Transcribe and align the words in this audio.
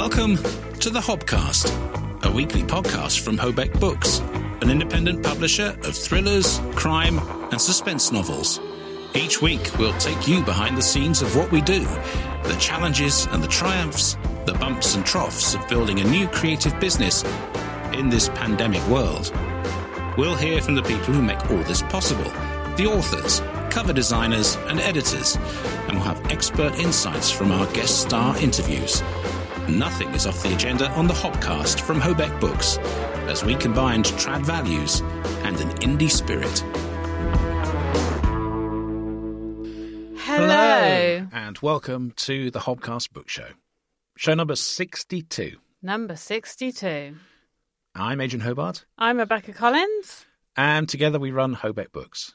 Welcome 0.00 0.36
to 0.78 0.88
the 0.88 0.98
Hobcast, 0.98 2.24
a 2.24 2.32
weekly 2.32 2.62
podcast 2.62 3.20
from 3.20 3.36
Hobeck 3.36 3.78
Books, 3.78 4.20
an 4.62 4.70
independent 4.70 5.22
publisher 5.22 5.76
of 5.84 5.94
thrillers, 5.94 6.58
crime, 6.74 7.18
and 7.52 7.60
suspense 7.60 8.10
novels. 8.10 8.60
Each 9.14 9.42
week, 9.42 9.70
we'll 9.78 9.92
take 9.98 10.26
you 10.26 10.42
behind 10.42 10.78
the 10.78 10.82
scenes 10.82 11.20
of 11.20 11.36
what 11.36 11.52
we 11.52 11.60
do, 11.60 11.80
the 12.44 12.56
challenges 12.58 13.26
and 13.26 13.44
the 13.44 13.48
triumphs, 13.48 14.16
the 14.46 14.54
bumps 14.54 14.94
and 14.94 15.04
troughs 15.04 15.54
of 15.54 15.68
building 15.68 16.00
a 16.00 16.04
new 16.04 16.26
creative 16.28 16.80
business 16.80 17.22
in 17.92 18.08
this 18.08 18.30
pandemic 18.30 18.82
world. 18.88 19.30
We'll 20.16 20.34
hear 20.34 20.62
from 20.62 20.76
the 20.76 20.82
people 20.82 21.12
who 21.12 21.20
make 21.20 21.50
all 21.50 21.62
this 21.64 21.82
possible 21.82 22.32
the 22.76 22.86
authors, 22.86 23.40
cover 23.68 23.92
designers, 23.92 24.56
and 24.68 24.80
editors, 24.80 25.36
and 25.36 25.98
we'll 25.98 26.04
have 26.04 26.30
expert 26.30 26.74
insights 26.76 27.30
from 27.30 27.52
our 27.52 27.66
guest 27.74 28.00
star 28.00 28.34
interviews. 28.38 29.02
Nothing 29.70 30.08
is 30.14 30.26
off 30.26 30.42
the 30.42 30.52
agenda 30.52 30.90
on 30.90 31.06
the 31.06 31.14
Hobcast 31.14 31.80
from 31.80 32.00
Hobeck 32.00 32.40
Books, 32.40 32.76
as 33.28 33.44
we 33.44 33.54
combined 33.54 34.06
trad 34.06 34.44
values 34.44 35.00
and 35.44 35.60
an 35.60 35.68
indie 35.78 36.10
spirit. 36.10 36.58
Hello. 40.18 41.28
and 41.32 41.58
welcome 41.58 42.12
to 42.16 42.50
the 42.50 42.58
Hobcast 42.58 43.12
Book 43.12 43.28
Show, 43.28 43.50
show 44.16 44.34
number 44.34 44.56
62. 44.56 45.58
Number 45.82 46.16
62. 46.16 47.14
I'm 47.94 48.20
Adrian 48.20 48.44
Hobart, 48.44 48.86
I'm 48.98 49.18
Rebecca 49.18 49.52
Collins. 49.52 50.26
and 50.56 50.88
together 50.88 51.20
we 51.20 51.30
run 51.30 51.54
Hobeck 51.54 51.92
Books, 51.92 52.34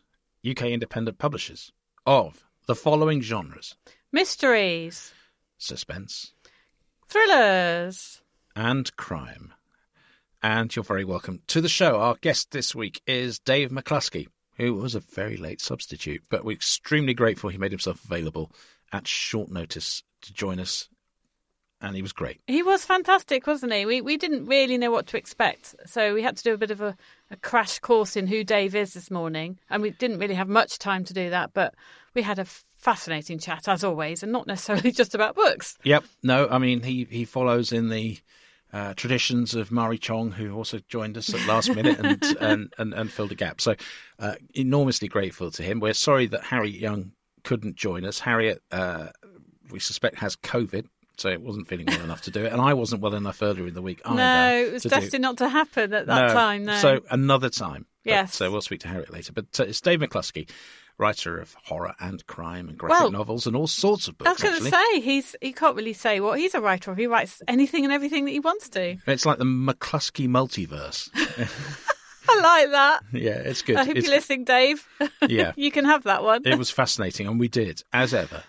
UK 0.49 0.67
independent 0.67 1.17
publishers 1.17 1.73
of 2.05 2.45
the 2.65 2.75
following 2.75 3.19
genres 3.21 3.75
Mysteries, 4.13 5.13
suspense 5.57 6.31
thrillers. 7.07 8.21
and 8.55 8.95
crime. 8.95 9.53
And 10.41 10.73
you're 10.75 10.83
very 10.83 11.05
welcome 11.05 11.41
to 11.47 11.61
the 11.61 11.69
show. 11.69 11.99
Our 11.99 12.15
guest 12.21 12.51
this 12.51 12.75
week 12.75 13.01
is 13.07 13.39
Dave 13.39 13.71
McCluskey, 13.71 14.27
who 14.57 14.75
was 14.75 14.93
a 14.95 14.99
very 14.99 15.37
late 15.37 15.59
substitute, 15.59 16.23
but 16.29 16.45
we're 16.45 16.51
extremely 16.51 17.13
grateful 17.13 17.49
he 17.49 17.57
made 17.57 17.71
himself 17.71 18.03
available 18.05 18.51
at 18.93 19.07
short 19.07 19.49
notice 19.49 20.03
to 20.21 20.33
join 20.33 20.59
us. 20.59 20.87
And 21.81 21.95
he 21.95 22.01
was 22.01 22.13
great. 22.13 22.39
He 22.47 22.63
was 22.63 22.85
fantastic, 22.85 23.45
wasn't 23.47 23.73
he? 23.73 23.85
We 23.85 24.01
we 24.01 24.17
didn't 24.17 24.45
really 24.45 24.77
know 24.77 24.91
what 24.91 25.07
to 25.07 25.17
expect, 25.17 25.75
so 25.85 26.13
we 26.13 26.23
had 26.23 26.37
to 26.37 26.43
do 26.43 26.53
a 26.53 26.57
bit 26.57 26.71
of 26.71 26.81
a, 26.81 26.95
a 27.29 27.35
crash 27.35 27.79
course 27.79 28.15
in 28.15 28.27
who 28.27 28.43
Dave 28.43 28.75
is 28.75 28.93
this 28.93 29.11
morning, 29.11 29.59
and 29.69 29.83
we 29.83 29.91
didn't 29.91 30.19
really 30.19 30.35
have 30.35 30.47
much 30.47 30.79
time 30.79 31.03
to 31.05 31.13
do 31.13 31.29
that, 31.31 31.51
but 31.53 31.75
we 32.15 32.21
had 32.21 32.39
a 32.39 32.45
fascinating 32.45 33.39
chat 33.39 33.67
as 33.67 33.83
always, 33.83 34.23
and 34.23 34.31
not 34.31 34.47
necessarily 34.47 34.91
just 35.01 35.13
about 35.15 35.35
books. 35.35 35.77
Yep. 35.83 36.03
No, 36.23 36.47
I 36.49 36.57
mean 36.57 36.81
he 36.83 37.05
he 37.09 37.25
follows 37.25 37.71
in 37.71 37.89
the 37.89 38.17
uh, 38.73 38.93
traditions 38.95 39.55
of 39.55 39.71
Mari 39.71 39.97
Chong, 39.97 40.31
who 40.31 40.53
also 40.53 40.79
joined 40.89 41.17
us 41.17 41.33
at 41.33 41.45
last 41.47 41.73
minute 41.73 41.99
and 41.99 42.23
and, 42.41 42.73
and, 42.77 42.93
and 42.93 43.11
filled 43.11 43.31
a 43.31 43.35
gap. 43.35 43.61
So 43.61 43.75
uh, 44.19 44.35
enormously 44.53 45.07
grateful 45.07 45.51
to 45.51 45.63
him. 45.63 45.79
We're 45.79 45.93
sorry 45.93 46.25
that 46.27 46.43
Harriet 46.43 46.75
Young 46.75 47.11
couldn't 47.43 47.75
join 47.75 48.05
us. 48.05 48.19
Harriet, 48.19 48.61
uh, 48.71 49.07
we 49.71 49.79
suspect, 49.79 50.17
has 50.17 50.35
COVID. 50.37 50.87
So 51.17 51.29
it 51.29 51.39
wasn't 51.41 51.69
feeling 51.69 51.85
well 51.85 52.01
enough 52.01 52.23
to 52.23 52.31
do 52.31 52.43
it, 52.43 52.51
and 52.51 52.61
I 52.61 52.73
wasn't 52.73 53.01
well 53.01 53.13
enough 53.15 53.41
earlier 53.41 53.65
in 53.67 53.73
the 53.73 53.81
week 53.81 54.01
either. 54.03 54.17
no, 54.17 54.65
it 54.67 54.73
was 54.73 54.81
to 54.83 54.89
do- 54.89 54.95
destined 54.95 55.21
not 55.21 55.37
to 55.37 55.47
happen 55.47 55.93
at 55.93 56.07
that 56.07 56.27
No. 56.27 56.33
time. 56.33 56.65
No, 56.65 56.77
So 56.79 56.99
another 57.09 57.49
time. 57.49 57.85
But- 58.03 58.11
Yes. 58.11 58.35
So 58.35 58.51
we'll 58.51 58.59
speak 58.61 58.81
to 58.81 58.89
Harriet 58.89 59.13
later. 59.13 59.31
But 59.31 59.45
uh, 59.57 59.63
it's 59.63 59.79
Dave 59.79 59.99
McCluskey, 60.01 60.49
writer 60.97 61.37
of 61.39 61.55
horror 61.63 61.93
and 61.99 62.25
crime 62.27 62.69
and 62.69 62.77
graphic 62.77 62.99
Well, 63.01 63.11
novels 63.11 63.47
and 63.47 63.55
all 63.55 63.67
sorts 63.67 64.07
of 64.07 64.17
books. 64.17 64.29
I 64.29 64.31
was 64.33 64.41
going 64.41 64.71
to 64.71 64.77
say 64.77 65.01
he's 65.01 65.35
he 65.41 65.51
can't 65.53 65.75
really 65.75 65.93
say 65.93 66.19
what 66.19 66.39
he's 66.39 66.53
a 66.55 66.61
writer 66.61 66.91
of. 66.91 66.97
He 66.97 67.07
writes 67.07 67.41
anything 67.47 67.83
and 67.83 67.93
everything 67.93 68.25
that 68.25 68.31
he 68.31 68.39
wants 68.39 68.69
to. 68.69 68.97
It's 69.07 69.25
like 69.25 69.37
the 69.37 69.43
McCluskey 69.45 70.27
multiverse. 70.29 71.09
I 72.27 72.39
like 72.41 72.71
that. 72.71 73.01
yeah, 73.13 73.33
it's 73.37 73.61
good. 73.61 73.75
I 73.75 73.81
hope 73.85 73.89
It's- 73.97 74.05
you're 74.05 74.15
listening, 74.15 74.45
Dave. 74.45 74.87
Yeah. 75.27 75.51
you 75.55 75.71
can 75.71 75.85
have 75.85 76.03
that 76.03 76.23
one. 76.23 76.41
it 76.45 76.57
was 76.57 76.69
fascinating, 76.71 77.27
and 77.27 77.39
we 77.39 77.47
did, 77.47 77.83
as 77.93 78.13
ever, 78.13 78.43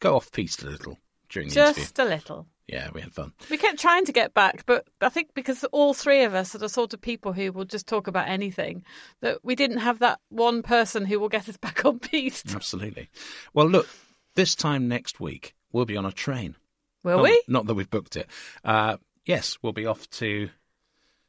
go 0.00 0.16
off 0.16 0.30
piste 0.32 0.62
a 0.62 0.66
little 0.66 0.98
during 1.28 1.48
the 1.48 1.60
interview. 1.60 1.82
Just 1.82 1.98
a 1.98 2.04
little. 2.04 2.46
Yeah, 2.68 2.88
we 2.92 3.00
had 3.00 3.12
fun. 3.14 3.32
We 3.48 3.58
kept 3.58 3.78
trying 3.78 4.04
to 4.06 4.12
get 4.12 4.34
back, 4.34 4.66
but 4.66 4.88
I 5.00 5.08
think 5.08 5.28
because 5.34 5.62
all 5.70 5.94
three 5.94 6.24
of 6.24 6.34
us 6.34 6.54
are 6.54 6.58
the 6.58 6.68
sort 6.68 6.92
of 6.94 7.00
people 7.00 7.32
who 7.32 7.52
will 7.52 7.64
just 7.64 7.86
talk 7.86 8.08
about 8.08 8.28
anything, 8.28 8.82
that 9.20 9.38
we 9.44 9.54
didn't 9.54 9.78
have 9.78 10.00
that 10.00 10.18
one 10.30 10.62
person 10.62 11.04
who 11.04 11.20
will 11.20 11.28
get 11.28 11.48
us 11.48 11.56
back 11.60 11.84
on 11.84 12.00
piste. 12.00 12.54
Absolutely. 12.54 13.08
Well, 13.54 13.68
look, 13.68 13.88
this 14.34 14.54
time 14.56 14.88
next 14.88 15.20
week 15.20 15.54
we'll 15.72 15.84
be 15.84 15.96
on 15.96 16.06
a 16.06 16.12
train. 16.12 16.56
Will 17.04 17.18
Not- 17.18 17.22
we? 17.22 17.42
Not 17.46 17.66
that 17.66 17.74
we've 17.74 17.90
booked 17.90 18.16
it. 18.16 18.28
Uh, 18.64 18.96
yes, 19.24 19.58
we'll 19.62 19.72
be 19.72 19.86
off 19.86 20.10
to 20.10 20.48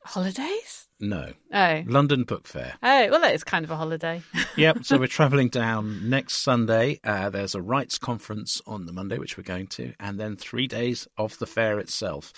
Holidays? 0.07 0.87
no 0.99 1.33
Oh. 1.53 1.83
London 1.85 2.23
Book 2.23 2.47
Fair. 2.47 2.73
Oh, 2.81 3.09
well, 3.09 3.21
that 3.21 3.35
is 3.35 3.43
kind 3.43 3.63
of 3.63 3.71
a 3.71 3.75
holiday. 3.75 4.21
yep. 4.57 4.83
So 4.83 4.97
we're 4.97 5.07
travelling 5.07 5.49
down 5.49 6.09
next 6.09 6.39
Sunday. 6.39 6.99
Uh, 7.03 7.29
there's 7.29 7.55
a 7.55 7.61
rights 7.61 7.97
conference 7.97 8.61
on 8.65 8.85
the 8.85 8.93
Monday, 8.93 9.17
which 9.17 9.37
we're 9.37 9.43
going 9.43 9.67
to, 9.67 9.93
and 9.99 10.19
then 10.19 10.35
three 10.35 10.67
days 10.67 11.07
of 11.17 11.37
the 11.39 11.45
fair 11.45 11.79
itself. 11.79 12.33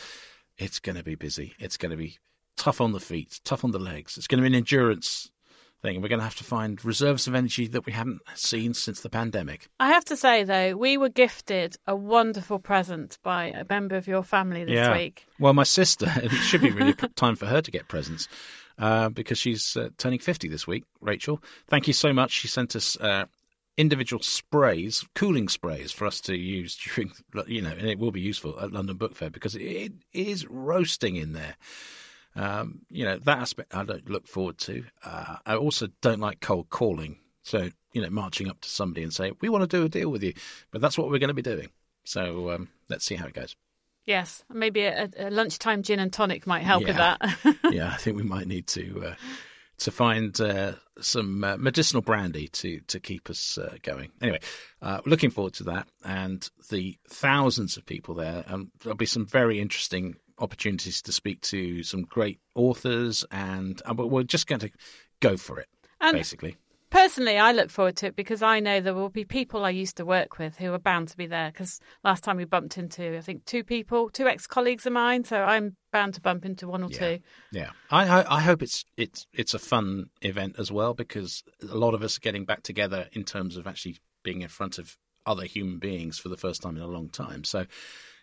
It's 0.57 0.79
going 0.79 0.97
to 0.97 1.03
be 1.03 1.15
busy. 1.15 1.53
It's 1.57 1.77
going 1.77 1.91
to 1.91 1.97
be 1.97 2.17
tough 2.57 2.81
on 2.81 2.91
the 2.91 2.99
feet, 2.99 3.39
tough 3.45 3.63
on 3.63 3.71
the 3.71 3.79
legs. 3.79 4.17
It's 4.17 4.27
going 4.27 4.43
to 4.43 4.49
be 4.49 4.53
an 4.53 4.59
endurance 4.59 5.31
thing. 5.81 6.01
We're 6.01 6.09
going 6.09 6.19
to 6.19 6.25
have 6.25 6.35
to 6.37 6.43
find 6.43 6.83
reserves 6.83 7.27
of 7.27 7.35
energy 7.35 7.67
that 7.67 7.85
we 7.85 7.91
haven't 7.91 8.21
seen 8.35 8.73
since 8.73 9.01
the 9.01 9.09
pandemic. 9.09 9.67
I 9.79 9.89
have 9.89 10.05
to 10.05 10.17
say, 10.17 10.43
though, 10.43 10.75
we 10.75 10.97
were 10.97 11.09
gifted 11.09 11.75
a 11.87 11.95
wonderful 11.95 12.59
present 12.59 13.17
by 13.23 13.45
a 13.45 13.65
member 13.69 13.95
of 13.95 14.07
your 14.07 14.23
family 14.23 14.65
this 14.65 14.89
week. 14.89 15.25
Well, 15.39 15.53
my 15.53 15.63
sister, 15.63 16.11
it 16.15 16.31
should 16.31 16.61
be 16.61 16.71
really 16.71 16.93
time 17.15 17.35
for 17.35 17.45
her 17.45 17.61
to 17.61 17.71
get 17.71 17.87
presents 17.87 18.27
uh, 18.77 19.09
because 19.09 19.37
she's 19.37 19.75
uh, 19.77 19.89
turning 19.97 20.19
50 20.19 20.47
this 20.47 20.65
week, 20.65 20.83
Rachel. 21.01 21.41
Thank 21.67 21.87
you 21.87 21.93
so 21.93 22.13
much. 22.13 22.31
She 22.31 22.47
sent 22.47 22.75
us 22.75 22.97
uh, 22.97 23.25
individual 23.77 24.21
sprays, 24.21 25.05
cooling 25.15 25.47
sprays 25.47 25.91
for 25.91 26.05
us 26.05 26.19
to 26.21 26.37
use 26.37 26.77
during, 26.95 27.11
you 27.47 27.61
know, 27.61 27.71
and 27.71 27.87
it 27.87 27.99
will 27.99 28.11
be 28.11 28.21
useful 28.21 28.59
at 28.59 28.71
London 28.71 28.97
Book 28.97 29.15
Fair 29.15 29.29
because 29.29 29.55
it 29.55 29.93
is 30.13 30.45
roasting 30.47 31.15
in 31.15 31.33
there. 31.33 31.55
Um, 32.39 32.79
you 32.89 33.03
know, 33.03 33.17
that 33.17 33.39
aspect 33.39 33.75
I 33.75 33.83
don't 33.83 34.09
look 34.09 34.25
forward 34.25 34.57
to. 34.59 34.83
Uh, 35.03 35.35
I 35.45 35.55
also 35.55 35.87
don't 36.01 36.21
like 36.21 36.39
cold 36.39 36.69
calling. 36.69 37.17
So, 37.43 37.69
you 37.91 38.01
know, 38.01 38.09
marching 38.09 38.49
up 38.49 38.61
to 38.61 38.69
somebody 38.69 39.03
and 39.03 39.13
saying, 39.13 39.35
we 39.41 39.49
want 39.49 39.69
to 39.69 39.77
do 39.77 39.83
a 39.83 39.89
deal 39.89 40.09
with 40.09 40.23
you. 40.23 40.33
But 40.71 40.79
that's 40.79 40.97
what 40.97 41.09
we're 41.09 41.19
going 41.19 41.29
to 41.29 41.33
be 41.33 41.41
doing. 41.41 41.69
So 42.05 42.51
um, 42.51 42.69
let's 42.87 43.03
see 43.03 43.15
how 43.15 43.25
it 43.25 43.33
goes. 43.33 43.57
Yes, 44.05 44.43
maybe 44.49 44.85
a, 44.85 45.09
a 45.17 45.29
lunchtime 45.29 45.83
gin 45.83 45.99
and 45.99 46.11
tonic 46.13 46.47
might 46.47 46.63
help 46.63 46.83
with 46.85 46.95
that. 46.95 47.19
yeah, 47.71 47.91
I 47.91 47.97
think 47.97 48.15
we 48.15 48.23
might 48.23 48.47
need 48.47 48.67
to 48.67 49.09
uh, 49.09 49.15
to 49.79 49.91
find 49.91 50.39
uh, 50.39 50.73
some 50.99 51.43
uh, 51.43 51.57
medicinal 51.57 52.01
brandy 52.01 52.47
to 52.47 52.79
to 52.87 52.99
keep 52.99 53.29
us 53.29 53.57
uh, 53.57 53.75
going. 53.83 54.11
Anyway, 54.21 54.39
uh, 54.81 55.01
looking 55.05 55.29
forward 55.29 55.53
to 55.55 55.65
that 55.65 55.87
and 56.03 56.49
the 56.71 56.97
thousands 57.07 57.77
of 57.77 57.85
people 57.85 58.15
there. 58.15 58.43
And 58.47 58.69
there'll 58.81 58.97
be 58.97 59.05
some 59.05 59.27
very 59.27 59.59
interesting 59.59 60.15
opportunities 60.39 61.01
to 61.03 61.11
speak 61.11 61.41
to 61.41 61.83
some 61.83 62.03
great 62.03 62.39
authors, 62.55 63.25
and 63.31 63.81
uh, 63.89 63.93
we're 63.93 64.23
just 64.23 64.47
going 64.47 64.61
to 64.61 64.69
go 65.21 65.37
for 65.37 65.59
it, 65.59 65.67
And- 66.01 66.15
basically. 66.15 66.57
Personally, 66.91 67.37
I 67.37 67.51
look 67.51 67.69
forward 67.69 67.97
to 67.97 68.07
it 68.07 68.15
because 68.15 68.41
I 68.41 68.59
know 68.59 68.81
there 68.81 68.95
will 68.95 69.11
be 69.11 69.23
people 69.23 69.63
I 69.63 69.69
used 69.69 69.97
to 69.97 70.05
work 70.05 70.39
with 70.39 70.57
who 70.57 70.73
are 70.73 70.79
bound 70.79 71.09
to 71.09 71.17
be 71.17 71.27
there. 71.27 71.51
Because 71.51 71.79
last 72.03 72.23
time 72.23 72.37
we 72.37 72.45
bumped 72.45 72.79
into, 72.79 73.15
I 73.15 73.21
think, 73.21 73.45
two 73.45 73.63
people, 73.63 74.09
two 74.09 74.25
ex 74.27 74.47
colleagues 74.47 74.87
of 74.87 74.93
mine. 74.93 75.23
So 75.23 75.37
I'm 75.39 75.75
bound 75.93 76.15
to 76.15 76.21
bump 76.21 76.45
into 76.45 76.67
one 76.67 76.81
or 76.83 76.89
Yeah. 76.89 76.97
two. 76.97 77.19
Yeah, 77.51 77.69
I, 77.91 78.07
I 78.21 78.37
I 78.37 78.41
hope 78.41 78.63
it's 78.63 78.85
it's 78.97 79.27
it's 79.33 79.53
a 79.53 79.59
fun 79.59 80.05
event 80.23 80.55
as 80.57 80.71
well 80.71 80.95
because 80.95 81.43
a 81.61 81.75
lot 81.77 81.93
of 81.93 82.01
us 82.01 82.17
are 82.17 82.21
getting 82.21 82.45
back 82.45 82.63
together 82.63 83.07
in 83.11 83.23
terms 83.23 83.55
of 83.55 83.67
actually 83.67 83.97
being 84.23 84.41
in 84.41 84.47
front 84.49 84.79
of 84.79 84.97
other 85.27 85.45
human 85.45 85.77
beings 85.77 86.17
for 86.17 86.29
the 86.29 86.37
first 86.37 86.63
time 86.63 86.75
in 86.75 86.81
a 86.81 86.87
long 86.87 87.09
time. 87.09 87.43
So 87.43 87.67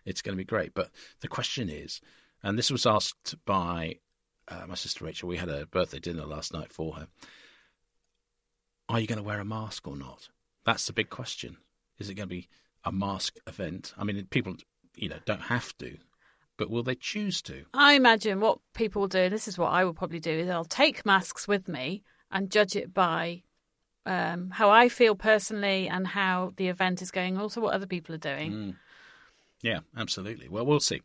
it's 0.07 0.23
going 0.23 0.35
to 0.35 0.41
be 0.41 0.45
great. 0.45 0.73
But 0.73 0.91
the 1.21 1.29
question 1.29 1.69
is, 1.69 2.01
and 2.43 2.59
this 2.59 2.71
was 2.71 2.87
asked 2.87 3.35
by 3.45 3.97
uh, 4.49 4.67
my 4.69 4.75
sister 4.75 5.05
Rachel. 5.05 5.29
We 5.29 5.37
had 5.37 5.49
a 5.49 5.67
birthday 5.67 5.99
dinner 5.99 6.25
last 6.25 6.53
night 6.53 6.73
for 6.73 6.95
her. 6.95 7.09
Are 8.89 9.01
you 9.01 9.07
going 9.07 9.19
to 9.19 9.25
wear 9.25 9.41
a 9.41 9.45
mask 9.45 9.89
or 9.89 9.97
not? 9.97 10.29
That's 10.65 10.87
the 10.87 10.93
big 10.93 11.11
question. 11.11 11.57
Is 11.99 12.09
it 12.09 12.15
going 12.15 12.29
to 12.29 12.35
be 12.35 12.49
a 12.85 12.93
mask 12.93 13.37
event? 13.47 13.93
I 13.99 14.05
mean, 14.05 14.25
people, 14.31 14.55
you 14.95 15.09
know, 15.09 15.19
don't 15.25 15.43
have 15.43 15.77
to, 15.79 15.97
but 16.57 16.71
will 16.71 16.83
they 16.83 16.95
choose 16.95 17.43
to? 17.43 17.65
I 17.75 17.95
imagine 17.95 18.41
what 18.41 18.59
people 18.75 19.01
will 19.01 19.09
do, 19.09 19.21
and 19.21 19.35
this 19.35 19.49
is 19.49 19.59
what 19.59 19.73
I 19.73 19.85
will 19.85 19.95
probably 19.95 20.21
do, 20.21 20.31
is 20.31 20.49
I'll 20.49 20.65
take 20.65 21.05
masks 21.05 21.49
with 21.49 21.69
me 21.69 22.05
and 22.31 22.51
judge 22.51 22.77
it 22.77 22.95
by 22.95 23.43
um, 24.05 24.51
how 24.51 24.71
I 24.71 24.89
feel 24.89 25.17
personally 25.17 25.89
and 25.89 26.07
how 26.07 26.53
the 26.57 26.69
event 26.69 27.03
is 27.03 27.11
going, 27.11 27.39
also 27.39 27.61
what 27.61 27.75
other 27.75 27.87
people 27.87 28.15
are 28.15 28.19
doing. 28.19 28.53
Mm. 28.53 28.77
Yeah, 29.67 29.81
absolutely. 29.97 30.49
Well, 30.49 30.65
we'll 30.65 30.79
see. 30.81 31.03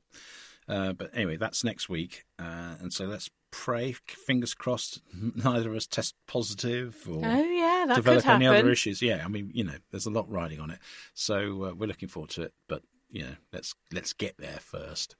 Uh, 0.67 0.93
but 0.93 1.09
anyway, 1.15 1.37
that's 1.37 1.63
next 1.63 1.89
week, 1.89 2.25
uh, 2.37 2.75
and 2.79 2.93
so 2.93 3.05
let's 3.05 3.29
pray. 3.49 3.93
Fingers 4.07 4.53
crossed, 4.53 5.01
neither 5.35 5.71
of 5.71 5.75
us 5.75 5.87
test 5.87 6.13
positive 6.27 6.95
or 7.09 7.21
Oh, 7.25 7.41
yeah, 7.43 7.85
that 7.87 7.95
develop 7.95 8.19
could 8.19 8.25
happen. 8.27 8.47
any 8.47 8.59
other 8.59 8.69
issues. 8.69 9.01
Yeah, 9.01 9.23
I 9.25 9.27
mean, 9.27 9.49
you 9.53 9.63
know, 9.63 9.73
there's 9.89 10.05
a 10.05 10.11
lot 10.11 10.29
riding 10.29 10.59
on 10.59 10.69
it, 10.69 10.77
so 11.15 11.63
uh, 11.65 11.73
we're 11.73 11.87
looking 11.87 12.07
forward 12.09 12.29
to 12.31 12.43
it. 12.43 12.53
But 12.69 12.83
you 13.09 13.23
know, 13.23 13.35
let's 13.51 13.73
let's 13.91 14.13
get 14.13 14.37
there 14.37 14.59
first. 14.61 15.15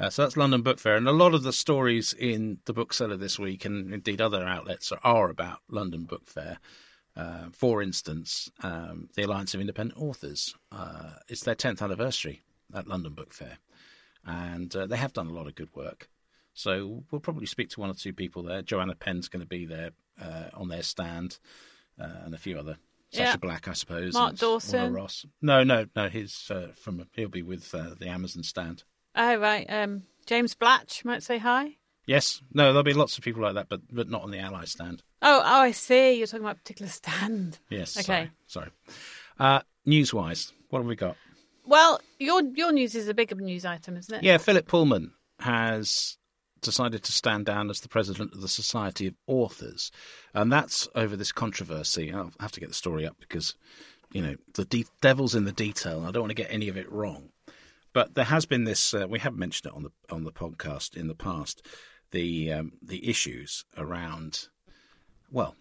Uh, 0.00 0.08
so 0.08 0.22
that's 0.22 0.38
London 0.38 0.62
Book 0.62 0.78
Fair, 0.80 0.96
and 0.96 1.06
a 1.06 1.12
lot 1.12 1.34
of 1.34 1.42
the 1.42 1.52
stories 1.52 2.14
in 2.14 2.58
the 2.64 2.72
bookseller 2.72 3.18
this 3.18 3.38
week, 3.38 3.66
and 3.66 3.92
indeed 3.92 4.22
other 4.22 4.42
outlets, 4.42 4.90
are, 4.90 5.00
are 5.04 5.28
about 5.28 5.58
London 5.68 6.04
Book 6.04 6.26
Fair. 6.26 6.58
Uh, 7.14 7.50
for 7.52 7.82
instance, 7.82 8.50
um, 8.62 9.10
the 9.16 9.22
Alliance 9.24 9.52
of 9.52 9.60
Independent 9.60 10.00
Authors. 10.00 10.54
Uh, 10.72 11.10
it's 11.28 11.42
their 11.44 11.54
10th 11.54 11.82
anniversary 11.82 12.40
at 12.74 12.86
London 12.86 13.12
Book 13.14 13.32
Fair, 13.32 13.58
and 14.24 14.74
uh, 14.74 14.86
they 14.86 14.96
have 14.96 15.12
done 15.12 15.28
a 15.28 15.32
lot 15.32 15.46
of 15.46 15.54
good 15.54 15.70
work. 15.74 16.08
So 16.54 17.04
we'll 17.10 17.20
probably 17.20 17.46
speak 17.46 17.70
to 17.70 17.80
one 17.80 17.90
or 17.90 17.94
two 17.94 18.12
people 18.12 18.42
there. 18.42 18.62
Joanna 18.62 18.94
Penn's 18.94 19.28
going 19.28 19.40
to 19.40 19.48
be 19.48 19.64
there 19.64 19.90
uh, 20.20 20.50
on 20.54 20.68
their 20.68 20.82
stand, 20.82 21.38
uh, 22.00 22.24
and 22.24 22.34
a 22.34 22.38
few 22.38 22.58
other. 22.58 22.76
Sacha 23.10 23.24
Yeah. 23.24 23.36
Black, 23.36 23.68
I 23.68 23.74
suppose. 23.74 24.14
Mark 24.14 24.36
Dawson. 24.36 24.92
Ross. 24.92 25.26
No, 25.40 25.64
no, 25.64 25.86
no. 25.94 26.08
He's 26.08 26.50
uh, 26.50 26.68
from. 26.74 27.06
He'll 27.14 27.28
be 27.28 27.42
with 27.42 27.74
uh, 27.74 27.94
the 27.98 28.08
Amazon 28.08 28.42
stand. 28.42 28.84
Oh 29.14 29.36
right, 29.36 29.66
um, 29.68 30.04
James 30.26 30.54
Blatch 30.54 31.04
might 31.04 31.22
say 31.22 31.38
hi. 31.38 31.76
Yes, 32.06 32.42
no. 32.52 32.66
There'll 32.68 32.82
be 32.82 32.94
lots 32.94 33.18
of 33.18 33.24
people 33.24 33.42
like 33.42 33.54
that, 33.54 33.68
but 33.68 33.80
but 33.90 34.08
not 34.08 34.22
on 34.22 34.30
the 34.30 34.38
Ally 34.38 34.64
stand. 34.64 35.02
Oh, 35.20 35.40
oh, 35.44 35.60
I 35.60 35.70
see. 35.72 36.14
You're 36.14 36.26
talking 36.26 36.44
about 36.44 36.56
a 36.56 36.60
particular 36.60 36.90
stand. 36.90 37.58
Yes. 37.70 37.96
Okay. 37.96 38.30
Sorry. 38.46 38.70
sorry. 38.88 38.96
Uh, 39.38 39.60
news 39.86 40.12
wise, 40.12 40.52
what 40.70 40.80
have 40.80 40.86
we 40.86 40.96
got? 40.96 41.16
Well, 41.64 42.00
your 42.18 42.42
your 42.42 42.72
news 42.72 42.94
is 42.94 43.08
a 43.08 43.14
bigger 43.14 43.34
news 43.36 43.64
item, 43.64 43.96
isn't 43.96 44.14
it? 44.14 44.22
Yeah, 44.24 44.38
Philip 44.38 44.66
Pullman 44.66 45.12
has 45.38 46.18
decided 46.60 47.02
to 47.02 47.12
stand 47.12 47.46
down 47.46 47.70
as 47.70 47.80
the 47.80 47.88
president 47.88 48.34
of 48.34 48.40
the 48.40 48.48
Society 48.48 49.06
of 49.08 49.14
Authors, 49.26 49.90
and 50.34 50.52
that's 50.52 50.88
over 50.94 51.16
this 51.16 51.32
controversy. 51.32 52.12
I'll 52.12 52.32
have 52.40 52.52
to 52.52 52.60
get 52.60 52.68
the 52.68 52.74
story 52.74 53.06
up 53.06 53.16
because 53.20 53.54
you 54.12 54.22
know 54.22 54.36
the 54.54 54.64
de- 54.64 54.86
devil's 55.00 55.34
in 55.34 55.44
the 55.44 55.52
detail. 55.52 56.04
I 56.06 56.10
don't 56.10 56.22
want 56.22 56.30
to 56.30 56.42
get 56.42 56.52
any 56.52 56.68
of 56.68 56.76
it 56.76 56.90
wrong. 56.90 57.30
But 57.92 58.14
there 58.14 58.24
has 58.24 58.46
been 58.46 58.64
this. 58.64 58.94
Uh, 58.94 59.06
we 59.08 59.18
have 59.18 59.36
mentioned 59.36 59.72
it 59.72 59.76
on 59.76 59.82
the 59.82 59.92
on 60.10 60.24
the 60.24 60.32
podcast 60.32 60.96
in 60.96 61.08
the 61.08 61.14
past. 61.14 61.66
The 62.10 62.52
um, 62.52 62.72
the 62.82 63.08
issues 63.08 63.64
around, 63.76 64.48
well, 65.30 65.56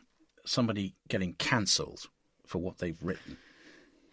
somebody 0.46 0.96
getting 1.10 1.34
cancelled 1.34 2.08
for 2.46 2.60
what 2.60 2.78
they've 2.78 3.02
written. 3.02 3.38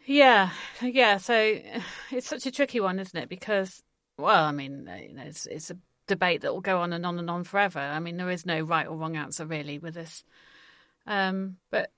Yeah, 0.08 0.50
yeah. 0.80 1.18
So 1.18 1.34
it's 2.10 2.26
such 2.26 2.46
a 2.46 2.50
tricky 2.50 2.80
one, 2.80 2.98
isn't 2.98 3.18
it? 3.18 3.28
Because, 3.28 3.82
well, 4.16 4.44
I 4.44 4.52
mean, 4.52 4.88
uh, 4.88 4.96
you 4.96 5.14
know, 5.14 5.22
it's, 5.22 5.46
it's 5.46 5.70
a 5.70 5.76
debate 6.06 6.40
that 6.40 6.52
will 6.52 6.62
go 6.62 6.80
on 6.80 6.92
and 6.92 7.04
on 7.04 7.18
and 7.18 7.30
on 7.30 7.44
forever. 7.44 7.78
I 7.78 8.00
mean, 8.00 8.16
there 8.16 8.30
is 8.30 8.46
no 8.46 8.60
right 8.62 8.86
or 8.86 8.96
wrong 8.96 9.16
answer 9.16 9.44
really 9.46 9.78
with 9.78 9.94
this. 9.94 10.24
Um, 11.06 11.58
but 11.70 11.92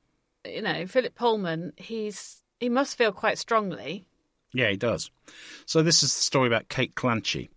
you 0.45 0.63
know, 0.63 0.87
Philip 0.87 1.15
Pullman, 1.15 1.73
he's 1.77 2.43
he 2.59 2.69
must 2.69 2.99
feel 2.99 3.13
quite 3.13 3.39
strongly. 3.39 4.07
Yeah, 4.53 4.71
he 4.71 4.77
does. 4.77 5.11
So 5.67 5.83
this 5.83 6.03
is 6.03 6.15
the 6.15 6.23
story 6.23 6.49
about 6.49 6.69
Kate 6.69 6.95
Clanchy. 6.95 7.49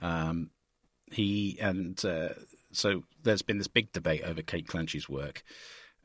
Um, 0.00 0.50
he 1.10 1.58
and 1.60 2.02
uh, 2.04 2.30
so 2.72 3.04
there's 3.22 3.42
been 3.42 3.58
this 3.58 3.68
big 3.68 3.92
debate 3.92 4.22
over 4.24 4.42
Kate 4.42 4.66
Clanchy's 4.66 5.08
work, 5.08 5.42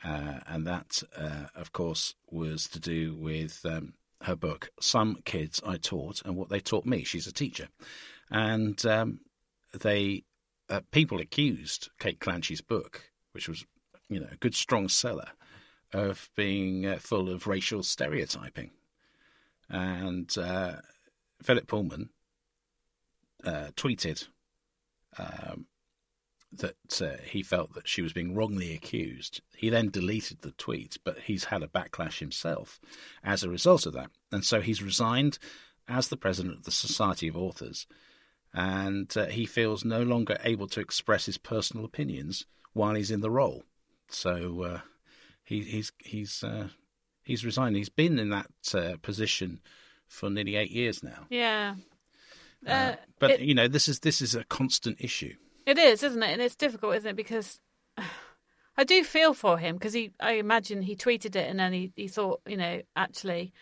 uh, 0.03 0.39
and 0.47 0.67
that, 0.67 1.03
uh, 1.17 1.47
of 1.55 1.71
course, 1.71 2.15
was 2.29 2.67
to 2.69 2.79
do 2.79 3.15
with 3.15 3.65
um, 3.65 3.93
her 4.21 4.35
book 4.35 4.71
"Some 4.79 5.17
Kids 5.25 5.61
I 5.65 5.77
Taught 5.77 6.21
and 6.25 6.35
What 6.35 6.49
They 6.49 6.59
Taught 6.59 6.85
Me." 6.85 7.03
She's 7.03 7.27
a 7.27 7.33
teacher, 7.33 7.69
and 8.29 8.83
um, 8.85 9.21
they 9.73 10.23
uh, 10.69 10.81
people 10.91 11.19
accused 11.19 11.89
Kate 11.99 12.19
Clanchy's 12.19 12.61
book, 12.61 13.11
which 13.31 13.47
was 13.47 13.65
you 14.09 14.19
know 14.19 14.27
a 14.31 14.37
good 14.37 14.55
strong 14.55 14.89
seller, 14.89 15.29
of 15.93 16.29
being 16.35 16.85
uh, 16.85 16.97
full 16.99 17.29
of 17.29 17.47
racial 17.47 17.83
stereotyping 17.83 18.71
and 19.69 20.37
uh, 20.37 20.73
Philip 21.41 21.67
Pullman 21.67 22.09
uh, 23.43 23.69
tweeted 23.75 24.27
um, 25.17 25.65
that 26.57 27.01
uh, 27.01 27.21
he 27.23 27.41
felt 27.43 27.73
that 27.73 27.87
she 27.87 28.01
was 28.01 28.13
being 28.13 28.35
wrongly 28.35 28.73
accused. 28.73 29.41
He 29.55 29.69
then 29.69 29.89
deleted 29.89 30.41
the 30.41 30.51
tweet, 30.51 30.97
but 31.03 31.19
he's 31.19 31.45
had 31.45 31.63
a 31.63 31.67
backlash 31.67 32.19
himself 32.19 32.79
as 33.23 33.43
a 33.43 33.49
result 33.49 33.85
of 33.85 33.93
that, 33.93 34.09
and 34.31 34.43
so 34.45 34.61
he's 34.61 34.81
resigned 34.83 35.39
as 35.87 36.07
the 36.07 36.17
president 36.17 36.55
of 36.55 36.63
the 36.63 36.71
Society 36.71 37.27
of 37.27 37.35
Authors, 37.35 37.87
and 38.53 39.11
uh, 39.17 39.25
he 39.25 39.45
feels 39.45 39.83
no 39.83 40.01
longer 40.03 40.37
able 40.43 40.67
to 40.67 40.79
express 40.79 41.25
his 41.25 41.37
personal 41.37 41.85
opinions 41.85 42.45
while 42.73 42.93
he's 42.95 43.11
in 43.11 43.21
the 43.21 43.31
role. 43.31 43.63
So 44.09 44.61
uh, 44.63 44.79
he, 45.43 45.61
he's 45.61 45.91
he's 45.99 46.43
uh, 46.43 46.67
he's 47.23 47.43
resigned. 47.45 47.75
He's 47.75 47.89
been 47.89 48.19
in 48.19 48.29
that 48.29 48.47
uh, 48.73 48.97
position 49.01 49.61
for 50.07 50.29
nearly 50.29 50.55
eight 50.55 50.71
years 50.71 51.01
now. 51.03 51.25
Yeah. 51.29 51.75
Uh, 52.65 52.95
but 53.19 53.31
it- 53.31 53.39
you 53.41 53.55
know, 53.55 53.67
this 53.67 53.87
is 53.87 53.99
this 54.01 54.21
is 54.21 54.35
a 54.35 54.43
constant 54.45 54.97
issue. 55.01 55.33
It 55.65 55.77
is, 55.77 56.03
isn't 56.03 56.23
it? 56.23 56.31
And 56.31 56.41
it's 56.41 56.55
difficult, 56.55 56.95
isn't 56.95 57.09
it? 57.09 57.15
Because 57.15 57.59
I 58.77 58.83
do 58.83 59.03
feel 59.03 59.33
for 59.33 59.57
him 59.57 59.75
because 59.75 59.93
he, 59.93 60.11
I 60.19 60.33
imagine 60.33 60.81
he 60.81 60.95
tweeted 60.95 61.35
it 61.35 61.49
and 61.49 61.59
then 61.59 61.73
he, 61.73 61.91
he 61.95 62.07
thought, 62.07 62.41
you 62.47 62.57
know, 62.57 62.81
actually 62.95 63.53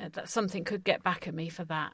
uh, 0.00 0.08
that 0.12 0.28
something 0.28 0.64
could 0.64 0.82
get 0.84 1.02
back 1.02 1.28
at 1.28 1.34
me 1.34 1.48
for 1.48 1.64
that. 1.66 1.92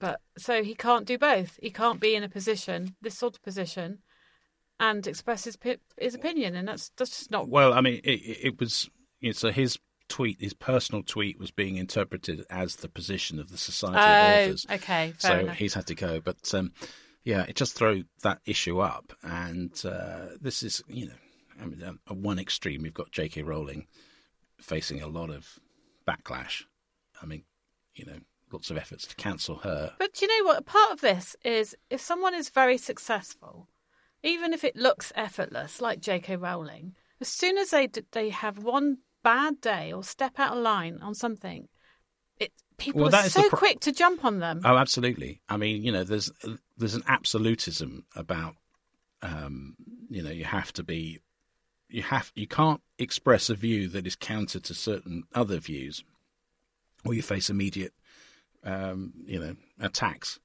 But 0.00 0.20
so 0.36 0.62
he 0.62 0.74
can't 0.74 1.06
do 1.06 1.18
both. 1.18 1.58
He 1.62 1.70
can't 1.70 2.00
be 2.00 2.14
in 2.14 2.22
a 2.24 2.28
position, 2.28 2.94
this 3.00 3.16
sort 3.16 3.36
of 3.36 3.42
position, 3.42 3.98
and 4.80 5.06
express 5.06 5.44
his 5.44 5.56
his 5.98 6.14
opinion, 6.14 6.56
and 6.56 6.66
that's 6.68 6.90
that's 6.96 7.10
just 7.10 7.30
not. 7.30 7.48
Well, 7.48 7.72
I 7.72 7.80
mean, 7.80 8.00
it, 8.04 8.20
it 8.42 8.60
was 8.60 8.90
you 9.20 9.28
know, 9.28 9.32
so 9.32 9.50
his 9.50 9.78
tweet, 10.08 10.40
his 10.40 10.52
personal 10.52 11.02
tweet, 11.02 11.38
was 11.38 11.52
being 11.52 11.76
interpreted 11.76 12.44
as 12.50 12.76
the 12.76 12.88
position 12.88 13.38
of 13.38 13.50
the 13.50 13.56
Society 13.56 13.96
of 13.96 14.02
Oh, 14.04 14.42
Authors. 14.50 14.66
okay, 14.70 15.12
fair 15.16 15.30
so 15.30 15.38
enough. 15.38 15.56
he's 15.56 15.74
had 15.74 15.86
to 15.86 15.94
go. 15.94 16.20
But 16.20 16.52
um, 16.52 16.72
yeah, 17.24 17.44
it 17.48 17.56
just 17.56 17.74
throw 17.74 18.02
that 18.22 18.40
issue 18.44 18.80
up, 18.80 19.12
and 19.22 19.72
uh, 19.84 20.26
this 20.40 20.62
is 20.62 20.82
you 20.88 21.06
know, 21.06 21.14
I 21.60 21.66
mean, 21.66 21.82
at 21.82 22.16
one 22.16 22.38
extreme 22.38 22.82
we've 22.82 22.94
got 22.94 23.12
J.K. 23.12 23.42
Rowling 23.42 23.86
facing 24.60 25.02
a 25.02 25.08
lot 25.08 25.30
of 25.30 25.58
backlash. 26.06 26.64
I 27.22 27.26
mean, 27.26 27.44
you 27.94 28.04
know, 28.04 28.18
lots 28.52 28.70
of 28.70 28.76
efforts 28.76 29.06
to 29.06 29.16
cancel 29.16 29.56
her. 29.56 29.94
But 29.98 30.20
you 30.20 30.28
know 30.28 30.46
what? 30.46 30.58
A 30.58 30.62
part 30.62 30.92
of 30.92 31.00
this 31.00 31.34
is 31.44 31.74
if 31.90 32.00
someone 32.00 32.34
is 32.34 32.50
very 32.50 32.76
successful, 32.76 33.68
even 34.22 34.52
if 34.52 34.62
it 34.62 34.76
looks 34.76 35.12
effortless, 35.16 35.80
like 35.80 36.00
J.K. 36.00 36.36
Rowling, 36.36 36.94
as 37.20 37.28
soon 37.28 37.56
as 37.56 37.70
they 37.70 37.88
they 38.12 38.28
have 38.28 38.58
one 38.58 38.98
bad 39.22 39.62
day 39.62 39.92
or 39.92 40.04
step 40.04 40.38
out 40.38 40.56
of 40.56 40.62
line 40.62 40.98
on 41.00 41.14
something, 41.14 41.68
it 42.38 42.52
people 42.78 43.02
Well, 43.02 43.14
are 43.14 43.28
so 43.28 43.48
pro- 43.48 43.58
quick 43.58 43.80
to 43.80 43.92
jump 43.92 44.24
on 44.24 44.38
them. 44.40 44.60
Oh, 44.64 44.76
absolutely. 44.76 45.40
I 45.48 45.56
mean, 45.56 45.82
you 45.82 45.92
know, 45.92 46.04
there's 46.04 46.30
there's 46.76 46.94
an 46.94 47.04
absolutism 47.06 48.04
about, 48.16 48.56
um, 49.22 49.76
you 50.10 50.22
know, 50.22 50.30
you 50.30 50.44
have 50.44 50.72
to 50.74 50.82
be, 50.82 51.20
you 51.88 52.02
have, 52.02 52.32
you 52.34 52.46
can't 52.46 52.80
express 52.98 53.48
a 53.50 53.54
view 53.54 53.88
that 53.88 54.06
is 54.06 54.16
counter 54.16 54.60
to 54.60 54.74
certain 54.74 55.24
other 55.34 55.58
views, 55.58 56.02
or 57.04 57.14
you 57.14 57.22
face 57.22 57.48
immediate, 57.50 57.92
um, 58.64 59.12
you 59.26 59.38
know, 59.38 59.56
attacks. 59.80 60.40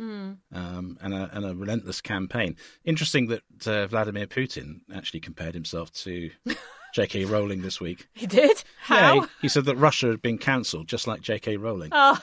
Um, 0.00 0.38
and, 0.52 1.12
a, 1.12 1.28
and 1.32 1.44
a 1.44 1.56
relentless 1.56 2.00
campaign. 2.00 2.54
Interesting 2.84 3.26
that 3.26 3.66
uh, 3.66 3.88
Vladimir 3.88 4.28
Putin 4.28 4.82
actually 4.94 5.18
compared 5.18 5.54
himself 5.54 5.90
to 6.04 6.30
J.K. 6.94 7.24
Rowling 7.26 7.62
this 7.62 7.80
week. 7.80 8.08
he 8.14 8.26
did 8.26 8.62
how? 8.80 8.96
Yeah, 8.96 9.20
he, 9.20 9.26
he 9.42 9.48
said 9.48 9.64
that 9.66 9.76
Russia 9.76 10.08
had 10.08 10.22
been 10.22 10.38
cancelled, 10.38 10.88
just 10.88 11.06
like 11.06 11.20
J.K. 11.20 11.56
Rowling. 11.56 11.90
Oh, 11.92 12.20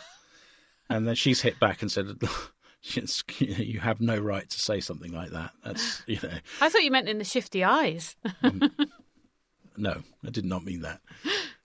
And 0.89 1.07
then 1.07 1.15
she's 1.15 1.41
hit 1.41 1.59
back 1.59 1.81
and 1.81 1.91
said, 1.91 2.07
"You 3.39 3.79
have 3.79 4.01
no 4.01 4.17
right 4.17 4.47
to 4.49 4.59
say 4.59 4.79
something 4.79 5.11
like 5.11 5.31
that." 5.31 5.51
That's 5.63 6.03
you 6.07 6.19
know, 6.21 6.37
I 6.61 6.69
thought 6.69 6.83
you 6.83 6.91
meant 6.91 7.09
in 7.09 7.17
the 7.17 7.23
shifty 7.23 7.63
eyes. 7.63 8.15
no, 9.77 10.03
I 10.25 10.29
did 10.29 10.45
not 10.45 10.63
mean 10.63 10.81
that. 10.81 11.01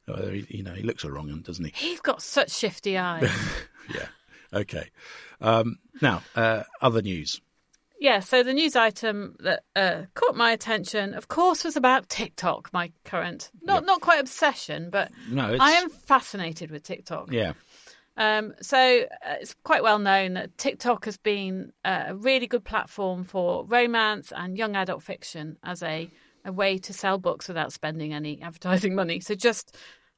Uh, 0.09 0.27
he- 0.29 0.47
you 0.49 0.63
know, 0.63 0.73
he 0.75 0.83
looks 0.83 1.05
a 1.05 1.11
wrong 1.11 1.29
one, 1.29 1.43
doesn't 1.43 1.65
he? 1.65 1.73
He's 1.75 2.01
got 2.01 2.23
such 2.23 2.51
shifty 2.51 2.97
eyes. 2.99 3.31
Yeah. 3.93 4.07
Okay. 4.53 4.89
Um, 5.41 5.79
now, 6.01 6.23
uh, 6.37 6.63
other 6.81 7.03
news. 7.03 7.41
Yeah, 8.01 8.21
so 8.21 8.43
the 8.43 8.55
news 8.55 8.77
item 8.77 9.37
that 9.41 9.63
uh, 9.77 10.03
caught 10.15 10.35
my 10.35 10.53
attention, 10.53 11.13
of 11.13 11.29
course, 11.29 11.65
was 11.65 11.77
about 11.77 12.09
TikTok. 12.09 12.73
My 12.73 12.93
current, 13.05 13.51
not 13.63 13.85
not 13.85 14.01
quite 14.01 14.21
obsession, 14.21 14.89
but 14.91 15.13
No, 15.29 15.57
I 15.61 15.73
am 15.73 15.91
fascinated 15.91 16.71
with 16.71 16.83
TikTok. 16.83 17.31
Yeah. 17.31 17.53
Um, 18.17 18.55
so 18.61 18.77
uh, 18.79 19.37
it's 19.41 19.55
quite 19.65 19.83
well 19.83 19.99
known 19.99 20.35
that 20.35 20.57
TikTok 20.57 21.05
has 21.05 21.19
been 21.19 21.73
uh, 21.85 22.05
a 22.09 22.15
really 22.17 22.47
good 22.47 22.65
platform 22.65 23.25
for 23.25 23.65
romance 23.67 24.33
and 24.35 24.57
young 24.57 24.77
adult 24.77 25.03
fiction 25.03 25.59
as 25.63 25.83
a, 25.83 26.11
a 26.45 26.53
way 26.53 26.79
to 26.79 26.93
sell 26.93 27.19
books 27.19 27.49
without 27.49 27.73
spending 27.73 28.13
any 28.13 28.41
advertising 28.43 28.95
money. 28.95 29.21
So 29.21 29.35
just 29.35 29.77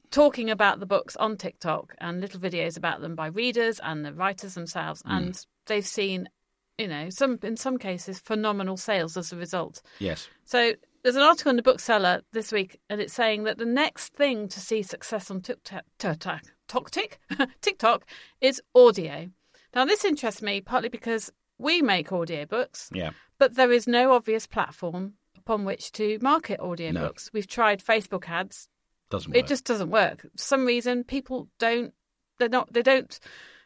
talking 0.09 0.49
about 0.49 0.79
the 0.79 0.85
books 0.85 1.15
on 1.15 1.37
TikTok 1.37 1.95
and 1.99 2.21
little 2.21 2.39
videos 2.39 2.77
about 2.77 3.01
them 3.01 3.15
by 3.15 3.27
readers 3.27 3.79
and 3.83 4.05
the 4.05 4.13
writers 4.13 4.53
themselves, 4.53 5.01
and 5.05 5.37
they've 5.65 5.85
seen, 5.85 6.29
you 6.77 6.87
know, 6.87 7.09
some 7.09 7.39
in 7.43 7.55
some 7.57 7.77
cases 7.77 8.19
phenomenal 8.19 8.77
sales 8.77 9.15
as 9.17 9.31
a 9.31 9.37
result. 9.37 9.81
Yes. 9.99 10.27
So 10.45 10.73
there's 11.03 11.15
an 11.15 11.21
article 11.21 11.49
in 11.49 11.55
the 11.57 11.61
bookseller 11.63 12.21
this 12.31 12.51
week, 12.51 12.79
and 12.89 13.01
it's 13.01 13.13
saying 13.13 13.43
that 13.43 13.57
the 13.57 13.65
next 13.65 14.13
thing 14.13 14.47
to 14.49 14.59
see 14.59 14.81
success 14.81 15.29
on 15.29 15.41
TikTok, 15.41 15.83
TikTok, 15.99 16.41
TikTok 17.61 18.05
is 18.41 18.61
audio. 18.73 19.29
Now, 19.75 19.85
this 19.85 20.05
interests 20.05 20.41
me 20.41 20.61
partly 20.61 20.89
because 20.89 21.31
we 21.57 21.81
make 21.81 22.09
audiobooks, 22.09 22.87
Yeah. 22.93 23.11
but 23.37 23.55
there 23.55 23.71
is 23.71 23.87
no 23.87 24.13
obvious 24.13 24.47
platform 24.47 25.13
upon 25.37 25.65
which 25.65 25.91
to 25.93 26.19
market 26.21 26.59
audiobooks. 26.59 27.29
We've 27.33 27.47
tried 27.47 27.83
Facebook 27.83 28.29
ads, 28.29 28.67
Doesn't 29.09 29.31
work. 29.31 29.37
it 29.37 29.47
just 29.47 29.65
doesn't 29.65 29.89
work. 29.89 30.21
For 30.21 30.29
some 30.37 30.65
reason 30.65 31.03
people 31.03 31.49
don't 31.59 31.93
they're 32.39 32.49
not 32.49 32.71
they 32.73 32.81
don't 32.81 33.19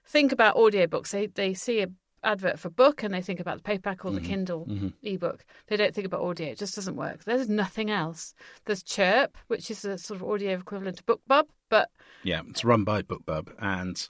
think 0.06 0.32
about 0.32 0.56
audiobooks. 0.56 1.12
They 1.12 1.28
they 1.28 1.54
see 1.54 1.82
a 1.82 1.88
advert 2.24 2.60
for 2.60 2.70
book 2.70 3.04
and 3.04 3.14
they 3.14 3.22
think 3.22 3.40
about 3.40 3.58
the 3.58 3.64
paperback 3.64 4.04
or 4.06 4.12
the 4.12 4.20
Kindle 4.22 4.68
ebook. 5.04 5.46
They 5.68 5.78
don't 5.78 5.94
think 5.94 6.06
about 6.08 6.22
audio. 6.22 6.50
It 6.50 6.58
just 6.58 6.76
doesn't 6.76 6.96
work. 6.96 7.24
There's 7.24 7.48
nothing 7.50 7.90
else. 7.92 8.34
There's 8.66 8.84
Chirp, 8.84 9.38
which 9.48 9.70
is 9.72 9.86
a 9.86 9.98
sort 9.98 10.22
of 10.22 10.28
audio 10.28 10.54
equivalent 10.58 10.98
to 10.98 11.04
BookBub, 11.04 11.46
but 11.70 11.90
Yeah, 12.24 12.42
it's 12.50 12.66
run 12.66 12.84
by 12.84 13.02
BookBub, 13.02 13.54
and 13.60 14.10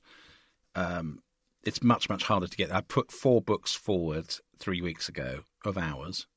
um, 0.75 1.19
it's 1.63 1.83
much 1.83 2.09
much 2.09 2.23
harder 2.23 2.47
to 2.47 2.57
get. 2.57 2.73
I 2.73 2.81
put 2.81 3.11
four 3.11 3.41
books 3.41 3.73
forward 3.73 4.35
three 4.57 4.81
weeks 4.81 5.07
ago 5.09 5.41
of 5.65 5.77
ours, 5.77 6.27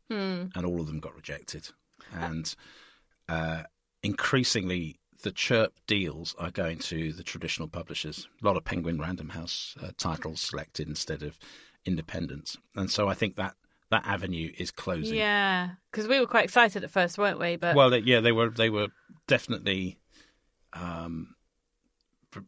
and 0.55 0.65
all 0.67 0.81
of 0.81 0.87
them 0.87 1.01
got 1.01 1.15
rejected. 1.15 1.69
And 2.13 2.55
uh, 3.29 3.63
increasingly, 4.03 5.00
the 5.23 5.31
Chirp 5.31 5.75
deals 5.87 6.35
are 6.39 6.51
going 6.51 6.79
to 6.79 7.13
the 7.13 7.23
traditional 7.23 7.69
publishers. 7.69 8.29
A 8.43 8.47
lot 8.47 8.57
of 8.57 8.65
Penguin 8.65 8.99
Random 8.99 9.31
House 9.31 9.77
uh, 9.83 9.91
titles 9.97 10.41
selected 10.41 10.89
instead 10.89 11.23
of 11.23 11.39
independents, 11.85 12.57
and 12.75 12.91
so 12.91 13.09
I 13.09 13.15
think 13.15 13.37
that 13.37 13.55
that 13.91 14.07
avenue 14.07 14.53
is 14.57 14.71
closing. 14.71 15.17
yeah, 15.17 15.71
because 15.91 16.07
we 16.07 16.21
were 16.21 16.27
quite 16.27 16.45
excited 16.45 16.85
at 16.85 16.91
first, 16.91 17.19
weren't 17.19 17.41
we? 17.41 17.57
But 17.57 17.75
Well, 17.75 17.91
they, 17.91 17.99
yeah, 17.99 18.21
they 18.21 18.33
were 18.33 18.51
they 18.51 18.71
were 18.71 18.89
definitely 19.27 19.99
um, 20.73 21.35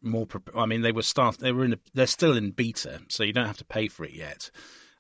more. 0.01 0.27
Pre- 0.27 0.41
I 0.57 0.67
mean, 0.67 0.83
they 0.83 0.93
were 0.93 1.03
start. 1.03 1.39
They 1.39 1.53
were 1.53 1.65
in. 1.65 1.75
A, 1.75 1.79
they're 1.95 2.07
still 2.07 2.37
in 2.37 2.53
beta, 2.53 3.01
so 3.09 3.25
you 3.25 3.33
don't 3.33 3.47
have 3.47 3.59
to 3.59 3.65
pay 3.65 3.89
for 3.89 4.05
it 4.05 4.13
yet. 4.13 4.51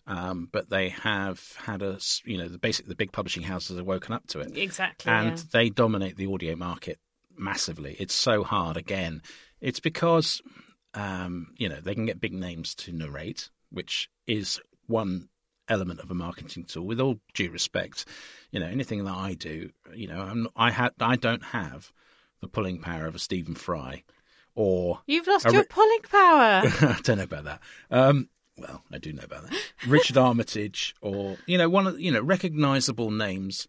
Um, 0.05 0.49
but 0.51 0.69
they 0.69 0.89
have 0.89 1.41
had 1.65 1.81
a, 1.81 1.99
you 2.25 2.37
know, 2.37 2.49
the 2.49 2.59
basic 2.59 2.89
the 2.89 2.97
big 2.97 3.13
publishing 3.13 3.45
houses 3.45 3.77
have 3.77 3.87
woken 3.87 4.13
up 4.13 4.27
to 4.29 4.41
it, 4.41 4.57
exactly, 4.57 5.13
and 5.13 5.39
yeah. 5.39 5.45
they 5.53 5.71
dominate 5.71 6.17
the 6.17 6.27
audio 6.27 6.57
market 6.57 6.99
massively. 7.37 7.97
It's 7.99 8.15
so 8.15 8.43
hard. 8.45 8.77
Again, 8.77 9.23
it's 9.61 9.81
because 9.81 10.41
um, 10.95 11.55
you 11.57 11.69
know 11.69 11.81
they 11.81 11.95
can 11.95 12.07
get 12.07 12.21
big 12.21 12.33
names 12.33 12.75
to 12.77 12.93
narrate, 12.93 13.51
which 13.71 14.09
is 14.27 14.61
one 14.87 15.29
element 15.69 16.01
of 16.01 16.11
a 16.11 16.15
marketing 16.15 16.65
tool. 16.65 16.87
With 16.87 17.01
all 17.01 17.19
due 17.35 17.51
respect, 17.51 18.05
you 18.51 18.61
know 18.61 18.67
anything 18.67 19.05
that 19.05 19.17
I 19.17 19.35
do, 19.35 19.71
you 19.95 20.09
know, 20.09 20.21
I'm 20.21 20.49
I 20.57 20.71
had 20.71 20.93
I 21.01 21.17
don't 21.17 21.45
have 21.45 21.93
the 22.41 22.49
pulling 22.49 22.81
power 22.81 23.07
of 23.07 23.15
a 23.15 23.19
Stephen 23.19 23.55
Fry, 23.55 24.05
or 24.55 25.01
You've 25.07 25.27
lost 25.27 25.47
a 25.47 25.53
your 25.53 25.65
pulling 25.69 26.03
power. 26.03 26.63
I 26.65 27.01
don't 27.03 27.19
know 27.19 27.25
about 27.25 27.45
that. 27.45 27.61
Um, 27.91 28.29
well, 28.59 28.83
I 28.93 28.99
do 28.99 29.13
know 29.13 29.25
about 29.25 29.49
that. 29.49 29.59
Richard 29.87 30.19
Armitage, 30.19 30.95
or 31.01 31.37
you 31.47 31.57
know, 31.57 31.69
one 31.69 31.87
of 31.87 32.01
you 32.01 32.13
know 32.13 32.21
recognizable 32.21 33.11
names 33.11 33.67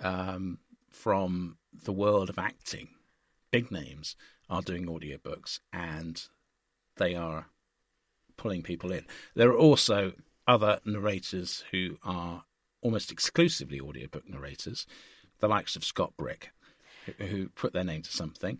um, 0.00 0.58
from 0.90 1.56
the 1.84 1.92
world 1.92 2.30
of 2.30 2.38
acting, 2.38 2.88
big 3.50 3.70
names 3.70 4.16
are 4.48 4.62
doing 4.62 4.86
audiobooks, 4.86 5.60
and 5.72 6.22
they 6.96 7.14
are 7.14 7.46
pulling 8.36 8.62
people 8.62 8.90
in. 8.92 9.06
There 9.34 9.50
are 9.50 9.56
also 9.56 10.12
other 10.46 10.80
narrators 10.84 11.64
who 11.70 11.98
are 12.02 12.44
almost 12.82 13.12
exclusively 13.12 13.80
audiobook 13.80 14.28
narrators, 14.28 14.86
the 15.38 15.48
likes 15.48 15.76
of 15.76 15.84
Scott 15.84 16.14
Brick, 16.16 16.50
who, 17.18 17.48
put 17.50 17.72
their 17.72 17.84
name 17.84 18.02
to 18.02 18.10
something, 18.10 18.58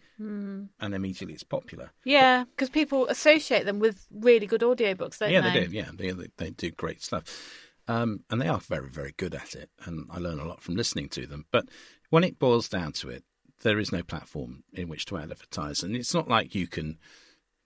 and 0.81 0.95
immediately 0.95 1.35
it's 1.35 1.43
popular. 1.43 1.91
yeah, 2.05 2.45
because 2.45 2.71
people 2.71 3.07
associate 3.09 3.65
them 3.65 3.79
with 3.79 4.07
really 4.11 4.47
good 4.47 4.63
audiobooks, 4.63 5.19
don't 5.19 5.31
yeah, 5.31 5.41
they? 5.41 5.61
they 5.61 5.67
do. 5.67 5.77
Yeah, 5.77 5.91
they, 5.95 6.11
they 6.11 6.29
they 6.37 6.51
do 6.51 6.71
great 6.71 7.03
stuff, 7.03 7.25
um, 7.89 8.25
and 8.31 8.41
they 8.41 8.49
are 8.49 8.59
very 8.61 8.89
very 8.89 9.15
good 9.17 9.35
at 9.35 9.55
it. 9.55 9.71
And 9.85 10.07
I 10.11 10.19
learn 10.19 10.41
a 10.41 10.47
lot 10.47 10.63
from 10.63 10.77
listening 10.77 11.09
to 11.11 11.27
them. 11.27 11.47
But 11.51 11.67
when 12.11 12.25
it 12.25 12.39
boils 12.39 12.69
down 12.69 12.93
to 12.93 13.11
it, 13.11 13.25
there 13.63 13.79
is 13.79 13.93
no 13.93 14.03
platform 14.03 14.65
in 14.73 14.89
which 14.89 15.07
to 15.07 15.19
advertise, 15.19 15.83
and 15.83 15.95
it's 15.97 16.15
not 16.15 16.29
like 16.29 16.55
you 16.55 16.67
can 16.67 16.99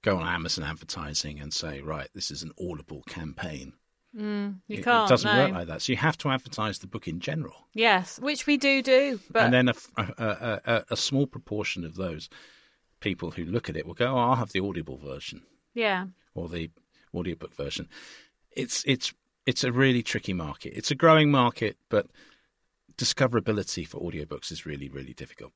go 0.03 0.19
on 0.19 0.27
Amazon 0.27 0.65
advertising 0.65 1.41
and 1.41 1.53
say, 1.53 1.81
right, 1.81 2.09
this 2.15 2.31
is 2.31 2.43
an 2.43 2.53
Audible 2.61 3.03
campaign. 3.09 3.73
Mm, 4.17 4.61
you 4.69 4.79
it, 4.79 4.85
can't. 4.85 5.09
It 5.09 5.13
doesn't 5.13 5.35
no. 5.35 5.45
work 5.45 5.53
like 5.53 5.67
that. 5.67 5.83
So 5.83 5.93
you 5.93 5.97
have 5.97 6.19
to 6.19 6.29
advertise 6.29 6.79
the 6.79 6.87
book 6.87 7.09
in 7.09 7.19
general, 7.21 7.67
Yes, 7.73 8.19
which 8.21 8.47
we 8.47 8.57
do 8.57 8.81
do, 8.83 9.19
but 9.31 9.45
and 9.45 9.55
then 9.55 9.69
a 9.97 10.97
small 10.97 11.27
proportion 11.27 11.85
of 11.85 11.97
those 11.97 12.29
people 13.01 13.33
who 13.33 13.45
look 13.45 13.69
at 13.69 13.77
it 13.77 13.87
will 13.87 13.95
go, 13.95 14.15
oh, 14.15 14.19
I'll 14.19 14.37
have 14.37 14.53
the 14.53 14.61
Audible 14.61 14.99
version. 14.99 15.43
yeah, 15.75 16.07
or 16.35 16.49
the 16.49 16.71
audiobook 17.15 17.55
version. 17.55 17.89
It's 18.53 18.85
it's 18.87 19.13
it's 19.47 19.65
a 19.65 19.73
really 19.73 20.03
tricky 20.03 20.33
market. 20.33 20.75
It's 20.77 20.91
a 20.91 20.95
growing 20.95 21.31
market, 21.31 21.77
but 21.89 22.07
discoverability 22.97 23.87
for 23.87 24.01
audiobooks 24.01 24.51
is 24.53 24.67
really 24.67 24.89
really 24.89 25.15
difficult. 25.15 25.53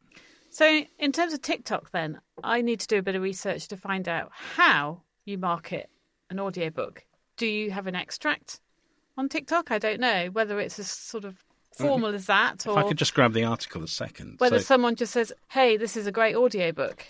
So, 0.50 0.82
in 0.98 1.12
terms 1.12 1.34
of 1.34 1.42
TikTok, 1.42 1.90
then, 1.90 2.20
I 2.42 2.62
need 2.62 2.80
to 2.80 2.86
do 2.86 2.96
a 2.98 3.02
bit 3.02 3.14
of 3.14 3.22
research 3.22 3.68
to 3.68 3.76
find 3.76 4.08
out 4.08 4.30
how 4.32 5.02
you 5.26 5.36
market 5.36 5.90
an 6.30 6.40
audiobook. 6.40 7.04
Do 7.36 7.46
you 7.46 7.70
have 7.70 7.86
an 7.86 7.94
extract 7.94 8.60
on 9.18 9.28
TikTok? 9.28 9.70
I 9.70 9.78
don't 9.78 10.00
know 10.00 10.28
whether 10.32 10.58
it's 10.58 10.78
as 10.78 10.90
sort 10.90 11.24
of 11.26 11.44
formal 11.76 12.14
as 12.14 12.26
that 12.26 12.64
If 12.66 12.76
I 12.76 12.82
could 12.82 12.96
just 12.96 13.14
grab 13.14 13.34
the 13.34 13.44
article 13.44 13.84
a 13.84 13.88
second. 13.88 14.36
whether 14.40 14.58
So- 14.58 14.64
someone 14.64 14.96
just 14.96 15.12
says, 15.12 15.32
hey, 15.50 15.76
this 15.76 15.96
is 15.98 16.06
a 16.06 16.12
great 16.12 16.34
audiobook. 16.34 17.04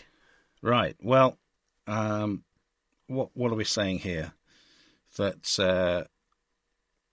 right. 0.61 0.97
Well, 1.01 1.39
um, 1.87 2.43
what 3.07 3.31
what 3.35 3.53
are 3.53 3.55
we 3.55 3.65
saying 3.65 4.01
here? 4.01 4.33
That 5.17 5.59
uh, 5.61 6.05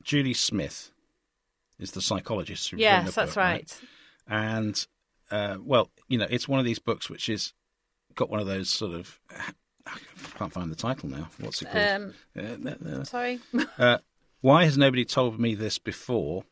Julie 0.01 0.33
Smith 0.33 0.91
is 1.79 1.91
the 1.91 2.01
psychologist 2.01 2.69
who 2.69 2.77
Yes, 2.77 3.07
the 3.07 3.11
that's 3.21 3.31
book, 3.35 3.37
right. 3.43 3.81
and 4.27 4.87
uh, 5.31 5.57
well, 5.61 5.89
you 6.07 6.17
know, 6.17 6.27
it's 6.29 6.47
one 6.47 6.59
of 6.59 6.65
these 6.65 6.79
books 6.79 7.09
which 7.09 7.29
is 7.29 7.53
got 8.15 8.29
one 8.29 8.39
of 8.39 8.47
those 8.47 8.69
sort 8.69 8.93
of. 8.93 9.19
I 9.87 9.97
can't 10.37 10.51
find 10.51 10.71
the 10.71 10.75
title 10.75 11.09
now. 11.09 11.29
What's 11.39 11.61
it 11.61 11.69
called? 11.71 12.13
Um, 12.35 12.73
uh, 12.89 13.03
sorry. 13.03 13.39
uh, 13.77 13.99
why 14.41 14.63
has 14.65 14.77
nobody 14.79 15.05
told 15.05 15.39
me 15.39 15.53
this 15.53 15.77
before? 15.77 16.43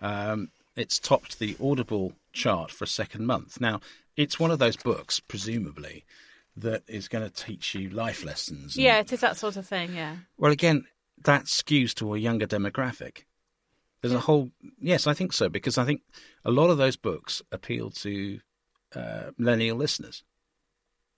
Um, 0.00 0.50
it's 0.76 0.98
topped 0.98 1.38
the 1.38 1.56
Audible 1.62 2.12
chart 2.32 2.70
for 2.70 2.84
a 2.84 2.88
second 2.88 3.26
month. 3.26 3.58
Now, 3.60 3.80
it's 4.16 4.38
one 4.38 4.50
of 4.50 4.58
those 4.58 4.76
books, 4.76 5.18
presumably, 5.18 6.04
that 6.56 6.82
is 6.86 7.08
going 7.08 7.24
to 7.24 7.30
teach 7.30 7.74
you 7.74 7.88
life 7.88 8.22
lessons. 8.24 8.76
and- 8.76 8.84
yeah, 8.84 8.98
it 9.00 9.12
is 9.12 9.20
that 9.20 9.36
sort 9.38 9.56
of 9.56 9.66
thing, 9.66 9.94
yeah. 9.94 10.16
Well, 10.36 10.52
again, 10.52 10.84
that 11.24 11.44
skews 11.44 11.94
to 11.94 12.14
a 12.14 12.18
younger 12.18 12.46
demographic. 12.46 13.24
There's 14.04 14.14
a 14.14 14.20
whole. 14.20 14.50
Yes, 14.78 15.06
I 15.06 15.14
think 15.14 15.32
so, 15.32 15.48
because 15.48 15.78
I 15.78 15.86
think 15.86 16.02
a 16.44 16.50
lot 16.50 16.68
of 16.68 16.76
those 16.76 16.94
books 16.98 17.40
appeal 17.50 17.90
to 17.90 18.38
uh, 18.94 19.30
millennial 19.38 19.78
listeners, 19.78 20.22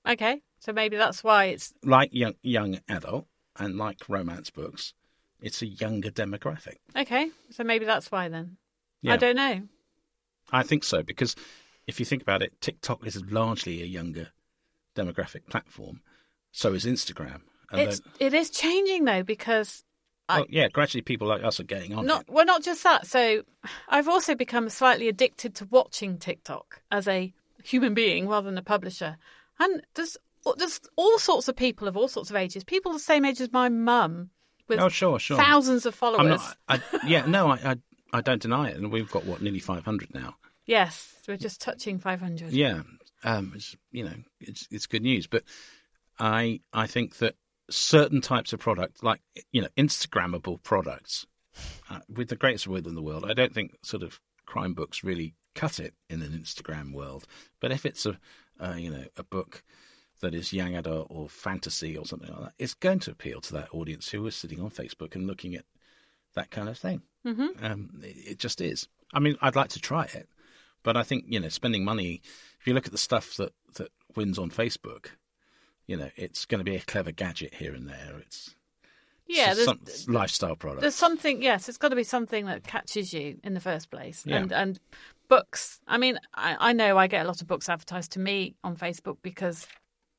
Okay, 0.09 0.40
so 0.61 0.73
maybe 0.73 0.97
that's 0.97 1.25
why 1.25 1.47
it's. 1.47 1.75
like 1.83 2.11
young 2.12 2.35
young 2.43 2.78
adult 2.88 3.26
and 3.57 3.75
like 3.76 4.09
romance 4.09 4.50
books. 4.50 4.95
It's 5.40 5.62
a 5.62 5.66
younger 5.66 6.11
demographic. 6.12 6.76
Okay, 6.97 7.28
so 7.50 7.64
maybe 7.64 7.87
that's 7.87 8.12
why 8.12 8.28
then. 8.28 8.57
Yeah. 9.02 9.14
I 9.14 9.16
don't 9.16 9.35
know. 9.35 9.62
I 10.52 10.62
think 10.62 10.85
so 10.85 11.02
because 11.02 11.35
if 11.88 11.99
you 11.99 12.07
think 12.07 12.23
about 12.23 12.40
it, 12.43 12.61
TikTok 12.61 13.05
is 13.05 13.21
largely 13.25 13.83
a 13.83 13.87
younger 13.87 14.28
demographic 14.95 15.47
platform. 15.50 16.02
So 16.52 16.73
is 16.73 16.85
Instagram. 16.85 17.40
Then- 17.73 17.93
it 18.21 18.33
is 18.33 18.49
changing 18.50 19.07
though 19.07 19.25
because 19.25 19.83
I- 20.28 20.38
well, 20.38 20.47
yeah, 20.50 20.68
gradually 20.68 21.02
people 21.02 21.28
like 21.28 21.45
us 21.45 21.61
are 21.61 21.64
getting 21.64 21.95
on 21.95 22.04
not 22.06 22.28
well 22.28 22.45
not 22.45 22.62
just 22.64 22.83
that 22.83 23.06
so 23.06 23.42
i've 23.88 24.09
also 24.09 24.35
become 24.35 24.68
slightly 24.68 25.09
addicted 25.09 25.54
to 25.56 25.66
watching 25.71 26.18
tiktok 26.18 26.80
as 26.90 27.06
a 27.06 27.33
human 27.62 27.95
being 27.95 28.28
rather 28.28 28.47
than 28.49 28.59
a 28.59 28.62
publisher 28.62 29.16
and 29.59 29.83
there's 29.95 30.16
there's 30.59 30.80
all 30.97 31.18
sorts 31.18 31.49
of 31.49 31.56
people 31.56 31.88
of 31.88 31.97
all 31.97 32.09
sorts 32.09 32.30
of 32.30 32.37
ages 32.37 32.64
people 32.64 32.92
the 32.92 32.99
same 32.99 33.25
age 33.25 33.40
as 33.40 33.52
my 33.52 33.68
mum 33.68 34.30
with 34.68 34.80
Oh, 34.80 34.88
sure, 34.88 35.18
sure. 35.21 35.37
thousands 35.37 35.87
of 35.87 35.95
followers 35.95 36.40
not. 36.68 36.83
I, 36.92 36.99
yeah, 37.06 37.25
no, 37.26 37.49
I, 37.50 37.54
I, 37.64 37.76
I 38.12 38.21
don't 38.21 38.42
deny 38.42 38.71
it, 38.71 38.76
and 38.76 38.90
we've 38.90 39.11
got 39.11 39.25
what 39.25 39.40
nearly 39.42 39.61
500 39.61 40.12
now. 40.14 40.35
yes 40.66 41.14
we're 41.28 41.37
just 41.37 41.61
touching 41.61 41.99
500 42.00 42.52
Yeah, 42.52 42.83
um, 43.25 43.52
it's, 43.54 43.76
you 43.92 44.04
know, 44.04 44.14
it's 44.40 44.66
it's 44.71 44.87
good 44.87 45.02
news, 45.02 45.26
but 45.28 45.42
I 46.18 46.61
I 46.73 46.87
think 46.87 47.18
that 47.18 47.35
certain 47.71 48.21
types 48.21 48.53
of 48.53 48.61
product, 48.61 49.03
like 49.03 49.21
you 49.53 49.63
know, 49.63 49.69
Instagrammable 49.77 50.63
products, 50.63 51.27
uh, 51.91 52.01
with 52.09 52.29
the 52.29 52.37
greatest 52.37 52.67
will 52.67 52.87
in 52.87 52.95
the 52.95 53.03
world, 53.03 53.25
I 53.29 53.35
don't 53.35 53.55
think 53.55 53.77
sort 53.83 54.03
of 54.03 54.21
crime 54.45 54.75
books 54.75 55.05
really 55.05 55.35
cut 55.55 55.81
it 55.81 55.95
in 56.09 56.23
an 56.23 56.33
Instagram 56.33 56.93
world. 56.93 57.27
But 57.61 57.73
if 57.73 57.85
it's 57.85 58.07
a 58.07 58.19
uh, 58.61 58.75
you 58.77 58.91
know 58.91 59.05
a 59.17 59.25
book 59.25 59.63
that 60.21 60.35
is 60.35 60.53
young 60.53 60.75
adult 60.75 61.09
or 61.11 61.29
fantasy 61.29 61.97
or 61.97 62.07
something 62.07 62.31
like 62.31 62.41
that, 62.41 62.53
it's 62.59 62.75
going 62.75 63.01
to 63.01 63.11
appeal 63.11 63.41
to 63.43 63.53
that 63.55 63.69
audience 63.73 64.09
who 64.09 64.27
is 64.27 64.37
sitting 64.37 64.61
on 64.61 64.71
Facebook 64.71 65.15
and 65.15 65.27
looking 65.27 65.55
at 65.55 65.65
that 66.35 66.51
kind 66.51 66.69
of 66.69 66.79
thing. 66.79 67.03
Mm-hmm. 67.27 67.65
Um, 67.65 67.91
it, 68.03 68.33
it 68.33 68.39
just 68.39 68.61
is. 68.61 68.89
I 69.13 69.21
mean, 69.21 69.37
I'd 69.41 69.57
like 69.57 69.71
to 69.71 69.81
try 69.81 70.05
it, 70.05 70.29
but 70.83 70.97
I 70.97 71.03
think 71.03 71.25
you 71.29 71.41
know, 71.41 71.49
spending 71.49 71.85
money. 71.85 72.23
If 72.61 72.67
you 72.67 72.75
look 72.75 72.87
at 72.87 72.93
the 72.93 72.99
stuff 72.99 73.37
that 73.37 73.53
that 73.75 73.91
wins 74.15 74.39
on 74.39 74.51
Facebook, 74.51 75.09
you 75.87 75.97
know, 75.97 76.11
it's 76.16 76.45
going 76.45 76.59
to 76.59 76.64
be 76.64 76.76
a 76.76 76.81
clever 76.81 77.12
gadget 77.12 77.55
here 77.55 77.75
and 77.75 77.88
there. 77.88 78.14
It's 78.21 78.55
Yeah, 79.26 79.55
there's, 79.55 79.66
some 79.66 79.81
lifestyle 80.09 80.57
product. 80.57 80.83
there's 80.83 80.95
something. 80.95 81.43
Yes, 81.43 81.69
it's 81.69 81.78
got 81.78 81.88
to 81.90 81.97
be 81.97 82.05
something 82.05 82.47
that 82.47 82.64
catches 82.64 83.12
you 83.12 83.38
in 83.45 83.55
the 83.55 83.61
first 83.61 83.90
place. 83.90 84.25
Yeah. 84.26 84.37
And 84.38 84.52
and 84.52 84.81
books. 85.28 85.81
I 85.87 85.99
mean, 85.99 86.19
I, 86.35 86.57
I 86.59 86.73
know 86.73 86.99
I 86.99 87.07
get 87.07 87.25
a 87.25 87.28
lot 87.28 87.40
of 87.40 87.47
books 87.47 87.69
advertised 87.69 88.12
to 88.12 88.21
me 88.21 88.55
on 88.64 88.76
Facebook 88.76 89.19
because, 89.23 89.66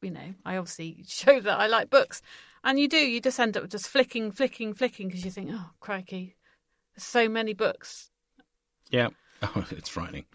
you 0.01 0.11
know, 0.11 0.33
I 0.45 0.57
obviously 0.57 1.03
show 1.07 1.39
that 1.39 1.59
I 1.59 1.67
like 1.67 1.89
books, 1.89 2.21
and 2.63 2.79
you 2.79 2.87
do. 2.87 2.97
You 2.97 3.21
just 3.21 3.39
end 3.39 3.57
up 3.57 3.69
just 3.69 3.87
flicking, 3.87 4.31
flicking, 4.31 4.73
flicking 4.73 5.07
because 5.07 5.25
you 5.25 5.31
think, 5.31 5.49
oh 5.51 5.69
crikey, 5.79 6.35
there's 6.95 7.03
so 7.03 7.27
many 7.27 7.53
books. 7.53 8.09
Yeah. 8.89 9.09
Oh, 9.55 9.65
it's 9.71 9.89
frightening. 9.89 10.25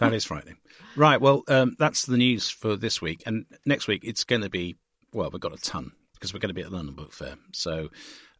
that 0.00 0.12
is 0.12 0.24
frightening. 0.24 0.56
Right. 0.96 1.20
Well, 1.20 1.44
um, 1.48 1.76
that's 1.78 2.06
the 2.06 2.16
news 2.16 2.50
for 2.50 2.76
this 2.76 3.00
week. 3.00 3.22
And 3.24 3.46
next 3.64 3.86
week, 3.86 4.02
it's 4.04 4.24
going 4.24 4.42
to 4.42 4.50
be, 4.50 4.76
well, 5.12 5.30
we've 5.30 5.40
got 5.40 5.54
a 5.54 5.62
ton 5.62 5.92
because 6.14 6.34
we're 6.34 6.40
going 6.40 6.48
to 6.48 6.54
be 6.54 6.62
at 6.62 6.70
the 6.70 6.76
London 6.76 6.94
Book 6.94 7.12
Fair. 7.12 7.36
So 7.52 7.90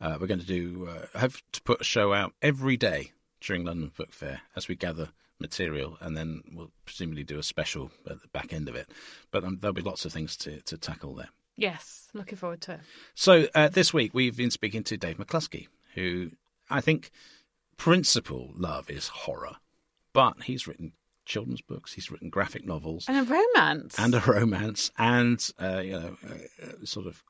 uh, 0.01 0.19
we're 0.21 0.27
going 0.27 0.41
to 0.41 0.47
do, 0.47 0.89
uh, 0.89 1.19
have 1.19 1.41
to 1.53 1.63
put 1.63 1.81
a 1.81 1.85
show 1.85 2.13
out 2.13 2.33
every 2.43 2.77
day 2.77 3.13
during 3.41 3.65
London 3.65 3.93
Book 3.97 4.13
Fair 4.13 4.41
as 4.57 4.67
we 4.69 4.75
gather 4.75 5.11
material. 5.39 5.97
And 6.01 6.17
then 6.17 6.43
we'll 6.53 6.73
presumably 6.85 7.23
do 7.25 7.39
a 7.39 7.43
special 7.43 7.91
at 8.09 8.21
the 8.23 8.29
back 8.29 8.53
end 8.53 8.69
of 8.69 8.75
it. 8.75 8.89
But 9.31 9.45
um, 9.45 9.59
there'll 9.61 9.73
be 9.75 9.83
lots 9.83 10.05
of 10.05 10.13
things 10.13 10.37
to, 10.39 10.61
to 10.63 10.77
tackle 10.79 11.15
there. 11.15 11.29
Yes, 11.57 12.09
looking 12.15 12.39
forward 12.39 12.61
to 12.63 12.73
it. 12.73 12.81
So 13.15 13.47
uh, 13.55 13.69
this 13.69 13.93
week 13.95 14.15
we've 14.15 14.37
been 14.37 14.51
speaking 14.51 14.83
to 14.85 14.97
Dave 14.97 15.19
McCluskey, 15.19 15.69
who 15.95 16.31
I 16.71 16.81
think 16.81 17.11
principal 17.77 18.51
love 18.57 18.89
is 18.91 19.09
horror, 19.09 19.57
but 20.13 20.43
he's 20.45 20.67
written 20.67 20.93
children's 21.25 21.61
books, 21.63 21.93
he's 21.93 22.11
written 22.11 22.31
graphic 22.31 22.67
novels, 22.67 23.07
And 23.09 23.17
a 23.19 23.23
romance. 23.57 23.99
and 23.99 24.15
a 24.15 24.21
romance, 24.21 24.91
and 24.99 25.51
uh, 25.61 25.81
you 25.85 25.93
know, 25.93 26.17
uh, 26.29 26.85
sort 26.85 27.07
of 27.07 27.23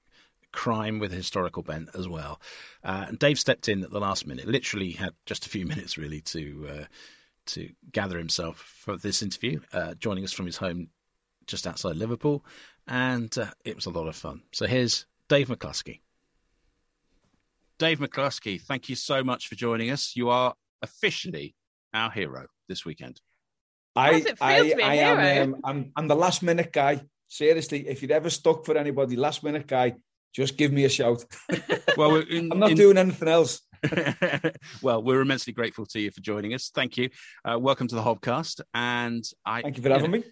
crime 0.53 0.99
with 0.99 1.13
a 1.13 1.17
historical 1.17 1.63
bent 1.63 1.89
as 1.95 2.07
well. 2.09 2.41
Uh, 2.85 3.07
and 3.09 3.19
Dave 3.19 3.39
stepped 3.39 3.69
in 3.69 3.83
at 3.85 3.91
the 3.91 4.01
last 4.01 4.27
minute, 4.27 4.47
literally 4.47 4.93
had 4.93 5.13
just 5.27 5.47
a 5.47 5.49
few 5.49 5.67
minutes 5.73 5.97
really 5.99 6.21
to 6.23 6.69
uh, 6.71 6.85
to 7.47 7.71
gather 7.91 8.19
himself 8.19 8.59
for 8.59 8.97
this 8.97 9.23
interview, 9.23 9.61
uh, 9.73 9.95
joining 9.95 10.25
us 10.25 10.33
from 10.33 10.47
his 10.47 10.57
home 10.57 10.89
just 11.47 11.67
outside 11.67 11.97
Liverpool, 11.97 12.45
and 12.87 13.37
uh, 13.37 13.47
it 13.65 13.75
was 13.77 13.87
a 13.87 13.91
lot 13.91 14.07
of 14.09 14.15
fun. 14.17 14.43
So 14.53 14.67
here's 14.67 15.07
Dave 15.29 15.49
McCluskey. 15.49 16.01
Dave 17.79 17.99
McCluskey, 17.99 18.61
thank 18.61 18.89
you 18.89 18.95
so 18.97 19.25
much 19.25 19.49
for 19.49 19.55
joining 19.57 19.91
us. 19.91 20.15
You 20.15 20.31
are 20.31 20.55
officially 20.83 21.55
our 21.93 22.11
hero 22.11 22.47
this 22.73 22.85
weekend. 22.85 23.21
I, 23.95 24.09
I, 24.09 24.15
it 24.15 24.39
feel 24.39 24.71
to 24.71 24.77
be 24.77 24.83
a 24.83 24.87
I 24.87 24.97
hero? 24.97 25.21
am. 25.21 25.55
Um, 25.55 25.61
I'm. 25.65 25.93
I'm 25.97 26.09
the 26.09 26.17
last 26.17 26.43
minute 26.43 26.73
guy. 26.73 27.03
Seriously, 27.29 27.87
if 27.87 28.03
you're 28.03 28.13
ever 28.13 28.31
stuck 28.31 28.65
for 28.65 28.77
anybody, 28.77 29.17
last 29.17 29.45
minute 29.45 29.67
guy, 29.67 29.95
just 30.35 30.57
give 30.57 30.73
me 30.73 30.85
a 30.85 30.89
shout. 30.89 31.25
Well, 31.99 32.11
we're 32.11 32.23
in, 32.23 32.45
I'm 32.53 32.59
not 32.59 32.71
in- 32.71 32.77
doing 32.79 32.97
anything 32.97 33.29
else. 33.29 33.61
well, 34.83 35.03
we're 35.03 35.21
immensely 35.21 35.53
grateful 35.53 35.85
to 35.87 36.01
you 36.01 36.11
for 36.11 36.23
joining 36.23 36.55
us. 36.55 36.71
Thank 36.75 36.97
you. 36.97 37.11
Uh, 37.45 37.59
welcome 37.59 37.87
to 37.89 37.95
the 37.95 38.01
Hobcast. 38.01 38.63
And 38.73 39.23
I 39.45 39.61
Thank 39.61 39.77
you 39.77 39.83
for 39.83 39.91
having 39.91 40.11
know, 40.11 40.19
me. 40.19 40.25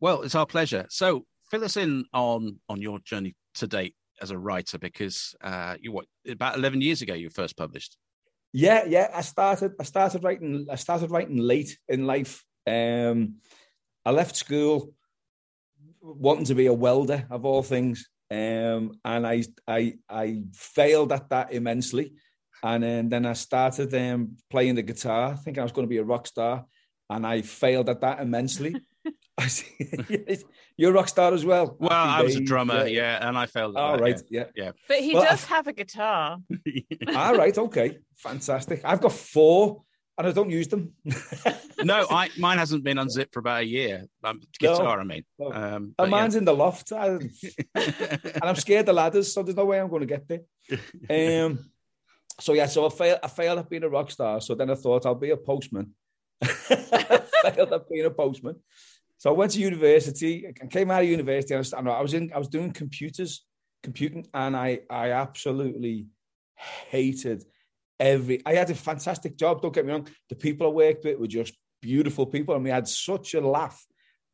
Well, 0.00 0.20
it's 0.20 0.34
our 0.34 0.44
pleasure. 0.44 0.84
So, 0.90 1.24
fill 1.50 1.64
us 1.64 1.78
in 1.78 2.04
on 2.12 2.60
on 2.68 2.82
your 2.82 2.98
journey 3.00 3.34
to 3.54 3.66
date 3.66 3.94
as 4.20 4.30
a 4.32 4.38
writer, 4.38 4.78
because 4.78 5.34
uh, 5.42 5.76
you 5.80 5.92
what 5.92 6.04
about 6.28 6.58
eleven 6.58 6.82
years 6.82 7.00
ago 7.00 7.14
you 7.14 7.30
first 7.30 7.56
published. 7.56 7.96
Yeah, 8.52 8.84
yeah. 8.86 9.10
I 9.14 9.20
started. 9.20 9.72
I 9.78 9.84
started 9.84 10.24
writing. 10.24 10.66
I 10.70 10.76
started 10.76 11.10
writing 11.10 11.36
late 11.36 11.78
in 11.88 12.06
life. 12.06 12.44
Um, 12.66 13.36
I 14.04 14.10
left 14.10 14.36
school 14.36 14.94
wanting 16.00 16.46
to 16.46 16.54
be 16.54 16.66
a 16.66 16.72
welder 16.72 17.26
of 17.30 17.44
all 17.44 17.62
things, 17.62 18.08
um, 18.30 18.98
and 19.04 19.26
I 19.26 19.44
I 19.66 19.94
I 20.08 20.42
failed 20.54 21.12
at 21.12 21.28
that 21.30 21.52
immensely. 21.52 22.14
And 22.60 22.82
then, 22.82 23.08
then 23.08 23.24
I 23.24 23.34
started 23.34 23.94
um, 23.94 24.36
playing 24.50 24.74
the 24.74 24.82
guitar, 24.82 25.36
thinking 25.36 25.60
I 25.60 25.62
was 25.62 25.70
going 25.70 25.86
to 25.86 25.90
be 25.90 25.98
a 25.98 26.04
rock 26.04 26.26
star, 26.26 26.64
and 27.08 27.24
I 27.24 27.42
failed 27.42 27.88
at 27.88 28.00
that 28.00 28.20
immensely. 28.20 28.74
I 29.42 29.46
see- 29.46 30.44
You're 30.76 30.90
a 30.90 30.94
rock 30.94 31.08
star 31.08 31.32
as 31.32 31.44
well. 31.44 31.76
Well, 31.78 31.90
Happy 31.90 32.20
I 32.20 32.22
was 32.22 32.36
a 32.36 32.40
drummer, 32.40 32.86
yeah, 32.86 33.26
and 33.28 33.38
I 33.38 33.46
failed. 33.46 33.76
at 33.76 33.80
All 33.82 33.92
that, 33.96 34.02
right, 34.02 34.20
yeah. 34.30 34.72
but 34.88 34.98
he 34.98 35.14
Well, 35.14 35.22
does 35.24 35.44
have 35.44 35.66
a 35.68 35.72
guitar. 35.72 36.38
All 37.14 37.36
right, 37.36 37.56
okay, 37.56 37.98
fantastic. 38.16 38.80
I've 38.84 39.00
got 39.00 39.12
four, 39.12 39.82
and 40.18 40.26
I 40.26 40.32
don't 40.32 40.50
use 40.50 40.66
them. 40.68 40.92
no, 41.84 42.06
I 42.10 42.30
mine 42.38 42.58
hasn't 42.58 42.82
been 42.82 42.98
unzipped 42.98 43.32
for 43.32 43.38
about 43.40 43.60
a 43.62 43.66
year. 43.66 44.06
Um, 44.24 44.40
No. 44.60 44.72
guitar, 44.74 45.00
I 45.00 45.04
mean. 45.04 45.24
No. 45.38 45.52
Um, 45.52 45.62
And 45.62 45.94
but 45.96 46.04
yeah. 46.04 46.10
mine's 46.10 46.34
in 46.36 46.44
the 46.44 46.54
loft, 46.54 46.90
I- 46.92 47.18
and 47.74 48.42
I'm 48.42 48.56
scared 48.56 48.88
of 48.88 48.96
ladders, 48.96 49.32
so 49.32 49.42
there's 49.44 49.56
no 49.56 49.64
way 49.66 49.80
I'm 49.80 49.88
going 49.88 50.06
to 50.06 50.14
get 50.16 50.26
there. 50.28 50.42
Um, 51.46 51.70
so 52.40 52.52
yeah, 52.54 52.66
so 52.66 52.86
I 52.86 52.90
failed. 52.90 53.20
I 53.22 53.28
failed 53.28 53.58
at 53.60 53.68
being 53.70 53.84
a 53.84 53.88
rock 53.88 54.10
star. 54.10 54.40
So 54.40 54.54
then 54.54 54.70
I 54.70 54.74
thought 54.74 55.06
I'll 55.06 55.14
be 55.14 55.30
a 55.30 55.36
postman. 55.36 55.94
I 56.42 57.22
failed 57.52 57.72
at 57.72 57.88
being 57.88 58.06
a 58.06 58.10
postman. 58.10 58.56
So 59.18 59.30
I 59.30 59.32
went 59.32 59.52
to 59.52 59.60
university. 59.60 60.46
and 60.60 60.70
came 60.70 60.90
out 60.90 61.02
of 61.02 61.08
university. 61.08 61.54
I 61.54 61.58
was, 61.58 61.74
I 61.74 62.00
was 62.00 62.14
in. 62.14 62.32
I 62.32 62.38
was 62.38 62.48
doing 62.48 62.72
computers, 62.72 63.44
computing, 63.82 64.26
and 64.32 64.56
I 64.56 64.80
I 64.88 65.10
absolutely 65.10 66.06
hated 66.54 67.44
every. 67.98 68.40
I 68.46 68.54
had 68.54 68.70
a 68.70 68.74
fantastic 68.74 69.36
job. 69.36 69.60
Don't 69.60 69.74
get 69.74 69.84
me 69.84 69.92
wrong. 69.92 70.08
The 70.28 70.36
people 70.36 70.68
I 70.68 70.70
worked 70.70 71.04
with 71.04 71.18
were 71.18 71.26
just 71.26 71.54
beautiful 71.82 72.26
people, 72.26 72.54
and 72.54 72.64
we 72.64 72.70
had 72.70 72.88
such 72.88 73.34
a 73.34 73.40
laugh. 73.40 73.84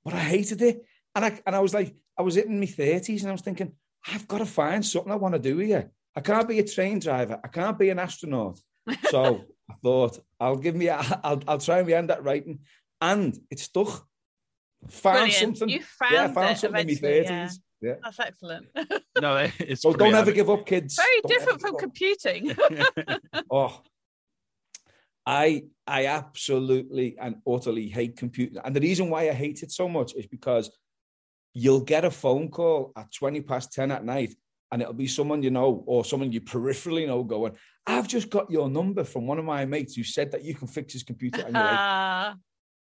But 0.05 0.15
I 0.15 0.21
hated 0.21 0.61
it, 0.61 0.83
and 1.15 1.25
I 1.25 1.41
and 1.47 1.57
I 1.57 1.61
was 1.61 1.73
like, 1.73 1.95
I 2.19 2.23
was 2.23 2.37
in 2.37 2.61
my 2.61 2.67
thirties, 2.67 3.23
and 3.23 3.31
I 3.31 3.33
was 3.33 3.43
thinking, 3.43 3.73
I've 4.07 4.29
got 4.29 4.39
to 4.39 4.47
find 4.47 4.85
something 4.85 5.13
I 5.13 5.17
want 5.17 5.35
to 5.35 5.41
do 5.41 5.59
here. 5.59 5.91
I 6.15 6.21
can't 6.21 6.47
be 6.47 6.59
a 6.59 6.65
train 6.65 6.99
driver. 6.99 7.41
I 7.43 7.49
can't 7.49 7.79
be 7.79 7.89
an 7.89 7.99
astronaut. 7.99 8.61
So 9.09 9.45
I 9.71 9.75
thought 9.83 10.19
I'll 10.39 10.57
give 10.57 10.77
me. 10.77 10.89
A, 10.89 10.99
I'll 11.25 11.43
I'll 11.49 11.59
try 11.59 11.79
and 11.79 11.87
be 11.87 11.95
end 11.95 12.11
at 12.11 12.23
writing, 12.23 12.61
and 13.01 13.35
it 13.51 13.61
stuck. 13.61 14.07
Found 14.89 15.19
Brilliant. 15.19 15.59
something. 15.59 15.69
You 15.69 15.83
found 15.83 16.13
yeah, 16.13 16.25
I 16.25 16.29
found 16.29 16.51
it 16.51 16.59
something 16.59 16.81
in 16.81 16.87
my 16.87 16.93
eventually, 16.93 17.23
yeah. 17.23 17.47
thirties. 17.47 17.61
Yeah. 17.81 17.95
That's 18.03 18.21
excellent. 18.21 18.67
no, 19.21 19.51
it's 19.59 19.83
So 19.83 19.93
don't 19.93 20.15
ever 20.15 20.33
give 20.33 20.49
up, 20.49 20.65
kids. 20.65 20.97
Very 20.97 21.21
Don't 21.21 21.29
different 21.29 21.61
from 21.61 21.77
computing. 21.77 22.57
Oh, 23.51 23.83
I 25.27 25.65
I 25.87 26.07
absolutely 26.07 27.17
and 27.21 27.37
utterly 27.47 27.89
hate 27.89 28.17
computing, 28.17 28.59
and 28.65 28.75
the 28.75 28.81
reason 28.81 29.11
why 29.11 29.29
I 29.29 29.33
hate 29.33 29.63
it 29.63 29.71
so 29.73 29.89
much 29.89 30.15
is 30.15 30.27
because 30.27 30.71
you'll 31.53 31.81
get 31.81 32.05
a 32.05 32.11
phone 32.11 32.49
call 32.49 32.93
at 32.97 33.13
twenty 33.13 33.41
past 33.41 33.73
ten 33.73 33.91
at 33.91 34.05
night, 34.05 34.35
and 34.71 34.83
it'll 34.83 34.95
be 34.95 35.07
someone 35.07 35.43
you 35.43 35.51
know 35.51 35.83
or 35.87 36.05
someone 36.05 36.33
you 36.33 36.41
peripherally 36.41 37.07
know 37.07 37.23
going, 37.23 37.53
"I've 37.87 38.09
just 38.09 38.29
got 38.31 38.51
your 38.51 38.69
number 38.69 39.05
from 39.05 39.27
one 39.27 39.39
of 39.39 39.45
my 39.45 39.65
mates 39.65 39.95
who 39.95 40.05
said 40.05 40.33
that 40.33 40.45
you 40.45 40.55
can 40.55 40.69
fix 40.69 40.93
his 40.93 41.03
computer," 41.03 41.43
and 41.43 41.55
you're 41.55 41.65
like, 41.65 41.79
Ah, 41.79 42.37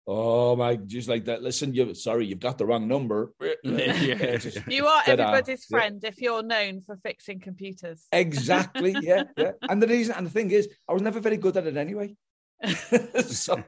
"Oh 0.07 0.55
my, 0.55 0.75
just 0.75 1.07
like 1.09 1.25
that." 1.25 1.41
Listen, 1.43 1.73
you 1.73 1.93
sorry, 1.93 2.25
you've 2.27 2.39
got 2.39 2.57
the 2.57 2.65
wrong 2.65 2.87
number. 2.87 3.33
Yeah. 3.63 4.37
You 4.67 4.87
are 4.87 5.03
Dead 5.05 5.19
on. 5.19 5.27
everybody's 5.33 5.65
Yeah. 5.69 5.77
friend 5.77 6.03
if 6.03 6.21
you're 6.21 6.43
known 6.43 6.81
for 6.81 6.97
fixing 6.97 7.39
computers. 7.39 8.05
Exactly. 8.11 8.95
Yeah, 9.01 9.23
yeah. 9.37 9.51
And 9.69 9.81
the 9.81 9.87
reason, 9.87 10.15
and 10.15 10.25
the 10.25 10.31
thing 10.31 10.51
is, 10.51 10.69
I 10.87 10.93
was 10.93 11.01
never 11.01 11.19
very 11.19 11.37
good 11.37 11.57
at 11.57 11.67
it 11.67 11.77
anyway. 11.77 12.15
so, 13.27 13.63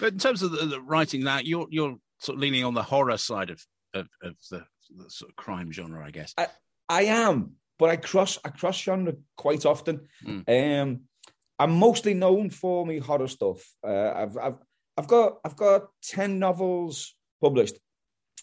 But 0.00 0.12
in 0.14 0.18
terms 0.18 0.42
of 0.42 0.52
the, 0.52 0.66
the 0.66 0.80
writing 0.80 1.24
that 1.24 1.46
you're 1.46 1.66
you're 1.70 1.96
sort 2.18 2.36
of 2.36 2.40
leaning 2.40 2.64
on 2.64 2.74
the 2.74 2.82
horror 2.82 3.16
side 3.18 3.50
of 3.50 3.64
of, 3.94 4.08
of 4.22 4.34
the, 4.50 4.64
the 4.96 5.10
sort 5.10 5.30
of 5.30 5.36
crime 5.36 5.70
genre, 5.72 6.04
I 6.04 6.10
guess. 6.10 6.34
I 6.88 7.02
am, 7.04 7.52
but 7.78 7.90
I 7.90 7.96
cross 7.96 8.38
I 8.44 8.48
cross 8.50 8.78
genre 8.80 9.14
quite 9.36 9.64
often. 9.66 10.08
Mm. 10.26 10.82
Um, 10.82 11.00
I'm 11.58 11.72
mostly 11.72 12.14
known 12.14 12.50
for 12.50 12.84
me 12.86 12.98
horror 12.98 13.28
stuff. 13.28 13.60
Uh, 13.86 14.12
I've 14.14 14.36
I've 14.36 14.58
I've 14.96 15.08
got 15.08 15.38
I've 15.44 15.56
got 15.56 15.88
ten 16.02 16.38
novels 16.38 17.14
published, 17.40 17.76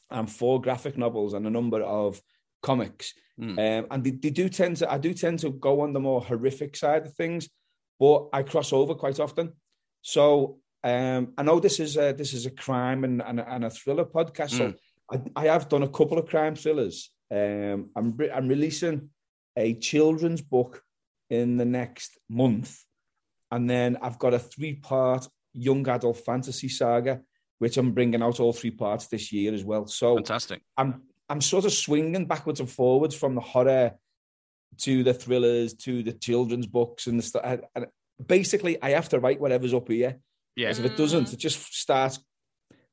and 0.09 0.29
four 0.29 0.61
graphic 0.61 0.97
novels, 0.97 1.33
and 1.33 1.45
a 1.45 1.49
number 1.49 1.81
of 1.81 2.21
comics. 2.61 3.13
Mm. 3.39 3.57
Um, 3.57 3.87
and 3.91 4.03
they, 4.03 4.11
they 4.11 4.29
do 4.31 4.49
tend 4.49 4.77
to 4.77 4.91
I 4.91 4.97
do 4.97 5.13
tend 5.13 5.39
to 5.39 5.51
go 5.51 5.81
on 5.81 5.93
the 5.93 5.99
more 5.99 6.21
horrific 6.21 6.75
side 6.75 7.05
of 7.05 7.13
things, 7.13 7.49
but 7.99 8.27
I 8.33 8.43
cross 8.43 8.73
over 8.73 8.95
quite 8.95 9.19
often. 9.19 9.53
So 10.01 10.59
um, 10.83 11.33
I 11.37 11.43
know 11.43 11.59
this 11.59 11.79
is 11.79 11.97
a, 11.97 12.13
this 12.13 12.33
is 12.33 12.45
a 12.45 12.51
crime 12.51 13.03
and, 13.03 13.21
and, 13.21 13.39
a- 13.39 13.53
and 13.53 13.65
a 13.65 13.69
thriller 13.69 14.05
podcast. 14.05 14.51
So 14.51 14.73
I, 15.11 15.21
I 15.35 15.45
have 15.45 15.69
done 15.69 15.83
a 15.83 15.89
couple 15.89 16.17
of 16.17 16.27
crime 16.27 16.55
thrillers. 16.55 17.11
Um, 17.31 17.89
I'm 17.95 18.15
re- 18.17 18.31
I'm 18.31 18.47
releasing 18.47 19.09
a 19.55 19.73
children's 19.75 20.41
book 20.41 20.81
in 21.29 21.57
the 21.57 21.65
next 21.65 22.17
month, 22.29 22.83
and 23.51 23.69
then 23.69 23.97
I've 24.01 24.19
got 24.19 24.33
a 24.33 24.39
three 24.39 24.75
part 24.75 25.27
young 25.59 25.87
adult 25.87 26.17
fantasy 26.17 26.69
saga, 26.69 27.21
which 27.59 27.77
I'm 27.77 27.91
bringing 27.91 28.21
out 28.21 28.39
all 28.39 28.53
three 28.53 28.71
parts 28.71 29.07
this 29.07 29.31
year 29.31 29.53
as 29.53 29.63
well. 29.63 29.85
So 29.87 30.15
Fantastic. 30.15 30.61
I'm 30.77 31.03
I'm 31.29 31.41
sort 31.41 31.65
of 31.65 31.73
swinging 31.73 32.25
backwards 32.25 32.59
and 32.59 32.69
forwards 32.69 33.13
from 33.15 33.35
the 33.35 33.41
horror 33.41 33.93
to 34.77 35.03
the 35.03 35.13
thrillers 35.13 35.73
to 35.75 36.01
the 36.01 36.13
children's 36.13 36.65
books 36.65 37.07
and 37.07 37.19
the 37.19 37.23
stuff. 37.23 37.59
And 37.75 37.87
basically, 38.25 38.81
I 38.81 38.91
have 38.91 39.09
to 39.09 39.19
write 39.19 39.39
whatever's 39.39 39.73
up 39.73 39.89
here. 39.89 40.19
Yeah. 40.55 40.69
Because 40.69 40.79
if 40.79 40.85
it 40.85 40.97
doesn't, 40.97 41.33
it 41.33 41.37
just 41.37 41.73
starts 41.75 42.19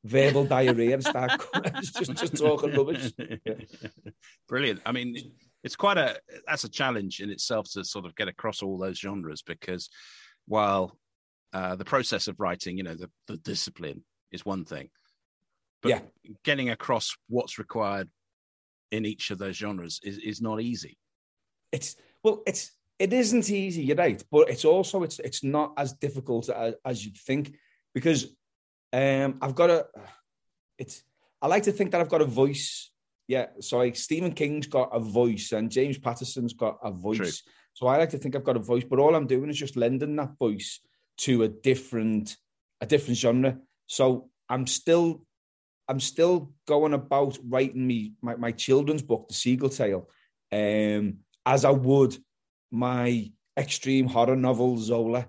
verbal 0.05 0.45
diarrhea 0.57 0.95
and 0.95 1.03
start 1.03 1.41
just 1.83 2.15
just 2.15 2.37
talking 2.37 2.75
rubbish. 2.75 3.13
Yeah. 3.19 3.55
Brilliant. 4.49 4.81
I 4.85 4.93
mean, 4.93 5.17
it's 5.65 5.77
quite 5.77 5.99
a 5.99 6.19
that's 6.47 6.65
a 6.65 6.69
challenge 6.69 7.21
in 7.21 7.31
itself 7.31 7.71
to 7.73 7.85
sort 7.85 8.05
of 8.05 8.15
get 8.15 8.29
across 8.29 8.63
all 8.63 8.77
those 8.79 8.99
genres 8.99 9.43
because 9.43 9.89
while 10.47 10.99
uh, 11.57 11.75
the 11.75 11.87
process 11.95 12.29
of 12.29 12.39
writing, 12.39 12.77
you 12.77 12.85
know, 12.85 12.95
the, 12.95 13.11
the 13.29 13.39
discipline 13.39 14.05
is 14.31 14.45
one 14.45 14.65
thing, 14.67 14.91
but 15.81 15.89
Yeah. 15.89 16.01
getting 16.45 16.69
across 16.69 17.17
what's 17.29 17.59
required 17.59 18.11
in 18.91 19.07
each 19.07 19.31
of 19.31 19.39
those 19.39 19.57
genres 19.57 19.99
is, 20.03 20.19
is 20.19 20.43
not 20.43 20.61
easy. 20.61 20.99
It's 21.73 21.97
well, 22.23 22.43
it's 22.47 22.73
it 22.99 23.11
isn't 23.13 23.49
easy, 23.49 23.83
you're 23.85 23.97
right, 24.07 24.23
but 24.31 24.51
it's 24.51 24.67
also 24.67 25.03
it's 25.03 25.19
it's 25.29 25.43
not 25.43 25.73
as 25.79 25.95
difficult 25.95 26.51
as, 26.51 26.75
as 26.85 27.05
you'd 27.05 27.17
think 27.29 27.45
because 27.95 28.21
um 28.93 29.39
I've 29.41 29.55
got 29.55 29.71
a 29.71 29.87
it's 30.83 31.05
I 31.41 31.47
like 31.47 31.65
to 31.65 31.73
think 31.73 31.91
that 31.91 32.01
I've 32.03 32.15
got 32.17 32.23
a 32.29 32.33
voice. 32.43 32.91
Yeah, 33.29 33.47
so 33.61 33.79
like 33.79 33.97
Stephen 33.97 34.33
King's 34.33 34.67
got 34.67 34.91
a 34.93 35.01
voice 35.01 35.53
and 35.53 35.71
James 35.71 35.99
Patterson's 35.99 36.53
got 36.53 36.79
a 36.83 36.91
voice. 36.91 37.41
True. 37.41 37.53
So 37.73 37.87
I 37.87 37.97
like 37.97 38.11
to 38.11 38.19
think 38.19 38.37
I've 38.37 38.51
got 38.51 38.57
a 38.63 38.71
voice, 38.73 38.85
but 38.91 38.99
all 38.99 39.15
I'm 39.15 39.27
doing 39.27 39.49
is 39.51 39.59
just 39.65 39.77
lending 39.77 40.17
that 40.17 40.37
voice 40.39 40.81
to 41.19 41.43
a 41.43 41.49
different 41.49 42.37
a 42.81 42.87
different 42.87 43.19
genre. 43.19 43.59
So 43.87 44.31
I'm 44.49 44.67
still 44.67 45.23
I'm 45.89 46.01
still 46.01 46.53
going 46.67 46.95
about 46.95 47.39
writing 47.49 47.87
me 47.87 48.15
my, 48.21 48.37
my 48.37 48.53
children's 48.53 49.03
book, 49.03 49.29
The 49.29 49.35
Seagull 49.35 49.69
Tale, 49.71 50.09
um, 50.53 51.19
as 51.45 51.65
I 51.65 51.71
would 51.71 52.17
my 52.71 53.31
extreme 53.57 54.07
horror 54.07 54.37
novel 54.37 54.77
Zola. 54.79 55.29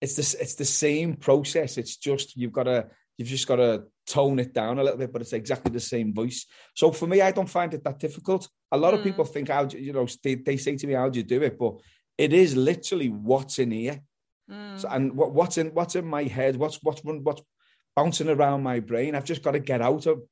It's 0.00 0.16
this 0.16 0.34
it's 0.34 0.54
the 0.56 0.64
same 0.64 1.14
process. 1.14 1.78
It's 1.78 1.96
just 1.96 2.36
you've 2.36 2.52
got 2.52 2.64
to 2.64 2.88
you've 3.18 3.28
just 3.28 3.46
got 3.46 3.56
to 3.56 3.84
tone 4.06 4.40
it 4.40 4.52
down 4.52 4.78
a 4.78 4.82
little 4.82 4.98
bit, 4.98 5.12
but 5.12 5.22
it's 5.22 5.32
exactly 5.32 5.70
the 5.70 5.78
same 5.78 6.12
voice. 6.12 6.46
So 6.74 6.90
for 6.90 7.06
me, 7.06 7.20
I 7.20 7.30
don't 7.30 7.48
find 7.48 7.72
it 7.72 7.84
that 7.84 8.00
difficult. 8.00 8.48
A 8.72 8.76
lot 8.76 8.94
of 8.94 9.00
Mm. 9.00 9.04
people 9.04 9.24
think 9.24 9.48
how 9.48 9.68
you 9.68 9.92
know 9.92 10.06
they, 10.24 10.34
they 10.34 10.56
say 10.56 10.76
to 10.76 10.86
me, 10.86 10.94
"How 10.94 11.08
do 11.08 11.18
you 11.20 11.24
do 11.24 11.42
it?" 11.42 11.56
But 11.58 11.74
it 12.18 12.32
is 12.32 12.56
literally 12.56 13.10
what's 13.10 13.58
in 13.58 13.70
here. 13.70 14.00
Mm. 14.52 14.78
So, 14.80 14.88
and 14.88 15.14
what, 15.14 15.32
what's 15.32 15.58
in 15.58 15.68
what's 15.68 15.96
in 15.96 16.06
my 16.06 16.24
head, 16.24 16.56
what's 16.56 16.82
what's 16.82 17.00
what's 17.04 17.42
bouncing 17.96 18.28
around 18.28 18.62
my 18.62 18.80
brain. 18.80 19.14
I've 19.14 19.24
just 19.24 19.42
got 19.42 19.52
to 19.52 19.60
get 19.60 19.80
out 19.80 20.06
of 20.06 20.22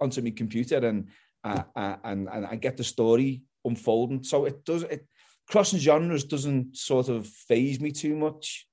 onto 0.00 0.22
my 0.22 0.30
computer 0.30 0.78
and 0.78 1.08
uh, 1.44 1.62
uh, 1.74 1.96
and 2.04 2.28
and 2.30 2.46
and 2.46 2.60
get 2.60 2.76
the 2.76 2.84
story 2.84 3.42
unfolding. 3.64 4.22
So 4.22 4.44
it 4.44 4.64
does 4.64 4.82
it 4.84 5.06
crossing 5.48 5.78
genres 5.78 6.24
doesn't 6.24 6.76
sort 6.76 7.08
of 7.08 7.26
phase 7.26 7.80
me 7.80 7.92
too 7.92 8.16
much. 8.16 8.66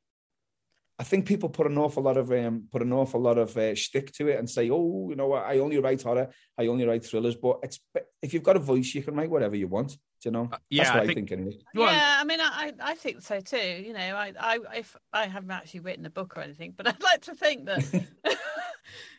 I 0.99 1.03
think 1.03 1.25
people 1.25 1.47
put 1.47 1.65
an 1.65 1.77
awful 1.77 2.03
lot 2.03 2.17
of 2.17 2.29
um, 2.31 2.65
put 2.71 2.81
an 2.81 2.91
awful 2.91 3.21
lot 3.21 3.37
of 3.37 3.55
uh, 3.55 3.73
shtick 3.73 4.11
to 4.13 4.27
it 4.27 4.37
and 4.37 4.49
say, 4.49 4.69
"Oh, 4.69 5.07
you 5.09 5.15
know 5.15 5.27
what? 5.27 5.45
I 5.45 5.59
only 5.59 5.79
write 5.79 6.01
horror. 6.03 6.27
I 6.57 6.67
only 6.67 6.85
write 6.85 7.05
thrillers." 7.05 7.35
But 7.35 7.59
it's 7.63 7.79
if 8.21 8.33
you've 8.33 8.43
got 8.43 8.57
a 8.57 8.59
voice, 8.59 8.93
you 8.93 9.01
can 9.01 9.15
write 9.15 9.29
whatever 9.29 9.55
you 9.55 9.67
want. 9.69 9.91
Do 9.91 9.97
you 10.25 10.31
know? 10.31 10.49
Uh, 10.51 10.57
yeah, 10.69 10.83
That's 10.83 10.93
what 10.95 10.99
I 10.99 11.03
I 11.03 11.05
think- 11.05 11.29
think 11.29 11.31
anyway. 11.31 11.57
Yeah, 11.73 12.17
I 12.19 12.23
mean, 12.25 12.41
I, 12.41 12.73
I 12.81 12.95
think 12.95 13.21
so 13.21 13.39
too. 13.39 13.57
You 13.85 13.93
know, 13.93 13.99
I, 14.17 14.33
I, 14.37 14.59
if 14.75 14.97
I 15.13 15.27
haven't 15.27 15.51
actually 15.51 15.79
written 15.79 16.05
a 16.05 16.09
book 16.09 16.35
or 16.35 16.41
anything, 16.41 16.73
but 16.75 16.85
I'd 16.89 17.01
like 17.01 17.21
to 17.21 17.35
think 17.35 17.65
that, 17.67 18.03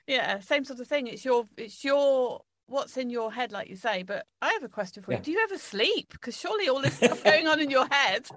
yeah, 0.06 0.40
same 0.40 0.64
sort 0.66 0.80
of 0.80 0.86
thing. 0.88 1.06
It's 1.06 1.24
your, 1.24 1.46
it's 1.56 1.82
your, 1.84 2.42
what's 2.66 2.96
in 2.98 3.08
your 3.08 3.32
head, 3.32 3.52
like 3.52 3.68
you 3.70 3.76
say. 3.76 4.02
But 4.02 4.26
I 4.42 4.50
have 4.52 4.62
a 4.64 4.68
question 4.68 5.02
for 5.02 5.12
Yeah. 5.12 5.18
you: 5.18 5.24
Do 5.24 5.30
you 5.32 5.40
ever 5.44 5.56
sleep? 5.56 6.10
Because 6.12 6.36
surely 6.38 6.68
all 6.68 6.82
this 6.82 6.96
stuff 6.96 7.24
going 7.24 7.46
on 7.48 7.60
in 7.60 7.70
your 7.70 7.86
head. 7.90 8.28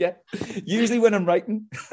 Yeah, 0.04 0.14
usually 0.64 0.98
when 0.98 1.12
I'm 1.12 1.26
writing. 1.26 1.66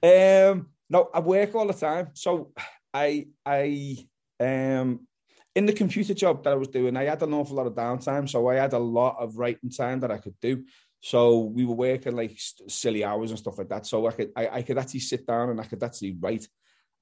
um, 0.00 0.68
no, 0.88 1.10
I 1.12 1.18
work 1.18 1.56
all 1.56 1.66
the 1.66 1.72
time. 1.74 2.10
So 2.12 2.52
I, 2.94 3.26
I, 3.44 3.96
um, 4.38 5.08
in 5.56 5.66
the 5.66 5.72
computer 5.72 6.14
job 6.14 6.44
that 6.44 6.52
I 6.52 6.56
was 6.56 6.68
doing, 6.68 6.96
I 6.96 7.06
had 7.06 7.20
an 7.22 7.34
awful 7.34 7.56
lot 7.56 7.66
of 7.66 7.74
downtime. 7.74 8.28
So 8.28 8.46
I 8.46 8.54
had 8.54 8.74
a 8.74 8.78
lot 8.78 9.16
of 9.18 9.38
writing 9.38 9.70
time 9.70 9.98
that 10.00 10.12
I 10.12 10.18
could 10.18 10.38
do. 10.40 10.62
So 11.00 11.40
we 11.40 11.64
were 11.64 11.74
working 11.74 12.14
like 12.14 12.38
silly 12.68 13.02
hours 13.02 13.30
and 13.30 13.38
stuff 13.38 13.58
like 13.58 13.70
that. 13.70 13.86
So 13.86 14.06
I 14.06 14.12
could, 14.12 14.30
I, 14.36 14.48
I 14.48 14.62
could 14.62 14.78
actually 14.78 15.00
sit 15.00 15.26
down 15.26 15.50
and 15.50 15.60
I 15.60 15.64
could 15.64 15.82
actually 15.82 16.16
write. 16.20 16.46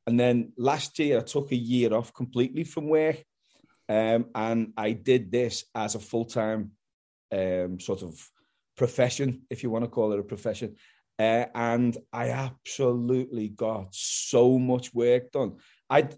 And 0.07 0.19
then 0.19 0.53
last 0.57 0.99
year 0.99 1.19
I 1.19 1.23
took 1.23 1.53
a 1.53 1.57
year 1.57 1.93
off 1.93 2.15
completely 2.15 2.65
from 2.65 2.89
work. 2.89 3.23
Um, 3.91 4.31
and 4.35 4.73
I 4.75 4.93
did 4.93 5.31
this 5.31 5.65
as 5.75 5.97
a 5.97 5.99
full 5.99 6.25
time 6.25 6.73
um, 7.31 7.79
sort 7.79 8.03
of 8.03 8.19
profession, 8.79 9.43
if 9.51 9.63
you 9.63 9.69
want 9.71 9.85
to 9.85 9.91
call 9.91 10.13
it 10.13 10.19
a 10.19 10.23
profession. 10.23 10.77
Uh, 11.19 11.47
and 11.55 11.97
I 12.13 12.31
absolutely 12.31 13.49
got 13.49 13.89
so 13.93 14.59
much 14.59 14.95
work 14.95 15.33
done. 15.33 15.57
I 15.91 16.09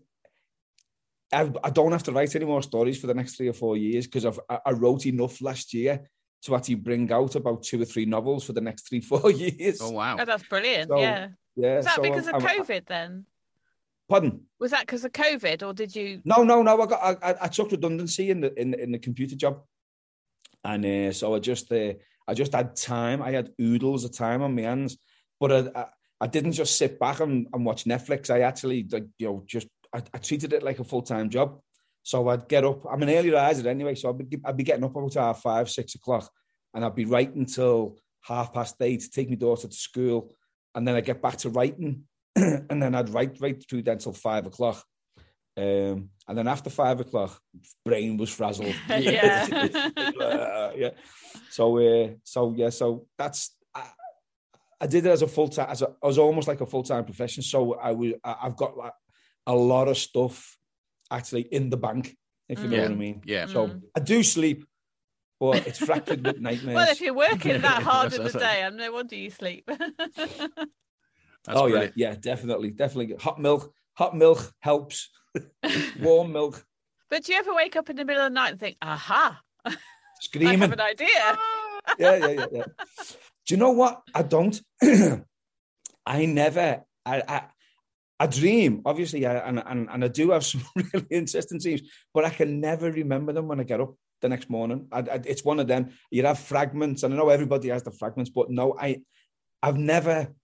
I 1.32 1.50
I 1.64 1.70
don't 1.70 1.92
have 1.92 2.02
to 2.04 2.12
write 2.12 2.36
any 2.36 2.44
more 2.44 2.62
stories 2.62 3.00
for 3.00 3.06
the 3.06 3.14
next 3.14 3.36
three 3.36 3.48
or 3.48 3.54
four 3.54 3.76
years 3.76 4.06
because 4.06 4.26
I've 4.26 4.40
I 4.48 4.58
I 4.66 4.70
wrote 4.72 5.06
enough 5.06 5.40
last 5.40 5.72
year 5.72 5.94
to 6.44 6.54
actually 6.56 6.76
bring 6.76 7.10
out 7.12 7.34
about 7.34 7.62
two 7.62 7.80
or 7.80 7.84
three 7.86 8.04
novels 8.06 8.44
for 8.44 8.52
the 8.52 8.60
next 8.60 8.88
three 8.88 9.00
four 9.12 9.30
years. 9.30 9.78
oh 9.80 9.90
wow. 9.90 10.16
Oh, 10.20 10.24
that's 10.24 10.46
brilliant. 10.48 10.88
So, 10.90 10.98
yeah. 11.00 11.28
Yeah, 11.56 11.76
Was 11.76 11.84
that 11.86 11.96
so 11.96 12.02
because 12.02 12.26
I'm- 12.28 12.36
of 12.36 12.44
I'm- 12.46 12.58
COVID 12.60 12.86
then? 12.86 13.26
Pardon? 14.08 14.40
Was 14.58 14.72
that 14.72 14.80
because 14.86 15.04
of 15.04 15.12
COVID, 15.12 15.62
or 15.66 15.72
did 15.72 15.94
you? 15.94 16.20
No, 16.24 16.42
no, 16.42 16.62
no. 16.62 16.80
I 16.82 16.86
got 16.86 17.00
I, 17.02 17.12
I- 17.30 17.38
I 17.44 17.48
took 17.48 17.70
redundancy 17.70 18.30
in 18.30 18.40
the 18.40 18.50
in, 18.60 18.74
in 18.74 18.90
the 18.92 18.98
computer 18.98 19.36
job, 19.36 19.62
and 20.64 20.84
uh, 20.84 21.12
so 21.12 21.34
I 21.34 21.38
just 21.38 21.70
uh, 21.72 21.92
I 22.30 22.34
just 22.34 22.52
had 22.52 22.76
time. 22.76 23.22
I 23.22 23.32
had 23.32 23.50
oodles 23.60 24.04
of 24.04 24.12
time 24.16 24.42
on 24.42 24.54
my 24.54 24.62
hands, 24.62 24.96
but 25.40 25.50
I 25.52 25.80
I, 25.80 25.86
I 26.22 26.26
didn't 26.28 26.52
just 26.52 26.78
sit 26.78 27.00
back 27.00 27.18
and, 27.20 27.48
and 27.52 27.66
watch 27.66 27.84
Netflix. 27.84 28.30
I 28.30 28.42
actually 28.42 28.86
like 28.90 29.06
you 29.18 29.26
know 29.26 29.42
just 29.46 29.66
I, 29.92 30.02
I 30.14 30.18
treated 30.18 30.52
it 30.52 30.62
like 30.62 30.78
a 30.78 30.84
full 30.84 31.02
time 31.02 31.28
job. 31.28 31.60
So 32.02 32.28
I'd 32.28 32.48
get 32.48 32.64
up. 32.64 32.86
I'm 32.90 33.02
an 33.02 33.10
early 33.10 33.30
riser 33.30 33.68
anyway, 33.68 33.94
so 33.94 34.10
I'd 34.10 34.30
be, 34.30 34.38
I'd 34.44 34.56
be 34.56 34.62
getting 34.62 34.84
up 34.84 34.96
about 34.96 35.14
half 35.14 35.42
five, 35.42 35.68
six 35.68 35.94
o'clock, 35.96 36.30
and 36.72 36.84
I'd 36.84 36.94
be 36.94 37.04
writing 37.04 37.46
till 37.46 37.98
half 38.22 38.52
past 38.54 38.76
eight 38.80 39.00
to 39.00 39.10
take 39.10 39.28
my 39.28 39.34
daughter 39.34 39.68
to 39.68 39.76
school, 39.76 40.32
and 40.74 40.86
then 40.86 40.94
I'd 40.94 41.04
get 41.04 41.20
back 41.20 41.36
to 41.38 41.50
writing, 41.50 42.04
and 42.36 42.82
then 42.82 42.94
I'd 42.94 43.10
write 43.10 43.40
right 43.40 43.62
through 43.68 43.82
then 43.82 43.98
till 43.98 44.12
five 44.12 44.46
o'clock. 44.46 44.82
Um, 45.60 46.08
and 46.26 46.38
then 46.38 46.48
after 46.48 46.70
five 46.70 47.00
o'clock, 47.00 47.40
brain 47.84 48.16
was 48.16 48.30
frazzled. 48.30 48.74
Yeah. 48.88 49.46
Yeah. 50.76 50.90
So, 51.50 51.78
uh, 51.78 52.08
so 52.24 52.54
yeah, 52.56 52.70
so 52.70 53.06
that's 53.18 53.54
I, 53.74 53.82
I 54.80 54.86
did 54.86 55.04
it 55.06 55.10
as 55.10 55.22
a 55.22 55.26
full 55.28 55.48
time, 55.48 55.68
as 55.70 55.82
a, 55.82 55.88
I 56.02 56.06
was 56.06 56.18
almost 56.18 56.48
like 56.48 56.60
a 56.60 56.66
full 56.66 56.82
time 56.84 57.04
profession. 57.04 57.42
So 57.42 57.74
I 57.74 57.90
was, 57.92 58.12
I- 58.24 58.36
I've 58.44 58.56
got 58.56 58.76
like 58.76 58.94
a 59.46 59.54
lot 59.54 59.88
of 59.88 59.98
stuff 59.98 60.56
actually 61.10 61.42
in 61.42 61.70
the 61.70 61.76
bank, 61.76 62.16
if 62.48 62.60
you 62.60 62.68
know 62.68 62.76
Yeah. 62.76 62.82
what 62.82 62.90
I 62.92 62.94
mean. 62.94 63.22
Yeah. 63.26 63.46
So 63.46 63.68
Mm. 63.68 63.82
I 63.96 64.00
do 64.00 64.22
sleep, 64.22 64.64
but 65.40 65.66
it's 65.66 65.78
fractured 65.78 66.24
with 66.24 66.40
nightmares. 66.48 66.76
Well, 66.76 66.90
if 66.90 67.00
you're 67.00 67.14
working 67.14 67.60
that 67.60 67.82
hard 67.82 68.12
in 68.14 68.22
the 68.24 68.30
That's- 68.30 68.54
day, 68.56 68.62
I'm 68.64 68.76
no 68.76 68.92
wonder 68.92 69.16
you 69.16 69.30
sleep. 69.30 69.64
That's 69.68 71.58
oh 71.58 71.68
brilliant. 71.68 71.94
yeah, 71.96 72.10
yeah, 72.10 72.16
definitely, 72.20 72.70
definitely. 72.70 73.16
Hot 73.16 73.40
milk, 73.40 73.72
hot 73.94 74.16
milk 74.16 74.52
helps. 74.60 75.10
Warm 76.00 76.32
milk, 76.32 76.64
but 77.08 77.24
do 77.24 77.32
you 77.32 77.38
ever 77.38 77.54
wake 77.54 77.76
up 77.76 77.90
in 77.90 77.96
the 77.96 78.04
middle 78.04 78.22
of 78.22 78.30
the 78.30 78.34
night 78.34 78.52
and 78.52 78.60
think, 78.60 78.76
"Aha, 78.82 79.40
I 79.64 79.76
screaming. 80.20 80.58
have 80.58 80.72
an 80.72 80.80
idea"? 80.80 81.08
yeah, 81.98 82.16
yeah, 82.16 82.28
yeah, 82.28 82.46
yeah. 82.52 82.64
Do 83.46 83.54
you 83.54 83.56
know 83.56 83.70
what? 83.70 84.02
I 84.14 84.22
don't. 84.22 84.60
I 86.06 86.26
never. 86.26 86.82
I, 87.06 87.22
I 87.26 87.42
I 88.20 88.26
dream, 88.26 88.82
obviously, 88.84 89.24
I, 89.24 89.36
and, 89.48 89.62
and 89.66 89.88
and 89.90 90.04
I 90.04 90.08
do 90.08 90.30
have 90.30 90.44
some 90.50 90.62
really 90.76 91.06
interesting 91.10 91.58
dreams, 91.58 91.82
but 92.12 92.24
I 92.26 92.30
can 92.30 92.60
never 92.60 92.92
remember 92.92 93.32
them 93.32 93.48
when 93.48 93.60
I 93.60 93.64
get 93.64 93.80
up 93.80 93.94
the 94.20 94.28
next 94.28 94.50
morning. 94.50 94.88
I, 94.92 94.98
I, 94.98 95.20
it's 95.24 95.44
one 95.44 95.58
of 95.58 95.66
them. 95.66 95.90
You 96.10 96.24
have 96.26 96.38
fragments, 96.38 97.02
and 97.02 97.14
I 97.14 97.16
know 97.16 97.30
everybody 97.30 97.70
has 97.70 97.82
the 97.82 97.90
fragments, 97.90 98.30
but 98.30 98.50
no, 98.50 98.76
I, 98.78 99.00
I've 99.62 99.78
never, 99.78 100.34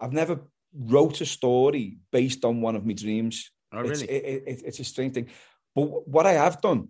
I've 0.00 0.14
never 0.14 0.40
wrote 0.74 1.20
a 1.20 1.26
story 1.26 1.98
based 2.10 2.44
on 2.44 2.62
one 2.62 2.74
of 2.74 2.86
my 2.86 2.94
dreams. 2.94 3.50
Oh 3.72 3.80
It's, 3.80 4.02
it, 4.02 4.06
it, 4.06 4.62
it's 4.64 4.80
a 4.80 4.84
strange 4.84 5.14
thing. 5.14 5.28
But 5.74 6.08
what 6.08 6.26
I 6.26 6.32
have 6.32 6.60
done, 6.60 6.88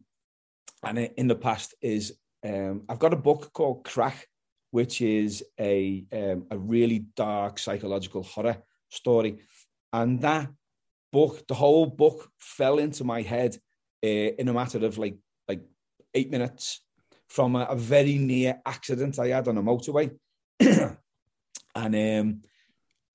and 0.84 0.98
in 0.98 1.26
the 1.26 1.34
past, 1.34 1.74
is 1.80 2.18
um, 2.44 2.82
I've 2.88 2.98
got 2.98 3.12
a 3.12 3.16
book 3.16 3.52
called 3.52 3.84
Crack, 3.84 4.28
which 4.70 5.00
is 5.00 5.42
a 5.58 6.04
um, 6.12 6.46
a 6.50 6.58
really 6.58 7.00
dark 7.16 7.58
psychological 7.58 8.22
horror 8.22 8.58
story, 8.88 9.38
and 9.92 10.20
that 10.20 10.48
book, 11.12 11.46
the 11.48 11.54
whole 11.54 11.86
book, 11.86 12.30
fell 12.38 12.78
into 12.78 13.04
my 13.04 13.22
head 13.22 13.56
uh, 14.04 14.30
in 14.38 14.48
a 14.48 14.52
matter 14.52 14.84
of 14.84 14.98
like 14.98 15.16
like 15.48 15.62
eight 16.14 16.30
minutes 16.30 16.82
from 17.28 17.56
a, 17.56 17.64
a 17.64 17.76
very 17.76 18.18
near 18.18 18.60
accident 18.64 19.18
I 19.18 19.28
had 19.28 19.48
on 19.48 19.58
a 19.58 19.62
motorway, 19.62 20.16
and 20.60 20.98
um, 21.74 22.42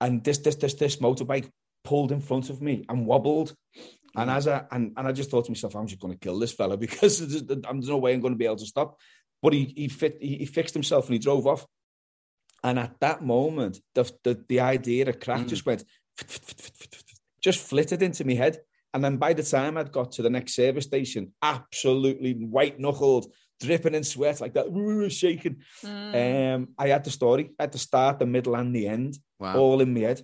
and 0.02 0.24
this 0.24 0.40
this 0.40 0.56
this 0.56 0.74
this 0.74 0.96
motorbike 0.98 1.50
pulled 1.84 2.12
in 2.12 2.22
front 2.22 2.50
of 2.50 2.62
me 2.62 2.86
and 2.90 3.06
wobbled. 3.06 3.56
And 4.16 4.30
as 4.30 4.48
I 4.48 4.66
and, 4.72 4.94
and 4.98 5.08
I 5.08 5.12
just 5.12 5.30
thought 5.30 5.46
to 5.46 5.52
myself, 5.52 5.76
I'm 5.76 5.88
just 5.88 6.02
going 6.02 6.14
to 6.14 6.20
kill 6.20 6.38
this 6.38 6.52
fella 6.52 6.78
because 6.86 7.20
there's, 7.20 7.44
there's 7.44 7.90
no 7.90 7.98
way 7.98 8.14
I'm 8.14 8.22
going 8.22 8.34
to 8.34 8.38
be 8.38 8.46
able 8.46 8.58
to 8.58 8.66
stop. 8.66 9.00
But 9.42 9.54
he 9.54 9.74
he 9.76 9.88
fit 9.88 10.18
he, 10.22 10.38
he 10.38 10.46
fixed 10.46 10.74
himself 10.74 11.06
and 11.06 11.14
he 11.14 11.20
drove 11.20 11.48
off. 11.48 11.66
And 12.64 12.78
at 12.78 13.00
that 13.00 13.24
moment, 13.24 13.80
the 13.96 14.12
the, 14.24 14.44
the 14.48 14.60
idea 14.60 15.08
of 15.10 15.20
crack 15.20 15.42
Mm. 15.42 15.50
just 15.50 15.66
went, 15.66 15.84
just 17.42 17.60
flitted 17.60 18.02
into 18.02 18.26
my 18.26 18.34
head. 18.34 18.60
And 18.94 19.04
then 19.04 19.18
by 19.18 19.34
the 19.34 19.44
time 19.44 19.78
I'd 19.78 19.92
got 19.92 20.12
to 20.14 20.22
the 20.22 20.30
next 20.30 20.54
service 20.54 20.84
station, 20.84 21.34
absolutely 21.42 22.34
white 22.34 22.80
knuckled, 22.80 23.32
dripping 23.62 23.96
in 23.96 24.04
sweat 24.04 24.42
like 24.42 24.54
that, 24.54 24.68
shaking. 25.12 25.62
Mm. 25.84 26.56
Um, 26.56 26.68
I 26.78 26.90
had 26.90 27.04
the 27.04 27.10
story 27.10 27.52
at 27.58 27.72
the 27.72 27.78
start, 27.78 28.20
the 28.20 28.26
middle, 28.26 28.56
and 28.56 28.76
the 28.76 28.88
end, 28.88 29.18
wow. 29.40 29.58
all 29.58 29.82
in 29.82 29.94
my 29.94 30.02
head. 30.02 30.22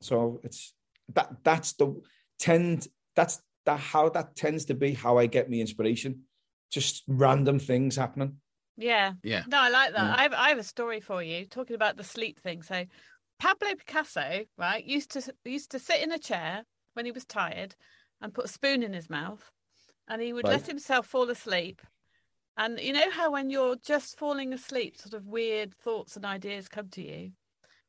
So 0.00 0.40
it's 0.42 0.74
that 1.14 1.30
that's 1.44 1.72
the 1.74 2.00
tend 2.38 2.86
that's 3.16 3.40
that 3.66 3.80
how 3.80 4.08
that 4.10 4.36
tends 4.36 4.66
to 4.66 4.74
be 4.74 4.94
how 4.94 5.18
I 5.18 5.26
get 5.26 5.50
me 5.50 5.60
inspiration. 5.60 6.22
Just 6.70 7.04
random 7.08 7.58
things 7.58 7.96
happening. 7.96 8.36
Yeah. 8.76 9.12
Yeah. 9.22 9.42
No, 9.48 9.58
I 9.58 9.68
like 9.70 9.92
that. 9.92 10.04
Yeah. 10.04 10.14
I 10.16 10.22
have 10.22 10.32
I 10.32 10.48
have 10.50 10.58
a 10.58 10.62
story 10.64 11.00
for 11.00 11.22
you 11.22 11.46
talking 11.46 11.76
about 11.76 11.96
the 11.96 12.04
sleep 12.04 12.38
thing. 12.40 12.62
So 12.62 12.84
Pablo 13.38 13.74
Picasso, 13.76 14.44
right, 14.56 14.84
used 14.84 15.10
to 15.12 15.34
used 15.44 15.70
to 15.72 15.78
sit 15.78 16.02
in 16.02 16.12
a 16.12 16.18
chair 16.18 16.64
when 16.94 17.04
he 17.04 17.12
was 17.12 17.24
tired 17.24 17.74
and 18.20 18.34
put 18.34 18.46
a 18.46 18.48
spoon 18.48 18.82
in 18.82 18.92
his 18.92 19.10
mouth 19.10 19.50
and 20.08 20.22
he 20.22 20.32
would 20.32 20.44
right. 20.44 20.52
let 20.52 20.66
himself 20.66 21.06
fall 21.06 21.28
asleep. 21.30 21.82
And 22.56 22.80
you 22.80 22.92
know 22.92 23.10
how 23.10 23.30
when 23.30 23.50
you're 23.50 23.76
just 23.76 24.18
falling 24.18 24.52
asleep, 24.52 24.96
sort 24.96 25.14
of 25.14 25.26
weird 25.26 25.74
thoughts 25.74 26.16
and 26.16 26.24
ideas 26.24 26.68
come 26.68 26.88
to 26.90 27.02
you? 27.02 27.30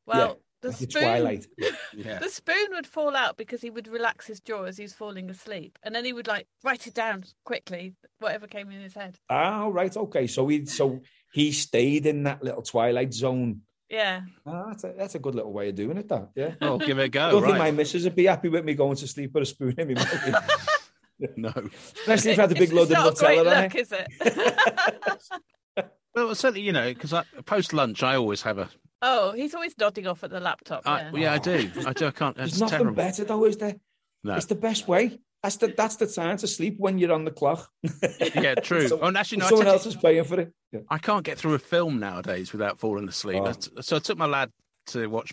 Well, 0.06 0.40
the 0.62 1.22
like 1.22 1.42
spoon, 1.42 1.76
yeah. 1.96 2.18
the 2.18 2.28
spoon 2.28 2.68
would 2.72 2.86
fall 2.86 3.16
out 3.16 3.36
because 3.36 3.60
he 3.62 3.70
would 3.70 3.88
relax 3.88 4.26
his 4.26 4.40
jaw 4.40 4.64
as 4.64 4.76
he 4.76 4.84
was 4.84 4.92
falling 4.92 5.30
asleep, 5.30 5.78
and 5.82 5.94
then 5.94 6.04
he 6.04 6.12
would 6.12 6.26
like 6.26 6.46
write 6.62 6.86
it 6.86 6.94
down 6.94 7.24
quickly, 7.44 7.94
whatever 8.18 8.46
came 8.46 8.70
in 8.70 8.80
his 8.80 8.94
head. 8.94 9.18
Oh, 9.28 9.70
right, 9.70 9.94
okay. 9.96 10.26
So 10.26 10.46
he, 10.48 10.66
so 10.66 11.00
he 11.32 11.52
stayed 11.52 12.06
in 12.06 12.24
that 12.24 12.42
little 12.42 12.62
twilight 12.62 13.14
zone. 13.14 13.62
Yeah, 13.88 14.20
oh, 14.46 14.66
that's 14.68 14.84
a 14.84 14.94
that's 14.96 15.14
a 15.14 15.18
good 15.18 15.34
little 15.34 15.52
way 15.52 15.70
of 15.70 15.74
doing 15.74 15.96
it. 15.96 16.08
That 16.08 16.30
yeah. 16.36 16.54
Oh, 16.60 16.78
give 16.78 16.98
it 16.98 17.04
a 17.04 17.08
go. 17.08 17.26
I 17.26 17.30
don't 17.30 17.42
right. 17.42 17.48
think 17.48 17.58
my 17.58 17.70
missus 17.70 18.04
would 18.04 18.14
be 18.14 18.26
happy 18.26 18.48
with 18.48 18.64
me 18.64 18.74
going 18.74 18.96
to 18.96 19.08
sleep 19.08 19.32
with 19.34 19.44
a 19.44 19.46
spoon 19.46 19.74
in 19.78 19.94
my 19.94 19.94
mouth. 19.94 20.90
no, 21.36 21.52
especially 21.94 22.32
if 22.32 22.38
I 22.38 22.42
had 22.42 22.52
a 22.52 22.54
big 22.54 22.72
load 22.72 22.92
of 22.92 23.14
Nutella. 23.14 23.44
Not 23.44 23.62
look, 23.62 23.74
is 23.74 23.92
it? 23.92 25.90
well, 26.14 26.34
certainly, 26.34 26.60
you 26.60 26.72
know, 26.72 26.92
because 26.92 27.14
post 27.46 27.72
lunch 27.72 28.02
I 28.02 28.16
always 28.16 28.42
have 28.42 28.58
a 28.58 28.68
Oh, 29.02 29.32
he's 29.32 29.54
always 29.54 29.76
nodding 29.78 30.06
off 30.06 30.22
at 30.24 30.30
the 30.30 30.40
laptop. 30.40 30.82
I, 30.86 31.02
yeah. 31.02 31.10
yeah, 31.14 31.32
I 31.32 31.38
do. 31.38 31.70
I 31.86 31.92
do. 31.92 32.06
I 32.06 32.10
can't. 32.10 32.36
There's 32.36 32.60
nothing 32.60 32.78
terrible. 32.78 32.96
better 32.96 33.24
though, 33.24 33.44
is 33.44 33.56
there? 33.56 33.76
No. 34.22 34.34
It's 34.34 34.46
the 34.46 34.54
best 34.54 34.88
way. 34.88 35.18
That's 35.42 35.56
the 35.56 35.68
that's 35.68 35.96
the 35.96 36.06
time 36.06 36.36
to 36.38 36.46
sleep 36.46 36.76
when 36.78 36.98
you're 36.98 37.12
on 37.12 37.24
the 37.24 37.30
clock. 37.30 37.70
yeah, 38.34 38.54
true. 38.62 38.88
so, 38.88 38.98
oh, 39.00 39.12
actually, 39.14 39.38
no, 39.38 39.48
someone 39.48 39.68
else 39.68 39.86
is 39.86 39.96
paying 39.96 40.24
for 40.24 40.40
it. 40.40 40.52
Yeah. 40.70 40.80
I 40.90 40.98
can't 40.98 41.24
get 41.24 41.38
through 41.38 41.54
a 41.54 41.58
film 41.58 41.98
nowadays 41.98 42.52
without 42.52 42.78
falling 42.78 43.08
asleep. 43.08 43.42
Oh. 43.42 43.80
So 43.80 43.96
I 43.96 44.00
took 44.00 44.18
my 44.18 44.26
lad 44.26 44.52
to 44.88 45.06
watch 45.06 45.32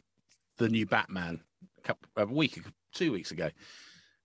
the 0.58 0.70
new 0.70 0.86
Batman 0.86 1.42
a, 1.78 1.82
couple, 1.82 2.10
a 2.16 2.26
week, 2.26 2.62
two 2.94 3.12
weeks 3.12 3.32
ago, 3.32 3.50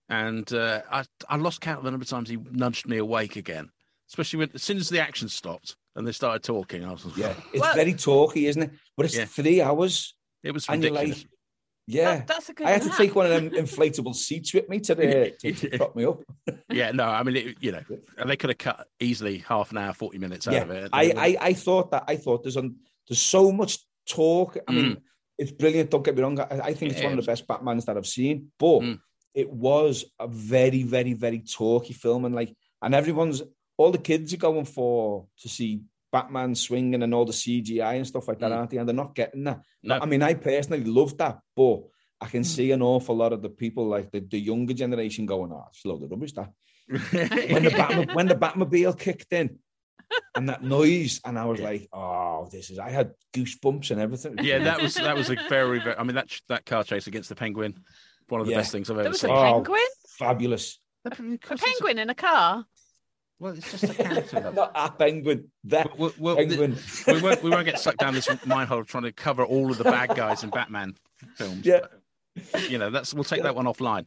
and 0.09 0.53
uh, 0.53 0.83
I 0.89 1.05
I 1.29 1.37
lost 1.37 1.61
count 1.61 1.79
of 1.79 1.85
the 1.85 1.91
number 1.91 2.05
of 2.05 2.09
times 2.09 2.29
he 2.29 2.39
nudged 2.53 2.87
me 2.87 2.99
awake 2.99 3.35
again. 3.35 3.71
Especially 4.09 4.39
when 4.39 4.51
as 4.55 4.63
soon 4.63 4.77
as 4.77 4.89
the 4.89 5.01
action 5.01 5.29
stopped 5.29 5.75
and 5.95 6.07
they 6.07 6.13
started 6.13 6.43
talking, 6.43 6.85
I 6.85 6.93
was 6.93 7.05
like, 7.05 7.17
yeah, 7.17 7.35
it's 7.53 7.61
well, 7.61 7.75
very 7.75 7.95
talky, 7.95 8.47
isn't 8.47 8.63
it? 8.63 8.71
But 8.97 9.07
it's 9.07 9.17
yeah. 9.17 9.25
three 9.27 9.61
hours. 9.61 10.15
It 10.43 10.53
was 10.53 10.69
ridiculous. 10.69 11.19
Like, 11.19 11.27
yeah, 11.87 12.17
that, 12.17 12.27
that's 12.29 12.49
a 12.49 12.55
good. 12.55 12.67
I 12.67 12.71
had 12.71 12.83
to 12.83 12.91
take 12.91 13.15
one 13.15 13.27
of 13.27 13.33
them 13.33 13.51
inflatable 13.51 14.15
seats 14.15 14.55
with 14.55 14.69
me 14.69 14.79
to 14.81 14.95
the 14.95 15.35
to, 15.41 15.53
to 15.53 15.79
prop 15.79 15.97
me 15.97 16.05
up. 16.05 16.23
yeah, 16.71 16.93
no, 16.93 17.05
I 17.05 17.23
mean, 17.23 17.37
it, 17.37 17.57
you 17.61 17.73
know, 17.73 17.83
and 18.17 18.31
they 18.31 18.37
could 18.37 18.51
have 18.51 18.59
cut 18.59 18.87
easily 19.01 19.39
half 19.39 19.73
an 19.73 19.79
hour, 19.79 19.93
forty 19.93 20.19
minutes 20.19 20.47
out 20.47 20.55
yeah, 20.55 20.63
of 20.63 20.71
it. 20.71 20.91
I, 20.93 21.13
I, 21.17 21.37
I 21.41 21.53
thought 21.55 21.91
that 21.91 22.05
I 22.07 22.17
thought 22.17 22.45
there's 22.45 22.57
um, 22.57 22.77
there's 23.09 23.21
so 23.21 23.51
much 23.51 23.79
talk. 24.09 24.57
I 24.67 24.73
mean, 24.73 24.85
mm. 24.85 25.01
it's 25.39 25.51
brilliant. 25.51 25.91
Don't 25.91 26.05
get 26.05 26.15
me 26.15 26.23
wrong. 26.23 26.39
I, 26.39 26.61
I 26.61 26.73
think 26.73 26.93
it's 26.93 27.03
one 27.03 27.13
of 27.13 27.25
the 27.25 27.31
best 27.31 27.49
Batmans 27.49 27.85
that 27.87 27.97
I've 27.97 28.07
seen, 28.07 28.53
but 28.59 28.81
mm. 28.81 29.01
it 29.35 29.51
was 29.51 30.05
a 30.21 30.29
very, 30.29 30.85
very, 30.85 31.15
very 31.15 31.41
talky 31.41 31.95
film, 31.95 32.25
and 32.25 32.35
like, 32.35 32.55
and 32.81 32.95
everyone's 32.95 33.43
all 33.83 33.91
the 33.91 33.99
kids 33.99 34.33
are 34.33 34.39
going 34.39 34.65
for 34.65 35.27
to 35.41 35.49
see 35.49 35.83
Batman 36.13 36.55
swinging 36.55 37.03
and 37.03 37.15
all 37.15 37.25
the 37.25 37.33
CGI 37.33 37.97
and 37.97 38.07
stuff 38.07 38.29
like 38.29 38.39
that, 38.41 38.53
mm. 38.53 38.57
aren't 38.57 38.71
they? 38.71 38.77
And 38.77 38.89
they're 38.89 38.95
not 38.95 39.15
getting 39.15 39.45
that. 39.45 39.63
No. 39.83 39.99
I 39.99 40.07
mean, 40.07 40.23
I 40.23 40.35
personally 40.35 40.85
love 40.85 41.17
that, 41.19 41.41
but 41.57 41.83
I 42.21 42.27
can 42.27 42.43
mm. 42.43 42.47
see 42.47 42.71
an 42.71 42.83
awful 42.83 43.17
lot 43.17 43.33
of 43.33 43.43
the 43.43 43.49
people, 43.49 43.87
like 43.87 44.11
the, 44.13 44.21
the 44.21 44.39
younger 44.39 44.75
generation, 44.75 45.27
going, 45.27 45.53
"Oh, 45.53 45.65
it's 45.69 45.85
a 45.85 45.89
load 45.89 46.03
of 46.03 46.11
rubbish." 46.11 46.33
That 46.33 46.53
when 46.89 47.65
the 47.65 47.71
Batman, 47.71 48.09
when 48.15 48.27
the 48.27 48.35
Batmobile 48.35 48.99
kicked 48.99 49.33
in 49.33 49.59
and 50.35 50.49
that 50.49 50.63
noise, 50.63 51.21
and 51.25 51.39
I 51.39 51.47
was 51.47 51.61
yeah. 51.61 51.67
like, 51.67 51.89
"Oh, 51.93 52.49
this 52.53 52.71
is." 52.71 52.79
I 52.79 52.91
had 52.91 53.13
goosebumps 53.33 53.91
and 53.91 54.01
everything. 54.01 54.37
Yeah, 54.43 54.59
that 54.61 54.83
was 54.83 54.95
that 54.95 55.17
was 55.17 55.31
a 55.31 55.37
very, 55.49 55.81
very. 55.81 55.97
I 55.97 56.03
mean, 56.03 56.15
that 56.15 56.31
that 56.49 56.67
car 56.67 56.85
chase 56.85 57.07
against 57.07 57.29
the 57.31 57.35
Penguin, 57.35 57.83
one 58.29 58.41
of 58.41 58.47
the 58.47 58.53
yeah. 58.53 58.59
best 58.59 58.73
things 58.73 58.91
I've 58.91 58.97
ever 58.97 59.05
there 59.05 59.11
was 59.11 59.21
seen. 59.21 59.31
A 59.31 59.35
penguin, 59.35 59.81
oh, 59.83 60.09
fabulous. 60.19 60.79
A 61.05 61.11
penguin 61.11 61.99
in 61.99 62.11
a 62.11 62.15
car. 62.15 62.65
Well, 63.43 63.55
it's 63.55 63.73
just 63.73 63.83
a 63.83 63.95
character. 63.95 64.53
Not 64.55 64.71
a 64.73 64.89
penguin. 64.89 65.51
The 65.65 65.91
well, 65.99 66.13
well, 66.17 66.37
penguin. 66.37 66.77
The, 66.77 67.15
we, 67.15 67.21
won't, 67.21 67.43
we 67.43 67.51
won't 67.51 67.65
get 67.65 67.81
sucked 67.81 67.99
down 67.99 68.15
this 68.15 68.29
minehole 68.29 68.87
trying 68.87 69.03
to 69.03 69.11
cover 69.11 69.45
all 69.45 69.69
of 69.73 69.79
the 69.79 69.85
bad 69.85 70.15
guys 70.15 70.45
in 70.45 70.51
Batman 70.51 70.95
films. 71.35 71.67
Yeah. 71.67 71.81
But, 72.53 72.71
you 72.71 72.79
know, 72.79 72.91
that's 72.91 73.13
we'll 73.13 73.25
take 73.25 73.39
yeah. 73.39 73.47
that 73.47 73.57
one 73.57 73.65
offline. 73.65 74.07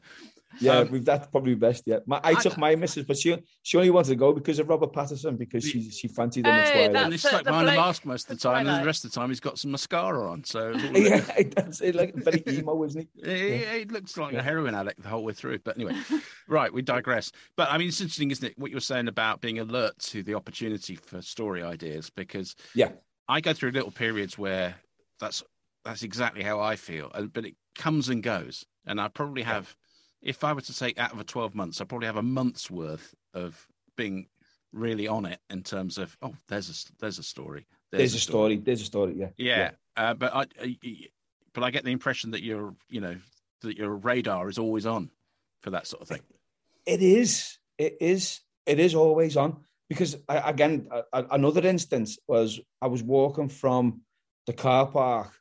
Yeah, 0.60 0.80
um, 0.80 1.02
that's 1.04 1.28
probably 1.28 1.56
best. 1.56 1.84
Yeah, 1.86 2.00
my, 2.06 2.20
I, 2.24 2.32
I 2.32 2.34
took 2.36 2.58
my 2.58 2.76
missus, 2.76 3.06
but 3.06 3.18
she 3.18 3.38
she 3.64 3.78
only 3.78 3.90
wanted 3.90 4.10
to 4.10 4.16
go 4.16 4.34
because 4.34 4.60
of 4.60 4.70
Robert 4.70 4.94
Pattinson 4.94 5.38
because 5.38 5.68
she 5.68 5.90
she 5.90 6.08
fancied 6.08 6.46
him. 6.46 6.54
Hey, 6.54 6.86
and 6.86 7.12
he's 7.12 7.22
stuck 7.22 7.44
behind 7.44 7.68
the 7.68 7.74
mask 7.74 8.06
most 8.06 8.30
of 8.30 8.38
the 8.38 8.42
time, 8.42 8.68
and 8.68 8.82
the 8.82 8.86
rest 8.86 9.06
of 9.06 9.12
the 9.12 9.16
time 9.16 9.30
he's 9.30 9.40
got 9.40 9.60
some 9.60 9.72
mascara 9.72 10.32
on. 10.32 10.44
So 10.44 10.70
yeah, 10.94 11.24
it's 11.38 11.82
like 11.82 12.16
very 12.16 12.44
emo, 12.48 12.84
isn't 12.84 13.08
he? 13.16 13.32
He, 13.32 13.56
yeah. 13.56 13.74
he 13.76 13.86
looks 13.86 14.18
like 14.18 14.34
a 14.34 14.42
heroin 14.42 14.76
addict 14.76 15.02
the 15.02 15.10
whole 15.10 15.24
way 15.24 15.34
through. 15.34 15.60
But 15.60 15.76
anyway, 15.76 15.96
right, 16.48 16.74
we 16.74 16.82
digress. 16.82 17.32
But 17.56 17.72
I 17.72 17.78
mean, 17.78 17.88
it's 17.88 18.02
interesting, 18.02 18.32
isn't 18.32 18.46
it? 18.46 18.58
What 18.58 18.72
you 18.72 18.78
were 18.78 18.82
saying 18.82 19.08
about 19.08 19.42
being 19.42 19.60
alert 19.60 19.98
to 20.00 20.24
the 20.24 20.36
opportunity 20.36 20.96
for 20.96 21.22
story 21.22 21.64
ideas, 21.64 22.10
because 22.10 22.56
yeah, 22.74 22.90
I 23.28 23.42
go 23.42 23.54
through 23.54 23.72
little 23.72 23.92
periods 23.92 24.38
where 24.38 24.76
that's 25.20 25.44
that's 25.84 26.04
exactly 26.04 26.44
how 26.44 26.60
I 26.60 26.76
feel, 26.76 27.12
but 27.34 27.46
it 27.46 27.56
comes 27.76 28.10
and 28.10 28.24
goes, 28.24 28.66
and 28.86 29.00
I 29.00 29.08
probably 29.08 29.44
have 29.44 29.76
if 30.26 30.44
I 30.44 30.52
were 30.54 30.62
to 30.62 30.74
say 30.74 30.94
out 30.98 31.14
of 31.14 31.20
a 31.20 31.24
12 31.24 31.56
months, 31.56 31.80
I 31.80 31.86
probably 31.86 32.08
have 32.08 32.18
a 32.18 32.24
month's 32.24 32.70
worth 32.70 33.14
of 33.34 33.68
being 33.96 34.26
really 34.74 35.08
on 35.08 35.26
it 35.26 35.40
in 35.52 35.62
terms 35.62 35.98
of, 36.00 36.18
oh, 36.22 36.34
there's 36.50 36.70
a, 36.70 37.00
there's 37.00 37.20
a 37.20 37.24
story. 37.24 37.68
There's, 37.92 38.00
there's 38.00 38.16
a, 38.16 38.20
story. 38.20 38.56
story. 38.56 38.64
There's 38.66 38.82
a 38.82 38.86
story. 38.86 39.14
Yeah. 39.16 39.30
Yeah. 39.38 39.58
yeah. 39.58 39.72
Uh, 39.96 40.14
but 40.16 40.36
I, 40.36 40.46
but 41.54 41.64
I 41.64 41.70
get 41.70 41.86
the 41.86 41.92
impression 41.92 42.32
that 42.32 42.44
your, 42.44 42.74
you 42.90 43.02
know, 43.02 43.16
that 43.62 43.78
your 43.78 43.92
radar 43.92 44.50
is 44.50 44.58
always 44.58 44.88
on 44.88 45.12
for 45.62 45.70
that 45.70 45.86
sort 45.86 46.02
of 46.02 46.08
thing. 46.08 46.22
It 46.88 47.02
is. 47.02 47.60
It 47.78 47.98
is. 48.02 48.42
It 48.66 48.80
is 48.80 48.96
always 48.96 49.38
on 49.38 49.58
because 49.90 50.18
I, 50.28 50.50
again, 50.50 50.90
another 51.14 51.66
instance 51.68 52.18
was 52.28 52.60
I 52.82 52.88
was 52.88 53.04
walking 53.04 53.50
from 53.50 54.02
the 54.48 54.54
car 54.54 54.88
park 54.88 55.32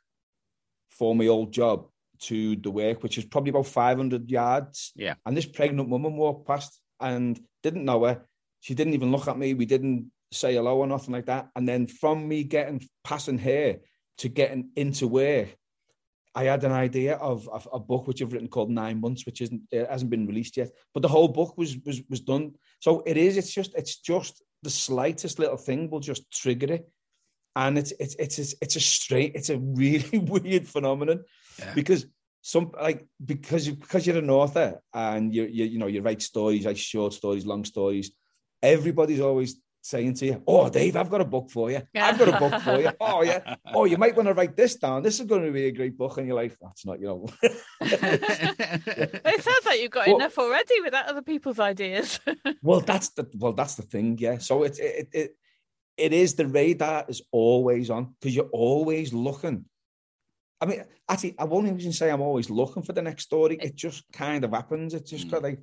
for 0.89 1.15
my 1.15 1.25
old 1.25 1.51
job 1.51 1.87
to 2.21 2.55
the 2.55 2.71
work, 2.71 3.03
which 3.03 3.17
is 3.17 3.25
probably 3.25 3.49
about 3.49 3.67
500 3.67 4.29
yards. 4.29 4.91
Yeah. 4.95 5.15
And 5.25 5.35
this 5.35 5.45
pregnant 5.45 5.89
woman 5.89 6.15
walked 6.15 6.47
past 6.47 6.79
and 6.99 7.39
didn't 7.63 7.85
know 7.85 8.05
her. 8.05 8.25
She 8.61 8.73
didn't 8.73 8.93
even 8.93 9.11
look 9.11 9.27
at 9.27 9.37
me. 9.37 9.53
We 9.53 9.65
didn't 9.65 10.11
say 10.31 10.55
hello 10.55 10.77
or 10.77 10.87
nothing 10.87 11.13
like 11.13 11.27
that. 11.27 11.49
And 11.55 11.67
then 11.67 11.87
from 11.87 12.27
me 12.27 12.43
getting 12.43 12.87
passing 13.03 13.37
her 13.39 13.77
to 14.19 14.29
getting 14.29 14.69
into 14.75 15.07
work, 15.07 15.55
I 16.33 16.43
had 16.45 16.65
an 16.65 16.73
idea 16.73 17.15
of, 17.15 17.47
of, 17.47 17.67
a 17.71 17.79
book 17.79 18.07
which 18.07 18.21
I've 18.21 18.33
written 18.33 18.49
called 18.49 18.69
Nine 18.69 18.99
Months, 18.99 19.25
which 19.25 19.41
isn't 19.41 19.61
it 19.71 19.89
hasn't 19.89 20.11
been 20.11 20.27
released 20.27 20.57
yet. 20.57 20.69
But 20.93 21.01
the 21.01 21.07
whole 21.07 21.29
book 21.29 21.57
was 21.57 21.77
was 21.85 22.01
was 22.09 22.19
done. 22.19 22.55
So 22.81 23.03
it 23.05 23.15
is. 23.15 23.37
It's 23.37 23.53
just 23.53 23.73
it's 23.75 23.97
just 23.99 24.43
the 24.61 24.69
slightest 24.69 25.39
little 25.39 25.57
thing 25.57 25.89
will 25.89 26.01
just 26.01 26.29
trigger 26.31 26.73
it, 26.73 26.89
and 27.55 27.77
it's 27.77 27.93
it's 27.99 28.15
it's 28.15 28.55
it's 28.61 28.75
a 28.75 28.79
straight. 28.79 29.33
It's 29.35 29.49
a 29.49 29.57
really 29.57 30.17
weird 30.33 30.67
phenomenon 30.67 31.23
yeah. 31.59 31.73
because 31.73 32.05
some 32.41 32.71
like 32.79 33.05
because 33.23 33.67
because 33.69 34.05
you're 34.05 34.17
an 34.17 34.29
author 34.29 34.79
and 34.93 35.33
you 35.33 35.43
you 35.43 35.65
you 35.65 35.79
know 35.79 35.87
you 35.87 36.01
write 36.01 36.21
stories 36.21 36.65
like 36.65 36.77
short 36.77 37.13
stories, 37.13 37.45
long 37.45 37.65
stories. 37.65 38.11
Everybody's 38.61 39.21
always 39.21 39.61
saying 39.81 40.15
to 40.15 40.25
you, 40.25 40.43
"Oh, 40.47 40.69
Dave, 40.69 40.95
I've 40.95 41.09
got 41.09 41.21
a 41.21 41.25
book 41.25 41.49
for 41.51 41.71
you. 41.71 41.81
I've 41.95 42.17
got 42.17 42.29
a 42.29 42.39
book 42.39 42.61
for 42.61 42.79
you. 42.81 42.91
Oh, 42.99 43.21
yeah. 43.21 43.55
Oh, 43.73 43.85
you 43.85 43.97
might 43.97 44.15
want 44.15 44.27
to 44.27 44.33
write 44.33 44.55
this 44.55 44.75
down. 44.75 45.03
This 45.03 45.19
is 45.19 45.27
going 45.27 45.43
to 45.43 45.51
be 45.51 45.67
a 45.67 45.71
great 45.71 45.97
book." 45.97 46.17
And 46.17 46.27
you're 46.27 46.35
like, 46.35 46.57
"That's 46.59 46.85
not, 46.85 46.99
you 46.99 47.07
know." 47.07 47.25
It 47.81 49.43
sounds 49.43 49.65
like 49.65 49.81
you've 49.81 49.91
got 49.91 50.07
well, 50.07 50.17
enough 50.17 50.37
already 50.37 50.81
without 50.81 51.07
other 51.07 51.21
people's 51.21 51.59
ideas. 51.59 52.19
well, 52.61 52.81
that's 52.81 53.09
the 53.09 53.29
well, 53.35 53.53
that's 53.53 53.75
the 53.75 53.83
thing. 53.83 54.17
Yeah. 54.19 54.39
So 54.39 54.63
it's 54.63 54.79
it, 54.79 54.95
it 54.95 55.07
it 55.13 55.35
is 55.97 56.35
the 56.35 56.47
radar 56.47 57.05
is 57.07 57.21
always 57.31 57.89
on 57.89 58.15
because 58.19 58.35
you're 58.35 58.49
always 58.51 59.13
looking 59.13 59.65
I 60.61 60.65
mean, 60.67 60.83
actually, 61.09 61.35
I 61.37 61.43
won't 61.43 61.67
even 61.67 61.91
say 61.91 62.09
I'm 62.09 62.21
always 62.21 62.49
looking 62.49 62.81
for 62.81 62.93
the 62.93 63.01
next 63.01 63.23
story. 63.23 63.57
It 63.61 63.75
just 63.75 64.05
kind 64.13 64.43
of 64.45 64.51
happens. 64.51 64.93
It's 64.93 65.11
just 65.11 65.27
mm. 65.27 65.31
got 65.31 65.43
like 65.43 65.59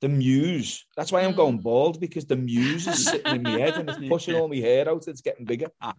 the 0.00 0.08
muse. 0.08 0.86
That's 0.96 1.12
why 1.12 1.20
I'm 1.20 1.34
going 1.34 1.58
mm. 1.58 1.62
bald 1.62 2.00
because 2.00 2.24
the 2.24 2.36
muse 2.36 2.88
is 2.88 3.04
sitting 3.04 3.36
in 3.36 3.42
my 3.42 3.50
head 3.50 3.74
and 3.74 3.88
it's 3.88 3.98
pushing 4.08 4.34
all 4.34 4.48
my 4.48 4.56
hair 4.56 4.88
out. 4.88 5.06
It's 5.06 5.20
getting 5.20 5.44
bigger. 5.44 5.68
do, 5.82 5.90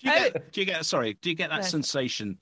you 0.00 0.10
get, 0.10 0.52
do 0.52 0.60
you 0.60 0.66
get? 0.66 0.84
Sorry, 0.84 1.16
do 1.22 1.30
you 1.30 1.34
get 1.34 1.50
that 1.50 1.64
sensation? 1.64 2.38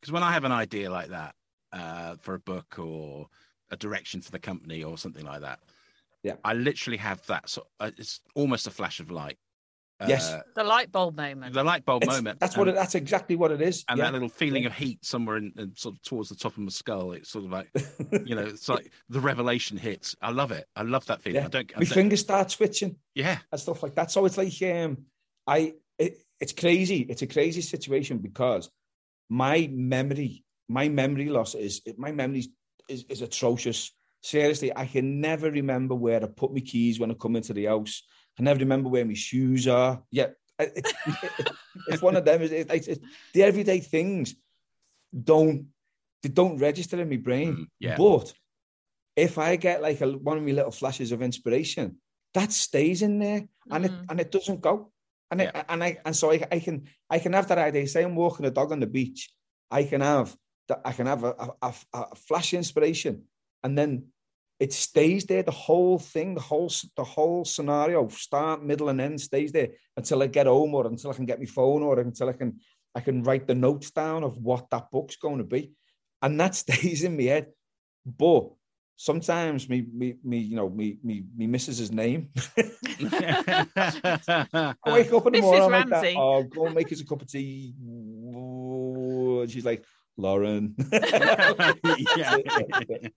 Because 0.00 0.12
when 0.12 0.22
I 0.22 0.32
have 0.32 0.44
an 0.44 0.52
idea 0.52 0.90
like 0.90 1.08
that 1.08 1.34
uh, 1.72 2.14
for 2.20 2.34
a 2.34 2.40
book 2.40 2.78
or 2.78 3.26
a 3.70 3.76
direction 3.76 4.20
for 4.20 4.30
the 4.30 4.38
company 4.38 4.82
or 4.82 4.98
something 4.98 5.24
like 5.24 5.42
that. 5.42 5.60
Yeah. 6.22 6.34
I 6.44 6.54
literally 6.54 6.98
have 6.98 7.24
that. 7.26 7.48
So 7.48 7.66
uh, 7.78 7.90
it's 7.96 8.20
almost 8.34 8.66
a 8.66 8.70
flash 8.70 9.00
of 9.00 9.10
light. 9.10 9.38
Yes. 10.08 10.30
Uh, 10.30 10.42
The 10.54 10.64
light 10.64 10.90
bulb 10.90 11.16
moment. 11.16 11.52
the 11.54 11.62
light 11.64 11.84
bulb 11.84 12.02
It's- 12.02 12.16
moment. 12.16 12.40
That's 12.40 12.56
what. 12.56 12.68
and, 12.68 12.76
It, 12.76 12.80
that's 12.80 12.94
exactly 12.94 13.36
what 13.36 13.50
it 13.50 13.60
is. 13.60 13.84
and 13.88 13.98
yeah. 13.98 14.04
that 14.04 14.12
little 14.12 14.28
feeling 14.28 14.62
Yeah. 14.62 14.70
of 14.70 14.74
heat 14.76 15.04
somewhere 15.04 15.36
in, 15.36 15.52
in 15.58 15.76
sort 15.76 15.94
of 15.96 16.02
towards 16.02 16.28
the 16.30 16.36
top 16.36 16.52
of 16.52 16.58
my 16.58 16.70
skull. 16.70 17.12
It's 17.12 17.30
sort 17.30 17.44
of 17.44 17.50
like 17.50 17.68
you 18.26 18.34
know, 18.34 18.42
it's 18.42 18.68
like 18.68 18.90
the 19.08 19.20
revelation 19.20 19.76
hits. 19.76 20.16
I 20.22 20.30
love 20.30 20.52
it. 20.52 20.66
I 20.74 20.82
love 20.82 21.04
that 21.06 21.20
feeling. 21.22 21.40
Yeah. 21.42 21.46
I 21.46 21.48
don't. 21.48 21.70
I 21.76 21.80
My 21.80 21.84
don't- 21.84 21.94
fingers 21.94 22.20
start 22.20 22.48
twitching 22.48 22.96
yeah. 23.14 23.38
and 23.52 23.60
stuff 23.60 23.82
like 23.82 23.94
that. 23.96 24.10
So 24.10 24.24
it's 24.26 24.38
like 24.38 24.52
um, 24.62 24.98
I. 25.46 25.74
It, 25.98 26.16
it's 26.40 26.52
crazy. 26.52 27.00
It's 27.10 27.20
a 27.20 27.26
crazy 27.26 27.60
situation 27.60 28.18
because 28.18 28.70
my 29.28 29.68
memory, 29.70 30.44
my 30.68 30.88
memory 30.88 31.28
loss 31.28 31.54
is 31.54 31.82
my 31.98 32.10
memory 32.12 32.46
is, 32.88 33.04
is 33.10 33.20
atrocious. 33.22 33.92
Seriously, 34.22 34.74
I 34.76 34.86
can 34.86 35.20
never 35.20 35.50
remember 35.50 35.94
where 35.94 36.22
I 36.22 36.26
put 36.26 36.52
my 36.52 36.60
keys 36.60 36.98
when 36.98 37.10
I 37.10 37.14
come 37.14 37.36
into 37.36 37.52
the 37.52 37.66
house. 37.66 38.02
I 38.38 38.42
never 38.42 38.60
remember 38.60 38.88
where 38.88 39.04
my 39.04 39.14
shoes 39.14 39.68
are. 39.68 40.02
Yeah, 40.10 40.28
it, 40.58 40.72
it, 40.76 40.86
it, 41.38 41.50
it's 41.88 42.02
one 42.02 42.16
of 42.16 42.24
them. 42.24 42.42
It, 42.42 42.52
it, 42.52 42.88
it, 42.88 43.00
the 43.34 43.42
everyday 43.42 43.80
things 43.80 44.34
don't 45.12 45.66
they 46.22 46.28
don't 46.28 46.58
register 46.58 47.00
in 47.00 47.08
my 47.08 47.16
brain. 47.16 47.54
Mm, 47.54 47.66
yeah. 47.78 47.96
But 47.96 48.32
if 49.16 49.38
I 49.38 49.56
get 49.56 49.82
like 49.82 50.00
a, 50.00 50.08
one 50.10 50.38
of 50.38 50.44
my 50.44 50.52
little 50.52 50.70
flashes 50.70 51.12
of 51.12 51.22
inspiration, 51.22 51.96
that 52.34 52.52
stays 52.52 53.02
in 53.02 53.18
there 53.18 53.48
and 53.70 53.84
it 53.86 53.92
Mm. 53.92 54.06
and 54.10 54.20
it 54.20 54.30
doesn't 54.30 54.60
go. 54.60 54.92
And 55.30 55.42
it, 55.42 55.54
and 55.68 55.84
I 55.84 55.98
and 56.04 56.14
so 56.16 56.32
I, 56.32 56.44
I 56.50 56.58
can 56.58 56.84
I 57.08 57.18
can 57.18 57.32
have 57.34 57.48
that 57.48 57.58
idea. 57.58 57.86
Say 57.86 58.02
I'm 58.02 58.16
walking 58.16 58.46
a 58.46 58.50
dog 58.50 58.72
on 58.72 58.80
the 58.80 58.86
beach, 58.86 59.30
I 59.70 59.84
can 59.84 60.00
have 60.00 60.36
that 60.68 60.80
I 60.84 60.92
can 60.92 61.06
have 61.06 61.24
a, 61.24 61.34
a, 61.38 61.50
a, 61.62 61.74
a 61.94 62.16
flash 62.16 62.52
of 62.52 62.58
inspiration, 62.58 63.24
and 63.62 63.78
then 63.78 64.06
it 64.60 64.74
stays 64.74 65.24
there. 65.24 65.42
The 65.42 65.50
whole 65.50 65.98
thing, 65.98 66.34
the 66.34 66.42
whole 66.42 66.70
the 66.94 67.02
whole 67.02 67.46
scenario, 67.46 68.06
start, 68.08 68.62
middle, 68.62 68.90
and 68.90 69.00
end 69.00 69.18
stays 69.20 69.52
there 69.52 69.70
until 69.96 70.22
I 70.22 70.26
get 70.26 70.46
home 70.46 70.74
or 70.74 70.86
until 70.86 71.10
I 71.10 71.14
can 71.14 71.24
get 71.24 71.40
my 71.40 71.46
phone 71.46 71.82
or 71.82 71.98
until 71.98 72.28
I 72.28 72.34
can 72.34 72.60
I 72.94 73.00
can 73.00 73.22
write 73.22 73.46
the 73.46 73.54
notes 73.54 73.90
down 73.90 74.22
of 74.22 74.36
what 74.36 74.68
that 74.70 74.90
book's 74.90 75.16
going 75.16 75.38
to 75.38 75.44
be, 75.44 75.72
and 76.20 76.38
that 76.38 76.54
stays 76.54 77.04
in 77.04 77.16
my 77.16 77.24
head. 77.24 77.46
But 78.04 78.50
sometimes 78.96 79.66
me 79.66 79.86
me 79.90 80.16
me 80.22 80.38
you 80.38 80.56
know 80.56 80.68
me 80.68 80.98
me 81.02 81.24
me 81.34 81.46
misses 81.46 81.78
his 81.78 81.90
name. 81.90 82.28
I 82.58 82.70
wake 84.86 85.10
up 85.10 85.26
in 85.26 85.32
the 85.32 85.40
morning 85.40 85.70
like 85.70 85.88
that. 85.88 86.14
Oh, 86.18 86.42
go 86.42 86.66
and 86.66 86.74
make 86.74 86.92
us 86.92 87.00
a 87.00 87.06
cup 87.06 87.22
of 87.22 87.28
tea. 87.28 87.74
And 87.80 89.50
she's 89.50 89.64
like, 89.64 89.86
Lauren. 90.20 90.74
Yeah. 92.16 92.36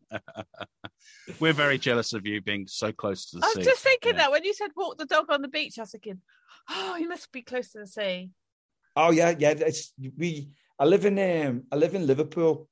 We're 1.40 1.54
very 1.54 1.78
jealous 1.78 2.14
of 2.14 2.26
you 2.26 2.42
being 2.42 2.68
so 2.68 2.92
close 2.92 3.30
to 3.30 3.38
the 3.40 3.46
I 3.46 3.50
sea. 3.50 3.54
I 3.56 3.60
was 3.60 3.68
just 3.68 3.84
thinking 3.84 4.14
Yeah. 4.14 4.18
that 4.20 4.32
when 4.32 4.44
you 4.44 4.54
said 4.54 4.72
walk 4.76 4.98
the 4.98 5.06
dog 5.06 5.26
on 5.30 5.42
the 5.42 5.48
beach, 5.48 5.78
I 5.78 5.82
was 5.84 5.92
thinking, 5.92 6.22
oh, 6.70 6.96
you 6.98 7.08
must 7.10 7.32
be 7.32 7.42
close 7.42 7.72
to 7.72 7.80
the 7.80 7.88
sea. 7.88 8.32
Oh 8.96 9.12
yeah, 9.12 9.34
yeah. 9.38 9.52
It's 9.52 9.94
we. 10.18 10.50
I 10.80 10.86
live 10.86 11.06
in 11.06 11.18
um, 11.20 11.64
I 11.72 11.76
live 11.76 11.96
in 11.96 12.08
Liverpool, 12.08 12.68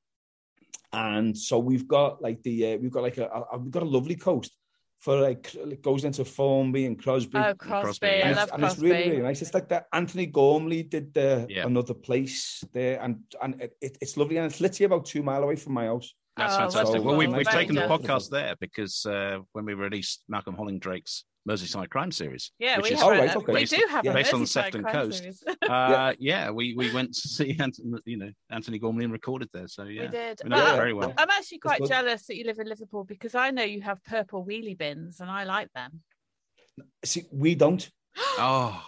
and 0.93 1.37
so 1.37 1.59
we've 1.59 1.87
got 1.87 2.21
like 2.21 2.41
the 2.43 2.73
uh, 2.73 2.77
we've 2.77 2.91
got 2.91 3.03
like 3.03 3.17
a, 3.17 3.27
a 3.51 3.57
we've 3.57 3.71
got 3.71 3.83
a 3.83 3.93
lovely 3.97 4.15
coast 4.15 4.55
for 5.01 5.19
like 5.19 5.53
it 5.55 5.81
goes 5.81 6.03
into 6.05 6.23
Formby 6.23 6.85
and 6.85 7.01
Crosby. 7.01 7.37
Oh, 7.37 7.53
Crosby. 7.55 7.83
Crosby, 7.83 8.07
I 8.07 8.11
and, 8.11 8.35
love 8.35 8.47
it's, 8.47 8.53
and 8.55 8.63
it's 8.63 8.79
really 8.79 9.09
really 9.09 9.21
nice. 9.23 9.41
It's 9.41 9.53
like 9.53 9.67
that 9.69 9.87
Antony 9.91 10.27
Gormley 10.27 10.83
did 10.83 11.13
the 11.13 11.45
Yeah. 11.49 11.65
another 11.65 11.93
place 11.95 12.63
there, 12.71 13.01
and 13.01 13.17
and 13.41 13.59
it, 13.61 13.75
it, 13.81 13.97
it's 13.99 14.15
lovely, 14.15 14.37
and 14.37 14.45
it's 14.45 14.61
literally 14.61 14.85
about 14.85 15.05
two 15.05 15.23
mile 15.23 15.43
away 15.43 15.55
from 15.57 15.73
my 15.73 15.85
house. 15.85 16.13
That's 16.37 16.53
Oh, 16.53 16.57
fantastic. 16.59 16.85
wonderful. 16.85 17.05
well, 17.07 17.17
we've, 17.17 17.33
we've 17.35 17.49
taken 17.49 17.75
the 17.75 17.81
podcast 17.81 18.29
there 18.29 18.55
because 18.61 19.05
uh, 19.05 19.39
when 19.51 19.65
we 19.65 19.73
released 19.73 20.23
Malcolm 20.29 20.55
Hollingdrake's 20.55 21.25
Merseyside 21.49 21.89
Crime 21.89 22.11
Series, 22.11 22.51
Yeah, 22.59 22.77
which 22.77 22.89
we 22.89 22.95
is 22.95 22.99
have. 23.01 23.07
Oh, 23.07 23.11
right, 23.11 23.35
okay. 23.35 23.53
We 23.53 23.65
do 23.65 23.83
have 23.89 24.05
yeah. 24.05 24.11
a 24.11 24.13
based 24.13 24.33
on 24.33 24.41
the 24.41 24.47
Sefton 24.47 24.83
coast. 24.83 25.23
uh, 25.67 26.13
yeah, 26.19 26.51
we, 26.51 26.75
we 26.75 26.93
went 26.93 27.13
to 27.15 27.27
see 27.27 27.57
Antony, 27.59 27.99
you 28.05 28.17
know 28.17 28.31
Antony 28.51 28.77
Gormley 28.77 29.03
and 29.05 29.13
recorded 29.13 29.49
there. 29.53 29.67
So 29.67 29.83
yeah, 29.83 30.03
We 30.03 30.07
did. 30.09 30.41
we 30.43 30.49
know 30.49 30.73
it 30.73 30.75
very 30.75 30.93
well. 30.93 31.13
I'm 31.17 31.29
actually 31.29 31.57
quite 31.59 31.79
good. 31.79 31.89
jealous 31.89 32.27
that 32.27 32.37
you 32.37 32.45
live 32.45 32.59
in 32.59 32.67
Liverpool 32.67 33.03
because 33.03 33.33
I 33.33 33.49
know 33.51 33.63
you 33.63 33.81
have 33.81 34.03
purple 34.03 34.45
wheelie 34.45 34.77
bins 34.77 35.19
and 35.19 35.29
I 35.31 35.43
like 35.45 35.71
them. 35.73 36.01
See, 37.03 37.23
we 37.31 37.55
don't. 37.55 37.89
Oh, 38.37 38.83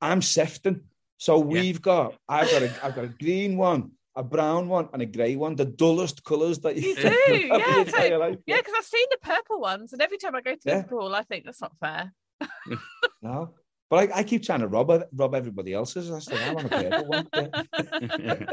I'm 0.00 0.22
Sefton. 0.22 0.84
So 1.18 1.38
we've 1.38 1.82
got 1.82 2.14
I've 2.28 2.50
got 2.50 2.62
a 2.62 2.84
I've 2.84 2.94
got 2.94 3.04
a 3.04 3.08
green 3.08 3.56
one, 3.56 3.90
a 4.18 4.22
brown 4.22 4.68
one, 4.68 4.88
and 4.92 5.00
a 5.00 5.06
grey 5.06 5.36
one, 5.36 5.54
the 5.56 5.64
dullest 5.64 6.24
colours 6.24 6.58
that 6.60 6.76
you 6.76 6.88
You 6.90 6.94
can 6.96 7.12
do, 7.12 7.34
yeah, 7.46 7.76
your 7.76 7.86
so- 7.86 8.36
Yeah, 8.46 8.56
because 8.58 8.74
I've 8.76 8.84
seen 8.84 9.06
the 9.10 9.18
purple 9.22 9.60
ones, 9.60 9.92
and 9.92 10.02
every 10.02 10.18
time 10.18 10.34
I 10.34 10.40
go 10.40 10.52
to 10.54 10.60
Yeah. 10.64 10.76
Liverpool, 10.78 11.14
I 11.14 11.22
think 11.22 11.44
that's 11.44 11.60
not 11.60 11.72
fair. 11.80 12.12
No. 13.22 13.54
But 13.90 14.10
I, 14.12 14.18
I 14.18 14.22
keep 14.22 14.42
trying 14.42 14.60
to 14.60 14.68
rob 14.68 14.92
rob 15.14 15.34
everybody 15.34 15.72
else's. 15.72 16.10
I 16.10 16.14
was 16.16 16.28
I 16.28 16.52
want 16.52 16.66
a 16.66 16.68
purple 16.68 17.08
one. 17.08 17.28
Yeah. 18.20 18.44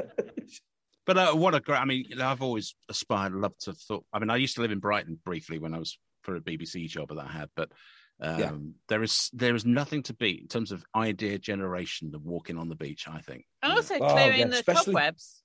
but 1.06 1.18
uh, 1.18 1.34
what 1.34 1.54
a 1.56 1.60
great! 1.60 1.80
I 1.82 1.86
mean, 1.86 2.06
I've 2.22 2.42
always 2.42 2.74
aspired, 2.90 3.34
loved 3.34 3.60
to 3.66 3.74
thought. 3.74 4.06
I 4.14 4.20
mean, 4.20 4.30
I 4.30 4.38
used 4.38 4.56
to 4.56 4.62
live 4.62 4.72
in 4.72 4.80
Brighton 4.80 5.20
briefly 5.26 5.60
when 5.60 5.74
I 5.74 5.80
was 5.80 5.98
for 6.24 6.36
a 6.36 6.42
BBC 6.42 6.88
job 6.88 7.10
that 7.10 7.20
I 7.20 7.32
had, 7.32 7.50
but. 7.56 7.70
Um, 8.22 8.40
Yeah. 8.40 8.52
There 8.88 9.04
is 9.04 9.30
there 9.34 9.56
is 9.56 9.66
nothing 9.66 10.02
to 10.04 10.14
beat 10.14 10.40
in 10.42 10.48
terms 10.48 10.72
of 10.72 10.86
idea 10.96 11.38
generation 11.38 12.12
than 12.12 12.24
walking 12.24 12.58
on 12.58 12.70
the 12.70 12.76
beach. 12.76 13.10
I 13.10 13.20
think. 13.20 13.44
And 13.62 13.74
also 13.74 13.96
Oh, 13.96 14.08
clearing 14.14 14.40
yeah, 14.40 14.48
the 14.48 14.54
especially- 14.60 14.94
cobwebs. 14.94 15.44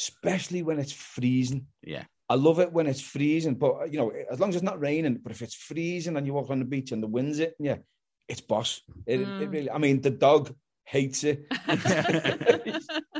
Especially 0.00 0.62
when 0.62 0.78
it's 0.78 0.92
freezing. 0.92 1.66
Yeah. 1.84 2.04
I 2.28 2.34
love 2.34 2.58
it 2.60 2.72
when 2.72 2.86
it's 2.86 3.00
freezing, 3.00 3.56
but 3.56 3.92
you 3.92 3.98
know, 3.98 4.12
as 4.30 4.38
long 4.40 4.48
as 4.50 4.56
it's 4.56 4.64
not 4.64 4.80
raining, 4.80 5.18
but 5.22 5.32
if 5.32 5.42
it's 5.42 5.54
freezing 5.54 6.16
and 6.16 6.26
you 6.26 6.32
walk 6.32 6.48
on 6.50 6.58
the 6.60 6.64
beach 6.64 6.92
and 6.92 7.02
the 7.02 7.06
wind's 7.08 7.38
it, 7.40 7.54
yeah, 7.58 7.76
it's 8.28 8.40
boss. 8.40 8.82
It, 9.06 9.20
it 9.20 9.26
Mm. 9.28 9.52
really, 9.52 9.70
I 9.70 9.78
mean, 9.78 10.00
the 10.00 10.10
dog 10.10 10.54
hates 10.84 11.24
it. 11.24 11.46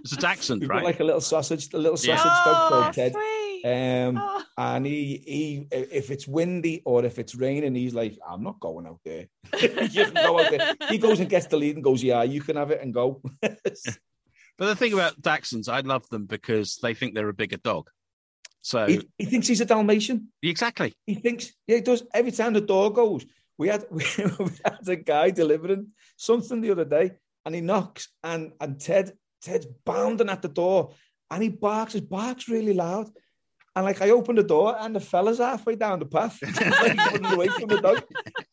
It's 0.02 0.12
a 0.12 0.16
Dachshund, 0.16 0.66
right? 0.68 0.82
like 0.82 1.00
a 1.00 1.04
little 1.04 1.20
sausage, 1.20 1.68
a 1.74 1.78
little 1.78 1.98
Yeah. 2.02 2.16
sausage 2.16 2.44
dog 2.46 2.56
oh, 2.56 2.68
called 2.68 2.94
Ted. 2.94 3.14
Um, 3.62 4.16
Oh. 4.18 4.42
and 4.56 4.86
he, 4.86 5.22
he, 5.26 5.68
if 5.70 6.10
it's 6.10 6.26
windy 6.26 6.80
or 6.86 7.04
if 7.04 7.18
it's 7.18 7.34
raining, 7.34 7.74
he's 7.74 7.92
like, 7.92 8.16
I'm 8.26 8.42
not 8.42 8.58
going 8.60 8.86
out 8.86 9.00
there. 9.04 9.26
he 9.58 10.04
go 10.04 10.40
out 10.40 10.50
there. 10.50 10.74
He 10.88 10.96
goes 10.98 11.20
and 11.20 11.28
gets 11.28 11.46
the 11.46 11.58
lead 11.58 11.74
and 11.76 11.84
goes, 11.84 12.02
Yeah, 12.02 12.22
you 12.22 12.40
can 12.40 12.56
have 12.56 12.70
it 12.70 12.80
and 12.80 12.94
go. 12.94 13.20
But 14.60 14.66
the 14.66 14.76
thing 14.76 14.92
about 14.92 15.22
Dachshunds, 15.22 15.70
I 15.70 15.80
love 15.80 16.06
them 16.10 16.26
because 16.26 16.76
they 16.82 16.92
think 16.92 17.14
they're 17.14 17.30
a 17.30 17.34
bigger 17.34 17.56
dog. 17.56 17.88
So 18.60 18.86
he, 18.86 19.08
he 19.16 19.24
thinks 19.24 19.46
he's 19.46 19.62
a 19.62 19.64
Dalmatian. 19.64 20.28
exactly, 20.42 20.92
He 21.06 21.14
thinks, 21.14 21.50
yeah, 21.66 21.76
he 21.76 21.82
does. 21.82 22.02
Every 22.12 22.30
time 22.30 22.52
the 22.52 22.60
door 22.60 22.92
goes, 22.92 23.24
we 23.56 23.68
had 23.68 23.86
we, 23.90 24.04
had 24.04 24.86
a 24.86 24.96
guy 24.96 25.30
delivering 25.30 25.88
something 26.18 26.60
the 26.60 26.72
other 26.72 26.84
day, 26.84 27.12
and 27.46 27.54
he 27.54 27.62
knocks, 27.62 28.08
and 28.22 28.52
and 28.60 28.78
Ted 28.78 29.12
Ted's 29.40 29.66
bounding 29.86 30.28
at 30.28 30.42
the 30.42 30.48
door, 30.48 30.90
and 31.30 31.42
he 31.42 31.48
barks. 31.48 31.94
His 31.94 32.02
barks 32.02 32.46
really 32.46 32.74
loud, 32.74 33.08
and 33.76 33.84
like 33.84 34.02
I 34.02 34.10
open 34.10 34.36
the 34.36 34.42
door, 34.42 34.76
and 34.80 34.94
the 34.96 35.00
fella's 35.00 35.38
halfway 35.38 35.76
down 35.76 35.98
the 36.00 36.06
path, 36.06 36.38
like 36.60 36.96
running 36.96 37.24
away 37.26 37.48
from 37.48 37.68
the 37.68 37.80
dog, 37.80 38.02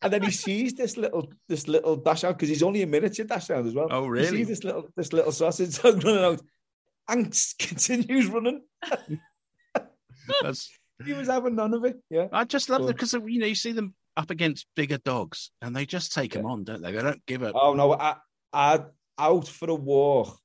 and 0.02 0.12
then 0.12 0.22
he 0.22 0.30
sees 0.30 0.74
this 0.74 0.96
little 0.96 1.30
this 1.48 1.66
little 1.66 1.96
dash 1.96 2.24
out 2.24 2.36
because 2.36 2.48
he's 2.48 2.62
only 2.62 2.82
a 2.82 2.86
miniature 2.86 3.24
dash 3.26 3.50
out 3.50 3.66
as 3.66 3.74
well. 3.74 3.88
Oh, 3.90 4.04
He 4.04 4.08
really? 4.10 4.26
sees 4.38 4.48
this 4.48 4.64
little 4.64 4.88
this 4.96 5.12
little 5.12 5.32
sausage 5.32 5.76
dog 5.80 6.02
running 6.04 6.24
out, 6.24 6.42
and 7.08 7.36
continues 7.58 8.26
running. 8.28 8.62
That's, 10.42 10.70
He 11.04 11.12
was 11.14 11.28
having 11.28 11.54
none 11.56 11.74
of 11.74 11.84
it. 11.84 11.98
Yeah. 12.10 12.28
I 12.32 12.44
just 12.44 12.68
love 12.68 12.80
them 12.82 12.88
Cool. 12.88 12.92
because 12.94 13.12
you 13.14 13.38
know 13.40 13.46
you 13.46 13.54
see 13.54 13.72
them 13.72 13.94
up 14.16 14.30
against 14.30 14.66
bigger 14.76 14.98
dogs 14.98 15.50
and 15.62 15.74
they 15.74 15.86
just 15.86 16.12
take 16.12 16.32
them 16.32 16.44
on, 16.46 16.64
don't 16.64 16.82
they? 16.82 16.92
They 16.92 17.02
don't 17.02 17.24
give 17.26 17.42
up. 17.42 17.54
Oh 17.54 17.74
no, 17.74 17.92
I, 17.94 18.16
I 18.52 18.80
out 19.18 19.48
for 19.48 19.70
a 19.70 19.74
walk. 19.74 20.38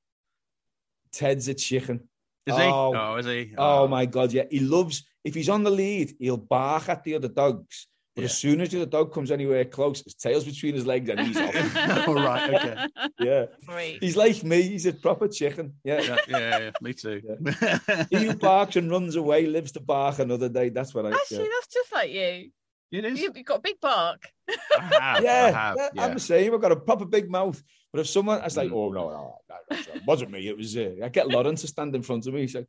Ted's 1.12 1.48
a 1.48 1.54
chicken. 1.54 2.08
Is 2.46 2.56
he? 2.56 2.62
oh. 2.64 2.94
Oh, 2.96 3.16
is 3.16 3.26
he? 3.26 3.54
Oh, 3.58 3.84
oh 3.84 3.88
my 3.88 4.06
god, 4.06 4.34
yeah. 4.34 4.44
He 4.50 4.60
loves 4.60 5.04
if 5.24 5.34
he's 5.34 5.50
on 5.50 5.64
the 5.64 5.72
lead, 5.72 6.14
he'll 6.20 6.38
bark 6.38 6.90
at 6.90 7.04
the 7.04 7.16
other 7.16 7.30
dogs. 7.30 7.88
But 8.16 8.22
Yeah. 8.24 8.26
as 8.26 8.38
soon 8.38 8.62
as 8.62 8.70
the 8.70 8.82
other 8.82 8.92
dog 8.92 9.12
comes 9.14 9.32
anywhere 9.32 9.66
close, 9.66 10.04
his 10.04 10.14
tail's 10.14 10.44
between 10.44 10.76
his 10.76 10.86
legs 10.86 11.10
and 11.10 11.20
he's 11.22 11.38
off. 11.38 12.08
All 12.08 12.14
right, 12.16 12.54
okay. 12.54 12.88
yeah. 13.20 13.46
Sweet. 13.64 13.98
He's 14.04 14.16
like 14.18 14.44
me, 14.44 14.62
he's 14.62 14.86
a 14.86 14.94
proper 14.94 15.28
chicken. 15.28 15.74
Yeah. 15.84 16.02
Yeah, 16.02 16.18
yeah, 16.28 16.60
yeah, 16.60 16.72
me 16.82 16.94
too. 16.94 17.22
He 18.12 18.26
who 18.26 18.36
barks 18.36 18.76
and 18.76 18.92
runs 18.92 19.16
away 19.16 19.48
lives 19.48 19.72
to 19.72 19.80
bark 19.80 20.20
another 20.20 20.50
day. 20.50 20.70
That's 20.70 20.94
what 20.94 21.06
I 21.08 21.12
Actually, 21.12 21.38
yeah. 21.44 21.50
that's 21.56 21.74
just 21.74 21.92
like 21.94 22.12
you. 22.12 22.50
it 22.92 23.06
is. 23.06 23.20
you. 23.20 23.32
You've 23.34 23.46
got 23.46 23.60
a 23.60 23.62
big 23.62 23.80
bark. 23.82 24.22
I 24.48 24.54
have. 25.00 25.24
Yeah, 25.24 25.46
I 25.46 25.50
have. 25.52 25.76
yeah, 25.78 25.90
Yeah. 25.96 26.06
I'm 26.06 26.14
the 26.14 26.20
same. 26.20 26.54
I've 26.54 26.62
got 26.62 26.72
a 26.74 26.76
proper 26.76 27.06
big 27.06 27.32
mouth. 27.32 27.64
But 27.94 28.00
if 28.02 28.08
someone, 28.08 28.42
I 28.42 28.46
was 28.46 28.58
like, 28.58 28.70
Mm. 28.72 28.74
oh 28.74 28.90
no, 28.92 29.10
no, 29.10 29.40
no, 29.50 29.66
no, 29.70 29.78
it 29.94 30.04
wasn't 30.06 30.32
me. 30.32 30.48
It 30.48 30.58
was. 30.58 30.76
Uh, 30.76 30.96
I 31.04 31.10
get 31.10 31.28
Lauren 31.28 31.56
to 31.56 31.68
stand 31.68 31.96
in 31.96 32.02
front 32.02 32.26
of 32.26 32.34
me. 32.34 32.48
She's 32.48 32.56
like, 32.56 32.68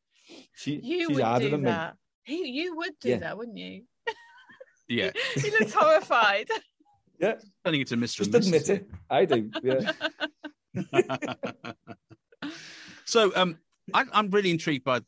she, 0.54 0.74
You 0.82 1.08
she's 1.08 1.16
would 1.16 1.24
harder 1.24 1.46
do 1.46 1.50
than 1.52 1.62
that. 1.62 1.96
He, 2.24 2.46
you 2.50 2.76
would 2.76 2.92
do 3.00 3.08
Yeah. 3.08 3.16
that, 3.18 3.38
wouldn't 3.38 3.56
you? 3.56 3.84
yeah. 4.86 5.10
he 5.34 5.50
looks 5.50 5.72
horrified. 5.72 6.48
me. 6.50 6.56
Yeah, 7.20 7.34
Turning 7.64 7.80
it 7.80 7.86
to 7.88 7.96
Mr. 7.96 8.16
just 8.30 8.34
admit 8.34 8.68
it. 8.68 8.90
I 9.08 9.24
do. 9.24 9.50
Yeah. 9.62 9.92
so 13.04 13.32
um 13.36 13.56
I, 13.94 14.04
I'm 14.12 14.30
really 14.30 14.50
intrigued 14.50 14.84
by 14.84 15.00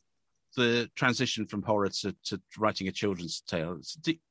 the 0.55 0.89
transition 0.95 1.45
from 1.45 1.61
horror 1.61 1.89
to, 1.89 2.15
to 2.25 2.41
writing 2.57 2.87
a 2.87 2.91
children's 2.91 3.41
tale. 3.41 3.79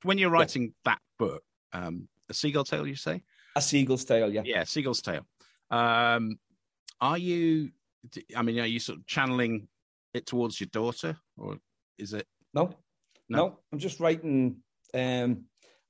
When 0.02 0.18
you're 0.18 0.30
writing 0.30 0.62
yeah. 0.62 0.68
that 0.92 0.98
book, 1.18 1.42
um, 1.72 2.08
a 2.28 2.34
seagull 2.34 2.64
tale, 2.64 2.86
you 2.86 2.96
say? 2.96 3.22
A 3.54 3.60
seagull's 3.62 4.04
tale, 4.04 4.32
yeah. 4.32 4.42
Yeah, 4.44 4.64
seagull's 4.64 5.02
tale. 5.02 5.26
Um, 5.70 6.38
are 7.00 7.18
you? 7.18 7.70
I 8.36 8.42
mean, 8.42 8.58
are 8.60 8.66
you 8.66 8.78
sort 8.78 8.98
of 8.98 9.06
channeling 9.06 9.68
it 10.14 10.26
towards 10.26 10.60
your 10.60 10.68
daughter, 10.68 11.16
or 11.36 11.56
is 11.98 12.12
it? 12.12 12.26
No, 12.54 12.74
no. 13.28 13.38
no 13.38 13.58
I'm 13.72 13.78
just 13.78 14.00
writing. 14.00 14.58
Um, 14.94 15.44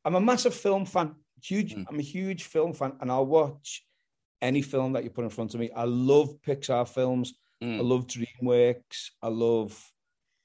I'm 0.04 0.14
a 0.14 0.20
massive 0.20 0.54
film 0.54 0.86
fan. 0.86 1.14
Huge. 1.42 1.74
Mm. 1.74 1.84
I'm 1.88 1.98
a 1.98 2.02
huge 2.02 2.44
film 2.44 2.72
fan, 2.72 2.94
and 3.00 3.10
I'll 3.10 3.26
watch 3.26 3.84
any 4.42 4.62
film 4.62 4.92
that 4.92 5.04
you 5.04 5.10
put 5.10 5.24
in 5.24 5.30
front 5.30 5.54
of 5.54 5.60
me. 5.60 5.70
I 5.74 5.84
love 5.84 6.34
Pixar 6.46 6.88
films. 6.88 7.34
Mm. 7.62 7.78
I 7.78 7.82
love 7.82 8.06
DreamWorks. 8.06 9.10
I 9.22 9.28
love 9.28 9.92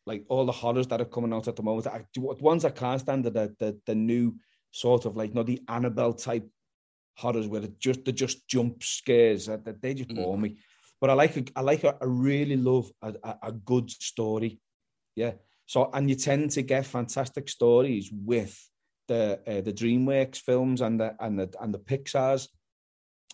like 0.05 0.25
all 0.29 0.45
the 0.45 0.51
horrors 0.51 0.87
that 0.87 1.01
are 1.01 1.05
coming 1.05 1.33
out 1.33 1.47
at 1.47 1.55
the 1.55 1.63
moment. 1.63 1.87
I, 1.87 2.05
the 2.13 2.21
ones 2.21 2.65
I 2.65 2.69
can't 2.69 3.01
stand 3.01 3.25
are 3.27 3.29
the, 3.29 3.55
the, 3.59 3.79
the 3.85 3.95
new 3.95 4.35
sort 4.71 5.05
of 5.05 5.15
like, 5.15 5.33
know, 5.33 5.43
the 5.43 5.61
Annabelle 5.67 6.13
type 6.13 6.47
horrors 7.15 7.47
where 7.47 7.63
it 7.63 7.79
just 7.79 8.05
the 8.05 8.11
just 8.11 8.47
jump 8.47 8.83
scares 8.83 9.45
that 9.45 9.81
they 9.81 9.93
just 9.93 10.13
bore 10.13 10.37
mm. 10.37 10.41
me. 10.41 10.57
But 10.99 11.09
I 11.09 11.13
like 11.13 11.37
a, 11.37 11.43
I 11.55 11.61
like 11.61 11.83
a, 11.83 11.95
I 11.99 12.05
really 12.05 12.57
love 12.57 12.91
a, 13.01 13.13
a, 13.23 13.37
a 13.43 13.51
good 13.51 13.89
story. 13.89 14.59
Yeah. 15.15 15.33
So 15.65 15.89
and 15.93 16.09
you 16.09 16.15
tend 16.15 16.51
to 16.51 16.61
get 16.61 16.85
fantastic 16.85 17.49
stories 17.49 18.11
with 18.11 18.57
the 19.07 19.39
uh, 19.47 19.61
the 19.61 19.73
DreamWorks 19.73 20.37
films 20.37 20.81
and 20.81 20.99
the 20.99 21.15
and 21.19 21.39
the 21.39 21.53
and 21.59 21.73
the 21.73 21.79
Pixar's. 21.79 22.49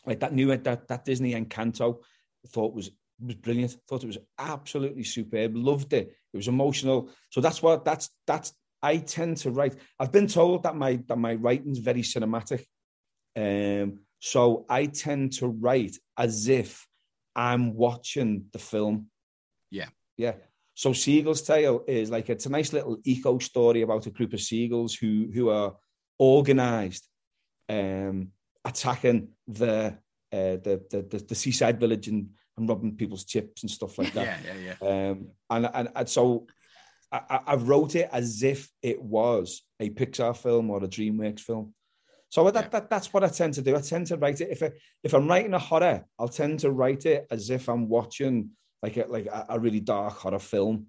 Like 0.06 0.22
that 0.22 0.34
new 0.34 0.56
that 0.56 0.88
that 0.88 1.06
Disney 1.06 1.34
Encanto, 1.34 1.98
I 2.46 2.48
thought 2.48 2.74
was 2.74 2.92
was 3.20 3.36
brilliant. 3.36 3.78
Thought 3.88 4.04
it 4.04 4.08
was 4.08 4.18
absolutely 4.38 5.04
superb. 5.04 5.56
Loved 5.56 5.94
it. 5.94 6.16
It 6.34 6.38
was 6.38 6.48
emotional. 6.48 7.10
So 7.32 7.42
that's 7.42 7.62
what 7.62 7.84
that's 7.84 8.10
that's 8.26 8.54
I 8.82 8.98
tend 8.98 9.38
to 9.38 9.52
write. 9.52 9.76
I've 10.00 10.12
been 10.12 10.28
told 10.28 10.64
that 10.64 10.76
my 10.76 11.00
that 11.08 11.18
my 11.18 11.34
writing's 11.36 11.80
very 11.80 12.02
cinematic. 12.02 12.66
Um, 13.38 14.00
so 14.20 14.66
I 14.68 14.88
tend 14.88 15.34
to 15.34 15.48
write 15.48 15.96
as 16.18 16.48
if 16.48 16.88
I'm 17.36 17.76
watching 17.76 18.46
the 18.52 18.60
film. 18.60 19.08
Yeah. 19.70 19.90
Yeah. 20.18 20.34
So 20.74 20.94
Seagull's 20.94 21.44
Tale 21.44 21.84
is 21.88 22.10
like 22.10 22.30
it's 22.30 22.48
a 22.48 22.52
nice 22.52 22.74
little 22.74 22.98
eco 23.04 23.38
story 23.40 23.84
about 23.84 24.08
a 24.08 24.12
group 24.12 24.34
of 24.34 24.42
seagulls 24.42 24.96
who 24.96 25.30
who 25.34 25.50
are 25.50 25.76
organized, 26.20 27.08
um, 27.70 28.30
attacking 28.66 29.30
the, 29.48 29.98
uh, 30.32 30.58
the, 30.64 30.84
the 30.90 31.08
the 31.10 31.26
the 31.30 31.36
seaside 31.36 31.80
village 31.80 32.08
and, 32.08 32.30
and 32.58 32.70
robbing 32.70 32.96
people's 32.96 33.26
chips 33.26 33.64
and 33.64 33.72
stuff 33.72 33.98
like 33.98 34.14
that. 34.14 34.40
yeah, 34.44 34.54
yeah, 34.54 34.76
yeah. 34.82 35.10
Um, 35.10 35.28
and, 35.50 35.70
and 35.74 35.90
and 35.96 36.10
so 36.10 36.48
I, 37.12 37.40
I 37.48 37.56
wrote 37.56 37.96
it 37.96 38.10
as 38.12 38.44
if 38.44 38.70
it 38.82 39.02
was 39.02 39.64
a 39.80 39.90
Pixar 39.90 40.36
film 40.36 40.70
or 40.70 40.84
a 40.84 40.88
DreamWorks 40.88 41.42
film. 41.42 41.74
So 42.30 42.50
that, 42.52 42.66
yeah. 42.66 42.70
that 42.70 42.90
that's 42.90 43.14
what 43.14 43.24
I 43.24 43.30
tend 43.30 43.54
to 43.56 43.62
do. 43.62 43.76
I 43.76 43.82
tend 43.82 44.08
to 44.08 44.18
write 44.18 44.42
it 44.42 44.50
if 44.52 44.62
I, 44.62 44.72
if 45.04 45.14
I'm 45.14 45.28
writing 45.28 45.54
a 45.54 45.60
horror, 45.60 46.04
I'll 46.20 46.28
tend 46.28 46.60
to 46.60 46.72
write 46.72 47.06
it 47.06 47.26
as 47.32 47.50
if 47.50 47.70
I'm 47.70 47.88
watching 47.88 48.50
like 48.84 48.98
a, 48.98 49.06
like 49.08 49.26
a, 49.28 49.46
a 49.50 49.60
really 49.60 49.80
dark 49.80 50.14
horror 50.14 50.40
film. 50.40 50.88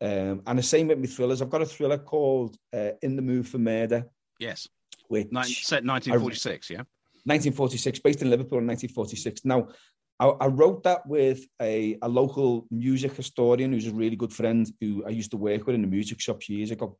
Um, 0.00 0.42
and 0.46 0.58
the 0.58 0.62
same 0.62 0.88
with 0.88 0.98
my 0.98 1.06
thrillers. 1.06 1.40
I've 1.40 1.50
got 1.50 1.62
a 1.62 1.66
thriller 1.66 1.98
called 1.98 2.56
uh, 2.74 2.90
In 3.02 3.16
the 3.16 3.22
Mood 3.22 3.48
for 3.48 3.58
Murder. 3.58 4.06
Yes. 4.38 4.68
Which 5.08 5.28
set 5.64 5.84
1946, 5.84 6.70
I, 6.70 6.74
yeah. 6.74 6.78
1946, 7.24 8.00
based 8.00 8.22
in 8.22 8.30
Liverpool 8.30 8.58
in 8.58 8.66
1946. 8.66 9.44
Now, 9.44 9.68
I, 10.18 10.26
I, 10.26 10.46
wrote 10.46 10.82
that 10.84 11.06
with 11.06 11.46
a, 11.60 11.96
a 12.02 12.08
local 12.08 12.66
music 12.70 13.12
historian 13.12 13.72
who's 13.72 13.86
a 13.86 13.92
really 13.92 14.16
good 14.16 14.32
friend 14.32 14.68
who 14.80 15.04
I 15.06 15.10
used 15.10 15.30
to 15.32 15.36
work 15.36 15.66
with 15.66 15.74
in 15.74 15.82
the 15.82 15.88
music 15.88 16.20
shops 16.20 16.48
years 16.48 16.70
ago. 16.70 16.98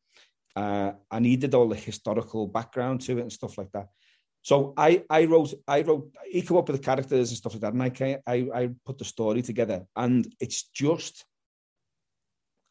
Uh, 0.57 0.93
I 1.11 1.19
needed 1.19 1.55
all 1.55 1.69
the 1.69 1.77
historical 1.77 2.47
background 2.47 3.03
to 3.03 3.19
it 3.19 3.21
and 3.21 3.33
stuff 3.33 3.59
like 3.59 3.71
that. 3.73 3.89
So 4.41 4.73
I, 4.77 5.03
I 5.11 5.27
wrote, 5.27 5.53
I 5.69 5.83
wrote, 5.83 6.11
he 6.31 6.41
came 6.41 6.57
up 6.57 6.69
with 6.69 6.81
the 6.81 6.83
characters 6.83 7.29
and 7.29 7.37
stuff 7.37 7.53
like 7.53 7.61
that, 7.61 7.75
and 7.75 7.83
I, 7.83 8.19
I, 8.27 8.63
I 8.63 8.71
put 8.87 8.97
the 8.97 9.05
story 9.05 9.43
together, 9.43 9.85
and 9.95 10.27
it's 10.41 10.63
just, 10.63 11.25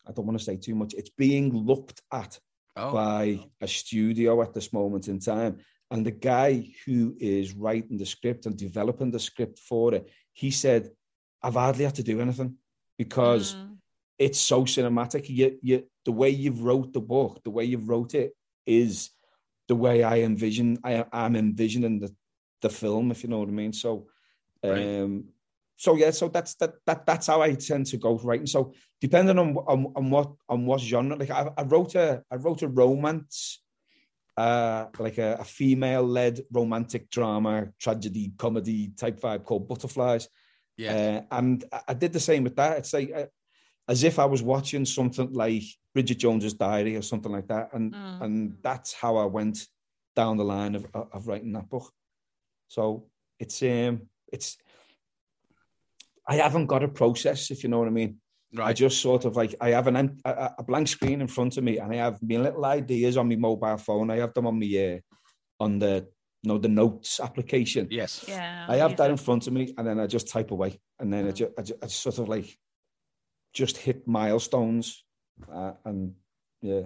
I 0.08 0.14
don't 0.14 0.26
want 0.26 0.40
to 0.40 0.44
say 0.44 0.56
too 0.56 0.74
much. 0.74 0.94
It's 0.94 1.10
being 1.10 1.54
looked 1.54 2.02
at 2.12 2.40
oh. 2.78 2.94
by 2.94 3.40
a 3.62 3.68
studio 3.68 4.42
at 4.42 4.54
this 4.54 4.72
moment 4.74 5.10
in 5.10 5.20
time, 5.20 5.58
and 5.92 6.06
the 6.06 6.12
guy 6.12 6.66
who 6.86 7.16
is 7.20 7.54
writing 7.54 7.98
the 7.98 8.06
script 8.06 8.46
and 8.46 8.58
developing 8.58 9.12
the 9.12 9.20
script 9.20 9.60
for 9.60 9.94
it, 9.94 10.10
he 10.32 10.52
said, 10.52 10.90
"I've 11.44 11.56
hardly 11.56 11.84
had 11.84 11.96
to 11.96 12.04
do 12.04 12.20
anything 12.20 12.56
because." 12.98 13.54
Mm 13.54 13.75
it's 14.18 14.40
so 14.40 14.64
cinematic. 14.64 15.30
You, 15.30 15.58
you, 15.62 15.84
the 16.06 16.12
way 16.12 16.30
you've 16.30 16.62
wrote 16.62 16.94
the 16.94 17.02
book, 17.02 17.42
the 17.44 17.50
way 17.50 17.66
you've 17.66 17.90
wrote 17.90 18.14
it 18.14 18.34
is 18.66 19.10
the 19.68 19.76
way 19.76 20.04
I 20.04 20.20
envision. 20.20 20.78
I, 20.84 21.06
I'm 21.12 21.36
envisioning 21.36 22.00
the, 22.00 22.14
the 22.62 22.70
film, 22.70 23.12
if 23.12 23.24
you 23.24 23.30
know 23.30 23.40
what 23.40 23.50
I 23.50 23.52
mean. 23.52 23.74
So, 23.74 24.08
um, 24.64 24.72
right. 24.72 25.24
so 25.76 25.96
yeah, 25.96 26.12
so 26.12 26.30
that's 26.30 26.56
that 26.56 26.74
that 26.86 27.06
that's 27.06 27.28
how 27.28 27.42
I 27.42 27.54
tend 27.54 27.88
to 27.88 27.98
go 27.98 28.18
writing. 28.20 28.48
So 28.48 28.74
depending 29.02 29.38
on 29.38 29.56
on, 29.58 29.92
on 29.96 30.10
what 30.10 30.32
on 30.48 30.66
what 30.66 30.82
genre, 30.82 31.16
like 31.16 31.32
I, 31.32 31.50
I 31.58 31.64
wrote 31.64 31.96
a 31.96 32.24
I 32.32 32.36
wrote 32.36 32.62
a 32.62 32.68
romance, 32.68 33.62
uh, 34.38 34.86
like 34.98 35.18
a, 35.18 35.38
a 35.42 35.44
female 35.44 36.04
led 36.04 36.42
romantic 36.52 37.10
drama, 37.10 37.70
tragedy, 37.80 38.34
comedy 38.38 38.92
type 38.96 39.20
vibe 39.20 39.44
called 39.44 39.68
Butterflies. 39.68 40.28
Yeah, 40.78 41.22
uh, 41.32 41.36
and 41.38 41.64
I 41.88 41.94
did 41.94 42.14
the 42.14 42.20
same 42.20 42.44
with 42.44 42.56
that. 42.58 42.80
It's 42.80 42.94
like 42.94 43.12
uh, 43.16 43.26
as 43.88 44.04
if 44.04 44.20
I 44.20 44.26
was 44.26 44.42
watching 44.42 44.86
something 44.86 45.32
like 45.34 45.64
Bridget 45.94 46.20
Jones's 46.20 46.54
Diary 46.54 46.96
or 46.96 47.02
something 47.02 47.32
like 47.32 47.48
that, 47.48 47.70
and 47.74 47.94
mm. 47.94 48.22
and 48.22 48.58
that's 48.62 48.94
how 48.94 49.18
I 49.18 49.26
went 49.26 49.68
down 50.16 50.38
the 50.38 50.44
line 50.44 50.76
of 50.76 50.86
of 50.94 51.28
writing 51.28 51.54
that 51.54 51.70
book. 51.70 51.92
So 52.68 53.08
it's 53.40 53.62
um 53.62 54.10
it's 54.32 54.58
I 56.28 56.36
haven't 56.36 56.66
got 56.66 56.84
a 56.84 56.88
process, 56.88 57.52
if 57.52 57.64
you 57.64 57.70
know 57.70 57.80
what 57.80 57.88
I 57.88 57.92
mean. 57.92 58.18
Right. 58.54 58.70
I 58.70 58.74
just 58.74 59.02
sort 59.02 59.26
of 59.26 59.36
like 59.36 59.54
I 59.60 59.70
have 59.70 59.88
an 59.88 60.20
a, 60.24 60.52
a, 60.60 60.64
blank 60.64 60.88
screen 60.88 61.22
in 61.22 61.28
front 61.28 61.58
of 61.58 61.64
me, 61.64 61.78
and 61.78 61.92
I 61.92 61.98
have 61.98 62.20
my 62.22 62.38
little 62.38 62.66
ideas 62.66 63.18
on 63.18 63.28
my 63.28 63.36
mobile 63.36 63.78
phone. 63.78 64.10
I 64.10 64.18
have 64.18 64.34
them 64.34 64.48
on 64.48 64.60
my 64.60 64.96
uh, 64.96 65.64
on 65.64 65.80
the 65.80 66.08
you 66.42 66.50
know 66.50 66.58
the 66.58 66.70
notes 66.70 67.20
application. 67.20 67.88
Yes. 67.92 68.26
Yeah. 68.28 68.66
I 68.68 68.78
have 68.78 68.96
that 68.98 69.12
in 69.12 69.18
front 69.18 69.48
of 69.48 69.54
me, 69.54 69.74
and 69.78 69.86
then 69.86 70.00
I 70.00 70.08
just 70.08 70.30
type 70.30 70.52
away, 70.52 70.80
and 71.00 71.12
then 71.12 71.26
mm. 71.26 71.30
I, 71.30 71.32
just, 71.32 71.52
I, 71.58 71.62
just, 71.64 71.84
I 71.84 71.88
just 71.88 72.02
sort 72.02 72.20
of 72.20 72.30
like 72.30 72.58
just 73.56 73.78
hit 73.78 74.08
milestones, 74.08 75.04
uh, 75.52 75.72
and 75.86 76.14
yeah. 76.62 76.82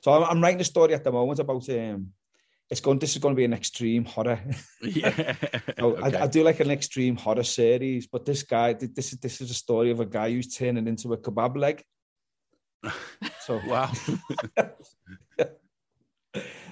So 0.00 0.12
I'm, 0.12 0.24
I'm, 0.24 0.42
writing 0.42 0.60
a 0.60 0.64
story 0.64 0.94
at 0.94 1.04
the 1.04 1.12
moment 1.12 1.38
about 1.38 1.68
um, 1.68 2.12
it's 2.70 2.80
going. 2.80 2.98
This 2.98 3.12
is 3.12 3.22
going 3.22 3.34
to 3.34 3.36
be 3.36 3.44
an 3.44 3.52
extreme 3.52 4.04
horror. 4.04 4.40
yeah. 4.82 5.34
so 5.78 5.96
okay. 5.96 6.16
I, 6.16 6.24
I, 6.24 6.26
do 6.26 6.42
like 6.42 6.60
an 6.60 6.70
extreme 6.70 7.16
horror 7.16 7.44
series, 7.44 8.06
but 8.06 8.24
this 8.24 8.42
guy, 8.42 8.72
this 8.72 9.12
is 9.12 9.18
this 9.20 9.40
is 9.40 9.50
a 9.50 9.54
story 9.54 9.90
of 9.90 10.00
a 10.00 10.06
guy 10.06 10.30
who's 10.30 10.54
turning 10.56 10.88
into 10.88 11.12
a 11.12 11.18
kebab 11.18 11.56
leg. 11.56 11.82
So 13.40 13.62
wow. 13.66 13.90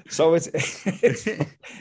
so 0.09 0.35
it's 0.35 0.51
it's 1.03 1.27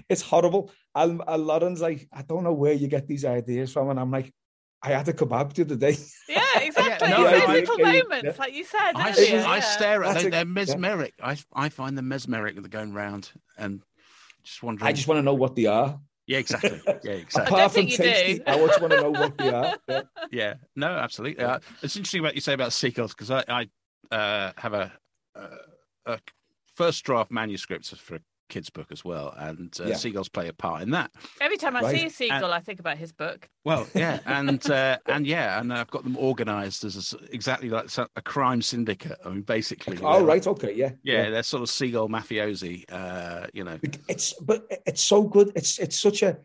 it's 0.10 0.22
horrible. 0.22 0.72
And, 0.96 1.22
and 1.28 1.46
Lauren's 1.46 1.82
like, 1.82 2.08
I 2.14 2.22
don't 2.22 2.46
know 2.46 2.54
where 2.54 2.72
you 2.72 2.88
get 2.88 3.06
these 3.06 3.26
ideas 3.26 3.74
from, 3.74 3.90
and 3.90 4.00
I'm 4.00 4.10
like, 4.10 4.32
I 4.82 4.90
had 4.90 5.08
a 5.08 5.14
kebab 5.14 5.54
the 5.54 5.64
other 5.64 5.76
day. 5.76 5.98
Yeah, 6.28 6.60
exactly. 6.60 7.10
yeah, 7.10 7.18
no, 7.18 7.32
Those 7.32 7.48
little 7.48 7.78
moments, 7.78 8.24
yeah. 8.24 8.34
like 8.40 8.54
you 8.54 8.64
said. 8.64 8.94
I, 8.96 9.10
I, 9.10 9.16
yeah. 9.18 9.60
stare 9.60 10.04
at 10.04 10.22
them. 10.22 10.32
They're 10.32 10.46
mesmeric. 10.46 11.14
I, 11.22 11.38
I 11.54 11.70
find 11.70 11.98
them 11.98 12.08
mesmeric. 12.08 12.56
They're 12.56 12.68
going 12.68 12.94
round 12.94 13.32
and 13.58 13.82
just 14.44 14.64
wondering. 14.64 14.88
I 14.88 14.94
just 14.94 15.08
want 15.08 15.20
to 15.20 15.22
know 15.22 15.34
what 15.34 15.56
they 15.56 15.66
are. 15.66 16.00
Yeah, 16.28 16.40
exactly. 16.40 16.82
Yeah, 17.04 17.12
exactly. 17.12 17.56
Apart 17.56 17.72
from 17.72 17.88
tasty, 17.88 18.46
I 18.48 18.58
just 18.58 18.82
want 18.82 18.94
to 18.94 19.02
know 19.02 19.12
what 19.12 19.38
they 19.38 19.50
are. 19.50 19.78
Yeah, 19.88 20.02
yeah. 20.32 20.54
no, 20.76 20.88
absolutely. 20.88 21.44
Uh, 21.44 21.60
it's 21.84 21.96
interesting 21.96 22.24
what 22.24 22.36
you 22.36 22.42
say 22.42 22.54
about 22.54 22.74
sequels 22.74 23.14
because 23.14 23.30
I, 23.30 23.44
I 24.12 24.16
uh, 24.16 24.52
have 24.58 24.74
a, 24.74 24.92
a, 25.36 25.48
a, 26.06 26.20
first 26.76 27.04
draft 27.04 27.32
manuscript 27.32 27.88
for 27.96 28.20
kids' 28.50 28.70
book 28.70 28.88
as 28.92 29.04
well, 29.04 29.34
and 29.38 29.76
uh, 29.80 29.86
yeah. 29.86 29.96
seagulls 29.96 30.30
play 30.30 30.48
a 30.48 30.54
part 30.54 30.82
in 30.82 30.92
that. 30.92 31.12
Every 31.42 31.58
time 31.58 31.76
I 31.76 31.82
right. 31.82 31.96
see 31.96 32.06
a 32.06 32.10
seagull, 32.10 32.46
and, 32.46 32.54
I 32.54 32.60
think 32.60 32.80
about 32.80 32.98
his 32.98 33.12
book. 33.12 33.50
Well, 33.64 33.88
yeah, 33.94 34.20
and 34.26 34.70
uh, 34.70 34.98
and 35.08 35.26
yeah, 35.26 35.60
and 35.60 35.74
I've 35.74 35.90
got 35.90 36.04
them 36.04 36.18
organised 36.18 36.84
as 36.84 37.14
a, 37.14 37.34
exactly 37.34 37.70
like 37.70 37.90
a 37.98 38.22
crime 38.22 38.62
syndicate. 38.62 39.18
I 39.26 39.30
mean, 39.30 39.42
basically. 39.42 39.98
Oh, 40.02 40.24
right, 40.24 40.46
okay, 40.46 40.74
yeah, 40.74 40.92
yeah, 41.04 41.24
yeah, 41.24 41.30
they're 41.30 41.44
sort 41.44 41.64
of 41.64 41.70
seagull 41.70 42.10
mafiosi. 42.10 42.86
Uh, 42.90 43.48
you 43.54 43.64
know, 43.64 43.80
it's 44.08 44.34
but 44.42 44.66
it's 44.86 45.04
so 45.04 45.24
good. 45.24 45.52
It's 45.56 45.80
it's 45.80 46.00
such 46.00 46.24
a 46.24 46.38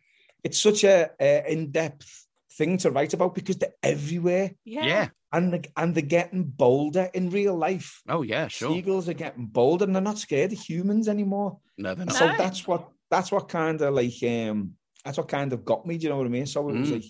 it's 0.44 0.60
such 0.60 0.84
a 0.84 1.10
uh, 1.20 1.48
in 1.48 1.70
depth 1.70 2.26
thing 2.60 2.76
to 2.76 2.90
write 2.90 3.14
about 3.14 3.34
because 3.34 3.56
they're 3.56 3.72
everywhere. 3.82 4.52
Yeah. 4.66 4.84
yeah. 4.84 5.08
And 5.32 5.52
the, 5.54 5.64
and 5.76 5.94
they're 5.94 6.02
getting 6.02 6.44
bolder 6.44 7.08
in 7.14 7.30
real 7.30 7.56
life. 7.56 8.02
Oh 8.06 8.22
yeah, 8.22 8.48
sure. 8.48 8.74
Seagulls 8.74 9.08
are 9.08 9.14
getting 9.14 9.46
bolder 9.46 9.86
and 9.86 9.94
they're 9.94 10.02
not 10.02 10.18
scared 10.18 10.52
of 10.52 10.58
humans 10.58 11.08
anymore. 11.08 11.58
No, 11.78 11.94
they're 11.94 12.04
not. 12.04 12.16
So 12.16 12.26
that's 12.36 12.66
what 12.66 12.88
that's 13.10 13.32
what 13.32 13.48
kind 13.48 13.80
of 13.80 13.94
like 13.94 14.22
um 14.22 14.74
that's 15.04 15.16
what 15.16 15.28
kind 15.28 15.52
of 15.52 15.64
got 15.64 15.86
me. 15.86 15.96
Do 15.96 16.04
you 16.04 16.10
know 16.10 16.18
what 16.18 16.26
I 16.26 16.30
mean? 16.30 16.46
So 16.46 16.68
it 16.68 16.76
was 16.76 16.90
mm. 16.90 16.94
like 16.94 17.04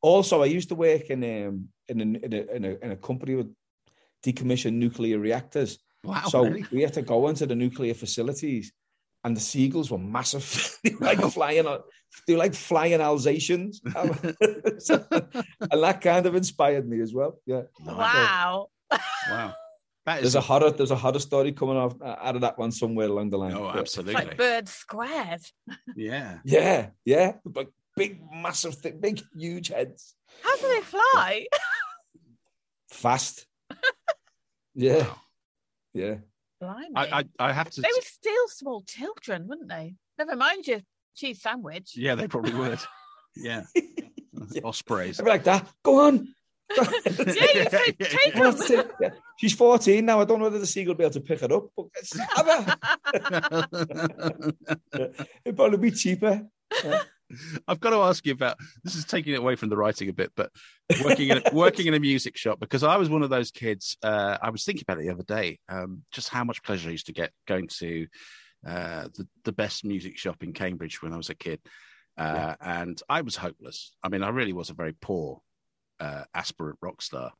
also 0.00 0.42
I 0.42 0.46
used 0.46 0.68
to 0.68 0.74
work 0.76 1.10
in 1.10 1.24
um 1.24 1.68
in 1.88 2.00
a, 2.00 2.04
in 2.04 2.32
a, 2.32 2.56
in 2.56 2.64
a, 2.64 2.84
in 2.84 2.90
a 2.92 2.96
company 2.96 3.34
with 3.34 3.52
decommissioned 4.24 4.74
nuclear 4.74 5.18
reactors. 5.18 5.78
Wow. 6.04 6.24
so 6.28 6.44
really? 6.44 6.66
we 6.72 6.82
had 6.82 6.94
to 6.94 7.02
go 7.02 7.28
into 7.28 7.46
the 7.46 7.54
nuclear 7.54 7.94
facilities, 7.94 8.72
and 9.24 9.36
the 9.36 9.40
seagulls 9.40 9.90
were 9.90 9.98
massive. 9.98 10.78
they 10.84 10.90
were 10.94 11.06
like 11.06 11.20
flying, 11.32 11.64
they 12.26 12.32
were 12.34 12.38
like 12.38 12.54
flying 12.54 13.00
Alsatians, 13.00 13.80
So- 14.78 15.04
and 15.10 15.82
that 15.82 16.00
kind 16.02 16.26
of 16.26 16.34
inspired 16.34 16.88
me 16.88 17.00
as 17.00 17.12
well. 17.14 17.38
Yeah, 17.46 17.62
Nice. 17.84 17.96
Wow. 17.96 18.68
Wow. 19.30 19.54
That 20.04 20.16
is 20.16 20.22
there's 20.22 20.34
a 20.34 20.40
horror, 20.40 20.70
there's 20.72 20.90
a 20.90 20.96
horror 20.96 21.20
story 21.20 21.52
coming 21.52 21.76
off 21.76 21.94
uh, 22.02 22.16
out 22.20 22.34
of 22.34 22.40
that 22.40 22.58
one 22.58 22.72
somewhere 22.72 23.06
along 23.06 23.30
the 23.30 23.38
line. 23.38 23.54
Oh, 23.54 23.60
But- 23.72 23.78
It's 23.82 23.96
absolutely. 23.98 24.14
like 24.14 24.36
bird 24.36 24.68
squared. 24.68 25.42
Yeah. 25.94 26.38
Yeah, 26.44 26.88
yeah, 27.04 27.34
like 27.54 27.68
big, 27.96 28.20
massive, 28.32 28.74
thi- 28.74 28.90
big, 28.98 29.22
huge 29.36 29.68
heads, 29.68 30.14
How 30.42 30.56
do 30.56 30.62
they 30.68 30.80
fly? 30.80 31.46
fast. 32.90 33.46
yeah, 34.74 34.98
Wow. 35.06 35.16
yeah. 35.94 36.14
Blimey. 36.62 36.92
I, 36.94 37.20
I, 37.20 37.24
I 37.48 37.52
have 37.52 37.70
to. 37.70 37.80
They 37.80 37.88
would 37.92 38.04
steal 38.04 38.48
small 38.48 38.82
children, 38.82 39.48
wouldn't 39.48 39.68
they? 39.68 39.96
Never 40.16 40.36
mind 40.36 40.66
your 40.66 40.80
cheese 41.16 41.42
sandwich. 41.42 41.92
Yeah, 41.96 42.14
they 42.14 42.28
probably 42.28 42.54
would. 42.54 42.78
Yeah. 43.34 43.62
Ospreys. 44.62 45.18
I'd 45.18 45.24
be 45.24 45.30
like 45.30 45.44
that. 45.44 45.66
Go 45.82 46.00
on. 46.06 46.34
Yeah, 46.76 46.84
you 47.54 47.64
take, 47.70 47.98
take 47.98 48.36
I 48.36 48.50
them. 48.50 48.66
take- 48.66 48.86
yeah. 49.00 49.08
She's 49.38 49.54
14 49.54 50.04
now. 50.04 50.20
I 50.20 50.24
don't 50.24 50.38
know 50.38 50.44
whether 50.44 50.58
the 50.58 50.66
seagull 50.66 50.92
will 50.92 50.98
be 50.98 51.04
able 51.04 51.12
to 51.14 51.20
pick 51.20 51.40
her 51.40 51.52
up, 51.52 51.66
but 51.76 51.86
have 52.36 52.46
her. 52.46 52.76
it'd 55.44 55.56
probably 55.56 55.78
be 55.78 55.90
cheaper. 55.90 56.46
I've 57.68 57.80
got 57.80 57.90
to 57.90 57.96
ask 57.96 58.24
you 58.26 58.32
about 58.32 58.56
this 58.84 58.94
is 58.94 59.04
taking 59.04 59.34
it 59.34 59.38
away 59.38 59.56
from 59.56 59.68
the 59.68 59.76
writing 59.76 60.08
a 60.08 60.12
bit, 60.12 60.32
but 60.36 60.50
working 61.02 61.28
in 61.28 61.38
a, 61.38 61.42
working 61.52 61.86
in 61.86 61.94
a 61.94 62.00
music 62.00 62.36
shop 62.36 62.60
because 62.60 62.82
I 62.82 62.96
was 62.96 63.08
one 63.08 63.22
of 63.22 63.30
those 63.30 63.50
kids. 63.50 63.96
Uh, 64.02 64.38
I 64.40 64.50
was 64.50 64.64
thinking 64.64 64.84
about 64.86 64.98
it 64.98 65.06
the 65.06 65.12
other 65.12 65.22
day, 65.22 65.58
um, 65.68 66.02
just 66.12 66.28
how 66.28 66.44
much 66.44 66.62
pleasure 66.62 66.88
I 66.88 66.92
used 66.92 67.06
to 67.06 67.12
get 67.12 67.32
going 67.46 67.68
to 67.78 68.06
uh, 68.66 69.08
the 69.14 69.26
the 69.44 69.52
best 69.52 69.84
music 69.84 70.18
shop 70.18 70.42
in 70.42 70.52
Cambridge 70.52 71.02
when 71.02 71.12
I 71.12 71.16
was 71.16 71.30
a 71.30 71.34
kid, 71.34 71.60
uh, 72.16 72.54
and 72.60 73.00
I 73.08 73.22
was 73.22 73.36
hopeless. 73.36 73.94
I 74.02 74.08
mean, 74.08 74.22
I 74.22 74.28
really 74.28 74.52
was 74.52 74.70
a 74.70 74.74
very 74.74 74.92
poor 74.92 75.40
uh, 76.00 76.24
aspirant 76.34 76.78
rock 76.80 77.02
star. 77.02 77.32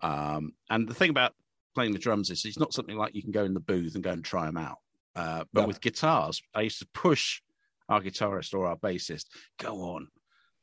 Um, 0.00 0.52
and 0.70 0.88
the 0.88 0.94
thing 0.94 1.10
about 1.10 1.34
playing 1.74 1.92
the 1.92 1.98
drums 1.98 2.30
is 2.30 2.44
it's 2.44 2.58
not 2.58 2.72
something 2.72 2.96
like 2.96 3.14
you 3.14 3.22
can 3.22 3.32
go 3.32 3.44
in 3.44 3.54
the 3.54 3.60
booth 3.60 3.94
and 3.94 4.04
go 4.04 4.10
and 4.10 4.24
try 4.24 4.46
them 4.46 4.56
out. 4.56 4.78
Uh, 5.16 5.44
but 5.52 5.62
Yeah. 5.62 5.66
with 5.66 5.80
guitars, 5.80 6.40
I 6.54 6.60
used 6.62 6.78
to 6.78 6.86
push 6.94 7.40
our 7.88 8.00
guitarist 8.00 8.54
or 8.54 8.66
our 8.66 8.76
bassist, 8.76 9.26
go 9.58 9.80
on, 9.82 10.08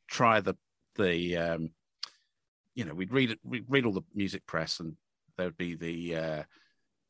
try 0.08 0.40
the 0.40 0.54
the 0.96 1.36
um, 1.36 1.70
you 2.74 2.84
know, 2.84 2.94
we'd 2.94 3.12
read 3.12 3.30
it, 3.30 3.38
we'd 3.42 3.64
read 3.68 3.84
all 3.86 3.92
the 3.92 4.02
music 4.14 4.46
press, 4.46 4.80
and 4.80 4.94
there 5.36 5.46
would 5.46 5.56
be 5.56 5.74
the 5.74 6.16
uh, 6.16 6.42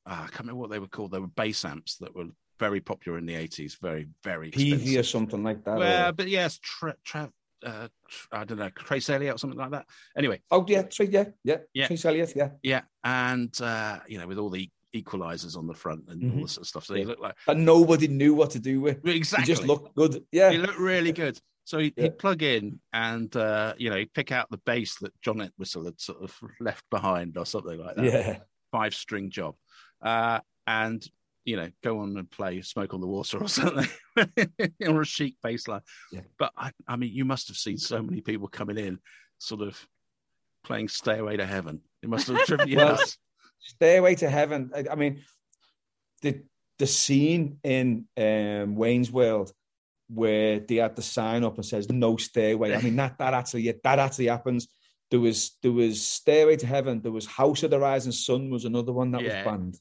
ah, 0.06 0.24
I 0.24 0.26
can't 0.28 0.40
remember 0.40 0.60
what 0.60 0.70
they 0.70 0.78
were 0.78 0.88
called. 0.88 1.12
They 1.12 1.18
were 1.18 1.26
bass 1.26 1.64
amps 1.64 1.96
that 1.98 2.14
were 2.14 2.26
very 2.58 2.80
popular 2.80 3.18
in 3.18 3.26
the 3.26 3.34
eighties, 3.34 3.76
very 3.80 4.08
very 4.24 4.50
Peavey 4.50 4.98
or 4.98 5.02
something 5.02 5.42
like 5.42 5.64
that. 5.64 5.76
Well, 5.78 6.08
or- 6.08 6.12
but 6.12 6.28
yes, 6.28 6.58
tra- 6.62 6.96
tra- 7.04 7.32
uh, 7.64 7.88
I 8.32 8.44
don't 8.44 8.58
know, 8.58 8.68
Trace 8.70 9.10
Elliot 9.10 9.34
or 9.34 9.38
something 9.38 9.58
like 9.58 9.70
that. 9.72 9.86
Anyway, 10.16 10.40
oh, 10.50 10.64
yeah, 10.68 10.84
yeah, 11.00 11.24
yeah. 11.42 11.56
Yeah. 11.74 11.86
Trace 11.86 12.04
Elliot, 12.04 12.32
yeah. 12.36 12.50
yeah, 12.62 12.82
and 13.02 13.58
uh, 13.60 13.98
you 14.06 14.18
know, 14.18 14.26
with 14.26 14.38
all 14.38 14.50
the 14.50 14.70
equalizers 14.95 15.57
on 15.57 15.66
the 15.66 15.74
front 15.74 16.05
and 16.09 16.22
all 16.30 16.39
Mhm. 16.39 16.43
this 16.43 16.53
sort 16.53 16.62
of 16.64 16.68
stuff, 16.68 16.84
so 16.87 16.95
Yeah. 16.95 17.05
look 17.07 17.18
like 17.20 17.37
And 17.49 17.64
nobody 17.64 18.09
knew 18.09 18.34
what 18.34 18.51
to 18.51 18.59
do 18.59 18.80
with. 18.80 19.07
exactly 19.07 19.47
He 19.47 19.55
just 19.55 19.66
looked 19.66 19.95
good. 19.95 20.24
Yeah. 20.32 20.51
He 20.51 20.59
looked 20.59 20.78
really 20.78 21.12
good. 21.12 21.41
So 21.64 21.78
he'd, 21.78 21.95
Yeah. 21.97 22.05
he'd 22.05 22.18
plug 22.18 22.43
in 22.43 22.80
and, 22.93 23.34
uh, 23.37 23.74
you 23.76 23.91
know, 23.91 23.97
he'd 23.97 24.12
pick 24.14 24.30
out 24.32 24.49
the 24.51 24.59
bass 24.59 24.97
that 25.01 25.18
John 25.20 25.41
Entwistle 25.41 25.84
had 25.84 26.01
sort 26.01 26.22
of 26.22 26.39
left 26.61 26.89
behind 26.91 27.37
or 27.37 27.45
something 27.45 27.78
like 27.78 27.97
that. 27.97 28.05
Yeah. 28.05 28.39
Five 28.70 28.95
string 28.95 29.30
job. 29.30 29.57
Uh, 30.01 30.41
and, 30.66 31.05
you 31.45 31.57
know, 31.57 31.70
go 31.82 31.99
on 31.99 32.16
and 32.16 32.30
play 32.30 32.61
Smoke 32.62 32.95
on 32.95 33.01
the 33.01 33.07
Water 33.07 33.39
or 33.39 33.49
something 33.49 33.89
or 34.87 35.01
a 35.01 35.05
chic 35.05 35.37
bass 35.43 35.66
line. 35.68 35.82
Yeah. 36.12 36.22
But 36.39 36.53
I, 36.57 36.70
I 36.87 36.97
mean, 36.97 37.12
you 37.12 37.24
must 37.24 37.49
have 37.49 37.57
seen 37.57 37.78
so 37.78 38.01
many 38.03 38.20
people 38.20 38.49
coming 38.49 38.78
in 38.78 39.01
sort 39.39 39.61
of 39.62 39.87
playing 40.64 40.89
"Stairway 40.89 41.37
to 41.37 41.47
Heaven. 41.47 41.80
It 42.03 42.09
must 42.09 42.28
have 42.28 42.45
driven 42.47 42.68
you 42.68 42.76
nuts. 42.76 43.18
Stairway 43.66 44.14
to 44.16 44.28
Heaven. 44.30 44.70
I, 44.74 44.84
I 44.90 44.94
mean, 44.94 45.22
the 46.22 46.42
the 46.78 46.86
scene 46.86 47.58
in 47.64 48.06
um, 48.16 48.76
Wayne's 48.76 49.10
World 49.10 49.52
where 50.08 50.60
they 50.60 50.76
had 50.76 50.94
the 50.94 51.02
sign 51.02 51.42
up 51.42 51.56
and 51.56 51.66
says 51.66 51.90
no 51.90 52.16
stairway. 52.16 52.74
I 52.74 52.80
mean, 52.80 52.96
that 52.96 53.18
that 53.18 53.34
actually 53.34 53.72
that 53.82 53.98
actually 53.98 54.26
happens. 54.26 54.68
There 55.10 55.20
was 55.20 55.56
there 55.62 55.72
was 55.72 56.04
Stairway 56.04 56.56
to 56.56 56.66
Heaven. 56.66 57.00
There 57.00 57.12
was 57.12 57.26
House 57.26 57.62
of 57.62 57.70
the 57.70 57.78
Rising 57.78 58.12
Sun 58.12 58.50
was 58.50 58.64
another 58.64 58.92
one 58.92 59.10
that 59.12 59.22
Yeah. 59.22 59.36
was 59.36 59.44
banned. 59.44 59.76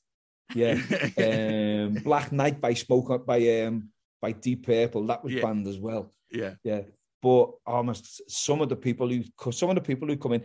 Yeah. 0.53 0.75
um, 1.87 2.03
Black 2.03 2.31
Night 2.31 2.59
by 2.61 2.73
Smoke 2.73 3.25
by 3.25 3.61
um 3.61 3.89
by 4.21 4.31
Deep 4.31 4.65
Purple 4.65 5.05
that 5.07 5.23
was 5.23 5.33
Yeah. 5.33 5.41
banned 5.41 5.67
as 5.67 5.77
well. 5.79 6.11
yeah. 6.31 6.55
Yeah, 6.63 6.81
but 7.21 7.51
almost 7.65 8.21
some 8.29 8.61
of 8.61 8.69
the 8.69 8.75
people 8.75 9.09
who 9.09 9.23
some 9.51 9.69
of 9.69 9.75
the 9.75 9.81
people 9.81 10.07
who 10.07 10.17
come 10.17 10.33
in, 10.33 10.43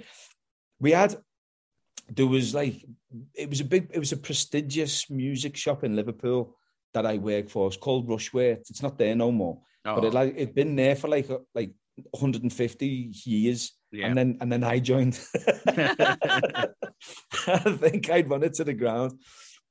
we 0.78 0.90
had 0.92 1.14
there 2.10 2.26
was 2.26 2.54
like 2.54 2.84
it 3.34 3.48
was 3.48 3.60
a 3.60 3.64
big 3.64 3.90
it 3.92 3.98
was 3.98 4.12
a 4.12 4.16
prestigious 4.16 5.10
music 5.10 5.56
shop 5.56 5.84
in 5.84 5.96
Liverpool 5.96 6.56
that 6.94 7.06
I 7.06 7.18
work 7.18 7.48
for. 7.48 7.68
It's 7.68 7.76
called 7.76 8.08
Rushworth. 8.08 8.70
It's 8.70 8.82
not 8.82 8.98
there 8.98 9.14
no 9.14 9.30
more, 9.32 9.60
but 9.84 10.04
Oh, 10.04 10.06
it 10.06 10.14
like 10.14 10.34
it'd 10.36 10.54
been 10.54 10.76
there 10.76 10.96
for 10.96 11.08
like 11.08 11.28
like 11.54 11.72
150 12.12 13.12
years, 13.24 13.72
yeah. 13.92 14.06
and 14.06 14.16
then 14.16 14.38
and 14.40 14.50
then 14.50 14.64
I 14.64 14.78
joined. 14.78 15.18
I 15.66 16.66
think 17.78 18.10
I'd 18.10 18.30
run 18.30 18.42
it 18.42 18.54
to 18.54 18.64
the 18.64 18.74
ground. 18.74 19.12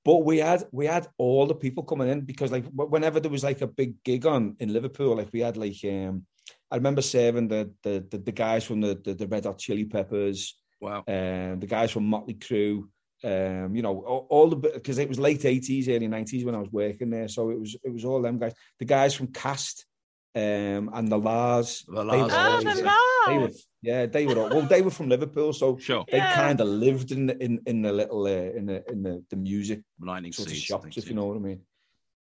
But 0.05 0.23
we 0.23 0.37
had 0.37 0.63
we 0.71 0.85
had 0.85 1.07
all 1.17 1.45
the 1.45 1.55
people 1.55 1.83
coming 1.83 2.09
in 2.09 2.21
because 2.21 2.51
like 2.51 2.65
whenever 2.73 3.19
there 3.19 3.31
was 3.31 3.43
like 3.43 3.61
a 3.61 3.67
big 3.67 4.01
gig 4.03 4.25
on 4.25 4.55
in 4.59 4.73
Liverpool, 4.73 5.17
like 5.17 5.29
we 5.33 5.41
had 5.41 5.57
like 5.57 5.77
um 5.83 6.25
I 6.71 6.75
remember 6.75 7.01
serving 7.01 7.47
the 7.47 7.71
the 7.83 8.05
the, 8.09 8.17
the 8.17 8.31
guys 8.31 8.63
from 8.63 8.81
the, 8.81 8.99
the 9.03 9.13
the 9.13 9.27
Red 9.27 9.45
Hot 9.45 9.57
Chili 9.57 9.85
Peppers, 9.85 10.55
wow. 10.79 11.03
um, 11.07 11.59
the 11.59 11.67
guys 11.67 11.91
from 11.91 12.05
Motley 12.05 12.35
Crue, 12.35 12.87
um, 13.23 13.75
you 13.75 13.81
know, 13.81 13.99
all, 14.01 14.27
all 14.29 14.49
the 14.49 14.55
because 14.55 14.97
it 14.97 15.09
was 15.09 15.19
late 15.19 15.45
eighties, 15.45 15.89
early 15.89 16.07
nineties 16.07 16.45
when 16.45 16.55
I 16.55 16.59
was 16.59 16.71
working 16.71 17.09
there, 17.09 17.27
so 17.27 17.49
it 17.49 17.59
was 17.59 17.75
it 17.83 17.91
was 17.93 18.05
all 18.05 18.21
them 18.21 18.39
guys, 18.39 18.53
the 18.79 18.85
guys 18.85 19.13
from 19.13 19.27
Cast, 19.27 19.85
um, 20.35 20.89
and 20.93 21.07
the 21.07 21.17
La's, 21.17 21.83
The 21.87 22.03
They 22.03 22.17
were 22.17 22.27
Oh, 22.31 22.39
always- 22.39 22.63
the 22.63 22.91
they 23.27 23.37
were, 23.37 23.49
yeah, 23.81 24.05
they 24.07 24.25
were 24.25 24.37
all, 24.39 24.49
well, 24.49 24.61
they 24.67 24.81
were 24.81 24.89
from 24.89 25.09
Liverpool, 25.09 25.53
so 25.53 25.77
Sure. 25.77 26.03
they 26.09 26.17
Yeah. 26.17 26.33
kind 26.33 26.59
of 26.61 26.67
lived 26.67 27.11
in 27.11 27.27
the, 27.27 27.37
in 27.43 27.59
in 27.65 27.81
the 27.81 27.91
little 27.91 28.25
uh, 28.25 28.29
in 28.57 28.65
the 28.65 28.89
in 28.91 29.03
the, 29.03 29.23
the 29.29 29.35
music 29.35 29.81
Lightning 29.99 30.31
sort 30.31 30.49
of 30.49 30.55
shops, 30.55 30.97
if 30.97 31.07
you 31.09 31.15
know 31.15 31.25
what 31.25 31.35
I 31.37 31.39
mean, 31.39 31.61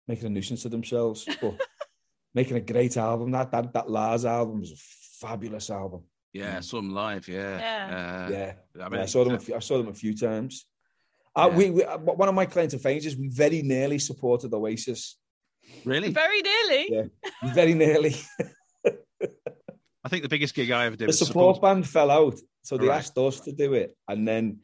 making 0.09 0.27
a 0.27 0.31
nuisance 0.31 0.65
of 0.65 0.71
themselves, 0.71 1.27
but 1.41 1.55
making 2.35 2.57
a 2.57 2.61
great 2.61 2.97
album. 2.97 3.33
That 3.33 3.51
that 3.51 3.73
that 3.75 3.91
La's 3.91 4.25
album 4.25 4.61
was 4.61 4.71
a 4.73 4.77
fabulous 5.27 5.69
album. 5.71 6.03
Yeah, 6.39 6.57
I 6.59 6.61
saw 6.61 6.77
them 6.77 6.93
live. 6.93 7.29
Yeah. 7.29 7.59
Yeah. 7.59 8.27
Uh, 8.27 8.31
yeah, 8.33 8.53
I 8.83 8.87
I, 8.87 8.89
mean, 8.91 9.01
I 9.01 9.07
saw 9.07 9.25
them. 9.25 9.35
A 9.35 9.37
uh, 9.37 9.41
few, 9.41 9.55
I 9.55 9.59
saw 9.61 9.79
them 9.79 9.89
a 9.89 9.95
few 9.95 10.17
times. 10.17 10.67
Uh, 11.35 11.49
Yeah. 11.51 11.57
we, 11.59 11.71
we 11.71 11.85
uh, 11.85 11.99
one 11.99 12.29
of 12.29 12.35
my 12.35 12.47
clients 12.47 12.75
to 12.75 12.79
fame 12.81 12.99
is 12.99 13.17
we 13.17 13.29
very 13.29 13.63
nearly 13.63 13.99
supported 13.99 14.53
Oasis. 14.55 15.17
Really? 15.85 16.11
Very 16.13 16.43
nearly. 16.43 16.87
Yeah. 16.91 17.53
Very 17.55 17.75
nearly. 17.75 18.15
I 20.05 20.09
think 20.09 20.23
the 20.23 20.29
biggest 20.29 20.55
gig 20.55 20.71
I 20.71 20.87
ever 20.87 20.95
did 20.97 21.07
the 21.07 21.11
was 21.11 21.19
support 21.19 21.61
band 21.61 21.87
fell 21.89 22.11
out, 22.11 22.39
so 22.63 22.77
they 22.79 22.87
Right. 22.87 22.99
asked 22.99 23.19
us 23.19 23.41
to 23.41 23.53
do 23.53 23.75
it, 23.75 23.97
and 24.07 24.27
then 24.27 24.61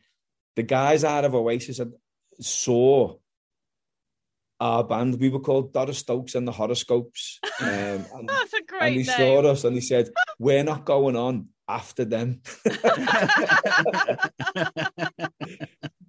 the 0.55 0.63
guys 0.63 1.03
out 1.03 1.25
of 1.25 1.35
Oasis 1.35 1.79
had, 1.79 1.93
saw 2.41 3.17
our 4.61 4.85
band. 4.85 5.19
We 5.19 5.31
were 5.31 5.41
called 5.41 5.73
Doris 5.73 5.99
Stokes 5.99 6.37
and 6.37 6.47
the 6.47 6.53
Horoscopes, 6.53 7.41
um, 7.61 7.69
and, 7.69 8.29
That's 8.29 8.53
a 8.53 8.57
and 8.59 8.67
great 8.69 8.91
they 8.91 9.03
name. 9.03 9.05
saw 9.05 9.41
us 9.51 9.65
and 9.65 9.77
they 9.77 9.81
said, 9.81 10.11
"We're 10.39 10.63
not 10.63 10.85
going 10.85 11.17
on 11.17 11.49
after 11.73 12.05
them." 12.05 12.41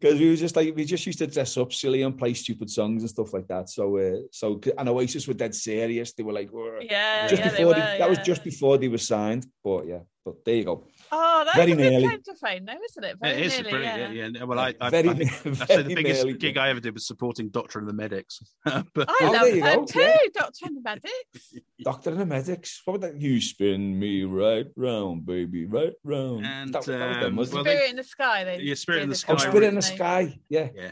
because 0.03 0.19
we 0.19 0.29
were 0.29 0.35
just 0.35 0.55
like 0.57 0.75
we 0.75 0.83
just 0.83 1.05
used 1.05 1.19
to 1.19 1.27
dress 1.27 1.55
up 1.57 1.71
silly 1.71 2.01
and 2.01 2.17
play 2.17 2.33
stupid 2.33 2.69
songs 2.69 3.03
and 3.03 3.09
stuff 3.09 3.33
like 3.33 3.47
that. 3.47 3.69
So, 3.69 3.97
uh, 3.97 4.17
so 4.31 4.59
and 4.77 4.89
Oasis 4.89 5.27
were 5.27 5.33
dead 5.33 5.55
serious. 5.55 6.11
They 6.11 6.23
were 6.23 6.33
like, 6.33 6.49
Yeah, 6.81 7.27
just 7.27 7.41
yeah, 7.41 7.49
they 7.49 7.57
before 7.57 7.65
were. 7.67 7.73
they- 7.75 7.97
that 7.99 8.09
was 8.09 8.17
yeah. 8.17 8.23
just 8.25 8.43
before 8.43 8.77
they 8.77 8.89
were 8.89 8.97
signed. 8.97 9.45
But 9.63 9.87
yeah, 9.87 9.99
but 10.25 10.43
there 10.43 10.55
you 10.55 10.65
go. 10.65 10.87
Oh, 11.15 11.43
that's 11.45 11.57
very 11.57 11.71
a 11.73 11.75
good 11.75 11.81
nearly. 11.91 12.07
claim 12.07 12.21
to 12.23 12.35
fame, 12.35 12.65
though, 12.65 12.73
isn't 12.89 13.03
it? 13.03 13.17
Very 13.21 13.33
it 13.33 13.45
is 13.45 13.53
nearly, 13.53 13.69
brilliant. 13.71 13.97
yeah. 14.15 14.23
Yeah, 14.23 14.29
yeah. 14.33 14.43
Well, 14.43 14.59
I, 14.59 14.73
I, 14.81 14.89
very, 14.89 15.09
I, 15.09 15.13
think, 15.13 15.31
very 15.43 15.55
I 15.61 15.65
say 15.65 15.81
the 15.83 15.95
biggest 15.95 16.23
nearly. 16.25 16.37
gig 16.39 16.57
I 16.57 16.69
ever 16.69 16.79
did 16.79 16.93
was 16.93 17.05
supporting 17.05 17.49
Doctor 17.49 17.79
and 17.79 17.87
the 17.87 17.93
Medics. 17.93 18.41
but 18.65 18.85
I 18.97 19.15
Oh, 19.21 19.25
love 19.31 19.31
there 19.43 19.55
you 19.55 19.61
them 19.61 19.79
go, 19.81 19.85
too, 19.85 19.99
yeah. 20.01 20.17
Doctor 20.33 20.65
and 20.65 20.77
the 20.77 20.81
Medics. 20.81 21.53
Doctor 21.83 22.09
and 22.11 22.19
the 22.19 22.25
Medics. 22.25 22.81
What 22.85 22.99
was 22.99 23.11
that? 23.11 23.21
You 23.21 23.39
spin 23.41 23.99
me 23.99 24.23
right 24.23 24.65
round, 24.75 25.25
baby, 25.25 25.65
right 25.65 25.93
round. 26.03 26.45
And, 26.45 26.73
that, 26.73 26.83
that 26.85 27.07
was 27.09 27.17
them, 27.17 27.23
um, 27.25 27.35
wasn't 27.35 27.55
well, 27.55 27.61
it? 27.61 27.65
they- 27.65 27.75
Spirit 27.75 27.89
in 27.91 27.95
the 27.97 28.03
Sky. 28.03 28.43
They 28.43 28.59
Yeah, 28.59 28.73
Spirit 28.75 29.03
in 29.03 29.09
did 29.09 29.17
the 29.17 29.25
a 29.29 29.33
Oh, 29.33 29.37
Sky, 29.37 29.49
Spirit 29.49 29.67
in 29.67 29.75
the? 29.75 29.81
Sky. 29.81 30.39
Yeah. 30.49 30.69
yeah. 30.75 30.91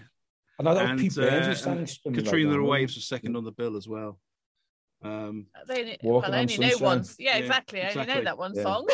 I 0.59 0.63
know 0.63 0.75
that 0.75 0.85
And, 0.91 0.99
Pete 0.99 1.17
uh, 1.17 1.21
and 1.23 1.89
Spin 1.89 2.11
Me 2.13 2.17
Right 2.19 2.23
Katrina 2.25 2.51
the 2.51 2.59
Round, 2.59 2.69
Waves 2.69 2.95
wasn't 2.97 3.01
second 3.01 3.35
on 3.35 3.43
the 3.43 3.51
bill 3.51 3.75
as 3.77 3.87
well. 3.87 4.19
Um, 5.03 5.47
They 5.67 5.79
only, 5.81 5.97
well, 6.03 6.21
I 6.23 6.27
on 6.27 6.35
only 6.35 6.57
know 6.59 6.77
one. 6.77 7.03
Yeah, 7.17 7.31
Yeah, 7.31 7.37
exactly. 7.43 7.81
I 7.81 7.89
only 7.91 8.05
know 8.05 8.23
that 8.23 8.37
one 8.37 8.53
Yeah. 8.53 8.61
song. 8.63 8.87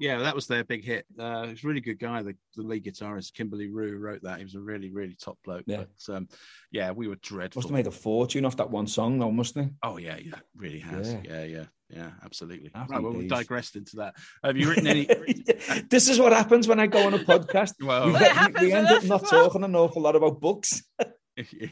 Yeah, 0.00 0.20
that 0.20 0.34
was 0.34 0.46
their 0.46 0.64
big 0.64 0.82
hit. 0.82 1.04
Uh, 1.18 1.44
he 1.44 1.50
was 1.50 1.62
a 1.62 1.68
really 1.68 1.82
good 1.82 1.98
guy. 1.98 2.22
The, 2.22 2.34
the 2.56 2.62
lead 2.62 2.84
guitarist 2.84 3.34
Kimberley 3.34 3.68
Rew 3.68 3.98
wrote 3.98 4.22
that. 4.22 4.38
He 4.38 4.44
was 4.44 4.54
a 4.54 4.60
really, 4.60 4.90
really 4.90 5.14
top 5.14 5.36
bloke. 5.44 5.64
Yeah. 5.66 5.84
But 6.06 6.14
um, 6.16 6.28
yeah, 6.72 6.90
we 6.90 7.06
were 7.06 7.16
dreadful. 7.16 7.60
Must 7.60 7.68
have 7.68 7.76
made 7.76 7.86
a 7.86 7.90
fortune 7.90 8.46
off 8.46 8.56
that 8.56 8.70
one 8.70 8.86
song, 8.86 9.18
though, 9.18 9.30
mustn't 9.30 9.62
he? 9.66 9.72
Oh 9.82 9.98
yeah, 9.98 10.16
yeah, 10.16 10.36
really 10.56 10.78
has. 10.78 11.12
Yeah. 11.12 11.20
Yeah, 11.24 11.44
yeah, 11.44 11.64
yeah, 11.90 12.10
absolutely. 12.24 12.70
Happy 12.74 12.94
Right, 12.94 13.02
well, 13.02 13.12
we 13.12 13.28
days. 13.28 13.30
digressed 13.30 13.76
into 13.76 13.96
that. 13.96 14.14
Have 14.42 14.56
you 14.56 14.70
written 14.70 14.86
any? 14.86 15.04
this 15.90 16.08
is 16.08 16.18
what 16.18 16.32
happens 16.32 16.66
when 16.66 16.80
I 16.80 16.86
go 16.86 17.06
on 17.06 17.12
a 17.12 17.18
podcast. 17.18 17.74
well, 17.82 18.06
we, 18.06 18.18
get- 18.18 18.58
we 18.58 18.72
end 18.72 18.86
up 18.86 19.04
not 19.04 19.22
as 19.22 19.30
well. 19.30 19.44
talking 19.48 19.64
an 19.64 19.76
awful 19.76 20.00
lot 20.00 20.16
about 20.16 20.40
books. 20.40 20.82
yeah. 21.36 21.68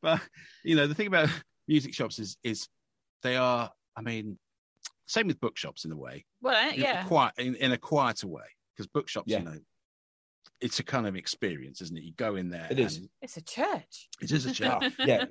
But 0.00 0.20
you 0.64 0.76
know, 0.76 0.86
the 0.86 0.94
thing 0.94 1.08
about 1.08 1.28
music 1.66 1.92
shops 1.92 2.20
is 2.20 2.36
is 2.44 2.68
they 3.24 3.34
are. 3.34 3.70
I 3.96 4.00
mean, 4.02 4.38
same 5.08 5.26
with 5.26 5.40
bookshops 5.40 5.84
in 5.84 5.90
a 5.92 5.96
way. 5.96 6.24
Well, 6.40 6.54
uh, 6.54 6.72
in 6.72 6.80
yeah. 6.80 7.04
a 7.04 7.08
quiet 7.08 7.34
in, 7.38 7.54
in 7.56 7.72
a 7.72 7.78
quieter 7.78 8.28
way 8.28 8.44
because 8.76 8.86
bookshops, 8.86 9.26
Yeah. 9.26 9.40
you 9.40 9.44
know, 9.46 9.58
it's 10.60 10.78
a 10.78 10.84
kind 10.84 11.06
of 11.06 11.16
experience, 11.16 11.80
isn't 11.82 11.96
it? 11.96 12.02
You 12.04 12.12
go 12.16 12.36
in 12.36 12.50
there. 12.50 12.66
It 12.70 12.78
is. 12.78 12.96
and 12.98 13.08
It's 13.22 13.36
a 13.36 13.42
church. 13.42 14.08
It 14.20 14.30
is 14.30 14.46
a 14.46 14.52
church. 14.60 14.92
yeah. 14.98 15.24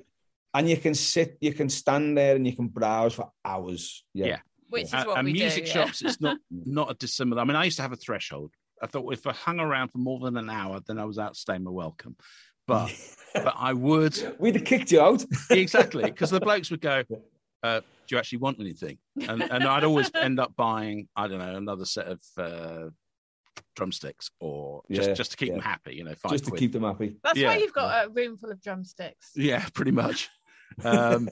And 0.54 0.68
you 0.68 0.76
can 0.76 0.94
sit, 0.94 1.36
you 1.40 1.52
can 1.52 1.68
stand 1.68 2.16
there 2.16 2.34
and 2.36 2.46
you 2.46 2.56
can 2.56 2.68
browse 2.68 3.14
for 3.14 3.30
hours. 3.44 4.04
Yeah. 4.14 4.26
Yeah. 4.26 4.38
Which 4.70 4.84
is 4.84 4.92
what 4.92 5.18
and 5.18 5.24
we 5.26 5.32
music 5.32 5.64
do. 5.64 5.70
yeah. 5.70 5.84
shops, 5.84 6.02
it's 6.02 6.20
not 6.20 6.36
not 6.50 6.90
a 6.90 6.94
dissimilar. 6.94 7.40
I 7.40 7.44
mean, 7.44 7.56
I 7.56 7.64
used 7.64 7.76
to 7.76 7.82
have 7.82 7.92
a 7.92 7.96
threshold. 7.96 8.52
I 8.82 8.86
thought 8.86 9.12
if 9.12 9.26
I 9.26 9.32
hung 9.32 9.60
around 9.60 9.88
for 9.88 9.98
more 9.98 10.20
than 10.20 10.36
an 10.36 10.50
hour, 10.50 10.80
then 10.86 10.98
I 10.98 11.04
was 11.04 11.16
outstaying 11.18 11.62
my 11.62 11.70
welcome. 11.70 12.16
But 12.66 12.90
but 13.34 13.54
I 13.56 13.72
would 13.72 14.36
We'd 14.38 14.56
have 14.56 14.64
kicked 14.64 14.92
you 14.92 15.00
out. 15.00 15.24
exactly 15.50 16.04
because 16.04 16.30
the 16.30 16.40
blokes 16.40 16.70
would 16.70 16.80
go, 16.82 17.02
uh, 17.62 17.80
"Do 18.08 18.14
you 18.14 18.18
actually 18.18 18.38
want 18.38 18.58
anything?" 18.60 18.98
And 19.16 19.42
and 19.42 19.64
I'd 19.64 19.84
always 19.88 20.10
end 20.14 20.40
up 20.40 20.56
buying 20.56 21.08
I 21.14 21.28
don't 21.28 21.38
know 21.38 21.54
another 21.56 21.84
set 21.84 22.06
of 22.08 22.20
uh, 22.36 22.88
drumsticks 23.76 24.30
or 24.40 24.82
just 24.90 25.08
Yeah, 25.08 25.14
just 25.14 25.30
to 25.32 25.36
keep 25.36 25.48
yeah. 25.48 25.54
them 25.54 25.62
happy, 25.62 25.94
you 25.94 26.04
know, 26.04 26.14
five 26.14 26.32
just 26.32 26.44
to 26.44 26.50
quid. 26.50 26.58
keep 26.60 26.72
them 26.72 26.82
happy. 26.84 27.16
That's 27.22 27.38
Yeah. 27.38 27.48
why 27.48 27.58
you've 27.58 27.72
got 27.72 28.06
a 28.06 28.08
room 28.08 28.36
full 28.36 28.50
of 28.50 28.60
drumsticks. 28.62 29.30
Yeah, 29.36 29.64
pretty 29.74 29.92
much. 29.92 30.28
Um, 30.84 31.28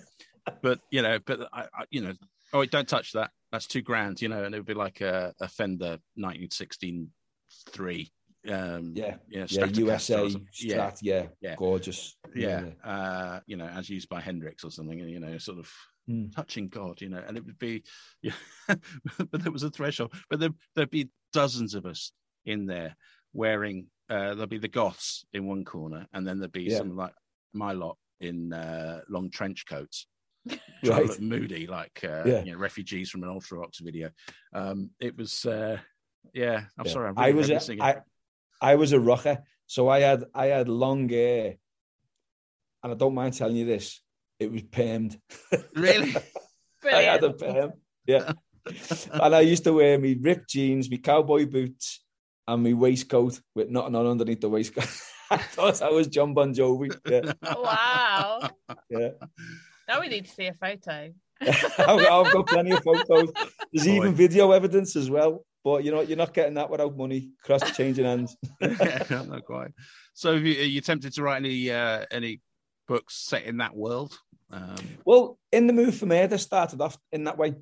but 0.62 0.80
you 0.90 1.02
know, 1.02 1.18
but 1.24 1.48
I, 1.52 1.62
I, 1.62 1.84
you 1.90 2.02
know, 2.02 2.12
oh, 2.52 2.60
wait, 2.60 2.70
don't 2.70 2.88
touch 2.88 3.12
that. 3.12 3.30
That's 3.52 3.66
two 3.66 3.82
grand, 3.82 4.20
you 4.22 4.28
know, 4.28 4.44
and 4.44 4.54
it 4.54 4.58
would 4.58 4.66
be 4.66 4.74
like 4.74 5.00
a, 5.00 5.34
a 5.40 5.48
Fender 5.48 5.98
1963. 6.14 8.10
Um, 8.48 8.92
Yeah. 8.94 9.16
you 9.28 9.40
know, 9.40 9.46
Yeah, 9.48 9.66
USA. 9.66 10.14
Strat. 10.26 10.46
Yeah, 10.60 10.92
Yeah. 11.02 11.26
Yeah. 11.40 11.54
Gorgeous. 11.56 12.16
yeah. 12.34 12.64
Uh, 12.84 13.40
you 13.46 13.56
know, 13.56 13.66
as 13.66 13.88
used 13.90 14.08
by 14.08 14.20
Hendrix 14.20 14.64
or 14.64 14.70
something, 14.70 15.00
and 15.00 15.10
you 15.10 15.20
know, 15.20 15.38
sort 15.38 15.58
of 15.58 15.70
Hmm. 16.08 16.28
touching 16.28 16.68
God, 16.68 17.00
you 17.00 17.08
know, 17.08 17.22
and 17.26 17.36
it 17.36 17.44
would 17.44 17.58
be, 17.58 17.82
yeah, 18.22 18.32
but 18.68 19.42
there 19.42 19.52
was 19.52 19.64
a 19.64 19.70
threshold. 19.70 20.14
But 20.30 20.38
there, 20.40 20.50
there'd 20.74 20.90
be 20.90 21.08
dozens 21.32 21.74
of 21.74 21.84
us 21.86 22.12
in 22.44 22.66
there 22.66 22.96
wearing. 23.32 23.86
Uh, 24.08 24.34
there'd 24.34 24.48
be 24.48 24.58
the 24.58 24.68
goths 24.68 25.24
in 25.32 25.46
one 25.46 25.64
corner, 25.64 26.06
and 26.12 26.26
then 26.26 26.38
there'd 26.38 26.52
be 26.52 26.68
Yeah. 26.70 26.78
some 26.78 26.96
like 26.96 27.12
my 27.52 27.72
lot 27.72 27.98
in 28.20 28.52
uh, 28.52 29.00
long 29.08 29.30
trench 29.30 29.66
coats, 29.66 30.06
Right. 30.84 31.06
look 31.08 31.20
moody, 31.20 31.66
like 31.66 32.00
uh, 32.04 32.22
Yeah. 32.24 32.44
you 32.44 32.52
know, 32.52 32.58
refugees 32.58 33.10
from 33.10 33.24
an 33.24 33.28
ultra 33.30 33.58
Ultravox 33.58 33.80
video. 33.80 34.10
Um, 34.52 34.90
it 35.00 35.16
was, 35.16 35.44
uh, 35.44 35.78
yeah. 36.32 36.62
I'm 36.78 36.86
Yeah. 36.86 36.92
sorry, 36.92 37.08
I'm 37.08 37.18
I 37.18 37.32
was 37.32 37.50
a. 37.50 37.82
I, 37.82 37.96
I 38.60 38.76
was 38.76 38.92
a 38.92 39.00
rocker, 39.00 39.42
so 39.66 39.88
I 39.88 40.00
had 40.00 40.24
I 40.34 40.46
had 40.46 40.68
long 40.68 41.08
hair, 41.08 41.56
and 42.82 42.92
I 42.92 42.94
don't 42.94 43.14
mind 43.14 43.34
telling 43.34 43.56
you 43.56 43.66
this, 43.66 44.00
it 44.38 44.50
was 44.50 44.62
permed. 44.62 45.18
really. 45.74 46.14
I 46.84 47.02
had 47.02 47.24
a 47.24 47.32
perm, 47.32 47.72
yeah. 48.06 48.32
and 49.12 49.34
I 49.34 49.40
used 49.40 49.64
to 49.64 49.72
wear 49.72 49.98
me 49.98 50.16
ripped 50.20 50.50
jeans, 50.50 50.90
me 50.90 50.98
cowboy 50.98 51.46
boots, 51.46 52.04
and 52.46 52.62
me 52.62 52.74
waistcoat 52.74 53.40
with 53.54 53.70
nothing 53.70 53.94
on 53.96 54.06
underneath 54.06 54.40
the 54.40 54.48
waistcoat. 54.48 54.88
I 55.30 55.38
thought 55.38 55.82
I 55.82 55.90
was 55.90 56.06
Jon 56.06 56.34
Bon 56.34 56.54
Jovi. 56.54 56.96
Yeah, 57.08 57.32
Wow. 57.56 58.48
yeah. 58.88 59.08
Now 59.88 60.00
we 60.00 60.08
need 60.08 60.26
to 60.26 60.30
see 60.30 60.46
a 60.46 60.54
photo. 60.54 61.12
I've, 61.40 61.50
I've 61.78 62.32
got 62.32 62.46
plenty 62.46 62.70
of 62.72 62.82
photos. 62.84 63.32
There's 63.72 63.86
Boy. 63.86 63.94
even 63.96 64.14
video 64.14 64.52
evidence 64.52 64.94
as 64.96 65.10
well. 65.10 65.44
But 65.64 65.82
you 65.82 65.90
know, 65.90 66.00
you're 66.00 66.16
not 66.16 66.32
getting 66.32 66.54
that 66.54 66.70
without 66.70 66.96
money. 66.96 67.32
Cross 67.42 67.76
changing 67.76 68.04
hands. 68.04 68.36
yeah, 68.60 69.22
not 69.26 69.44
quite. 69.44 69.72
So, 70.14 70.34
have 70.34 70.44
you, 70.44 70.60
are 70.60 70.64
you 70.64 70.80
tempted 70.80 71.12
to 71.14 71.22
write 71.22 71.38
any 71.38 71.70
uh, 71.72 72.04
any 72.12 72.40
books 72.86 73.14
set 73.14 73.44
in 73.44 73.58
that 73.58 73.76
world? 73.76 74.18
Um, 74.50 74.76
Well, 75.04 75.38
in 75.52 75.66
the 75.66 75.72
mood 75.72 75.94
for 75.94 76.06
murder 76.06 76.38
started 76.38 76.80
off 76.80 76.96
in 77.12 77.24
that 77.24 77.38
way, 77.38 77.54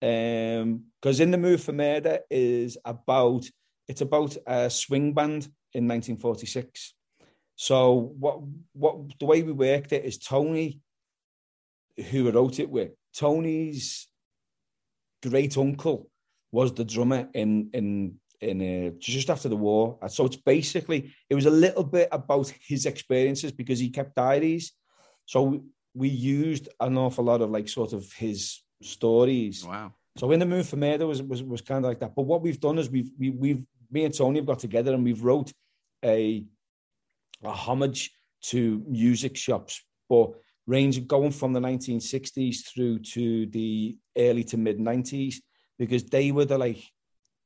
because 0.00 1.20
in 1.20 1.30
the 1.30 1.38
mood 1.38 1.60
for 1.60 1.72
murder 1.72 2.20
is 2.30 2.78
about 2.84 3.44
it's 3.88 4.02
about 4.02 4.36
a 4.46 4.68
swing 4.70 5.14
band 5.14 5.48
in 5.72 5.88
1946. 5.88 6.94
So 7.56 8.14
what 8.18 8.40
what 8.72 9.18
the 9.18 9.26
way 9.26 9.42
we 9.42 9.52
worked 9.52 9.92
it 9.92 10.04
is 10.04 10.18
Tony, 10.18 10.80
who 12.10 12.30
wrote 12.30 12.60
it 12.60 12.70
with, 12.70 12.92
Tony's 13.14 14.06
great 15.22 15.56
uncle 15.58 16.08
was 16.52 16.72
the 16.72 16.84
drummer 16.84 17.28
in 17.34 17.70
in 17.72 18.20
in 18.40 18.60
uh, 18.60 18.90
just 18.98 19.30
after 19.30 19.48
the 19.48 19.56
war. 19.56 19.98
So 20.08 20.26
it's 20.26 20.36
basically 20.36 21.12
it 21.28 21.34
was 21.34 21.46
a 21.46 21.50
little 21.50 21.84
bit 21.84 22.08
about 22.12 22.52
his 22.66 22.86
experiences 22.86 23.52
because 23.52 23.78
he 23.78 23.90
kept 23.90 24.14
diaries. 24.14 24.72
So 25.26 25.64
we 25.94 26.08
used 26.08 26.68
an 26.80 26.96
awful 26.96 27.24
lot 27.24 27.42
of 27.42 27.50
like 27.50 27.68
sort 27.68 27.92
of 27.92 28.10
his 28.12 28.62
stories. 28.82 29.64
wow. 29.64 29.92
So 30.16 30.32
in 30.32 30.40
the 30.40 30.46
mood 30.46 30.66
for 30.66 30.76
murder 30.76 31.06
was 31.06 31.22
was, 31.22 31.42
was 31.42 31.60
kind 31.60 31.84
of 31.84 31.88
like 31.90 32.00
that. 32.00 32.14
But 32.14 32.22
what 32.22 32.42
we've 32.42 32.60
done 32.60 32.78
is 32.78 32.90
we've 32.90 33.10
we, 33.18 33.30
we've 33.30 33.64
me 33.90 34.04
and 34.04 34.14
Tony 34.16 34.38
have 34.38 34.46
got 34.46 34.58
together 34.58 34.92
and 34.94 35.04
we've 35.04 35.22
wrote 35.22 35.52
a 36.04 36.44
a 37.44 37.50
homage 37.50 38.10
to 38.40 38.82
music 38.88 39.36
shops, 39.36 39.82
but 40.08 40.32
range 40.66 41.06
going 41.06 41.32
from 41.32 41.52
the 41.52 41.60
1960s 41.60 42.66
through 42.66 42.98
to 42.98 43.46
the 43.46 43.96
early 44.16 44.44
to 44.44 44.56
mid 44.56 44.78
90s 44.78 45.36
because 45.78 46.04
they 46.04 46.30
were 46.30 46.44
the 46.44 46.58
like 46.58 46.82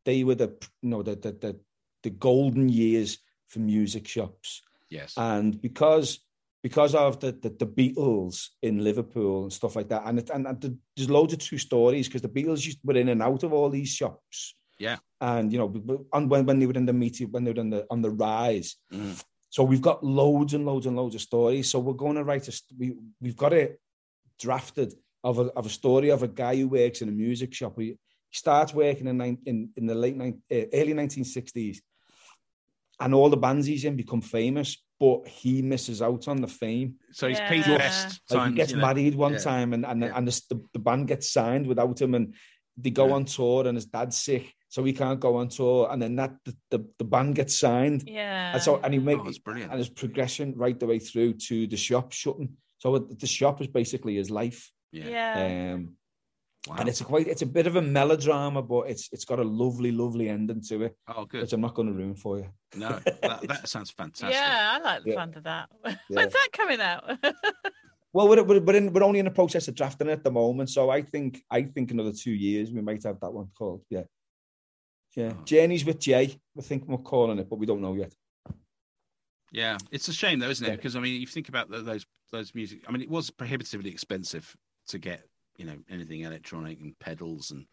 they 0.04 0.24
were 0.24 0.34
the 0.34 0.54
you 0.82 0.88
know 0.90 1.02
the 1.02 1.14
the 1.16 1.32
the, 1.32 1.60
the 2.02 2.10
golden 2.10 2.68
years 2.68 3.18
for 3.48 3.60
music 3.60 4.06
shops 4.08 4.62
Yes. 4.90 5.14
and 5.16 5.60
because 5.60 6.20
because 6.62 6.94
of 6.94 7.18
the, 7.20 7.32
the 7.32 7.50
the 7.50 7.66
Beatles 7.66 8.48
in 8.62 8.84
Liverpool 8.84 9.42
and 9.44 9.52
stuff 9.52 9.74
like 9.74 9.88
that, 9.88 10.02
and 10.06 10.18
it, 10.20 10.30
and, 10.30 10.46
and 10.46 10.78
there's 10.96 11.10
loads 11.10 11.32
of 11.32 11.40
true 11.40 11.58
stories 11.58 12.06
because 12.06 12.22
the 12.22 12.28
Beatles 12.28 12.64
used 12.64 12.78
were 12.84 12.96
in 12.96 13.08
and 13.08 13.22
out 13.22 13.42
of 13.42 13.52
all 13.52 13.68
these 13.70 13.88
shops. 13.88 14.54
Yeah. 14.78 14.96
and 15.20 15.52
you 15.52 15.58
know, 15.58 16.04
and 16.12 16.30
when 16.30 16.44
when 16.46 16.58
they 16.58 16.66
were 16.66 16.72
in 16.74 16.86
the 16.86 16.92
meeting, 16.92 17.30
when 17.30 17.44
they 17.44 17.52
were 17.52 17.60
in 17.60 17.70
the 17.70 17.86
on 17.90 18.02
the 18.02 18.10
rise. 18.10 18.76
Mm. 18.92 19.22
So 19.50 19.64
we've 19.64 19.82
got 19.82 20.02
loads 20.02 20.54
and 20.54 20.64
loads 20.64 20.86
and 20.86 20.96
loads 20.96 21.14
of 21.14 21.20
stories. 21.20 21.68
So 21.70 21.78
we're 21.78 21.92
going 22.04 22.16
to 22.16 22.24
write 22.24 22.48
a 22.48 22.52
we 22.78 22.94
we've 23.20 23.36
got 23.36 23.52
it 23.52 23.80
drafted 24.38 24.94
of 25.24 25.38
a 25.38 25.42
of 25.56 25.66
a 25.66 25.68
story 25.68 26.10
of 26.10 26.22
a 26.22 26.28
guy 26.28 26.56
who 26.56 26.68
works 26.68 27.02
in 27.02 27.08
a 27.08 27.12
music 27.12 27.54
shop. 27.54 27.74
He 27.78 27.96
starts 28.32 28.74
working 28.74 29.06
in 29.06 29.20
in, 29.46 29.70
in 29.76 29.86
the 29.86 29.94
late 29.94 30.16
nine, 30.16 30.42
uh, 30.50 30.64
early 30.72 30.94
1960s, 30.94 31.78
and 33.00 33.14
all 33.14 33.30
the 33.30 33.36
bands 33.36 33.66
he's 33.66 33.84
in 33.84 33.96
become 33.96 34.20
famous, 34.20 34.76
but 35.00 35.26
he 35.26 35.62
misses 35.62 36.00
out 36.02 36.28
on 36.28 36.40
the 36.40 36.48
fame. 36.48 36.94
So 37.12 37.28
he's 37.28 37.38
Yeah. 37.38 37.48
Pete's 37.50 37.66
best 37.68 38.20
Like 38.30 38.38
times. 38.38 38.50
he 38.52 38.56
gets 38.56 38.70
you 38.72 38.76
know. 38.78 38.86
married 38.86 39.14
one 39.14 39.32
yeah. 39.34 39.38
time, 39.38 39.72
and 39.72 39.84
and 39.84 40.02
Yeah. 40.02 40.16
and 40.16 40.26
the, 40.28 40.60
the 40.72 40.78
band 40.78 41.08
gets 41.08 41.30
signed 41.30 41.66
without 41.66 42.00
him, 42.00 42.14
and 42.14 42.34
they 42.76 42.90
go 42.90 43.06
Yeah. 43.08 43.14
on 43.14 43.24
tour, 43.24 43.66
and 43.66 43.76
his 43.76 43.86
dad's 43.86 44.16
sick, 44.16 44.54
so 44.68 44.84
he 44.84 44.92
can't 44.92 45.20
go 45.20 45.36
on 45.36 45.48
tour, 45.48 45.88
and 45.90 46.00
then 46.00 46.16
that 46.16 46.32
the, 46.44 46.56
the, 46.70 46.86
the 46.98 47.04
band 47.04 47.34
gets 47.34 47.58
signed, 47.58 48.04
Yeah. 48.06 48.52
and 48.54 48.62
so 48.62 48.80
and 48.82 48.94
he 48.94 49.00
makes 49.00 49.20
Oh, 49.38 49.42
brilliant. 49.44 49.70
and 49.72 49.78
his 49.78 49.90
progression 49.90 50.54
right 50.56 50.78
the 50.78 50.86
way 50.86 50.98
through 50.98 51.34
to 51.48 51.66
the 51.66 51.76
shop 51.76 52.12
shutting. 52.12 52.56
So 52.78 52.98
the 52.98 53.26
shop 53.26 53.60
is 53.60 53.66
basically 53.68 54.16
his 54.16 54.30
life, 54.30 54.70
Yeah. 54.92 55.08
yeah. 55.08 55.74
um, 55.74 55.96
Wow. 56.68 56.76
and 56.78 56.88
it's 56.88 57.00
a 57.00 57.04
quite 57.04 57.26
it's 57.26 57.42
a 57.42 57.46
bit 57.46 57.66
of 57.66 57.74
a 57.74 57.82
melodrama, 57.82 58.62
but 58.62 58.82
it's 58.88 59.08
it's 59.10 59.24
got 59.24 59.40
a 59.40 59.44
lovely 59.44 59.90
lovely 59.90 60.28
ending 60.28 60.60
to 60.68 60.82
it, 60.82 60.96
oh, 61.08 61.24
good. 61.24 61.42
which 61.42 61.52
I'm 61.52 61.60
not 61.60 61.74
going 61.74 61.88
to 61.88 61.94
ruin 61.94 62.14
for 62.14 62.38
you. 62.38 62.46
No, 62.76 62.88
that, 63.04 63.40
that 63.48 63.68
sounds 63.68 63.90
fantastic. 63.90 64.30
Yeah, 64.30 64.78
I 64.78 64.78
like 64.78 65.02
the 65.02 65.10
Yeah. 65.10 65.16
sound 65.16 65.36
of 65.36 65.42
that. 65.44 65.68
Yeah. 65.84 65.94
When's 66.08 66.32
that 66.32 66.48
coming 66.52 66.80
out? 66.80 67.04
Well, 68.14 68.28
we're 68.28 68.42
we're 68.42 68.60
we're, 68.60 68.76
in, 68.76 68.92
we're 68.92 69.02
only 69.04 69.20
in 69.20 69.24
the 69.24 69.30
process 69.30 69.68
of 69.68 69.74
drafting 69.74 70.08
it 70.08 70.12
at 70.12 70.22
the 70.22 70.30
moment, 70.30 70.68
so 70.68 70.90
I 70.90 71.00
think 71.00 71.42
I 71.50 71.62
think 71.62 71.90
another 71.92 72.12
two 72.12 72.32
years 72.32 72.70
we 72.70 72.82
might 72.82 73.02
have 73.04 73.18
that 73.20 73.32
one 73.32 73.48
called. 73.56 73.84
Yeah, 73.88 74.02
yeah. 75.16 75.32
Oh. 75.34 75.44
Journeys 75.44 75.84
with 75.86 75.98
Jay. 75.98 76.38
I 76.58 76.60
think 76.60 76.86
we're 76.86 76.98
calling 76.98 77.38
it, 77.38 77.48
but 77.48 77.58
we 77.58 77.64
don't 77.64 77.80
know 77.80 77.94
yet. 77.94 78.12
Yeah, 79.50 79.78
it's 79.90 80.08
a 80.08 80.12
shame 80.12 80.40
though, 80.40 80.50
isn't 80.50 80.66
it? 80.66 80.68
Yeah. 80.68 80.76
Because 80.76 80.94
I 80.94 81.00
mean, 81.00 81.18
you 81.18 81.26
think 81.26 81.48
about 81.48 81.70
the, 81.70 81.78
those 81.78 82.04
those 82.30 82.54
music. 82.54 82.84
I 82.86 82.92
mean, 82.92 83.00
it 83.00 83.08
was 83.10 83.30
prohibitively 83.30 83.90
expensive 83.90 84.54
to 84.88 84.98
get 84.98 85.26
you 85.56 85.64
know 85.64 85.76
anything 85.90 86.20
electronic 86.22 86.80
and 86.80 86.98
pedals 86.98 87.50
and 87.50 87.66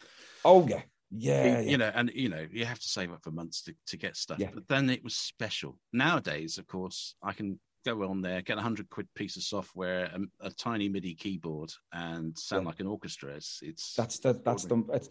Oh 0.45 0.67
yeah, 0.67 0.82
yeah, 1.11 1.59
you 1.61 1.71
yeah. 1.71 1.77
know, 1.77 1.91
and 1.93 2.11
you 2.13 2.30
know, 2.30 2.45
you 2.51 2.65
have 2.65 2.80
to 2.80 2.88
save 2.88 3.11
up 3.11 3.23
for 3.23 3.32
months 3.32 3.63
to, 3.63 3.75
to 3.88 3.97
get 3.97 4.15
stuff. 4.15 4.39
Yeah. 4.39 4.49
But 4.53 4.67
then 4.67 4.89
it 4.89 5.03
was 5.03 5.15
special. 5.15 5.77
Nowadays, 5.91 6.57
of 6.57 6.67
course, 6.67 7.15
I 7.23 7.34
can 7.34 7.59
go 7.86 8.03
on 8.03 8.21
there, 8.21 8.41
get 8.41 8.57
a 8.57 8.61
hundred 8.61 8.89
quid 8.89 9.07
piece 9.15 9.38
of 9.38 9.43
software, 9.43 10.11
a, 10.13 10.47
a 10.47 10.49
tiny 10.51 10.89
MIDI 10.89 11.15
keyboard, 11.15 11.71
and 11.93 12.38
sound 12.38 12.63
Yeah. 12.63 12.67
like 12.69 12.80
an 12.80 12.88
orchestra. 12.88 13.36
It's, 13.36 13.59
it's 13.63 13.93
That's 13.95 14.19
the 14.19 14.34
that's 14.34 14.65
the 14.65 14.84
it's, 14.93 15.09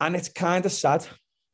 and 0.00 0.14
it's 0.16 0.28
kind 0.28 0.64
of 0.66 0.72
sad 0.72 1.06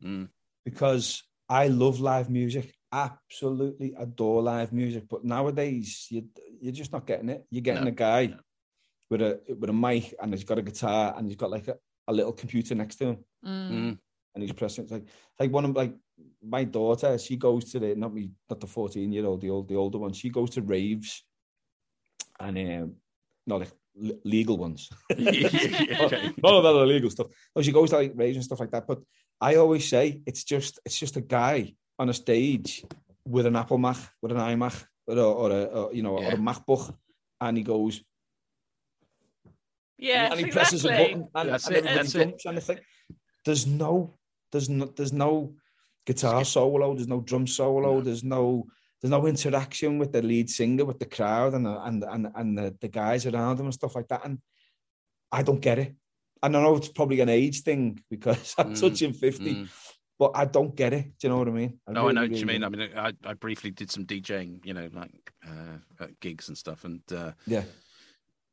Mm. 0.05 0.29
because 0.64 1.22
I 1.49 1.68
love 1.68 2.01
live 2.01 2.29
music. 2.29 2.74
Absolutely 2.93 3.95
adore 3.99 4.43
live 4.43 4.72
music, 4.72 5.05
but 5.09 5.24
nowadays 5.24 6.07
you 6.11 6.27
you're 6.61 6.72
just 6.72 6.93
not 6.93 7.07
getting 7.07 7.29
it. 7.31 7.45
You're 7.51 7.62
getting 7.62 7.85
No, 7.85 7.89
a 7.89 7.93
guy 7.93 8.27
no. 8.27 8.37
With 9.11 9.23
a 9.23 9.41
with 9.61 9.71
a 9.71 9.73
mic 9.73 10.15
and 10.21 10.33
he's 10.33 10.45
got 10.45 10.59
a 10.59 10.63
guitar 10.63 11.15
and 11.17 11.27
he's 11.29 11.37
got 11.37 11.51
like 11.51 11.69
a, 11.69 11.77
a 12.09 12.13
little 12.13 12.33
computer 12.33 12.75
next 12.75 12.97
to 12.97 13.05
him 13.07 13.17
Mm. 13.45 13.71
Mm. 13.71 13.99
and 14.35 14.43
he's 14.43 14.53
pressing. 14.53 14.85
It's 14.85 14.93
like 14.93 15.07
like 15.39 15.53
one 15.53 15.65
of 15.65 15.77
like 15.77 15.95
my 16.43 16.65
daughter. 16.65 17.17
She 17.19 17.37
goes 17.37 17.71
to 17.73 17.79
the 17.79 17.95
not 17.95 18.13
me 18.13 18.31
not 18.51 18.59
the 18.61 18.67
fourteen 18.67 19.13
year 19.13 19.25
old 19.27 19.41
the 19.41 19.51
old 19.51 19.69
the 19.69 19.77
older 19.77 19.99
one. 19.99 20.13
She 20.13 20.31
goes 20.31 20.51
to 20.51 20.63
raves 20.63 21.25
and 22.41 22.59
um 22.59 22.95
not 23.47 23.61
like 23.61 23.73
legal 24.25 24.57
ones. 24.57 24.91
Okay. 25.13 26.33
None 26.43 26.55
of 26.55 26.63
that 26.65 26.77
illegal 26.83 27.11
stuff. 27.11 27.29
No, 27.55 27.63
she 27.63 27.73
goes 27.73 27.91
to 27.91 27.97
like 27.97 28.13
raves 28.15 28.37
and 28.37 28.45
stuff 28.45 28.61
like 28.61 28.71
that. 28.73 28.87
But 28.87 29.01
I 29.41 29.57
always 29.57 29.89
say 29.89 30.21
it's 30.27 30.45
just 30.45 30.81
it's 30.85 30.99
just 30.99 31.17
a 31.17 31.21
guy 31.21 31.75
on 31.99 32.09
a 32.09 32.15
stage 32.15 32.85
with 33.27 33.47
an 33.47 33.57
Apple 33.57 33.79
Mac, 33.79 33.97
with 34.23 34.33
an 34.33 34.39
iMac, 34.39 34.85
or 35.07 35.17
a, 35.19 35.23
or 35.25 35.51
a 35.51 35.63
or, 35.65 35.95
you 35.95 36.03
know, 36.03 36.17
or 36.19 36.29
a 36.29 36.37
MacBook, 36.37 36.95
and 37.41 37.57
he 37.57 37.63
goes 37.63 38.03
Yes, 39.99 40.30
and 40.32 40.40
he 40.40 40.47
exactly. 40.47 40.78
presses 40.78 40.84
a 40.84 40.88
button, 40.88 41.28
and, 41.34 41.49
That's 41.51 41.66
and 41.66 41.76
it, 41.76 41.78
everybody 41.86 41.97
that's 41.97 42.14
it. 42.14 42.18
jumps. 42.24 42.44
And 42.47 42.57
I 42.59 42.61
think 42.61 42.80
there's 43.44 43.66
no, 43.66 44.18
there's 44.53 44.68
no, 44.68 44.84
there's 44.86 45.12
no 45.12 45.55
guitar 46.07 46.44
solo, 46.44 46.94
there's 46.94 47.09
no 47.09 47.20
drum 47.20 47.47
solo, 47.47 47.94
No. 47.97 48.01
there's 48.03 48.24
no. 48.24 48.66
There's 49.03 49.11
no 49.11 49.26
interaction 49.26 49.99
with 49.99 50.11
the 50.12 50.22
lead 50.22 50.49
singer, 50.49 50.86
with 50.86 50.99
the 50.99 51.05
crowd, 51.05 51.53
and 51.53 51.66
the, 51.66 51.80
and 51.84 52.03
and 52.03 52.28
and 52.34 52.57
the, 52.59 52.74
the 52.80 52.88
guys 52.88 53.26
around 53.26 53.61
him 53.61 53.66
and 53.66 53.74
stuff 53.74 53.94
like 53.94 54.09
that. 54.09 54.24
And 54.24 54.38
I 55.30 55.42
don't 55.42 55.61
get 55.61 55.78
it. 55.78 55.94
And 56.42 56.57
I 56.57 56.62
know 56.62 56.76
it's 56.76 56.88
probably 56.88 57.20
an 57.20 57.28
age 57.28 57.61
thing 57.61 58.03
because 58.11 58.55
I'm 58.59 58.72
Mm, 58.72 58.80
touching 58.80 59.12
50, 59.12 59.55
Mm. 59.55 59.68
but 60.18 60.32
I 60.34 60.47
don't 60.47 60.74
get 60.74 60.94
it. 60.94 61.18
Do 61.18 61.26
you 61.26 61.28
know 61.28 61.38
what 61.38 61.49
I 61.49 61.51
mean? 61.51 61.78
I 61.86 61.92
No, 61.92 62.01
I 62.01 62.03
really, 62.05 62.14
know 62.14 62.20
what 62.22 62.28
really 62.30 62.40
you 62.40 62.47
mean. 62.47 62.64
I 62.64 62.68
mean, 62.70 62.88
I, 62.97 63.12
I 63.22 63.34
briefly 63.34 63.70
did 63.70 63.90
some 63.90 64.07
DJing, 64.07 64.64
you 64.64 64.72
know, 64.72 64.88
like 64.94 65.32
uh, 65.47 65.76
at 66.05 66.18
gigs 66.20 66.49
and 66.49 66.57
stuff, 66.57 66.84
and 66.86 67.01
uh, 67.12 67.32
Yeah. 67.47 67.64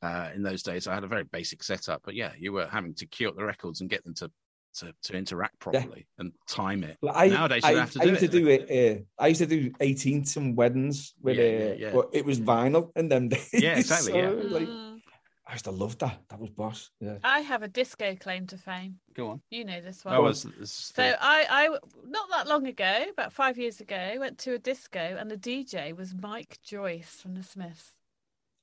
Uh, 0.04 0.30
in 0.36 0.44
those 0.44 0.62
days, 0.64 0.88
I 0.88 0.94
had 0.94 1.04
a 1.04 1.08
very 1.08 1.24
basic 1.24 1.64
setup. 1.64 2.02
But 2.04 2.16
yeah, 2.16 2.32
you 2.38 2.52
were 2.52 2.68
having 2.68 2.94
to 2.96 3.06
queue 3.06 3.30
up 3.30 3.36
the 3.36 3.46
records 3.46 3.82
and 3.82 3.90
get 3.90 4.04
them 4.04 4.14
to 4.16 4.30
to, 4.76 4.92
to 5.04 5.14
interact 5.16 5.60
properly 5.60 6.08
and 6.18 6.32
time 6.48 6.84
it. 6.84 6.98
Like, 7.02 7.16
I, 7.16 7.28
Nowadays, 7.28 7.62
you 7.64 7.70
I, 7.70 7.80
have 7.80 7.92
to 7.92 8.02
I 8.02 8.06
do 8.06 8.10
used 8.10 8.24
it. 8.24 8.32
to 8.32 8.40
do 8.40 8.48
it. 8.48 8.62
Uh, 8.98 9.22
I 9.24 9.28
used 9.28 9.42
to 9.42 9.46
do 9.46 9.70
18th 9.70 10.36
and 10.38 10.58
weddings 10.58 11.14
with 11.22 11.38
Yeah, 11.38 11.44
uh, 11.44 11.48
yeah, 11.48 11.74
yeah. 11.78 11.92
But 11.94 12.10
it 12.12 12.26
was 12.26 12.40
vinyl 12.40 12.90
in 12.96 13.08
them 13.08 13.30
days. 13.30 13.50
Yeah, 13.54 13.78
exactly, 13.78 14.14
So 14.14 14.18
yeah. 14.18 14.30
like, 14.30 14.68
Mm. 14.68 15.00
I 15.46 15.52
used 15.54 15.66
to 15.66 15.72
love 15.72 15.98
that. 16.00 16.22
That 16.30 16.40
was 16.40 16.50
boss. 16.50 16.90
Yeah. 17.02 17.18
I 17.24 17.42
have 17.42 17.62
a 17.62 17.68
disco 17.68 18.16
claim 18.16 18.48
to 18.48 18.58
fame. 18.58 18.96
Go 19.14 19.28
on. 19.30 19.42
You 19.52 19.66
know 19.66 19.82
this 19.82 20.04
one. 20.06 20.16
Oh, 20.16 20.22
was, 20.24 20.48
was 20.60 20.72
So 20.72 21.04
I, 21.04 21.46
I, 21.50 21.68
not 22.08 22.30
that 22.32 22.48
long 22.48 22.66
ago, 22.66 23.06
about 23.12 23.34
five 23.34 23.58
years 23.60 23.82
ago, 23.82 24.16
went 24.18 24.38
to 24.40 24.54
a 24.54 24.58
disco 24.58 25.00
and 25.20 25.30
the 25.30 25.38
DJ 25.38 25.96
was 25.96 26.16
Mike 26.16 26.58
Joyce 26.64 27.20
from 27.22 27.36
the 27.36 27.44
Smiths, 27.44 27.92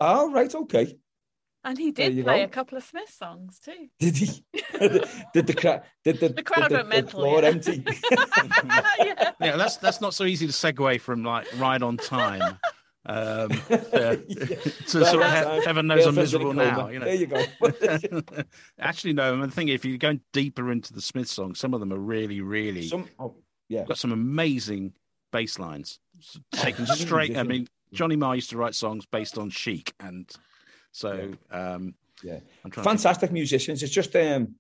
Oh, 0.00 0.32
right. 0.32 0.52
Okay. 0.52 0.96
And 1.64 1.78
he 1.78 1.90
did 1.90 2.24
play 2.24 2.38
go. 2.38 2.44
a 2.44 2.48
couple 2.48 2.78
of 2.78 2.84
Smith 2.84 3.10
songs 3.10 3.58
too. 3.58 3.88
Did 3.98 4.16
he? 4.16 4.44
did 5.34 5.46
the 5.46 5.54
crowd? 5.54 5.82
Did 6.04 6.20
the, 6.20 6.30
The 6.30 6.42
crowd 6.42 6.68
did 6.68 6.76
went 6.76 6.88
the, 6.88 6.94
mental, 6.94 7.20
The 7.20 7.26
floor 7.26 7.42
yeah. 7.42 7.48
empty. 7.48 7.84
yeah. 8.98 9.30
yeah, 9.40 9.56
that's 9.56 9.76
that's 9.76 10.00
not 10.00 10.14
so 10.14 10.24
easy 10.24 10.46
to 10.46 10.52
segue 10.52 11.00
from 11.00 11.22
like 11.24 11.46
right 11.58 11.80
on 11.82 11.96
time. 11.96 12.58
Um, 13.06 13.50
uh, 13.70 14.16
to 14.16 14.84
sort 14.86 15.04
of 15.04 15.14
on 15.14 15.22
have, 15.22 15.64
heaven 15.64 15.86
knows 15.86 16.06
I'm 16.06 16.14
Girlfriend's 16.14 16.34
in 16.34 16.40
a 16.40 16.44
miserable 16.44 16.52
now. 16.54 16.88
You 16.88 16.98
know. 16.98 17.04
There 17.06 17.14
you 17.14 17.26
go. 17.26 18.42
Actually, 18.78 19.14
no. 19.14 19.34
I'm 19.34 19.50
thinking 19.50 19.74
if 19.74 19.84
you're 19.84 19.98
going 19.98 20.20
deeper 20.32 20.70
into 20.70 20.92
the 20.92 21.00
Smith 21.00 21.28
songs, 21.28 21.58
some 21.58 21.74
of 21.74 21.80
them 21.80 21.92
are 21.92 21.98
really, 21.98 22.40
really 22.40 22.88
Some, 22.88 23.08
oh, 23.18 23.34
yeah. 23.68 23.84
got 23.84 23.98
some 23.98 24.12
amazing 24.12 24.92
bass 25.32 25.58
lines 25.58 25.98
taken 26.52 26.86
straight. 26.86 27.36
I 27.36 27.42
mean, 27.42 27.68
Johnny 27.92 28.16
Marr 28.16 28.34
used 28.34 28.50
to 28.50 28.56
write 28.56 28.74
songs 28.74 29.06
based 29.06 29.38
on 29.38 29.50
Chic, 29.50 29.94
and 29.98 30.30
so 30.92 31.32
um, 31.50 31.94
Yeah. 32.22 32.40
To 32.40 32.44
think- 32.70 32.84
fantastic 32.84 33.30
musicians. 33.32 33.82
It's 33.82 33.92
just 33.92 34.14
um, 34.16 34.54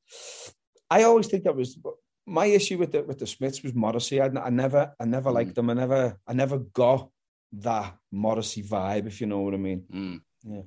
I 0.90 1.02
always 1.04 1.26
think 1.28 1.44
that 1.44 1.56
was 1.56 1.78
my 2.26 2.46
issue 2.46 2.78
with 2.78 2.92
the 2.92 3.02
with 3.02 3.18
the 3.18 3.26
Smiths 3.26 3.62
was 3.62 3.74
Morrissey. 3.74 4.20
I, 4.20 4.26
I 4.26 4.50
never 4.50 4.92
I 5.00 5.04
never 5.04 5.30
Mm. 5.30 5.34
liked 5.34 5.54
them. 5.54 5.70
I 5.70 5.74
never 5.74 6.18
I 6.26 6.32
never 6.32 6.58
got 6.58 7.10
that 7.52 7.96
Morrissey 8.12 8.62
vibe, 8.62 9.06
if 9.06 9.20
you 9.20 9.26
know 9.26 9.40
what 9.40 9.54
I 9.54 9.58
mean. 9.58 9.82
Mm. 9.92 10.20
Yeah. 10.44 10.62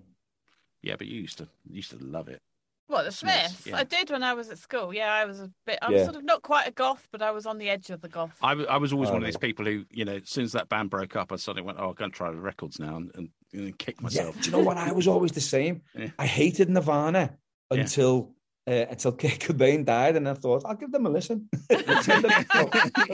Yeah, 0.81 0.95
but 0.97 1.07
you 1.07 1.21
used 1.21 1.37
to 1.37 1.47
you 1.69 1.75
used 1.77 1.91
to 1.91 1.97
love 2.03 2.27
it. 2.27 2.41
What 2.87 3.03
the 3.05 3.11
Smiths, 3.11 3.37
Smiths? 3.49 3.65
yeah. 3.67 3.77
I 3.77 3.83
did 3.85 4.09
when 4.11 4.23
I 4.23 4.33
was 4.33 4.49
at 4.49 4.57
school. 4.57 4.93
Yeah, 4.93 5.11
I 5.13 5.25
was 5.25 5.39
a 5.39 5.49
bit. 5.65 5.79
I'm 5.81 5.93
Yeah. 5.93 6.03
sort 6.03 6.17
of 6.17 6.23
not 6.25 6.41
quite 6.41 6.67
a 6.67 6.71
goth, 6.71 7.07
but 7.11 7.21
I 7.21 7.31
was 7.31 7.45
on 7.45 7.57
the 7.57 7.69
edge 7.69 7.89
of 7.89 8.01
the 8.01 8.09
goth. 8.09 8.37
I, 8.41 8.51
I 8.51 8.77
was 8.77 8.91
always 8.91 9.09
Oh, 9.09 9.13
one 9.13 9.21
of 9.23 9.25
these 9.25 9.37
people 9.37 9.65
who, 9.65 9.85
you 9.89 10.03
know, 10.05 10.15
as 10.15 10.29
soon 10.29 10.43
as 10.43 10.51
that 10.51 10.67
band 10.69 10.89
broke 10.89 11.15
up, 11.15 11.31
I 11.31 11.37
suddenly 11.37 11.65
went, 11.65 11.79
"Oh, 11.79 11.89
I'm 11.89 11.93
going 11.95 12.11
to 12.11 12.15
try 12.17 12.29
the 12.29 12.37
records 12.41 12.79
now," 12.79 12.97
and, 12.97 13.09
and, 13.15 13.29
and 13.53 13.77
kick 13.79 13.95
Yeah. 13.99 14.03
myself. 14.03 14.39
Do 14.41 14.45
you 14.49 14.51
know 14.51 14.63
what? 14.63 14.77
I 14.77 14.91
was 14.91 15.07
always 15.07 15.31
the 15.31 15.41
same. 15.41 15.81
Yeah. 15.97 16.09
I 16.19 16.25
hated 16.25 16.69
Nirvana 16.69 17.37
Yeah. 17.71 17.79
until 17.79 18.35
uh, 18.67 18.71
until 18.89 19.11
Kurt 19.21 19.39
Cobain 19.39 19.85
died, 19.85 20.15
and 20.17 20.27
I 20.27 20.33
thought 20.33 20.63
I'll 20.65 20.75
give 20.75 20.91
them 20.91 21.05
a 21.05 21.09
listen. 21.09 21.49
They're 21.69 21.81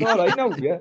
all 0.07 0.17
right 0.17 0.35
now. 0.35 0.49
Yeah. 0.57 0.79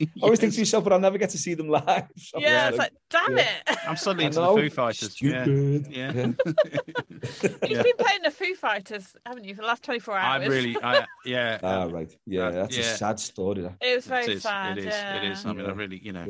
I 0.00 0.06
always 0.22 0.38
think 0.40 0.52
to 0.54 0.60
myself, 0.60 0.84
but 0.84 0.92
I'll 0.92 1.00
never 1.00 1.18
get 1.18 1.30
to 1.30 1.38
see 1.38 1.54
them 1.54 1.68
live. 1.68 2.08
So 2.16 2.38
yeah, 2.38 2.48
yeah, 2.48 2.68
it's 2.68 2.78
like, 2.78 2.92
damn 3.10 3.36
yeah. 3.36 3.46
it! 3.66 3.78
I'm 3.86 3.96
suddenly 3.96 4.26
into 4.26 4.40
the 4.40 4.46
Foo 4.46 4.70
Fighters. 4.70 5.20
Yeah, 5.20 5.42
Stupid. 5.44 5.86
yeah. 5.90 6.12
You've 7.68 7.82
been 7.84 7.96
playing 7.98 8.22
the 8.22 8.30
Foo 8.30 8.54
Fighters, 8.54 9.16
haven't 9.26 9.44
you, 9.44 9.54
for 9.54 9.62
the 9.62 9.66
last 9.66 9.82
24 9.84 10.16
hours? 10.16 10.42
I 10.42 10.46
really, 10.46 10.76
I, 10.82 11.06
yeah. 11.24 11.58
Ah, 11.62 11.84
right. 11.84 12.14
Yeah, 12.26 12.50
that's 12.50 12.76
yeah. 12.76 12.84
a 12.84 12.96
sad 12.96 13.20
story. 13.20 13.62
That. 13.62 13.74
It 13.80 13.96
was 13.96 14.06
very 14.06 14.24
it 14.24 14.30
is. 14.30 14.42
sad. 14.42 14.78
It 14.78 14.86
is. 14.86 14.94
yeah. 14.94 15.22
It 15.22 15.32
is. 15.32 15.46
I 15.46 15.52
mean, 15.52 15.66
I 15.66 15.72
really, 15.72 15.98
you 15.98 16.12
know, 16.12 16.24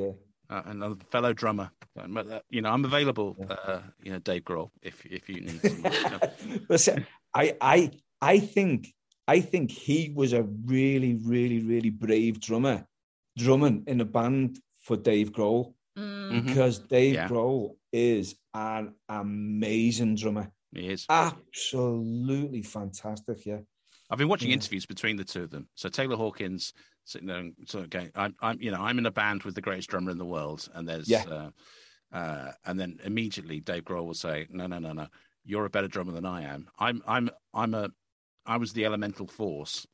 Yeah. 0.51 0.57
uh, 0.57 0.63
another 0.67 0.97
fellow 1.11 1.33
drummer. 1.33 1.71
Um, 2.01 2.15
but, 2.15 2.31
uh, 2.31 2.41
You 2.51 2.63
know, 2.63 2.71
I'm 2.71 2.85
available. 2.85 3.37
Yeah. 3.39 3.47
Uh, 3.47 3.83
you 4.03 4.13
know, 4.13 4.19
Dave 4.19 4.45
Grohl, 4.45 4.71
if 4.83 5.05
if 5.07 5.29
you 5.29 5.41
need. 5.43 5.61
Some, 5.61 5.77
you 5.77 6.11
know. 6.11 6.21
Listen, 6.69 7.07
I, 7.35 7.57
I, 7.61 7.91
I 8.23 8.39
think, 8.39 8.95
I 9.27 9.41
think 9.41 9.71
he 9.71 10.11
was 10.15 10.33
a 10.33 10.43
really, 10.43 11.15
really, 11.23 11.61
really 11.61 11.91
brave 11.91 12.41
drummer, 12.41 12.87
drumming 13.43 13.85
in 13.87 14.01
a 14.01 14.05
band 14.05 14.61
for 14.79 14.97
Dave 14.97 15.33
Grohl 15.33 15.75
Mm. 15.97 16.31
Mhm. 16.31 16.47
because 16.47 16.79
Dave 16.79 17.15
Yeah. 17.15 17.29
Grohl 17.29 17.77
is 17.93 18.37
an 18.55 18.95
amazing 19.09 20.15
drummer, 20.17 20.53
He 20.73 20.89
is. 20.91 21.07
absolutely 21.09 22.63
fantastic. 22.63 23.45
Yeah, 23.47 23.61
I've 24.11 24.19
been 24.19 24.29
watching 24.29 24.51
Yeah. 24.51 24.55
interviews 24.55 24.87
between 24.87 25.17
the 25.17 25.25
two 25.25 25.43
of 25.45 25.51
them. 25.51 25.69
So 25.75 25.89
Taylor 25.89 26.17
Hawkins 26.17 26.73
sitting 27.05 27.27
there 27.27 27.39
and 27.39 27.55
sort 27.67 27.85
of 27.85 27.91
going, 27.91 28.11
I'm, 28.15 28.35
I'm, 28.41 28.61
you 28.61 28.71
know, 28.71 28.81
I'm 28.81 28.99
in 28.99 29.07
a 29.07 29.11
band 29.11 29.43
with 29.43 29.55
the 29.55 29.61
greatest 29.61 29.89
drummer 29.89 30.11
in 30.11 30.19
the 30.19 30.25
world, 30.27 30.69
and 30.75 30.87
there's, 30.89 31.09
Yeah. 31.09 31.25
uh, 31.25 31.51
uh, 32.15 32.53
and 32.65 32.79
then 32.79 33.01
immediately 33.03 33.61
Dave 33.61 33.85
Grohl 33.85 34.05
will 34.07 34.15
say, 34.15 34.47
no, 34.51 34.67
no, 34.67 34.79
no, 34.79 34.93
no, 34.93 35.09
you're 35.45 35.65
a 35.65 35.71
better 35.71 35.89
drummer 35.89 36.13
than 36.13 36.27
I 36.27 36.43
am. 36.43 36.69
I'm, 36.79 37.03
I'm, 37.07 37.31
I'm 37.55 37.75
a, 37.75 37.89
I 38.47 38.57
was 38.59 38.73
the 38.73 38.85
elemental 38.85 39.27
force, 39.27 39.87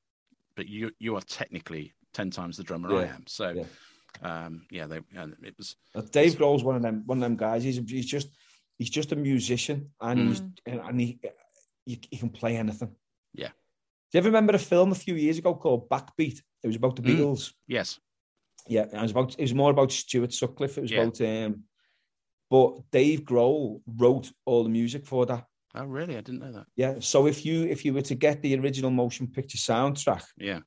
but 0.57 0.69
you, 0.69 0.91
you 0.99 1.17
are 1.17 1.23
technically 1.23 1.95
ten 2.15 2.31
times 2.31 2.57
the 2.57 2.63
drummer 2.63 2.95
I 2.95 3.05
am. 3.07 3.25
So, 3.27 3.51
Yeah. 3.51 3.67
um, 4.47 4.67
yeah, 4.71 4.87
they, 4.87 5.01
and 5.15 5.37
it 5.43 5.55
was, 5.59 5.77
Uh, 5.95 6.01
Dave 6.01 6.35
Grohl's 6.39 6.65
one 6.65 6.77
of 6.77 6.83
them, 6.83 7.03
one 7.07 7.19
of 7.19 7.23
them 7.23 7.37
guys. 7.37 7.63
He's 7.65 7.77
he's 7.77 8.07
just 8.07 8.29
he's 8.79 8.91
just 8.91 9.13
a 9.13 9.17
musician, 9.17 9.91
and 10.01 10.29
he's 10.29 10.41
and, 10.67 10.81
and 10.81 11.01
he, 11.01 11.21
he 11.85 12.01
he 12.11 12.17
can 12.17 12.31
play 12.31 12.57
anything. 12.57 12.95
Yeah. 13.35 13.49
Do 13.49 14.13
you 14.13 14.19
ever 14.19 14.29
remember 14.29 14.55
a 14.55 14.59
film 14.59 14.93
a 14.93 14.95
few 15.07 15.17
years 15.17 15.39
ago 15.39 15.55
called 15.55 15.89
Backbeat? 15.91 16.41
It 16.63 16.67
was 16.69 16.77
about 16.77 16.97
the 16.97 17.03
Mm. 17.03 17.09
Beatles. 17.19 17.53
yes, 17.67 18.01
Yeah, 18.69 18.85
it 18.85 19.03
was 19.03 19.11
about 19.11 19.35
it 19.39 19.43
was 19.43 19.55
more 19.55 19.71
about 19.73 19.93
Stuart 19.93 20.33
Sutcliffe. 20.33 20.79
It 20.79 20.83
was 20.83 20.91
Yeah. 20.93 21.03
about 21.03 21.21
um 21.21 21.65
but 22.51 22.91
Dave 22.93 23.23
Grohl 23.25 23.83
wrote 23.87 24.31
all 24.45 24.63
the 24.63 24.71
music 24.71 25.07
for 25.07 25.27
that. 25.27 25.45
oh 25.75 25.85
really? 25.85 26.17
I 26.17 26.21
didn't 26.21 26.41
know 26.41 26.53
that. 26.53 26.67
Yeah. 26.77 27.01
So 27.01 27.27
if 27.27 27.45
you 27.45 27.65
if 27.65 27.85
you 27.85 27.93
were 27.95 28.03
to 28.09 28.15
get 28.15 28.41
the 28.43 28.55
original 28.59 28.91
motion 28.93 29.27
picture 29.27 29.59
soundtrack 29.59 30.23
Yeah, 30.39 30.61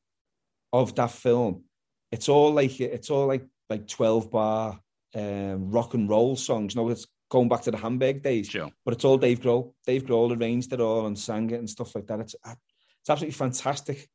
of 0.81 0.95
that 0.95 1.11
film, 1.11 1.63
it's 2.11 2.29
all 2.29 2.51
like 2.53 2.79
it's 2.79 3.09
all 3.09 3.27
like 3.27 3.45
like 3.69 3.87
12 3.87 4.31
bar 4.31 4.79
um 5.15 5.71
rock 5.71 5.93
and 5.93 6.09
roll 6.09 6.35
songs. 6.35 6.75
No, 6.75 6.89
it's 6.89 7.07
going 7.29 7.49
back 7.49 7.61
to 7.63 7.71
the 7.71 7.77
Hamburg 7.77 8.23
days. 8.23 8.47
sure. 8.47 8.69
But 8.85 8.93
it's 8.93 9.05
all 9.05 9.17
Dave 9.17 9.41
Grohl. 9.41 9.73
Dave 9.85 10.03
Grohl 10.05 10.37
arranged 10.37 10.71
it 10.73 10.81
all 10.81 11.05
and 11.05 11.17
sang 11.17 11.49
it 11.51 11.59
and 11.59 11.69
stuff 11.69 11.95
like 11.95 12.07
that. 12.07 12.19
It's 12.19 12.35
it's 12.45 13.09
absolutely 13.09 13.33
fantastic 13.33 14.07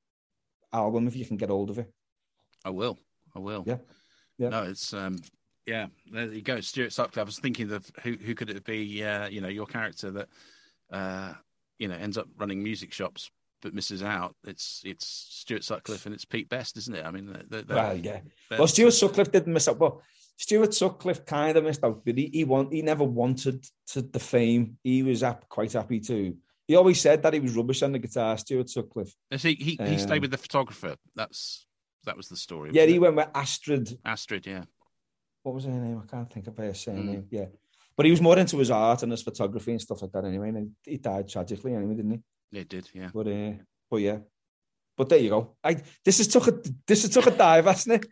album 0.73 1.07
if 1.07 1.17
you 1.17 1.25
can 1.25 1.37
get 1.37 1.51
hold 1.51 1.71
of 1.71 1.79
it. 1.79 1.93
I 2.65 2.71
will. 2.71 2.99
I 3.35 3.39
will. 3.39 3.65
Yeah. 3.67 3.79
Yeah. 4.39 4.49
No, 4.49 4.63
it's 4.65 4.93
um 4.93 5.19
yeah, 5.67 5.87
there 6.11 6.33
you 6.33 6.43
go. 6.43 6.61
Stuart 6.61 6.93
Sutcliffe. 6.93 7.23
I 7.23 7.25
was 7.25 7.39
thinking 7.39 7.71
of 7.71 7.91
who 8.03 8.15
who 8.15 8.35
could 8.35 8.51
it 8.51 8.65
be, 8.65 9.05
uh, 9.05 9.29
you 9.29 9.41
know, 9.41 9.49
your 9.49 9.67
character 9.67 10.11
that 10.13 10.29
uh 10.93 11.35
you 11.79 11.89
know 11.89 11.95
ends 11.95 12.19
up 12.19 12.29
running 12.37 12.63
music 12.63 12.93
shops 12.93 13.31
but 13.63 13.73
misses 13.75 14.03
out. 14.03 14.35
It's 14.45 14.83
it's 14.85 15.07
Stuart 15.07 15.65
Sutcliffe 15.65 16.05
and 16.07 16.15
it's 16.15 16.25
Pete 16.27 16.49
Best, 16.49 16.77
isn't 16.77 16.95
it? 16.95 17.07
I 17.07 17.11
mean, 17.11 17.27
they're, 17.49 17.63
they're, 17.63 17.77
Well, 17.77 17.97
yeah. 17.97 18.21
Well, 18.51 18.67
Stuart 18.69 18.91
Sutcliffe 18.93 19.33
didn't 19.33 19.53
miss 19.53 19.69
out. 19.69 19.79
Well, 19.79 20.03
Stuart 20.37 20.75
Sutcliffe 20.75 21.25
kind 21.25 21.57
of 21.57 21.65
missed 21.65 21.85
out, 21.85 22.05
but 22.05 22.19
he 22.19 22.29
he 22.33 22.45
want 22.45 22.73
he 22.73 22.83
never 22.83 23.05
wanted 23.05 23.65
to 23.89 24.03
the 24.03 24.19
fame. 24.19 24.77
He 24.83 25.03
was 25.03 25.23
up 25.23 25.49
quite 25.49 25.73
happy 25.73 26.01
to 26.01 26.37
he 26.69 26.77
always 26.77 27.01
said 27.01 27.23
that 27.23 27.33
he 27.35 27.41
was 27.41 27.55
rubbish 27.57 27.83
on 27.83 27.93
the 27.93 27.99
guitar, 27.99 28.37
Stuart 28.39 28.69
Sutcliffe. 28.71 29.15
He 29.31 29.55
he, 29.55 29.79
he 29.81 29.99
stayed 29.99 30.17
Um, 30.17 30.21
with 30.23 30.31
the 30.31 30.39
photographer. 30.39 30.97
That's 31.15 31.67
that 32.05 32.17
was 32.17 32.29
the 32.29 32.37
story. 32.37 32.71
Yeah, 32.73 32.87
he 32.87 32.97
it? 32.97 32.99
went 32.99 33.17
with 33.17 33.29
Astrid. 33.35 33.99
Astrid. 34.05 34.47
Yeah. 34.47 34.65
What 35.45 35.55
was 35.55 35.65
her 35.65 35.71
name? 35.71 36.01
I 36.03 36.07
can't 36.11 36.33
think 36.33 36.47
of 36.49 36.57
her 36.57 36.71
Mm. 36.71 36.77
surname. 36.77 37.27
Yeah. 37.31 37.47
But 37.97 38.07
he 38.07 38.11
was 38.11 38.21
more 38.23 38.39
into 38.39 38.57
his 38.59 38.71
art 38.71 39.03
and 39.03 39.13
his 39.13 39.23
photography 39.23 39.73
and 39.73 39.81
stuff 39.81 40.01
like 40.03 40.13
that 40.13 40.25
anyway. 40.25 40.49
And 40.49 40.71
he 40.85 40.97
died 40.97 41.29
tragically 41.29 41.75
anyway, 41.75 41.95
didn't 41.95 42.13
he? 42.13 42.21
It 42.53 42.69
did. 42.69 42.89
Yeah. 42.93 43.11
But 43.15 43.27
uh, 43.29 43.53
but 43.91 43.97
yeah. 43.99 44.19
But 44.97 45.09
there 45.09 45.19
you 45.19 45.31
go. 45.31 45.57
I 45.65 45.83
this 46.05 46.21
is 46.21 46.29
took 46.29 46.49
a 46.49 46.61
this 46.87 47.03
has 47.03 47.11
took 47.11 47.27
a 47.27 47.31
dive, 47.31 47.65
hasn't 47.65 48.05
it? 48.05 48.11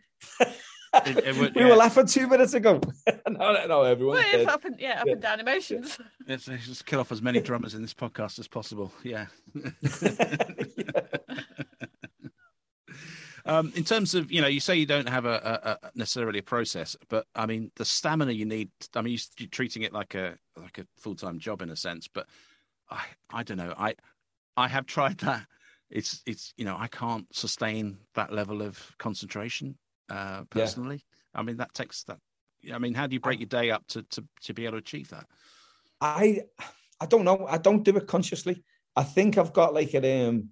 It- 1.05 1.17
it 1.25 1.37
would- 1.37 1.55
we 1.55 1.61
yeah. 1.61 1.69
were 1.69 1.75
laughing 1.75 2.05
two 2.05 2.27
minutes 2.27 2.53
ago. 2.53 2.81
no, 3.29 3.53
no, 3.53 3.65
no, 3.67 3.83
everyone. 3.83 4.15
Well, 4.17 4.25
it's 4.33 4.51
up 4.51 4.65
and 4.65 4.77
yeah, 4.79 4.99
up 5.01 5.05
Yeah. 5.07 5.13
and 5.13 5.21
down 5.21 5.39
emotions. 5.39 5.97
Let's, 6.27 6.47
let's 6.49 6.65
just 6.65 6.85
kill 6.85 6.99
off 6.99 7.11
as 7.11 7.21
many 7.21 7.39
drummers 7.39 7.75
in 7.75 7.81
this 7.81 7.93
podcast 7.93 8.39
as 8.39 8.47
possible. 8.47 8.91
Yeah. 9.03 9.27
um, 13.45 13.71
in 13.75 13.83
terms 13.83 14.13
of, 14.13 14.31
you 14.31 14.41
know, 14.41 14.47
you 14.47 14.59
say 14.59 14.75
you 14.75 14.85
don't 14.85 15.07
have 15.09 15.25
a, 15.25 15.79
a, 15.81 15.85
a 15.87 15.91
necessarily 15.95 16.39
a 16.39 16.43
process, 16.43 16.95
but 17.09 17.25
I 17.35 17.45
mean, 17.45 17.71
the 17.75 17.85
stamina 17.85 18.31
you 18.33 18.45
need. 18.45 18.69
I 18.95 19.01
mean, 19.01 19.13
you- 19.13 19.19
you're 19.37 19.49
treating 19.49 19.83
it 19.83 19.93
like 19.93 20.13
a 20.15 20.37
like 20.57 20.77
a 20.77 20.85
full 20.97 21.15
time 21.15 21.39
job 21.39 21.61
in 21.61 21.69
a 21.69 21.75
sense, 21.75 22.07
but 22.07 22.27
I 22.89 23.03
I 23.31 23.43
don't 23.43 23.57
know. 23.57 23.73
I 23.77 23.95
I 24.57 24.67
have 24.67 24.85
tried 24.85 25.19
that. 25.19 25.45
It's 25.89 26.21
it's 26.25 26.53
you 26.57 26.65
know 26.65 26.77
I 26.77 26.87
can't 26.87 27.27
sustain 27.35 27.97
that 28.15 28.31
level 28.31 28.61
of 28.61 28.79
concentration 28.97 29.77
uh, 30.09 30.43
personally. 30.49 31.03
I 31.35 31.43
mean, 31.43 31.57
that 31.57 31.73
takes 31.73 32.03
that. 32.05 32.17
I 32.73 32.77
mean, 32.77 32.93
how 32.93 33.07
do 33.07 33.13
you 33.13 33.19
break 33.19 33.39
your 33.39 33.47
day 33.47 33.71
up 33.71 33.85
to 33.89 34.03
to 34.03 34.23
to 34.43 34.53
be 34.53 34.65
able 34.65 34.73
to 34.73 34.77
achieve 34.77 35.09
that? 35.09 35.25
I 35.99 36.41
I 36.99 37.05
don't 37.07 37.25
know. 37.25 37.45
I 37.47 37.57
don't 37.57 37.83
do 37.83 37.97
it 37.97 38.07
consciously. 38.07 38.63
I 38.95 39.03
think 39.03 39.37
I've 39.37 39.53
got 39.53 39.73
like 39.73 39.93
an 39.93 40.27
um 40.27 40.49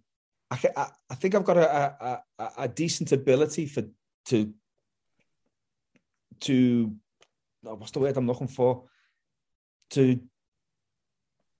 I 0.52 0.60
I, 0.76 0.88
I 1.12 1.16
think 1.16 1.36
I've 1.36 1.44
got 1.46 1.58
a, 1.58 1.70
a 1.70 2.24
a 2.40 2.50
a 2.60 2.68
decent 2.68 3.12
ability 3.12 3.66
for 3.66 3.84
to 4.26 4.54
to 6.42 6.96
oh, 7.66 7.76
what's 7.76 7.92
the 7.92 8.00
word 8.00 8.18
I'm 8.18 8.28
looking 8.28 8.48
for 8.48 8.86
to 9.92 10.20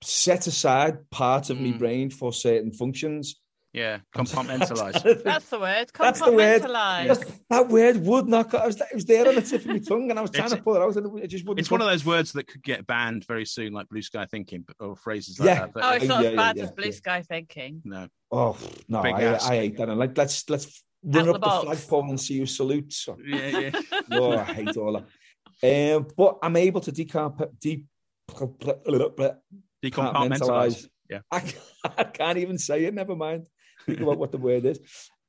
set 0.02 0.46
aside 0.46 1.10
parts 1.10 1.50
of 1.50 1.60
my 1.60 1.68
Mm. 1.68 1.78
brain 1.78 2.10
for 2.10 2.32
certain 2.32 2.72
functions. 2.72 3.36
Yeah, 3.72 4.00
compartmentalize. 4.16 5.22
That's 5.24 5.48
the 5.48 5.60
word. 5.60 5.90
That's 5.94 6.20
the 6.20 6.32
word. 6.32 6.62
Compartmentalise. 6.62 7.06
That's- 7.06 7.40
that 7.50 7.68
word 7.68 7.98
would 7.98 8.26
not. 8.26 8.52
I 8.52 8.66
was, 8.66 8.80
it 8.80 8.86
was 8.92 9.04
there 9.04 9.28
on 9.28 9.36
the 9.36 9.42
tip 9.42 9.60
of 9.60 9.66
my 9.68 9.78
tongue, 9.88 10.10
and 10.10 10.18
I 10.18 10.22
was 10.22 10.32
trying 10.32 10.46
It's- 10.46 10.58
to 10.58 10.64
pull 10.64 10.74
it 10.74 10.82
out, 10.82 10.96
and 10.96 11.18
it 11.20 11.28
just 11.28 11.44
wouldn't. 11.44 11.60
it's 11.60 11.70
one 11.70 11.80
of 11.80 11.86
those 11.86 12.04
words 12.04 12.32
that 12.32 12.48
could 12.48 12.64
get 12.64 12.84
banned 12.86 13.24
very 13.28 13.44
soon, 13.46 13.72
like 13.72 13.88
blue 13.88 14.02
sky 14.02 14.26
thinking, 14.26 14.64
or 14.80 14.96
phrases 14.96 15.38
like 15.38 15.46
Yeah. 15.46 15.54
that. 15.60 15.72
But 15.74 15.84
Oh, 15.84 15.90
it's 15.92 16.06
not 16.06 16.24
Yeah, 16.24 16.30
as 16.30 16.36
bad 16.36 16.56
yeah, 16.56 16.62
as 16.64 16.70
blue 16.72 16.84
yeah. 16.86 16.90
sky 16.90 17.22
thinking. 17.22 17.82
no, 17.84 18.08
Oh 18.32 18.56
no, 18.88 19.02
Big 19.02 19.14
I. 19.14 19.36
I 19.36 19.56
hate 19.56 19.76
that. 19.76 19.88
And 19.88 19.98
like, 20.00 20.18
let's 20.18 20.48
let's 20.50 20.82
run 21.04 21.28
Out 21.28 21.34
up 21.36 21.40
the 21.40 21.48
the, 21.60 21.66
flagpole 21.76 22.10
and 22.10 22.20
see 22.20 22.38
who 22.38 22.46
salutes. 22.46 23.08
yeah, 23.24 23.58
yeah. 23.58 23.80
Oh, 24.10 24.32
I 24.36 24.44
hate 24.44 24.76
all 24.76 25.00
that. 25.62 25.96
Um, 25.96 26.08
but 26.16 26.38
I'm 26.42 26.56
able 26.56 26.80
to 26.80 26.90
decomp- 26.90 27.50
de- 27.60 27.84
Decompartmentalize. 29.82 30.86
Yeah, 31.08 31.20
I, 31.30 31.40
can't- 31.40 31.64
I 31.98 32.04
can't 32.04 32.38
even 32.38 32.58
say 32.58 32.84
it. 32.84 32.94
Never 32.94 33.16
mind. 33.16 33.46
Think 33.86 34.00
about 34.00 34.18
what 34.18 34.30
the 34.32 34.38
word 34.38 34.64
is. 34.66 34.78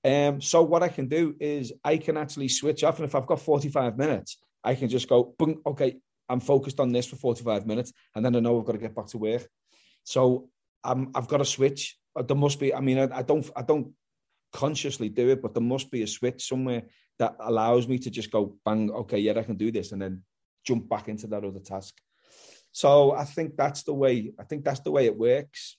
Um, 0.03 0.41
so 0.41 0.61
what 0.63 0.83
I 0.83 0.89
can 0.89 1.07
do 1.07 1.35
is 1.39 1.73
I 1.83 1.97
can 1.97 2.17
actually 2.17 2.47
switch 2.49 2.83
off, 2.83 2.97
and 2.99 3.05
if 3.05 3.15
I've 3.15 3.27
got 3.27 3.39
45 3.41 3.97
minutes, 3.97 4.37
I 4.63 4.75
can 4.75 4.89
just 4.89 5.07
go, 5.07 5.33
boom, 5.37 5.61
okay, 5.65 5.97
I'm 6.29 6.39
focused 6.39 6.79
on 6.79 6.91
this 6.91 7.07
for 7.07 7.15
45 7.15 7.65
minutes, 7.67 7.93
and 8.15 8.23
then 8.25 8.35
I 8.35 8.39
know 8.39 8.59
I've 8.59 8.65
got 8.65 8.73
to 8.73 8.77
get 8.77 8.95
back 8.95 9.07
to 9.07 9.17
work. 9.17 9.47
So 10.03 10.49
I'm, 10.83 11.11
I've 11.15 11.27
got 11.27 11.37
to 11.37 11.45
switch. 11.45 11.97
Uh, 12.15 12.23
There 12.23 12.37
must 12.37 12.59
be. 12.59 12.73
I 12.73 12.79
mean, 12.81 12.97
I, 12.99 13.19
I 13.19 13.21
don't, 13.21 13.49
I 13.55 13.61
don't 13.61 13.93
consciously 14.51 15.09
do 15.09 15.29
it, 15.29 15.41
but 15.41 15.53
there 15.53 15.63
must 15.63 15.89
be 15.91 16.01
a 16.03 16.07
switch 16.07 16.47
somewhere 16.47 16.83
that 17.19 17.35
allows 17.39 17.87
me 17.87 17.97
to 17.99 18.09
just 18.09 18.31
go, 18.31 18.57
bang, 18.65 18.91
okay, 18.91 19.19
yeah, 19.19 19.33
I 19.37 19.43
can 19.43 19.55
do 19.55 19.71
this, 19.71 19.91
and 19.91 20.01
then 20.01 20.23
jump 20.65 20.89
back 20.89 21.07
into 21.07 21.27
that 21.27 21.43
other 21.43 21.59
task. 21.59 21.95
So 22.72 23.11
I 23.11 23.26
think 23.26 23.57
that's 23.57 23.84
the 23.84 23.93
way. 23.93 24.32
I 24.39 24.43
think 24.43 24.63
that's 24.63 24.80
the 24.82 24.91
way 24.91 25.05
it 25.05 25.17
works. 25.17 25.78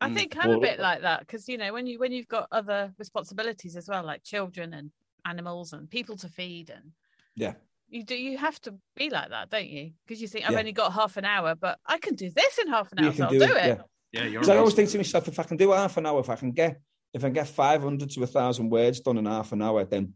I 0.00 0.08
Mm. 0.10 0.14
think 0.14 0.36
I'm 0.38 0.50
a 0.50 0.60
bit 0.60 0.80
like 0.80 1.02
that 1.02 1.20
because 1.20 1.48
you 1.48 1.56
know 1.56 1.72
when 1.72 1.86
you 1.86 1.98
when 1.98 2.12
you've 2.12 2.28
got 2.28 2.48
other 2.50 2.92
responsibilities 2.98 3.76
as 3.76 3.88
well, 3.88 4.04
like 4.04 4.22
children 4.24 4.74
and 4.74 4.90
animals 5.24 5.72
and 5.72 5.88
people 5.88 6.16
to 6.18 6.28
feed 6.28 6.68
and 6.70 6.92
Yeah. 7.36 7.54
you 7.88 8.02
do 8.04 8.14
you 8.16 8.36
have 8.36 8.60
to 8.62 8.74
be 8.96 9.08
like 9.10 9.30
that, 9.30 9.50
don't 9.50 9.68
you? 9.68 9.92
Because 10.04 10.20
you 10.20 10.28
think 10.28 10.44
I've 10.44 10.52
Yeah. 10.52 10.58
only 10.58 10.72
got 10.72 10.92
half 10.92 11.16
an 11.16 11.24
hour, 11.24 11.54
but 11.54 11.78
I 11.86 11.98
can 11.98 12.14
do 12.16 12.30
this 12.30 12.58
in 12.58 12.68
half 12.68 12.92
an 12.92 12.98
You 12.98 13.04
hour, 13.06 13.12
can 13.12 13.18
so 13.18 13.24
I'll 13.24 13.30
do 13.30 13.38
do, 13.38 13.44
it, 13.44 13.50
it. 13.50 13.80
yeah. 14.12 14.24
yeah. 14.24 14.30
Because 14.30 14.48
I 14.50 14.56
always 14.56 14.74
think 14.74 14.90
to 14.90 14.98
myself, 14.98 15.28
if 15.28 15.38
I 15.38 15.44
can 15.44 15.56
do 15.56 15.70
half 15.70 15.96
an 15.96 16.04
hour, 16.06 16.20
if 16.20 16.28
I 16.30 16.36
can 16.36 16.52
get 16.52 16.80
if 17.14 17.22
I 17.22 17.28
can 17.28 17.32
get 17.34 17.46
five 17.46 17.80
hundred 17.80 18.10
to 18.10 18.22
a 18.24 18.26
thousand 18.26 18.68
words 18.70 19.00
done 19.00 19.18
in 19.18 19.26
half 19.26 19.52
an 19.52 19.62
hour, 19.62 19.84
then 19.84 20.14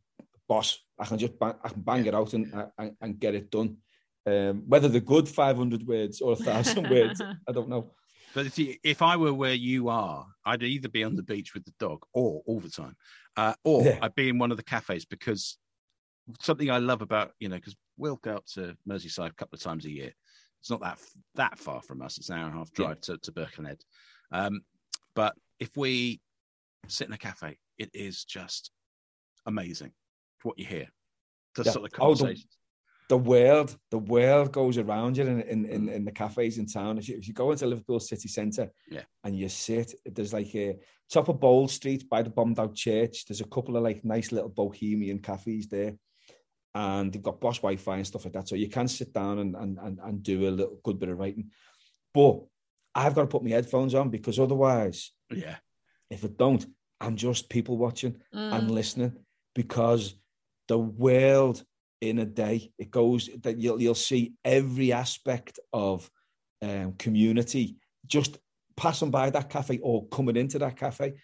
boss, 0.48 0.78
I 0.98 1.04
can 1.06 1.18
just 1.18 1.38
bang, 1.38 1.54
I 1.62 1.68
can 1.68 1.82
bang 1.82 2.04
it 2.04 2.14
out 2.14 2.34
and, 2.34 2.52
and 2.76 2.96
and 3.00 3.18
get 3.20 3.34
it 3.36 3.50
done. 3.50 3.76
Um, 4.28 4.62
whether 4.66 4.88
they're 4.88 5.00
good 5.00 5.28
five 5.28 5.56
hundred 5.56 5.86
words 5.86 6.20
or 6.20 6.32
a 6.32 6.36
thousand 6.36 6.88
words, 6.90 7.22
I 7.48 7.52
don't 7.52 7.68
know. 7.68 7.92
But 8.34 8.46
if, 8.46 8.58
if 8.84 9.00
I 9.00 9.16
were 9.16 9.32
where 9.32 9.54
you 9.54 9.88
are, 9.88 10.26
I'd 10.44 10.62
either 10.62 10.88
be 10.88 11.02
on 11.02 11.16
the 11.16 11.22
beach 11.22 11.54
with 11.54 11.64
the 11.64 11.72
dog, 11.78 12.04
or 12.12 12.42
all 12.46 12.60
the 12.60 12.70
time, 12.70 12.96
uh, 13.36 13.54
or 13.64 13.84
Yeah. 13.84 13.98
I'd 14.02 14.14
be 14.14 14.28
in 14.28 14.38
one 14.38 14.50
of 14.50 14.56
the 14.58 14.62
cafes 14.62 15.04
because 15.06 15.56
something 16.40 16.70
I 16.70 16.76
love 16.78 17.00
about 17.00 17.32
you 17.40 17.48
know 17.48 17.56
because 17.56 17.74
we'll 17.96 18.16
go 18.16 18.36
up 18.36 18.46
to 18.54 18.76
Merseyside 18.86 19.30
a 19.30 19.34
couple 19.34 19.56
of 19.56 19.62
times 19.62 19.86
a 19.86 19.90
year. 19.90 20.12
It's 20.60 20.70
not 20.70 20.80
that 20.80 20.98
that 21.36 21.58
far 21.58 21.80
from 21.82 22.02
us. 22.02 22.18
It's 22.18 22.28
an 22.28 22.38
hour 22.38 22.46
and 22.46 22.54
a 22.54 22.58
half 22.58 22.72
drive 22.72 23.00
to, 23.02 23.16
to 23.18 23.32
Birkenhead. 23.32 23.80
Um, 24.32 24.60
but 25.14 25.34
if 25.58 25.76
we 25.76 26.20
sit 26.86 27.06
in 27.06 27.14
a 27.14 27.18
cafe, 27.18 27.58
it 27.78 27.90
is 27.94 28.24
just 28.24 28.70
amazing 29.46 29.92
what 30.42 30.58
you 30.58 30.66
hear. 30.66 30.88
The 31.54 31.64
Yeah. 31.64 31.72
sort 31.72 31.86
of 31.86 31.92
conversations. 31.92 32.57
The 33.08 33.16
world, 33.16 33.74
the 33.90 33.98
world 33.98 34.52
goes 34.52 34.76
around 34.76 35.16
you 35.16 35.24
in 35.26 35.40
in, 35.40 35.64
in, 35.64 35.88
in 35.88 36.04
the 36.04 36.12
cafes 36.12 36.58
in 36.58 36.66
town. 36.66 36.98
If 36.98 37.08
you, 37.08 37.16
if 37.16 37.26
you 37.26 37.32
go 37.34 37.50
into 37.52 37.66
Liverpool 37.66 38.00
city 38.00 38.28
centre, 38.28 38.70
Yeah. 38.90 39.04
and 39.24 39.34
you 39.36 39.48
sit, 39.48 39.94
there's 40.04 40.34
like 40.34 40.54
a 40.54 40.76
top 41.10 41.28
of 41.28 41.40
Bold 41.40 41.70
Street 41.70 42.08
by 42.08 42.22
the 42.22 42.30
bombed 42.30 42.58
out 42.60 42.74
church. 42.74 43.24
There's 43.24 43.40
a 43.40 43.46
couple 43.48 43.76
of 43.76 43.82
like 43.82 44.04
nice 44.04 44.30
little 44.30 44.50
bohemian 44.50 45.20
cafes 45.20 45.68
there, 45.68 45.94
and 46.74 47.10
they've 47.10 47.22
got 47.22 47.40
boss 47.40 47.58
Wi-Fi 47.58 47.96
and 47.96 48.06
stuff 48.06 48.24
like 48.24 48.34
that. 48.34 48.48
So 48.48 48.56
you 48.56 48.68
can 48.68 48.88
sit 48.88 49.12
down 49.14 49.38
and 49.38 49.56
and 49.56 49.78
and, 49.78 49.98
and 50.04 50.22
do 50.22 50.46
a 50.48 50.50
little 50.58 50.78
good 50.84 50.98
bit 50.98 51.08
of 51.08 51.18
writing. 51.18 51.50
But 52.12 52.40
I've 52.94 53.14
got 53.14 53.22
to 53.22 53.26
put 53.28 53.44
my 53.44 53.50
headphones 53.50 53.94
on 53.94 54.10
because 54.10 54.38
otherwise, 54.38 55.12
yeah, 55.30 55.56
if 56.10 56.24
I 56.24 56.28
don't, 56.28 56.66
I'm 57.00 57.16
just 57.16 57.48
people 57.48 57.78
watching 57.78 58.16
Mm. 58.34 58.52
and 58.52 58.70
listening 58.70 59.12
because 59.54 60.14
the 60.68 60.78
world 60.78 61.64
in 62.00 62.18
a 62.18 62.26
day. 62.26 62.72
It 62.78 62.90
goes 62.90 63.28
that 63.42 63.58
you'll 63.58 63.80
you'll 63.80 63.94
see 63.94 64.34
every 64.44 64.92
aspect 64.92 65.58
of 65.72 66.10
um, 66.62 66.94
community 66.94 67.76
just 68.06 68.38
passing 68.76 69.10
by 69.10 69.30
that 69.30 69.50
cafe 69.50 69.78
or 69.82 70.06
coming 70.08 70.36
into 70.36 70.58
that 70.60 70.76
cafe. 70.76 71.14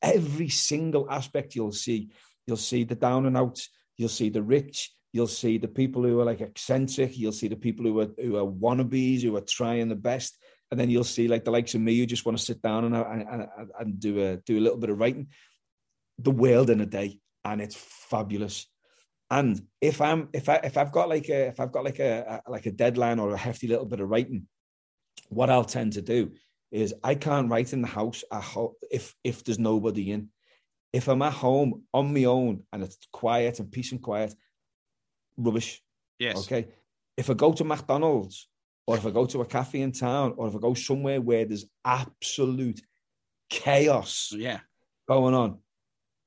Every 0.00 0.48
single 0.48 1.08
aspect 1.10 1.54
you'll 1.54 1.72
see. 1.72 2.10
You'll 2.46 2.56
see 2.56 2.84
the 2.84 2.94
down 2.94 3.26
and 3.26 3.36
outs. 3.36 3.68
You'll 3.96 4.08
see 4.08 4.30
the 4.30 4.42
rich. 4.42 4.92
You'll 5.12 5.28
see 5.28 5.58
the 5.58 5.68
people 5.68 6.02
who 6.02 6.20
are 6.20 6.24
like 6.24 6.40
eccentric. 6.40 7.16
You'll 7.16 7.32
see 7.32 7.48
the 7.48 7.56
people 7.56 7.84
who 7.84 8.00
are 8.00 8.10
who 8.18 8.36
are 8.36 8.46
wannabes 8.46 9.22
who 9.22 9.36
are 9.36 9.42
trying 9.42 9.88
the 9.88 9.94
best. 9.94 10.38
And 10.70 10.80
then 10.80 10.88
you'll 10.88 11.04
see 11.04 11.28
like 11.28 11.44
the 11.44 11.50
likes 11.50 11.74
of 11.74 11.82
me 11.82 11.98
who 11.98 12.06
just 12.06 12.24
want 12.24 12.38
to 12.38 12.44
sit 12.44 12.62
down 12.62 12.86
and 12.86 12.96
and, 12.96 13.48
and, 13.78 14.00
do 14.00 14.24
a 14.24 14.36
do 14.38 14.58
a 14.58 14.62
little 14.62 14.78
bit 14.78 14.88
of 14.88 14.98
writing. 14.98 15.28
The 16.18 16.30
world 16.30 16.70
in 16.70 16.80
a 16.80 16.86
day 16.86 17.20
and 17.44 17.60
it's 17.60 17.76
fabulous 17.76 18.66
and 19.32 19.62
if 19.80 20.00
i'm 20.00 20.28
if 20.32 20.48
i 20.48 20.56
if 20.56 20.76
i've 20.76 20.92
got 20.92 21.08
like 21.08 21.28
a 21.30 21.48
if 21.48 21.58
i've 21.58 21.72
got 21.72 21.84
like 21.84 21.98
a, 21.98 22.42
a 22.46 22.50
like 22.50 22.66
a 22.66 22.70
deadline 22.70 23.18
or 23.18 23.32
a 23.32 23.36
hefty 23.36 23.66
little 23.66 23.86
bit 23.86 24.00
of 24.00 24.08
writing 24.08 24.46
what 25.30 25.50
i'll 25.50 25.64
tend 25.64 25.94
to 25.94 26.02
do 26.02 26.30
is 26.70 26.94
i 27.02 27.14
can't 27.14 27.50
write 27.50 27.72
in 27.72 27.82
the 27.82 27.88
house 27.88 28.22
if 28.90 29.14
if 29.24 29.42
there's 29.42 29.58
nobody 29.58 30.12
in. 30.12 30.28
If 30.92 31.08
i'm 31.08 31.22
at 31.22 31.32
home 31.32 31.84
on 31.92 32.12
my 32.12 32.24
own 32.24 32.62
and 32.72 32.82
it's 32.82 32.98
quiet 33.10 33.58
and 33.58 33.72
peace 33.72 33.92
and 33.92 34.02
quiet 34.02 34.34
rubbish. 35.38 35.82
Yes, 36.18 36.36
okay? 36.40 36.68
If 37.16 37.30
i 37.30 37.34
go 37.34 37.52
to 37.52 37.64
mcdonald's 37.64 38.48
or 38.86 38.96
if 38.98 39.06
i 39.06 39.10
go 39.10 39.24
to 39.26 39.40
a 39.40 39.46
cafe 39.46 39.80
in 39.80 39.92
town 39.92 40.34
or 40.36 40.48
if 40.48 40.54
i 40.54 40.58
go 40.58 40.74
somewhere 40.74 41.20
where 41.20 41.46
there's 41.46 41.64
absolute 41.84 42.80
chaos 43.48 44.32
yeah, 44.36 44.60
going 45.08 45.34
on 45.34 45.58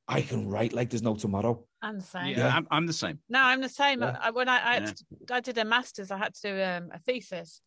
i 0.08 0.22
can 0.22 0.48
write 0.48 0.74
like 0.74 0.90
there's 0.90 1.02
no 1.10 1.16
tomorrow 1.16 1.64
I'm 1.86 1.98
the 2.00 2.06
same. 2.06 2.28
yeah. 2.28 2.38
Yeah. 2.40 2.56
I'm, 2.56 2.68
I'm 2.72 2.88
the 2.88 2.94
same. 2.94 3.20
No, 3.30 3.42
I'm 3.42 3.62
the 3.62 3.70
same. 3.70 4.02
Yeah. 4.02 4.18
I, 4.20 4.32
when 4.32 4.50
I 4.50 4.58
I, 4.60 4.74
Yeah. 4.80 4.86
to- 4.86 5.34
I 5.36 5.40
did 5.40 5.58
a 5.58 5.66
master's, 5.66 6.12
I 6.12 6.18
had 6.18 6.34
to 6.36 6.42
do 6.42 6.62
um, 6.64 6.90
a 6.94 7.00
thesis, 7.00 7.62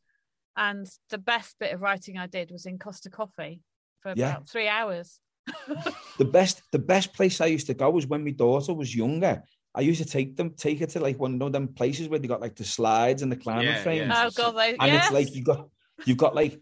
and 0.56 0.86
the 1.10 1.18
best 1.18 1.56
bit 1.60 1.72
of 1.72 1.80
writing 1.80 2.18
I 2.18 2.26
did 2.26 2.50
was 2.50 2.66
in 2.66 2.78
Costa 2.78 3.10
Coffee 3.10 3.60
for 4.02 4.12
Yeah. 4.16 4.30
about 4.30 4.48
three 4.48 4.68
hours. 4.68 5.20
the 6.18 6.24
best 6.24 6.62
the 6.72 6.78
best 6.78 7.14
place 7.14 7.40
I 7.40 7.46
used 7.46 7.68
to 7.68 7.74
go 7.74 7.88
was 7.90 8.06
when 8.06 8.24
my 8.24 8.32
daughter 8.32 8.74
was 8.74 8.94
younger. 8.94 9.42
I 9.74 9.80
used 9.82 10.02
to 10.02 10.08
take 10.08 10.36
them, 10.36 10.54
take 10.56 10.80
her 10.80 10.86
to 10.86 11.00
like 11.00 11.18
one 11.18 11.40
of 11.40 11.52
them 11.52 11.68
places 11.68 12.08
where 12.08 12.18
they 12.18 12.26
got 12.28 12.40
like 12.40 12.56
the 12.56 12.64
slides 12.64 13.22
and 13.22 13.30
the 13.30 13.36
climbing 13.36 13.66
Yeah, 13.66 13.82
frames. 13.82 14.08
yeah. 14.08 14.24
oh 14.26 14.30
god, 14.34 14.52
they, 14.52 14.70
And 14.76 14.92
yes. 14.92 15.04
it's 15.06 15.14
like 15.14 15.34
you 15.34 15.44
got 15.44 15.68
you've 16.04 16.16
got 16.18 16.34
like 16.34 16.60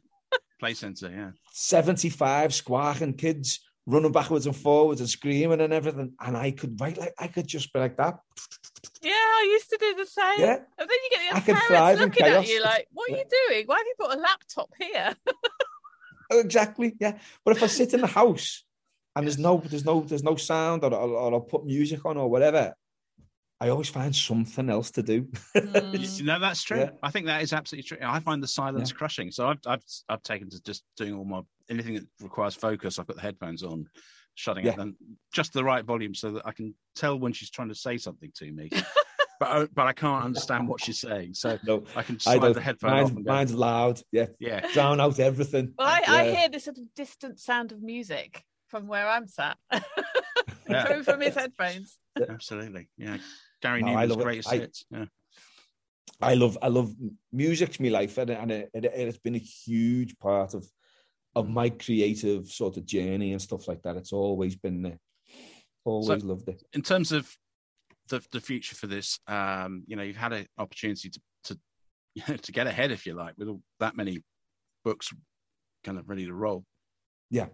Play 0.59 0.75
centre, 0.75 1.11
yeah. 1.11 1.31
75 1.53 2.55
squawking 2.55 3.15
kids 3.15 3.61
running 3.87 4.13
backwards 4.13 4.47
and 4.47 4.57
forwards 4.57 5.01
and 5.01 5.09
screaming 5.09 5.61
and 5.61 5.73
everything. 5.73 6.13
And 6.21 6.37
I 6.37 6.51
could 6.51 6.81
write 6.81 6.99
like 6.99 7.15
I 7.19 7.29
could 7.29 7.47
just 7.47 7.73
be 7.73 7.79
like 7.79 7.97
that. 7.97 8.19
Yeah, 9.03 9.13
I 9.13 9.49
used 9.53 9.71
to 9.71 9.79
do 9.79 9.95
the 9.95 10.07
same. 10.07 10.41
Yeah. 10.41 10.57
And 10.79 10.89
then 10.89 10.89
you 10.89 11.11
get 11.11 11.35
I 11.35 11.41
the 11.41 11.45
could 11.47 11.63
thrive 11.63 11.69
parents 11.69 12.03
in 12.03 12.09
looking 12.09 12.23
at 12.25 12.29
chaos. 12.31 12.49
you 12.49 12.63
like, 12.63 12.89
what 12.93 13.11
are 13.11 13.17
you 13.17 13.25
doing? 13.49 13.67
Why 13.67 13.77
have 13.79 13.87
you 13.87 13.95
got 13.99 14.17
a 14.17 14.21
laptop 14.21 14.71
here? 14.79 15.15
Oh, 16.29 16.41
Exactly. 16.41 16.93
Yeah. 16.99 17.19
But 17.45 17.57
if 17.57 17.63
I 17.63 17.69
sit 17.69 17.95
in 17.95 18.01
the 18.01 18.09
house 18.09 18.65
and 19.15 19.25
there's 19.27 19.39
no 19.39 19.63
there's 19.65 19.85
no 19.85 20.01
there's 20.01 20.25
no 20.25 20.35
sound 20.35 20.83
or, 20.83 20.93
or, 20.93 21.09
or 21.09 21.35
I'll 21.35 21.41
put 21.41 21.65
music 21.65 22.05
on 22.05 22.17
or 22.17 22.29
whatever, 22.29 22.75
I 23.61 23.71
always 23.71 23.89
find 23.89 24.15
something 24.15 24.69
else 24.69 24.91
to 24.93 25.03
do. 25.03 25.29
Mm. 25.57 26.23
No, 26.25 26.39
that's 26.39 26.63
true. 26.63 26.79
Yeah. 26.81 26.91
I 27.03 27.11
think 27.11 27.27
that 27.27 27.43
is 27.43 27.53
absolutely 27.53 27.89
true. 27.89 27.99
I 28.03 28.21
find 28.21 28.43
the 28.43 28.49
silence 28.49 28.93
crushing. 28.93 29.31
So 29.31 29.49
I've, 29.49 29.59
I've 29.67 29.83
I've 30.09 30.23
taken 30.23 30.51
to 30.51 30.63
just 30.63 30.83
doing 30.97 31.15
all 31.15 31.25
my 31.25 31.41
anything 31.71 31.95
that 31.95 32.07
requires 32.21 32.55
focus. 32.55 32.99
I've 32.99 33.07
got 33.07 33.17
the 33.17 33.23
headphones 33.23 33.63
on, 33.63 33.87
shutting 34.35 34.67
it 34.67 34.75
Yeah. 34.77 34.83
and 34.83 34.95
just 35.33 35.53
the 35.53 35.65
right 35.65 35.85
volume 35.85 36.15
so 36.15 36.33
that 36.33 36.47
I 36.47 36.53
can 36.53 36.75
tell 36.97 37.19
when 37.19 37.33
she's 37.33 37.51
trying 37.51 37.69
to 37.69 37.75
say 37.75 37.97
something 37.97 38.31
to 38.37 38.53
me. 38.53 38.69
but 39.41 39.49
I, 39.49 39.67
but 39.75 39.87
I 39.87 39.93
can't 39.95 40.25
understand 40.25 40.69
what 40.69 40.83
she's 40.83 40.99
saying, 41.01 41.35
so 41.35 41.59
No, 41.65 41.85
I 41.95 42.03
can 42.03 42.19
slide 42.21 42.41
don't. 42.41 42.55
the 42.55 42.61
headphone 42.61 42.91
Mine's, 42.91 43.11
off 43.11 43.17
mine's 43.25 43.55
loud. 43.55 44.01
Yeah. 44.13 44.27
yeah. 44.39 44.67
Drown 44.73 45.01
out 45.01 45.19
everything. 45.19 45.73
Well, 45.79 45.89
I, 45.89 46.03
I 46.07 46.31
hear 46.31 46.49
this 46.51 46.65
sort 46.65 46.79
of 46.79 46.85
distant 46.95 47.41
sound 47.41 47.73
of 47.73 47.83
music 47.83 48.43
from 48.69 48.87
where 48.87 49.09
I'm 49.09 49.29
sat, 49.29 49.57
Yeah. 50.69 50.87
coming 50.87 51.05
from 51.05 51.21
his 51.21 51.35
headphones. 51.35 51.97
Absolutely, 52.29 52.89
yeah. 52.97 53.19
Gary 53.67 53.83
No, 53.83 53.89
I 53.89 53.91
Newman's 53.93 54.11
love 54.11 54.21
it. 54.21 54.25
greatest 54.25 54.49
I- 54.53 54.57
hits. 54.59 54.85
Yeah. 54.91 55.05
I 56.21 56.35
love 56.35 56.57
I 56.63 56.69
love 56.69 56.95
music's 57.33 57.79
my 57.79 57.89
life 57.89 58.17
and, 58.19 58.31
it- 58.31 58.39
and 58.41 58.51
it, 58.51 58.71
it, 58.73 58.85
it's 58.85 59.19
been 59.19 59.35
a 59.35 59.39
huge 59.39 60.19
part 60.19 60.55
of 60.55 60.65
of 61.35 61.49
my 61.51 61.69
creative 61.69 62.49
sort 62.49 62.79
of 62.79 62.87
journey 62.87 63.33
and 63.33 63.43
stuff 63.43 63.69
like 63.69 63.83
that. 63.83 63.97
It's 63.97 64.13
always 64.13 64.57
been 64.57 64.81
there. 64.83 64.99
Always 65.85 66.25
loved 66.25 66.49
it. 66.49 66.63
in 66.73 66.83
terms 66.83 67.13
of 67.13 67.31
the 68.09 68.25
the 68.33 68.41
future 68.41 68.75
for 68.75 68.87
this, 68.87 69.19
um, 69.27 69.83
you 69.87 69.97
know, 69.97 70.03
you've 70.03 70.17
had 70.17 70.33
an 70.33 70.47
opportunity 70.59 71.11
to 71.11 71.21
to 71.45 72.39
to 72.39 72.53
get 72.53 72.67
ahead, 72.67 72.91
if 72.93 73.05
you 73.07 73.15
like, 73.15 73.35
with 73.37 73.49
all, 73.49 73.61
that 73.81 73.97
many 73.97 74.23
books 74.85 75.13
kind 75.85 75.99
of 75.99 76.09
ready 76.09 76.25
to 76.27 76.33
roll. 76.35 76.65
Yeah. 77.31 77.47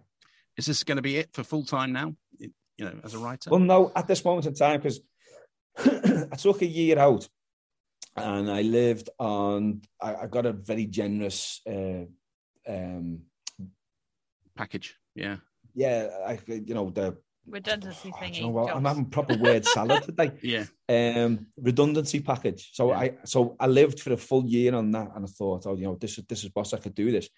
Is 0.57 0.67
this 0.67 0.85
going 0.85 0.97
to 0.97 1.03
be 1.03 1.17
it 1.17 1.31
for 1.33 1.43
full 1.43 1.65
time 1.65 1.93
now? 1.93 2.15
You 2.39 2.85
know, 2.87 3.01
as 3.05 3.15
a 3.15 3.19
writer. 3.19 3.51
Well, 3.51 3.61
no, 3.61 3.91
at 3.97 4.07
this 4.07 4.25
moment 4.25 4.47
in 4.47 4.55
time, 4.55 4.79
because 4.81 5.01
I 5.79 6.37
took 6.37 6.63
a 6.63 6.67
year 6.67 6.99
out 6.99 7.29
and 8.17 8.51
I 8.51 8.63
lived 8.63 9.09
on. 9.19 9.83
I, 10.01 10.15
I 10.17 10.27
got 10.27 10.47
a 10.47 10.53
very 10.53 10.87
generous. 10.87 11.61
Uh, 11.67 12.05
um, 12.69 13.21
Package. 14.55 14.97
Yeah. 15.15 15.37
yeah, 15.75 16.09
I 16.27 16.39
you 16.47 16.75
know 16.75 16.91
the. 16.91 17.17
Redundancy 17.49 18.13
Oh, 18.15 18.19
do 18.21 18.25
thingy. 18.25 18.37
you 18.37 18.43
know 18.43 18.49
what? 18.51 18.77
I'm 18.77 18.85
having 18.85 19.07
proper 19.07 19.37
word 19.37 19.65
salad 19.67 20.03
today. 20.05 20.31
Yeah. 20.43 20.67
um 21.25 21.47
redundancy 21.57 22.21
package. 22.21 22.71
So 22.73 22.91
Yeah. 22.91 22.99
I 22.99 23.17
so 23.25 23.57
I 23.59 23.67
lived 23.67 23.99
for 23.99 24.13
a 24.13 24.17
full 24.17 24.45
year 24.47 24.75
on 24.77 24.93
that 24.93 25.11
and 25.17 25.25
I 25.25 25.29
thought, 25.29 25.67
oh, 25.67 25.75
you 25.75 25.85
know, 25.85 25.97
this 25.97 26.19
is 26.19 26.25
this 26.29 26.45
is 26.45 26.51
boss, 26.51 26.73
I 26.73 26.79
could 26.79 26.95
do 26.95 27.11
this. 27.11 27.29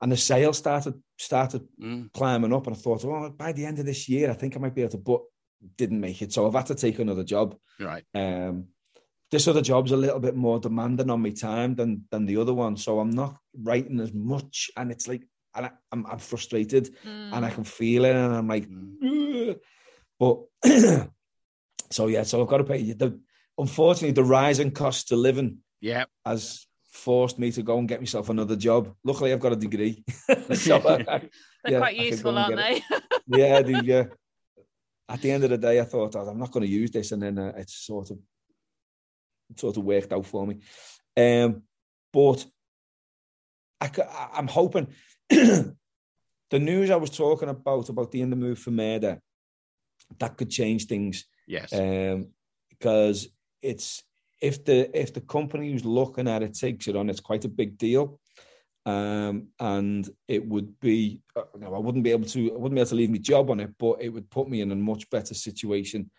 And 0.00 0.10
the 0.12 0.16
sales 0.16 0.56
started 0.58 0.94
started 1.18 1.62
Mm. 1.78 2.10
climbing 2.14 2.54
up 2.54 2.66
and 2.68 2.74
I 2.76 2.78
thought, 2.78 3.04
well, 3.04 3.28
by 3.30 3.52
the 3.52 3.66
end 3.66 3.78
of 3.80 3.84
this 3.86 4.08
year, 4.08 4.30
I 4.30 4.34
think 4.34 4.56
I 4.56 4.60
might 4.60 4.74
be 4.74 4.80
able 4.82 4.92
to, 4.92 4.98
but 4.98 5.20
didn't 5.76 6.00
make 6.00 6.22
it. 6.22 6.32
So 6.32 6.46
I've 6.46 6.54
had 6.54 6.66
to 6.66 6.74
take 6.74 6.98
another 6.98 7.24
job. 7.24 7.56
Right. 7.80 8.04
Um 8.14 8.68
this 9.30 9.48
other 9.48 9.62
job's 9.62 9.90
a 9.90 9.96
little 9.96 10.20
bit 10.20 10.36
more 10.36 10.60
demanding 10.60 11.10
on 11.10 11.20
my 11.22 11.30
time 11.30 11.74
than 11.74 12.04
than 12.10 12.26
the 12.26 12.36
other 12.36 12.54
one. 12.54 12.76
So 12.76 13.00
I'm 13.00 13.10
not 13.10 13.36
writing 13.62 14.00
as 14.00 14.12
much 14.12 14.70
and 14.76 14.90
it's 14.92 15.08
like 15.08 15.22
and 15.56 15.66
I, 15.66 15.70
I'm, 15.92 16.04
I'm 16.06 16.18
frustrated 16.18 16.94
Mm. 17.06 17.32
and 17.32 17.44
I 17.44 17.50
can 17.50 17.64
feel 17.64 18.04
it 18.04 18.14
and 18.16 18.34
I'm 18.34 18.48
like, 18.48 18.68
Mm. 18.68 19.58
But 20.18 20.42
so 21.90 22.06
yeah, 22.08 22.22
so 22.22 22.40
I've 22.42 22.48
got 22.48 22.58
to 22.58 22.64
pay 22.64 22.92
the 22.92 23.18
unfortunately 23.58 24.12
the 24.12 24.24
rising 24.24 24.70
cost 24.70 25.12
of 25.12 25.18
living 25.18 25.58
Yeah. 25.80 26.04
has 26.24 26.66
forced 26.92 27.38
me 27.38 27.50
to 27.52 27.62
go 27.62 27.78
and 27.78 27.88
get 27.88 28.00
myself 28.00 28.28
another 28.30 28.56
job. 28.56 28.94
Luckily, 29.04 29.32
I've 29.32 29.40
got 29.40 29.52
a 29.52 29.56
degree. 29.56 30.04
so 30.54 30.76
I- 30.88 31.04
I- 31.08 31.28
They're 31.64 31.72
yeah, 31.72 31.78
quite 31.78 31.96
useful, 31.96 32.36
aren't 32.38 32.56
they? 32.62 32.82
yeah, 33.26 33.62
the, 33.62 33.82
yeah. 33.84 34.04
At 35.08 35.20
the 35.20 35.30
end 35.30 35.44
of 35.44 35.50
the 35.50 35.58
day, 35.58 35.80
I 35.80 35.84
thought 35.84 36.16
"Oh, 36.16 36.26
I'm 36.26 36.38
not 36.38 36.50
going 36.50 36.64
to 36.64 36.72
use 36.72 36.90
this, 36.90 37.12
and 37.12 37.22
then 37.22 37.38
uh, 37.38 37.52
it's 37.56 37.74
sort 37.74 38.10
of 38.10 38.18
sort 39.56 39.76
of 39.76 39.84
worked 39.84 40.12
out 40.12 40.26
for 40.26 40.46
me. 40.46 40.60
Um, 41.16 41.62
but 42.12 42.44
I, 43.80 43.90
I'm 44.32 44.48
hoping 44.48 44.88
the 45.28 45.74
news 46.52 46.90
I 46.90 46.96
was 46.96 47.10
talking 47.10 47.48
about 47.48 47.88
about 47.88 48.10
the 48.10 48.22
in 48.22 48.30
the 48.30 48.36
mood 48.36 48.58
for 48.58 48.70
murder 48.70 49.20
that 50.18 50.36
could 50.36 50.50
change 50.50 50.86
things 50.86 51.24
Yes. 51.46 51.72
um, 51.72 52.28
because 52.70 53.28
it's 53.62 54.02
if 54.40 54.64
the 54.64 54.90
if 54.98 55.12
the 55.12 55.20
company 55.20 55.70
who's 55.70 55.84
looking 55.84 56.28
at 56.28 56.42
it 56.42 56.54
takes 56.54 56.88
it 56.88 56.96
on, 56.96 57.10
it's 57.10 57.20
quite 57.20 57.44
a 57.44 57.48
big 57.48 57.78
deal, 57.78 58.20
um, 58.86 59.48
and 59.58 60.08
it 60.28 60.46
would 60.46 60.78
be 60.80 61.20
uh, 61.36 61.42
no, 61.58 61.74
I 61.74 61.78
wouldn't 61.78 62.04
be 62.04 62.10
able 62.10 62.26
to 62.26 62.52
I 62.52 62.56
wouldn't 62.56 62.74
be 62.74 62.80
able 62.80 62.90
to 62.90 62.94
leave 62.94 63.10
my 63.10 63.18
job 63.18 63.50
on 63.50 63.60
it, 63.60 63.70
but 63.78 64.02
it 64.02 64.10
would 64.10 64.30
put 64.30 64.48
me 64.48 64.60
in 64.60 64.70
a 64.70 64.76
much 64.76 65.08
better 65.10 65.34
situation 65.34 66.10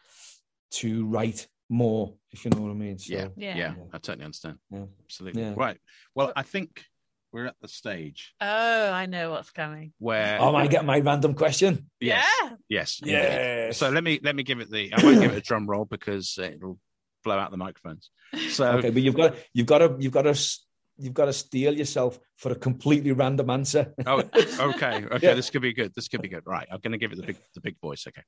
to 0.72 1.06
write 1.06 1.48
more, 1.70 2.14
if 2.32 2.46
you 2.46 2.52
know 2.52 2.62
what 2.62 2.72
I 2.72 2.76
mean. 2.76 2.98
So, 2.98 3.14
yeah. 3.14 3.28
Yeah. 3.36 3.58
yeah. 3.58 3.74
I 3.94 3.98
totally 3.98 4.26
understand. 4.26 4.58
Yeah. 4.72 4.86
Absolutely. 5.04 5.42
Yeah. 5.42 5.54
Right. 5.56 5.78
Well, 6.14 6.32
I 6.36 6.44
think 6.44 6.84
we're 7.32 7.48
at 7.48 7.56
the 7.62 7.68
stage 7.68 8.34
Oh, 8.40 8.92
I 8.92 9.08
know 9.08 9.32
what's 9.32 9.52
coming. 9.52 9.94
where. 10.00 10.38
Oh, 10.40 10.56
I 10.56 10.68
get 10.68 10.86
my 10.86 11.00
random 11.00 11.34
question. 11.34 11.90
Yes. 12.00 12.26
Yeah. 12.42 12.50
Yes. 12.70 13.02
Yeah. 13.04 13.12
Yes. 13.18 13.78
So 13.78 13.90
let 13.90 14.04
me 14.04 14.20
let 14.24 14.36
me 14.36 14.44
give 14.44 14.60
it 14.60 14.70
the. 14.72 14.94
I 14.94 15.04
won't 15.04 15.22
give 15.22 15.32
it 15.32 15.38
a 15.38 15.42
drum 15.42 15.68
roll 15.68 15.86
because 15.86 16.38
it'll 16.38 16.80
blow 17.24 17.38
out 17.38 17.52
the 17.52 17.58
microphones. 17.58 18.10
So 18.50 18.66
Okay, 18.74 18.90
but 18.90 19.02
you've 19.02 19.16
got 19.16 19.36
you've 19.54 19.68
got 19.68 19.80
to 19.80 19.96
you've 20.00 20.14
got 20.14 20.24
to 20.24 20.58
you've 20.98 21.14
got 21.14 21.26
to 21.26 21.34
steel 21.34 21.76
yourself 21.78 22.20
for 22.38 22.52
a 22.52 22.56
completely 22.56 23.12
random 23.12 23.50
answer. 23.50 23.94
oh, 24.06 24.20
okay, 24.20 24.58
okay. 24.60 25.20
Yeah. 25.22 25.34
This 25.34 25.50
could 25.50 25.62
be 25.62 25.74
good. 25.74 25.94
This 25.96 26.08
could 26.08 26.22
be 26.22 26.30
good. 26.30 26.44
Right. 26.46 26.68
I'm 26.72 26.80
going 26.80 26.94
to 26.94 26.98
give 26.98 27.12
it 27.12 27.18
the 27.18 27.26
big 27.26 27.38
the 27.54 27.62
big 27.62 27.80
voice. 27.80 28.06
Okay. 28.08 28.24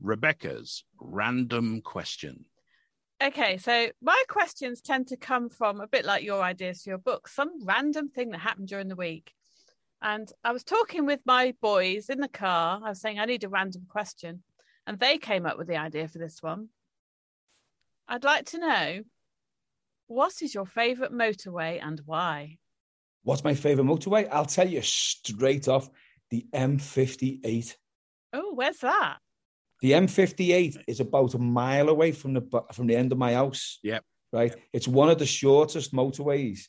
Rebecca's 0.00 0.84
random 1.00 1.80
question. 1.82 2.44
Okay, 3.20 3.56
so 3.56 3.88
my 4.00 4.22
questions 4.28 4.80
tend 4.80 5.08
to 5.08 5.16
come 5.16 5.50
from 5.50 5.80
a 5.80 5.88
bit 5.88 6.04
like 6.04 6.22
your 6.22 6.40
ideas 6.40 6.82
for 6.82 6.90
your 6.90 6.98
book, 6.98 7.26
some 7.26 7.66
random 7.66 8.08
thing 8.08 8.30
that 8.30 8.38
happened 8.38 8.68
during 8.68 8.86
the 8.86 8.94
week. 8.94 9.32
And 10.00 10.30
I 10.44 10.52
was 10.52 10.62
talking 10.62 11.04
with 11.04 11.18
my 11.26 11.52
boys 11.60 12.08
in 12.10 12.20
the 12.20 12.28
car. 12.28 12.80
I 12.84 12.90
was 12.90 13.00
saying, 13.00 13.18
I 13.18 13.24
need 13.24 13.42
a 13.42 13.48
random 13.48 13.86
question. 13.88 14.44
And 14.86 15.00
they 15.00 15.18
came 15.18 15.46
up 15.46 15.58
with 15.58 15.66
the 15.66 15.76
idea 15.76 16.06
for 16.06 16.18
this 16.18 16.40
one. 16.40 16.68
I'd 18.06 18.22
like 18.22 18.46
to 18.46 18.58
know 18.58 19.00
what 20.08 20.42
is 20.42 20.54
your 20.54 20.66
favourite 20.66 21.12
motorway 21.12 21.80
and 21.82 22.00
why? 22.04 22.56
What's 23.22 23.44
my 23.44 23.54
favorite 23.54 23.84
motorway? 23.84 24.28
I'll 24.32 24.46
tell 24.46 24.68
you 24.68 24.80
straight 24.82 25.68
off 25.68 25.88
the 26.30 26.46
M58. 26.52 27.74
Oh, 28.32 28.52
where's 28.54 28.78
that? 28.78 29.18
The 29.80 29.92
M58 29.92 30.82
is 30.88 31.00
about 31.00 31.34
a 31.34 31.38
mile 31.38 31.88
away 31.88 32.12
from 32.12 32.32
the 32.32 32.64
from 32.72 32.86
the 32.86 32.96
end 32.96 33.12
of 33.12 33.18
my 33.18 33.34
house. 33.34 33.78
Yep. 33.82 34.02
Right. 34.32 34.54
It's 34.72 34.88
one 34.88 35.08
of 35.08 35.18
the 35.18 35.26
shortest 35.26 35.92
motorways 35.92 36.62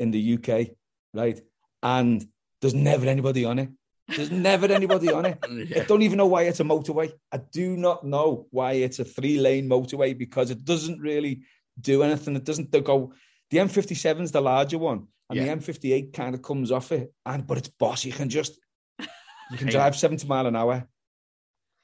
in 0.00 0.10
the 0.10 0.38
UK. 0.38 0.68
Right. 1.12 1.40
And 1.82 2.24
there's 2.60 2.74
never 2.74 3.06
anybody 3.06 3.44
on 3.44 3.58
it. 3.58 3.68
There's 4.08 4.30
never 4.50 4.72
anybody 4.72 5.10
on 5.10 5.26
it. 5.26 5.38
I 5.76 5.84
don't 5.84 6.02
even 6.02 6.18
know 6.18 6.26
why 6.26 6.42
it's 6.42 6.60
a 6.60 6.64
motorway. 6.64 7.12
I 7.30 7.38
do 7.52 7.76
not 7.76 8.04
know 8.04 8.46
why 8.50 8.72
it's 8.72 8.98
a 8.98 9.04
three 9.04 9.38
lane 9.38 9.68
motorway 9.68 10.16
because 10.16 10.50
it 10.50 10.64
doesn't 10.64 11.00
really 11.00 11.42
do 11.80 12.02
anything. 12.02 12.36
It 12.36 12.44
doesn't 12.44 12.70
go. 12.84 13.12
The 13.50 13.58
M57 13.58 14.22
is 14.22 14.32
the 14.32 14.40
larger 14.40 14.78
one, 14.78 15.08
and 15.28 15.38
Yeah. 15.38 15.44
the 15.44 15.50
M58 15.62 16.12
kind 16.12 16.34
of 16.34 16.42
comes 16.42 16.70
off 16.72 16.92
it. 16.92 17.12
And 17.26 17.46
but 17.46 17.58
it's 17.58 17.68
boss. 17.68 18.04
You 18.04 18.12
can 18.12 18.28
just 18.28 18.58
you 19.50 19.56
can 19.58 19.68
drive 19.68 19.96
70 19.96 20.26
mile 20.26 20.46
an 20.46 20.56
hour 20.56 20.86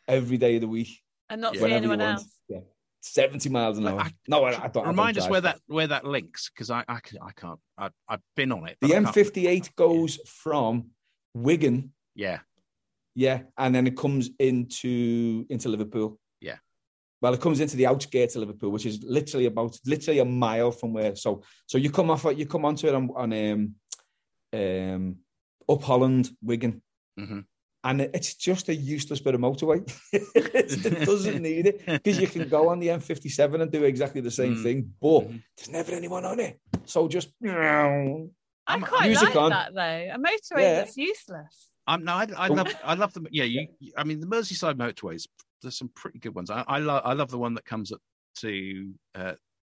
every 0.09 0.36
day 0.38 0.57
of 0.57 0.62
the 0.62 0.68
week. 0.68 0.88
And 1.28 1.41
not 1.41 1.55
Yeah. 1.55 1.61
see 1.62 1.72
anyone 1.72 2.01
else. 2.01 2.24
Yeah. 2.49 2.61
70 3.03 3.49
miles 3.49 3.78
an 3.78 3.84
Well, 3.84 3.95
hour. 3.95 4.01
I- 4.03 4.12
no, 4.28 4.45
I, 4.45 4.49
I 4.49 4.53
don't. 4.53 4.62
I 4.64 4.68
don't 4.68 4.86
Remind 4.88 5.18
us 5.18 5.28
where 5.28 5.41
that. 5.41 5.57
that 5.57 5.74
where 5.74 5.86
that 5.86 6.05
links 6.05 6.51
because 6.51 6.70
I 6.70 6.84
I, 6.88 7.01
can, 7.01 7.18
I 7.22 7.32
can't. 7.32 7.59
I, 7.78 7.91
I've 8.09 8.20
been 8.36 8.53
on 8.53 8.66
it. 8.68 8.76
The 8.80 8.88
but 8.88 8.97
I 8.97 9.03
can't- 9.12 9.16
M58 9.34 9.74
goes 9.76 10.18
from 10.26 10.91
Wigan, 11.34 11.93
Yeah. 12.14 12.41
yeah, 13.14 13.43
and 13.57 13.74
then 13.74 13.86
it 13.86 13.97
comes 13.97 14.30
into 14.38 15.47
into 15.49 15.68
Liverpool. 15.70 16.18
Yeah. 17.22 17.28
Well, 17.28 17.34
it 17.34 17.40
comes 17.40 17.60
into 17.60 17.76
the 17.76 17.86
outskirts 17.86 18.34
of 18.36 18.40
Liverpool, 18.40 18.70
which 18.70 18.86
is 18.86 19.02
literally 19.02 19.46
about 19.46 19.78
literally 19.86 20.20
a 20.20 20.24
mile 20.24 20.70
from 20.72 20.92
where. 20.92 21.14
So, 21.16 21.42
so 21.66 21.78
you 21.78 21.90
come 21.90 22.10
off, 22.10 22.24
it, 22.26 22.38
you 22.38 22.46
come 22.46 22.64
onto 22.64 22.86
it 22.88 22.94
on, 22.94 23.10
on 23.14 23.32
um, 23.32 23.74
um, 24.52 25.16
up 25.68 25.82
Holland, 25.82 26.30
Wigan, 26.42 26.82
Mhm. 27.18 27.44
and 27.84 28.00
it's 28.00 28.34
just 28.34 28.68
a 28.68 28.74
useless 28.74 29.20
bit 29.20 29.34
of 29.34 29.40
motorway. 29.40 29.80
It 30.12 31.04
doesn't 31.06 31.42
need 31.50 31.66
it 31.66 31.84
because 31.86 32.20
you 32.20 32.26
can 32.28 32.48
go 32.48 32.68
on 32.70 32.78
the 32.80 32.88
M57 32.88 33.60
and 33.60 33.70
do 33.70 33.84
exactly 33.84 34.20
the 34.20 34.30
same 34.30 34.56
Mm. 34.56 34.62
thing, 34.62 34.94
but 35.00 35.20
Mhm. 35.28 35.42
there's 35.56 35.68
never 35.70 35.92
anyone 35.92 36.24
on 36.24 36.40
it. 36.40 36.60
So 36.86 37.08
just 37.08 37.28
I 37.44 37.48
I 37.48 38.72
I'm- 38.72 38.82
quite 38.82 39.08
Music 39.08 39.28
like 39.34 39.36
on. 39.36 39.50
that 39.50 39.74
though. 39.74 40.14
A 40.14 40.18
motorway 40.18 40.60
Yeah. 40.62 40.74
that's 40.76 40.96
useless. 40.96 41.68
I'm 41.86 42.04
no, 42.04 42.12
I, 42.14 42.26
I 42.36 42.46
love, 42.48 42.68
I 42.84 42.94
love 42.94 43.12
them. 43.14 43.26
Yeah, 43.32 43.44
you. 43.44 43.66
I 43.96 44.04
mean, 44.04 44.20
the 44.20 44.26
Merseyside 44.26 44.74
motorways. 44.76 45.26
There's 45.62 45.76
some 45.78 45.90
pretty 45.94 46.18
good 46.18 46.34
ones. 46.34 46.50
I, 46.50 46.64
I 46.66 46.78
love, 46.78 47.02
I 47.04 47.12
love 47.12 47.30
the 47.30 47.38
one 47.38 47.54
that 47.54 47.64
comes 47.64 47.92
up 47.92 48.00
to 48.40 48.92
uh, 49.14 49.32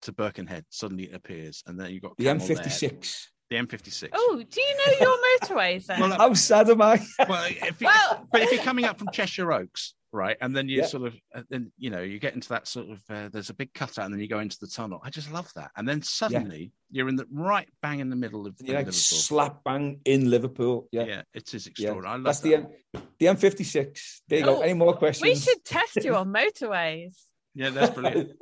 to 0.04 0.12
Birkenhead. 0.12 0.66
Suddenly 0.70 1.06
it 1.06 1.16
appears, 1.16 1.64
and 1.68 1.80
then 1.80 1.92
you 1.92 2.00
got 2.00 2.18
The 2.18 2.26
Camel 2.26 2.46
M56. 2.46 3.26
The 3.50 3.56
M56. 3.58 4.10
Oh, 4.14 4.42
do 4.50 4.62
you 4.62 4.78
know 4.78 4.94
your 5.08 5.18
motorways 5.58 5.86
then? 5.86 6.00
Well, 6.00 6.12
How 6.18 6.34
sad 6.34 6.70
am 6.70 6.82
I? 6.82 7.02
well, 7.28 7.46
if 7.50 7.82
you, 7.82 7.88
Well- 7.88 8.28
but 8.32 8.42
if 8.42 8.52
you're 8.52 8.64
coming 8.64 8.86
up 8.86 8.98
from 8.98 9.10
Cheshire 9.12 9.52
Oaks, 9.52 9.94
right, 10.12 10.38
and 10.42 10.56
then 10.56 10.68
you 10.70 10.80
Yeah. 10.80 10.86
sort 10.88 11.08
of, 11.08 11.16
then 11.50 11.72
you 11.78 11.90
know, 11.90 12.02
you 12.02 12.20
get 12.20 12.34
into 12.34 12.50
that 12.50 12.68
sort 12.68 12.90
of, 12.90 13.02
uh, 13.10 13.30
there's 13.30 13.50
a 13.50 13.54
big 13.54 13.74
cutout, 13.74 14.06
and 14.06 14.14
then 14.14 14.20
you 14.20 14.28
go 14.28 14.40
into 14.40 14.58
the 14.60 14.68
tunnel. 14.68 15.00
I 15.04 15.10
just 15.10 15.32
love 15.32 15.52
that, 15.56 15.72
and 15.76 15.88
then 15.88 16.02
suddenly 16.02 16.72
you're 16.92 17.08
in 17.10 17.16
the 17.16 17.28
right 17.32 17.70
bang 17.82 18.00
in 18.00 18.10
the 18.10 18.16
middle 18.16 18.46
of, 18.48 18.56
You're 18.62 18.76
like 18.78 18.92
slap 18.94 19.64
bang 19.64 20.02
in 20.06 20.30
Liverpool. 20.30 20.88
Yeah. 20.92 21.04
Yeah, 21.06 21.22
it 21.34 21.54
is 21.54 21.66
Yeah. 21.68 21.72
extraordinary. 21.72 22.08
I 22.14 22.16
love 22.18 22.24
That's 22.26 22.40
that. 22.42 22.50
the 22.50 22.56
M- 23.00 23.08
the 23.20 23.26
M56. 23.28 24.22
There 24.28 24.40
you 24.40 24.46
Oh, 24.46 24.56
go. 24.56 24.62
Any 24.62 24.74
more 24.74 24.96
questions? 24.96 25.24
we 25.24 25.36
should 25.36 25.64
test 25.64 26.04
you 26.04 26.16
on 26.16 26.34
motorways. 26.34 27.16
Yeah, 27.56 27.70
that's 27.70 27.94
brilliant. 27.94 28.32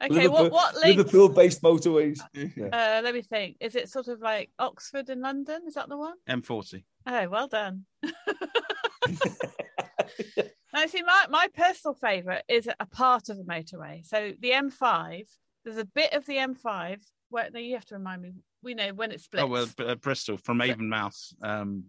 Okay, 0.00 0.14
Liverpool- 0.14 0.50
what 0.50 0.52
what 0.52 0.74
links? 0.76 0.96
Liverpool-based 0.96 1.60
motorways. 1.60 2.20
Uh, 2.72 3.00
let 3.02 3.12
me 3.14 3.20
think. 3.20 3.56
Is 3.58 3.74
it 3.74 3.88
sort 3.88 4.06
of 4.06 4.20
like 4.20 4.48
Oxford 4.56 5.10
in 5.10 5.20
London? 5.20 5.62
Is 5.66 5.74
that 5.74 5.88
the 5.88 5.96
one? 5.96 6.14
M40. 6.28 6.84
Oh, 7.04 7.28
well 7.28 7.48
done. 7.48 7.84
now, 10.72 10.86
see, 10.86 11.02
my, 11.02 11.26
my 11.30 11.48
personal 11.56 11.94
favourite 11.94 12.42
is 12.48 12.68
a 12.78 12.86
part 12.86 13.28
of 13.28 13.36
the 13.38 13.44
motorway. 13.44 14.06
So 14.06 14.32
the 14.40 14.50
M5, 14.50 15.22
there's 15.64 15.78
a 15.78 15.84
bit 15.84 16.12
of 16.12 16.26
the 16.26 16.36
M5 16.36 16.98
where 17.30 17.48
no, 17.52 17.58
you 17.60 17.74
have 17.74 17.84
to 17.86 17.94
remind 17.96 18.22
me. 18.22 18.32
We 18.62 18.74
know 18.74 18.92
when 18.92 19.12
it 19.12 19.20
splits. 19.20 19.44
Oh 19.44 19.46
well, 19.46 19.66
uh, 19.78 19.94
Bristol 19.94 20.36
from 20.36 20.58
Avonmouth. 20.60 21.32
Um, 21.42 21.84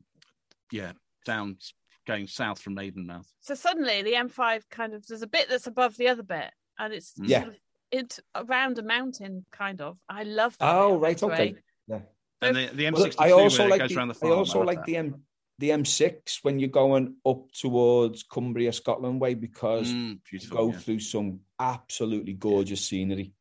yeah, 0.71 0.91
down 1.25 1.57
going 2.05 2.27
south 2.27 2.61
from 2.61 2.75
Avonmouth. 2.75 3.25
So 3.41 3.55
suddenly 3.55 4.03
the 4.03 4.13
M5 4.13 4.63
kind 4.69 4.93
of 4.93 5.05
there's 5.07 5.21
a 5.23 5.27
bit 5.27 5.47
that's 5.49 5.67
above 5.67 5.97
the 5.97 6.07
other 6.09 6.23
bit, 6.23 6.51
and 6.77 6.93
it's 6.93 7.13
Yeah. 7.21 7.41
sort 7.43 7.53
of 7.53 7.59
it 7.91 8.19
around 8.35 8.77
a 8.77 8.83
mountain 8.83 9.45
kind 9.51 9.81
of. 9.81 9.97
I 10.07 10.23
love 10.23 10.55
that. 10.59 10.75
Oh, 10.75 10.89
bit 10.89 10.95
of 10.95 11.01
right, 11.01 11.17
motorway. 11.17 11.33
okay. 11.33 11.55
Yeah. 11.87 11.99
And 12.41 12.55
the, 12.55 12.69
the 12.73 12.85
M62 12.85 13.15
I 13.17 13.31
also 13.31 13.63
where 13.63 13.69
like 13.71 13.79
it 13.79 13.83
goes 13.83 13.89
the, 13.89 13.97
around 13.97 14.07
the 14.09 14.13
I 14.13 14.17
farm. 14.19 14.31
also 14.33 14.57
love 14.59 14.67
like 14.67 14.77
that. 14.77 14.85
the 14.85 14.97
M 14.97 15.21
the 15.59 15.69
M6 15.69 16.39
when 16.41 16.57
you're 16.57 16.69
going 16.69 17.15
up 17.25 17.51
towards 17.51 18.23
Cumbria, 18.23 18.71
Scotland 18.73 19.19
way 19.21 19.33
because 19.35 19.89
Mm, 19.91 20.19
you 20.31 20.39
go 20.49 20.71
yeah. 20.71 20.77
through 20.79 20.99
some 20.99 21.41
absolutely 21.59 22.33
gorgeous 22.33 22.83
scenery. 22.85 23.33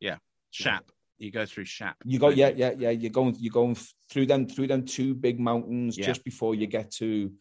Yeah, 0.00 0.16
Shap. 0.50 0.84
You 1.18 1.30
go 1.30 1.46
through 1.46 1.66
Shap. 1.66 1.96
You 2.04 2.18
go, 2.18 2.28
yeah, 2.30 2.48
yeah, 2.54 2.72
yeah. 2.76 2.90
You're 2.90 3.10
going, 3.12 3.36
you're 3.38 3.52
going 3.52 3.76
through 4.10 4.26
them, 4.26 4.46
through 4.48 4.66
them 4.66 4.84
two 4.84 5.14
big 5.14 5.38
mountains 5.38 5.96
Yeah. 5.96 6.06
just 6.06 6.24
before 6.24 6.54
you 6.54 6.66
get 6.66 6.90
to 6.92 7.32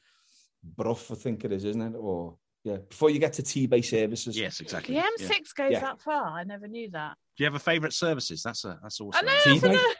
Brough, 0.63 0.91
I 1.11 1.15
think 1.15 1.43
it 1.45 1.51
is, 1.53 1.63
isn't 1.65 1.81
it? 1.81 1.95
Or 1.97 2.37
yeah, 2.65 2.77
before 2.89 3.09
you 3.09 3.17
get 3.19 3.33
to 3.33 3.41
Tebay 3.41 3.83
services. 3.83 4.37
Yes, 4.37 4.59
exactly. 4.59 4.95
The. 4.95 5.01
M6 5.01 5.55
goes 5.55 5.71
Yeah. 5.71 5.79
that 5.79 6.01
far. 6.01 6.37
I 6.37 6.43
never 6.43 6.67
knew 6.67 6.89
that. 6.91 7.15
Do 7.37 7.43
you 7.43 7.45
have 7.45 7.55
a 7.55 7.59
favourite 7.59 7.93
services? 7.93 8.43
That's 8.43 8.65
a 8.65 8.77
that's 8.83 8.99
awesome. 8.99 9.25
I 9.25 9.27
know. 9.27 9.33
That's 9.71 9.95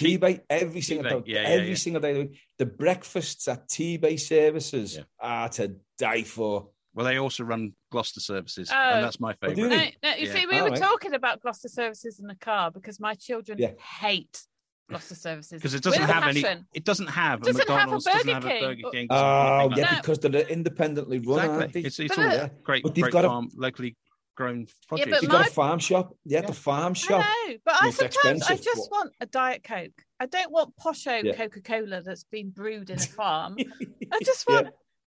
another- 0.00 0.18
Tebay 0.18 0.40
every 0.50 0.80
single 0.80 1.04
Tebay, 1.10 1.24
day. 1.24 1.32
yeah, 1.32 1.42
yeah, 1.42 1.48
every 1.48 1.68
yeah. 1.70 1.74
single 1.74 2.02
day. 2.02 2.10
of 2.10 2.16
the 2.16 2.22
week. 2.24 2.38
The 2.58 2.66
breakfasts 2.66 3.48
at 3.48 3.68
Tebay 3.68 4.18
services 4.20 4.96
Yeah. 4.96 5.02
are 5.20 5.48
to 5.50 5.76
die 5.98 6.22
for. 6.22 6.68
Well, 6.94 7.06
they 7.06 7.18
also 7.18 7.44
run 7.44 7.74
Gloucester 7.92 8.20
services, 8.20 8.70
Oh. 8.72 8.76
and 8.76 9.04
that's 9.04 9.20
my 9.20 9.34
oh, 9.42 9.48
favourite. 9.48 9.68
they? 9.70 9.76
No, 10.02 10.10
no, 10.10 10.16
you 10.16 10.26
Yeah. 10.26 10.32
see, 10.32 10.46
we 10.46 10.58
All 10.58 10.64
were 10.64 10.70
right. 10.70 10.78
talking 10.80 11.14
about 11.14 11.40
Gloucester 11.42 11.68
services 11.68 12.18
in 12.18 12.26
the 12.26 12.34
car 12.34 12.70
because 12.72 12.98
my 12.98 13.14
children 13.14 13.58
Yeah. 13.58 13.72
hate 14.00 14.42
Gloucester 14.88 15.14
services 15.14 15.60
Because 15.60 15.74
it 15.74 15.82
doesn't 15.82 16.00
With 16.00 16.10
a 16.10 16.12
have 16.12 16.24
any. 16.28 16.44
It 16.74 16.82
doesn't 16.84 17.08
have 17.08 17.42
Doesn't 17.42 17.60
a 17.68 17.72
have 17.72 17.88
a 17.90 17.92
McDonald's. 17.92 18.04
doesn't 18.06 18.26
Burger 18.26 18.34
have 18.34 18.44
a 18.44 18.48
King. 18.48 18.60
Burger 18.62 18.90
King. 18.90 19.06
doesn't 19.08 19.26
Oh, 19.26 19.68
have 19.68 19.78
yeah, 19.78 19.90
No. 19.92 19.96
because 20.00 20.18
they're 20.18 20.48
independently 20.48 21.18
run, 21.18 21.38
aren't 21.40 21.52
Exactly. 21.54 21.82
they? 21.82 21.86
It's, 21.86 22.00
it's 22.00 22.16
But 22.16 22.24
all 22.26 22.36
look- 22.42 22.64
great, 22.64 22.82
But 22.82 22.94
they've 22.94 23.02
great 23.02 23.12
got 23.12 23.24
a- 23.26 23.48
locally 23.54 23.96
grown 24.38 24.66
produce. 24.86 25.06
but 25.10 25.22
You've 25.22 25.30
my- 25.32 25.38
got 25.38 25.48
a 25.48 25.50
farm 25.50 25.78
shop. 25.80 26.14
Yeah, 26.24 26.40
Yeah. 26.40 26.46
the 26.46 26.52
farm 26.54 26.94
shop. 26.94 27.24
I 27.26 27.48
know, 27.48 27.58
but 27.64 27.74
I 27.82 27.90
sometimes 27.90 28.42
I 28.44 28.56
just 28.56 28.88
but- 28.88 28.96
want 28.96 29.12
a 29.20 29.26
diet 29.26 29.64
coke. 29.64 30.04
I 30.20 30.26
don't 30.26 30.52
want 30.52 30.76
posho 30.76 31.24
Yeah. 31.24 31.34
Coca 31.34 31.60
Cola 31.60 32.02
that's 32.02 32.22
been 32.24 32.50
brewed 32.50 32.88
in 32.88 32.98
a 32.98 33.02
farm. 33.02 33.56
I 34.12 34.18
just 34.24 34.44
Yeah. 34.48 34.54
want 34.54 34.68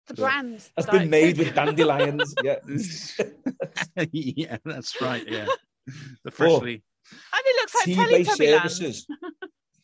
the 0.06 0.14
Yeah. 0.16 0.24
brand. 0.24 0.70
That's 0.74 0.86
Diet 0.88 1.00
been 1.02 1.10
made 1.10 1.36
Coke. 1.36 1.46
with 1.46 1.54
dandelions. 1.54 2.34
Yeah. 2.42 2.58
yeah, 4.10 4.56
that's 4.64 5.00
right. 5.02 5.24
Yeah, 5.28 5.46
the 5.86 5.94
oh. 6.26 6.30
freshly. 6.30 6.82
and 7.12 7.42
it 7.44 7.56
looks 7.60 7.74
like 7.74 7.86
Tebay 7.86 8.24
Teletubby 8.24 8.52
Land. 8.52 8.70
services. 8.70 9.06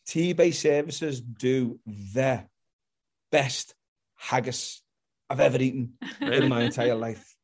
Tebay 0.07 0.53
services 0.53 1.21
do 1.21 1.79
the 1.85 2.43
best 3.31 3.75
haggis 4.15 4.81
I've 5.29 5.41
ever 5.41 5.61
eaten 5.61 5.93
in 6.21 6.49
my 6.49 6.63
entire 6.63 6.95
life. 6.95 7.35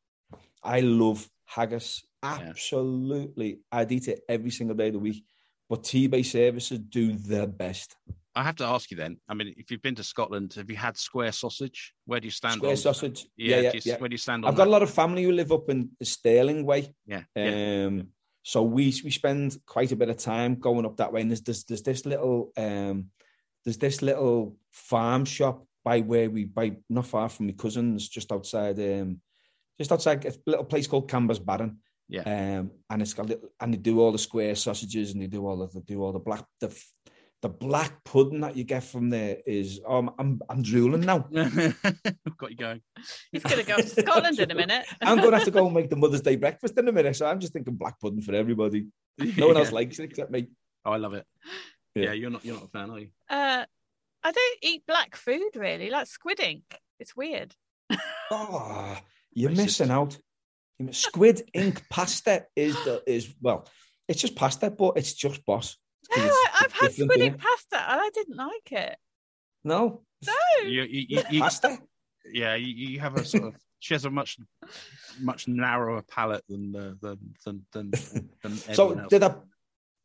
I 0.63 0.79
love 0.79 1.29
haggis. 1.53 2.03
Absolutely. 2.21 3.59
I'd 3.71 3.91
eat 3.91 4.07
it 4.07 4.21
every 4.27 4.51
single 4.51 4.75
day 4.75 4.87
of 4.87 4.93
the 4.93 4.99
week. 4.99 5.23
But 5.69 5.83
Tebay 5.83 6.25
services 6.25 6.79
do 6.79 7.13
the 7.13 7.47
best. 7.47 7.95
I 8.35 8.43
have 8.43 8.55
to 8.57 8.65
ask 8.65 8.89
you 8.89 8.97
then. 8.97 9.17
I 9.29 9.33
mean, 9.33 9.53
if 9.57 9.69
you've 9.69 9.81
been 9.81 9.95
to 9.95 10.03
Scotland, 10.03 10.53
have 10.53 10.69
you 10.69 10.75
had 10.75 10.97
square 10.97 11.31
sausage? 11.31 11.93
Where 12.05 12.19
do 12.19 12.25
you 12.25 12.31
stand? 12.31 12.55
Square 12.55 12.71
on, 12.71 12.77
sausage. 12.77 13.27
Yeah, 13.37 13.55
Yeah, 13.57 13.61
yeah, 13.61 13.71
do 13.71 13.77
you, 13.77 13.81
yeah. 13.85 13.97
Where 13.97 14.09
do 14.09 14.13
you 14.13 14.17
stand 14.17 14.43
on 14.43 14.51
I've 14.51 14.57
got 14.57 14.67
a 14.67 14.71
lot 14.71 14.81
of 14.81 14.89
family 14.89 15.23
who 15.23 15.31
live 15.31 15.51
up 15.51 15.69
in 15.69 15.91
the 15.99 16.05
Stirling 16.05 16.65
way. 16.65 16.93
Yeah, 17.05 17.23
yeah. 17.35 17.85
Um, 17.85 18.07
so 18.41 18.63
we 18.63 18.85
we 19.03 19.11
spend 19.11 19.57
quite 19.65 19.91
a 19.91 19.95
bit 19.95 20.09
of 20.09 20.17
time 20.17 20.55
going 20.55 20.85
up 20.85 20.97
that 20.97 21.13
way. 21.13 21.21
And 21.21 21.29
there's 21.31 21.41
there's, 21.41 21.63
there's 21.63 21.83
this 21.83 22.05
little 22.05 22.51
um, 22.57 23.09
there's 23.63 23.77
this 23.77 24.01
little 24.01 24.57
farm 24.71 25.25
shop 25.25 25.65
by 25.83 26.01
where 26.01 26.29
we 26.29 26.45
by 26.45 26.77
not 26.89 27.05
far 27.05 27.29
from 27.29 27.47
my 27.47 27.53
cousins, 27.53 28.09
just 28.09 28.31
outside 28.31 28.79
um, 28.79 29.21
just 29.77 29.91
outside 29.91 30.25
a 30.25 30.33
little 30.45 30.65
place 30.65 30.87
called 30.87 31.09
Cambusbarron. 31.09 31.77
Yeah. 32.09 32.21
Um, 32.21 32.71
and 32.89 33.01
it's 33.01 33.13
got 33.13 33.27
little, 33.27 33.49
and 33.59 33.73
they 33.73 33.77
do 33.77 33.99
all 33.99 34.11
the 34.11 34.17
square 34.17 34.55
sausages 34.55 35.13
and 35.13 35.21
they 35.21 35.27
do 35.27 35.45
all 35.47 35.57
the 35.57 35.81
do 35.81 36.03
all 36.03 36.11
the 36.11 36.19
black 36.19 36.45
the 36.59 36.69
the 37.43 37.49
black 37.49 38.03
pudding 38.05 38.39
that 38.39 38.55
you 38.55 38.63
get 38.63 38.85
from 38.85 39.09
there 39.09 39.37
is 39.45 39.81
um, 39.85 40.11
I'm 40.17 40.41
I'm 40.49 40.61
drooling 40.61 41.01
now. 41.01 41.27
I've 41.35 42.37
got 42.37 42.51
you 42.51 42.55
going. 42.55 42.81
He's 43.31 43.43
going 43.43 43.59
to 43.59 43.65
go 43.65 43.75
to 43.75 43.87
Scotland 43.87 44.39
in 44.39 44.49
a 44.49 44.55
minute. 44.55 44.85
I'm 45.01 45.17
going 45.17 45.31
to 45.31 45.37
have 45.37 45.45
to 45.45 45.51
go 45.51 45.65
and 45.65 45.75
make 45.75 45.89
the 45.89 45.97
Mother's 45.97 46.21
Day 46.21 46.37
breakfast 46.37 46.79
in 46.79 46.87
a 46.87 46.91
minute. 46.91 47.17
So 47.17 47.25
I'm 47.25 47.41
just 47.41 47.51
thinking 47.51 47.75
black 47.75 47.99
pudding 47.99 48.21
for 48.21 48.33
everybody. 48.33 48.87
No 49.17 49.47
one 49.47 49.57
else 49.57 49.73
likes 49.73 49.99
it 49.99 50.05
except 50.05 50.31
me. 50.31 50.47
Oh, 50.85 50.93
I 50.93 50.97
love 50.97 51.13
it. 51.15 51.25
Yeah. 51.95 52.05
Yeah. 52.05 52.13
you're 52.13 52.29
not. 52.29 52.45
You're 52.45 52.55
not 52.55 52.65
a 52.65 52.67
fan, 52.69 52.89
are 52.89 52.99
you? 52.99 53.09
Uh, 53.29 53.65
I 54.23 54.31
don't 54.31 54.59
eat 54.61 54.83
black 54.87 55.17
food 55.17 55.55
really, 55.55 55.89
like 55.89 56.07
squid 56.07 56.39
ink. 56.39 56.79
It's 56.97 57.13
weird. 57.13 57.53
Oh, 58.31 58.97
you're 59.33 59.51
Racist. 59.51 59.55
missing 59.57 59.91
out. 59.91 60.17
Squid 60.91 61.49
ink 61.53 61.83
pasta 61.89 62.45
is 62.55 62.75
the 62.83 63.01
is 63.07 63.33
well, 63.41 63.67
it's 64.07 64.19
just 64.21 64.35
pasta, 64.35 64.69
but 64.71 64.97
it's 64.97 65.13
just 65.13 65.45
boss. 65.45 65.77
No, 66.15 66.23
It's- 66.23 66.33
I, 66.35 66.49
I've 66.61 66.65
it's 66.65 66.79
had 66.81 66.93
squid 66.93 67.21
ink 67.21 67.37
pasta 67.39 67.91
and 67.91 68.01
I 68.01 68.09
didn't 68.13 68.35
like 68.37 68.71
it. 68.71 68.97
No, 69.63 70.01
No, 70.25 70.33
You, 70.63 70.81
you, 70.83 71.05
you, 71.09 71.23
you, 71.29 71.39
pasta. 71.41 71.77
yeah, 72.31 72.55
you, 72.55 72.67
you 72.67 72.99
have 72.99 73.15
a 73.15 73.23
sort 73.23 73.43
of. 73.45 73.55
She 73.79 73.93
has 73.93 74.05
a 74.05 74.09
much, 74.09 74.37
much 75.21 75.47
narrower 75.47 76.01
palate 76.03 76.43
than 76.49 76.75
uh, 76.75 76.93
than 77.01 77.17
than 77.45 77.65
than. 77.71 77.91
than 78.41 78.57
So 78.73 78.91
else. 78.91 79.09
did 79.09 79.23
I 79.23 79.35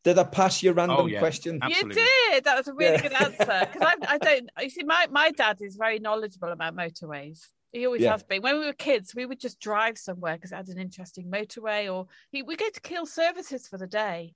did 0.05 0.19
I 0.19 0.25
pass 0.25 0.63
your 0.63 0.75
random 0.75 0.97
Oh, 1.01 1.07
yeah. 1.07 1.19
question? 1.19 1.59
Absolutely. 1.63 2.01
you 2.03 2.09
did. 2.33 2.45
That 2.45 2.57
was 2.57 2.69
a 2.69 2.75
really 2.75 2.93
Yeah. 2.95 3.03
good 3.03 3.13
answer 3.13 3.69
because 3.73 3.83
I, 3.83 3.95
I 4.15 4.19
don't. 4.19 4.51
You 4.63 4.71
see, 4.71 4.85
my 4.85 5.07
my 5.11 5.31
dad 5.33 5.59
is 5.61 5.77
very 5.77 5.99
knowledgeable 5.99 6.51
about 6.53 6.75
motorways. 6.77 7.41
He 7.73 7.85
always 7.87 8.03
Yeah. 8.03 8.13
has 8.13 8.23
been. 8.23 8.43
When 8.43 8.59
we 8.59 8.65
were 8.67 8.73
kids, 8.73 9.15
we 9.15 9.27
would 9.27 9.39
just 9.41 9.61
drive 9.61 9.99
somewhere 9.99 10.35
because 10.37 10.53
it 10.53 10.57
had 10.57 10.69
an 10.69 10.79
interesting 10.79 11.27
motorway, 11.31 11.93
or 11.93 12.07
he, 12.31 12.43
we 12.43 12.57
go 12.57 12.69
to 12.71 12.81
Keele 12.81 13.07
Services 13.07 13.69
for 13.69 13.77
the 13.79 13.87
day 13.87 14.35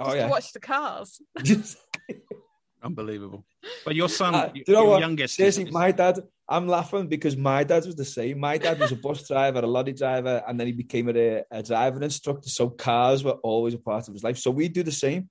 just 0.00 0.10
Oh 0.10 0.14
to 0.14 0.18
yeah. 0.18 0.28
watch 0.28 0.52
the 0.52 0.60
cars. 0.60 1.20
Unbelievable. 2.82 3.44
But 3.84 3.94
your 3.94 4.08
son, 4.08 4.34
Uh, 4.34 4.50
you 4.54 4.64
know 4.66 4.80
your 4.82 4.86
what? 4.88 5.00
youngest, 5.00 5.34
is- 5.34 5.36
Seriously, 5.36 5.64
is- 5.66 5.72
my 5.72 5.92
dad, 5.92 6.18
I'm 6.48 6.66
laughing 6.66 7.06
because 7.06 7.36
my 7.36 7.62
dad 7.62 7.86
was 7.86 7.94
the 7.94 8.04
same. 8.04 8.40
My 8.40 8.58
dad 8.58 8.80
was 8.80 8.90
a 8.90 8.96
bus 8.96 9.22
driver, 9.28 9.60
a 9.60 9.66
lorry 9.66 9.92
driver, 9.92 10.42
and 10.48 10.58
then 10.58 10.66
he 10.66 10.72
became 10.72 11.08
a, 11.08 11.44
a 11.52 11.62
driving 11.62 12.02
instructor. 12.02 12.48
So 12.48 12.70
cars 12.70 13.22
were 13.22 13.38
always 13.44 13.74
a 13.74 13.78
part 13.78 14.08
of 14.08 14.14
his 14.14 14.24
life. 14.24 14.38
So 14.38 14.50
we 14.50 14.68
do 14.68 14.82
the 14.82 14.90
same. 14.90 15.30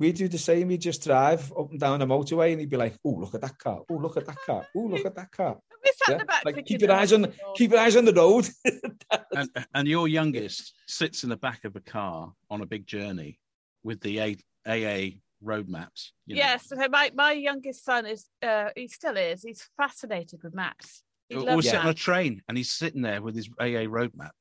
We 0.00 0.10
do 0.10 0.26
the 0.26 0.38
same. 0.38 0.66
We 0.66 0.76
just 0.76 1.04
drive 1.04 1.52
up 1.56 1.70
and 1.70 1.78
down 1.78 2.00
the 2.00 2.06
motorway, 2.06 2.50
and 2.50 2.58
he'd 2.60 2.68
be 2.68 2.76
like, 2.76 2.96
"Oh, 3.04 3.10
look 3.10 3.34
at 3.36 3.42
that 3.42 3.56
car! 3.56 3.82
Oh, 3.88 3.94
look 3.94 4.16
at 4.16 4.26
that 4.26 4.38
car! 4.44 4.66
Oh, 4.76 4.80
look 4.80 5.06
at 5.06 5.14
that 5.14 5.30
car!" 5.30 5.58
We 5.84 5.90
sat 5.96 6.08
in 6.08 6.12
Yeah, 6.14 6.18
the 6.18 6.24
back. 6.24 6.44
like, 6.44 6.64
keep 6.66 6.80
your 6.80 6.92
eyes 6.92 7.12
on- 7.12 7.22
buttons. 7.22 7.40
Keep 7.56 7.70
your 7.72 7.80
eyes 7.80 7.96
on 7.96 8.04
the 8.04 8.12
road. 8.14 8.48
and, 9.36 9.50
and 9.74 9.88
your 9.88 10.08
youngest 10.08 10.74
sits 10.86 11.22
in 11.24 11.30
the 11.30 11.36
back 11.36 11.64
of 11.64 11.76
a 11.76 11.80
car 11.80 12.32
on 12.50 12.60
a 12.62 12.66
big 12.66 12.86
journey 12.86 13.38
with 13.82 14.00
the 14.00 14.18
A, 14.20 14.36
AA 14.66 15.16
road 15.42 15.68
maps. 15.68 16.12
you 16.26 16.36
know. 16.36 16.40
Yes, 16.40 16.68
so 16.68 16.76
my, 16.90 17.10
my 17.14 17.32
youngest 17.32 17.84
son 17.84 18.06
is 18.06 18.26
uh, 18.42 18.70
he 18.74 18.88
still 18.88 19.16
is. 19.16 19.42
He's 19.42 19.68
fascinated 19.76 20.40
with 20.42 20.54
maps. 20.54 21.02
He 21.28 21.36
Or, 21.36 21.40
or 21.40 21.44
loves 21.56 21.66
sit 21.68 21.76
on 21.76 21.88
a 21.88 21.94
train 21.94 22.42
and 22.48 22.56
he's 22.56 22.70
sitting 22.72 23.02
there 23.02 23.20
with 23.20 23.34
his 23.36 23.48
AA 23.60 23.84
road 23.88 24.12
map. 24.16 24.32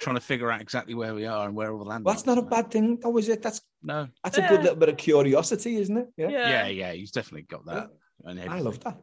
trying 0.00 0.16
to 0.16 0.20
figure 0.20 0.50
out 0.50 0.60
exactly 0.60 0.94
where 0.94 1.14
we 1.14 1.24
are 1.24 1.46
and 1.46 1.54
where 1.56 1.72
all 1.72 1.78
the 1.78 1.84
land. 1.84 2.04
Well, 2.04 2.14
that's 2.14 2.26
not 2.26 2.36
a 2.38 2.42
bad 2.42 2.70
thing, 2.70 2.98
though, 3.00 3.16
is 3.16 3.28
it? 3.28 3.40
That's 3.42 3.62
No. 3.82 4.08
that's 4.24 4.36
a 4.38 4.42
good 4.42 4.60
little 4.62 4.76
bit 4.76 4.88
of 4.90 4.96
curiosity, 4.96 5.76
isn't 5.76 5.96
it? 5.96 6.08
Yeah, 6.16 6.28
Yeah, 6.28 6.66
yeah, 6.66 6.92
he's 6.92 7.12
definitely 7.12 7.42
got 7.42 7.64
that. 7.66 7.88
and 8.24 8.40
I 8.40 8.58
love 8.60 8.78
that. 8.80 8.98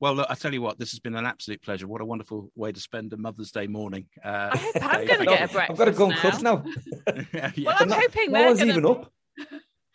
Well, 0.00 0.14
look, 0.14 0.26
I 0.30 0.34
tell 0.36 0.52
you 0.54 0.62
what, 0.62 0.78
this 0.78 0.92
has 0.92 1.00
been 1.00 1.16
an 1.16 1.26
absolute 1.26 1.60
pleasure. 1.62 1.88
What 1.88 2.00
a 2.00 2.04
wonderful 2.04 2.50
way 2.54 2.70
to 2.70 2.78
spend 2.80 3.12
a 3.12 3.16
Mother's 3.16 3.50
Day 3.50 3.66
morning. 3.66 4.06
Uh, 4.24 4.50
I 4.52 4.56
hope 4.56 4.74
I'm 4.82 5.06
Dave, 5.06 5.08
going 5.08 5.20
to 5.20 5.24
thank 5.26 5.28
get 5.28 5.50
a 5.50 5.52
you. 5.52 5.60
I've 5.70 5.76
got 5.78 5.84
to 5.86 5.92
go 5.92 6.10
and 6.10 6.14
cook 6.16 6.42
now. 6.42 6.64
yeah, 7.34 7.50
Well, 7.64 7.76
I'm 7.80 7.88
no- 7.88 7.94
hoping 7.96 8.30
no 8.32 8.38
they're 8.38 8.46
one's 8.46 8.58
gonna- 8.60 8.72
even 8.72 8.86
up. 8.86 9.12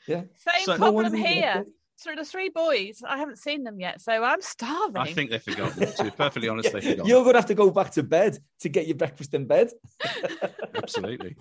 Same 0.05 0.27
So- 0.65 0.71
No 0.73 0.77
problem 0.77 0.93
one's 0.95 1.13
even 1.15 1.25
here. 1.25 1.53
up 1.59 1.65
So 1.95 2.11
the 2.17 2.25
three 2.25 2.49
boys, 2.49 3.01
I 3.07 3.17
haven't 3.17 3.37
seen 3.37 3.63
them 3.63 3.79
yet, 3.79 4.01
so 4.01 4.11
I'm 4.11 4.41
starving. 4.41 4.97
I 4.97 5.13
think 5.13 5.29
they've 5.31 5.41
forgotten. 5.41 5.89
To 5.93 6.03
be 6.03 6.09
perfectly 6.11 6.49
honest, 6.49 6.73
they've 6.73 6.83
forgotten. 6.83 7.05
You're 7.05 7.21
going 7.23 7.33
to 7.35 7.39
have 7.39 7.45
to 7.47 7.55
go 7.55 7.71
back 7.71 7.91
to 7.91 8.03
bed 8.03 8.37
to 8.61 8.67
get 8.69 8.87
your 8.87 8.97
breakfast 8.97 9.33
in 9.33 9.45
bed. 9.47 9.69
Absolutely. 10.75 11.35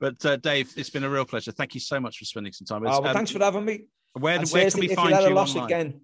But 0.00 0.24
uh, 0.24 0.36
Dave, 0.36 0.72
it's 0.76 0.90
been 0.90 1.04
a 1.04 1.10
real 1.10 1.24
pleasure. 1.26 1.52
Thank 1.52 1.74
you 1.74 1.80
so 1.80 2.00
much 2.00 2.18
for 2.18 2.24
spending 2.24 2.52
some 2.54 2.64
time 2.64 2.80
with 2.82 2.90
us. 2.90 2.96
Oh, 2.96 3.00
well, 3.02 3.10
Um, 3.10 3.16
thanks 3.16 3.30
for 3.30 3.38
having 3.38 3.64
me. 3.64 3.84
Where, 4.14 4.40
where 4.40 4.70
can 4.70 4.80
we 4.80 4.86
if 4.86 4.90
you 4.92 4.96
find 4.96 5.14
had 5.14 5.24
a 5.24 5.28
you 5.28 5.34
loss 5.34 5.50
online? 5.54 5.66
again, 5.66 6.00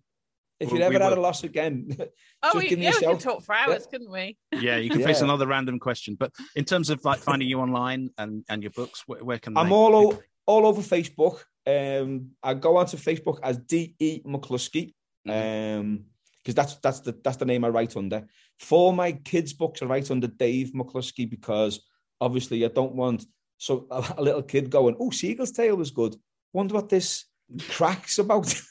if 0.61 0.69
Well, 0.71 0.79
you 0.81 0.85
ever 0.87 0.99
we 0.99 1.03
had 1.05 1.13
a 1.13 1.21
loss 1.21 1.45
again, 1.45 1.97
oh, 2.43 2.59
we, 2.59 2.69
give 2.69 2.79
yeah, 2.79 2.91
a 2.91 3.01
we 3.01 3.07
could 3.15 3.21
talk 3.21 3.43
for 3.45 3.55
hours, 3.55 3.87
couldn't 3.87 4.11
we? 4.11 4.37
Yeah, 4.61 4.77
you 4.77 4.91
can 4.91 5.03
face 5.03 5.21
another 5.21 5.47
random 5.47 5.79
question. 5.79 6.17
But 6.19 6.33
in 6.57 6.65
terms 6.65 6.91
of 6.91 7.05
like 7.05 7.21
finding 7.21 7.49
you 7.49 7.61
online 7.61 8.11
and, 8.19 8.45
and 8.49 8.63
your 8.63 8.73
books, 8.73 9.05
where, 9.07 9.23
where 9.25 9.39
can 9.39 9.57
I'm 9.57 9.69
they- 9.69 9.75
all 9.75 9.95
o- 9.95 10.19
all 10.47 10.67
over 10.67 10.81
Facebook. 10.83 11.41
Um, 11.67 12.31
I 12.43 12.55
go 12.55 12.79
onto 12.79 12.97
Facebook 12.97 13.39
as 13.43 13.59
D 13.59 13.95
E 13.99 14.21
McCluskey, 14.25 14.95
Mm-hmm. 15.27 15.81
um, 15.81 16.05
because 16.39 16.55
that's 16.55 16.77
that's 16.77 17.01
the 17.01 17.15
that's 17.23 17.37
the 17.37 17.45
name 17.45 17.65
I 17.65 17.69
write 17.69 17.97
under. 17.97 18.27
For 18.59 18.93
my 18.95 19.13
kids' 19.13 19.53
books, 19.53 19.83
I 19.83 19.87
write 19.87 20.11
under 20.11 20.27
Dave 20.29 20.73
McCluskey 20.73 21.29
because 21.29 21.81
obviously 22.21 22.65
I 22.65 22.69
don't 22.69 22.95
want 22.95 23.27
so 23.59 23.87
a, 23.91 24.15
a 24.19 24.23
little 24.23 24.43
kid 24.43 24.71
going, 24.71 24.97
"Oh, 24.99 25.11
Seagull's 25.11 25.53
Tail 25.53 25.77
was 25.77 25.91
good. 25.91 26.17
Wonder 26.55 26.75
what 26.75 26.89
this 26.89 27.27
cracks 27.69 28.19
about." 28.19 28.55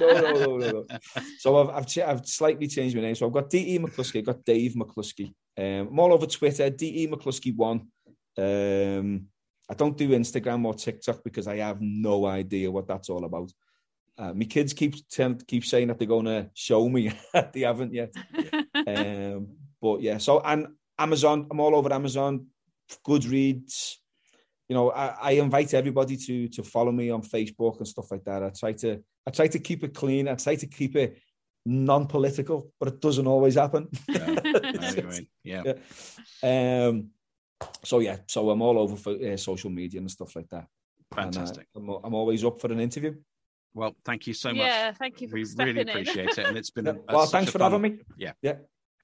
No, 0.00 0.56
no, 0.56 0.56
no. 0.56 0.86
So 1.38 1.56
I've 1.56 1.70
I've, 1.70 2.08
I've 2.08 2.26
slightly 2.26 2.66
changed 2.68 2.96
my 2.96 3.02
name. 3.02 3.14
So 3.14 3.26
I've 3.26 3.32
got 3.32 3.50
D 3.50 3.74
E 3.74 3.78
McCluskey. 3.78 4.18
I've 4.18 4.26
got 4.26 4.44
Dave 4.44 4.74
McCluskey. 4.74 5.32
Um, 5.58 5.88
I'm 5.88 5.98
all 5.98 6.12
over 6.12 6.26
Twitter. 6.26 6.70
D 6.70 7.04
E 7.04 7.08
McCluskey 7.08 7.54
one. 7.56 7.88
Um, 8.38 9.26
I 9.68 9.74
don't 9.74 9.96
do 9.96 10.08
Instagram 10.10 10.64
or 10.64 10.74
TikTok 10.74 11.22
because 11.22 11.46
I 11.46 11.58
have 11.58 11.80
no 11.80 12.26
idea 12.26 12.70
what 12.70 12.88
that's 12.88 13.08
all 13.08 13.24
about. 13.24 13.52
Uh, 14.18 14.34
my 14.34 14.44
kids 14.44 14.72
keep 14.72 14.96
keep 15.46 15.64
saying 15.64 15.88
that 15.88 15.98
they're 15.98 16.08
going 16.08 16.26
to 16.26 16.50
show 16.54 16.88
me. 16.88 17.12
they 17.52 17.60
haven't 17.60 17.94
yet. 17.94 18.14
Um, 18.86 19.48
but 19.80 20.00
yeah, 20.00 20.16
so 20.16 20.40
and 20.40 20.68
Amazon, 20.98 21.46
I'm 21.50 21.60
all 21.60 21.74
over 21.76 21.92
Amazon, 21.92 22.46
Goodreads. 23.06 23.96
You 24.70 24.76
know, 24.76 24.92
I, 24.92 25.06
I 25.20 25.30
invite 25.32 25.74
everybody 25.74 26.16
to 26.16 26.48
to 26.48 26.62
follow 26.62 26.92
me 26.92 27.10
on 27.10 27.22
Facebook 27.22 27.78
and 27.78 27.88
stuff 27.88 28.10
like 28.12 28.22
that. 28.24 28.44
I 28.44 28.50
try 28.50 28.72
to 28.84 29.02
I 29.26 29.30
try 29.32 29.48
to 29.48 29.58
keep 29.58 29.82
it 29.82 29.94
clean. 29.94 30.28
I 30.28 30.36
try 30.36 30.54
to 30.54 30.66
keep 30.68 30.94
it 30.94 31.18
non-political, 31.66 32.72
but 32.78 32.88
it 32.88 33.00
doesn't 33.00 33.26
always 33.26 33.56
happen. 33.56 33.88
Yeah, 34.08 34.24
I 34.26 34.28
know 34.32 34.52
what 34.52 34.96
you 34.96 35.02
mean. 35.02 35.26
yeah. 35.42 35.62
Yeah. 36.42 36.86
Um, 36.88 37.10
so 37.84 37.98
yeah, 37.98 38.18
so 38.26 38.48
I'm 38.50 38.62
all 38.62 38.78
over 38.78 38.96
for 38.96 39.12
uh, 39.12 39.36
social 39.36 39.70
media 39.70 40.00
and 40.00 40.10
stuff 40.10 40.36
like 40.36 40.48
that. 40.50 40.66
And, 41.16 41.18
uh, 41.18 41.22
Fantastic. 41.40 41.66
I'm, 41.76 41.88
I'm 41.88 42.14
always 42.14 42.44
up 42.44 42.60
for 42.60 42.70
an 42.72 42.78
interview. 42.80 43.16
Well, 43.74 43.94
thank 44.04 44.26
you 44.28 44.34
so 44.34 44.50
much. 44.50 44.58
yeah, 44.58 44.92
thank 44.92 45.20
you 45.20 45.28
for 45.28 45.34
we 45.34 45.44
stepping 45.44 45.74
really 45.76 45.80
in. 45.82 45.88
appreciate 45.88 46.38
it, 46.38 46.46
and 46.46 46.56
it's 46.56 46.70
been 46.70 46.86
a, 46.86 46.96
well, 47.08 47.26
thanks 47.26 47.48
a 47.48 47.52
for 47.52 47.58
fun- 47.58 47.72
having 47.72 47.92
me. 47.92 47.98
Yeah. 48.16 48.32
yeah, 48.40 48.54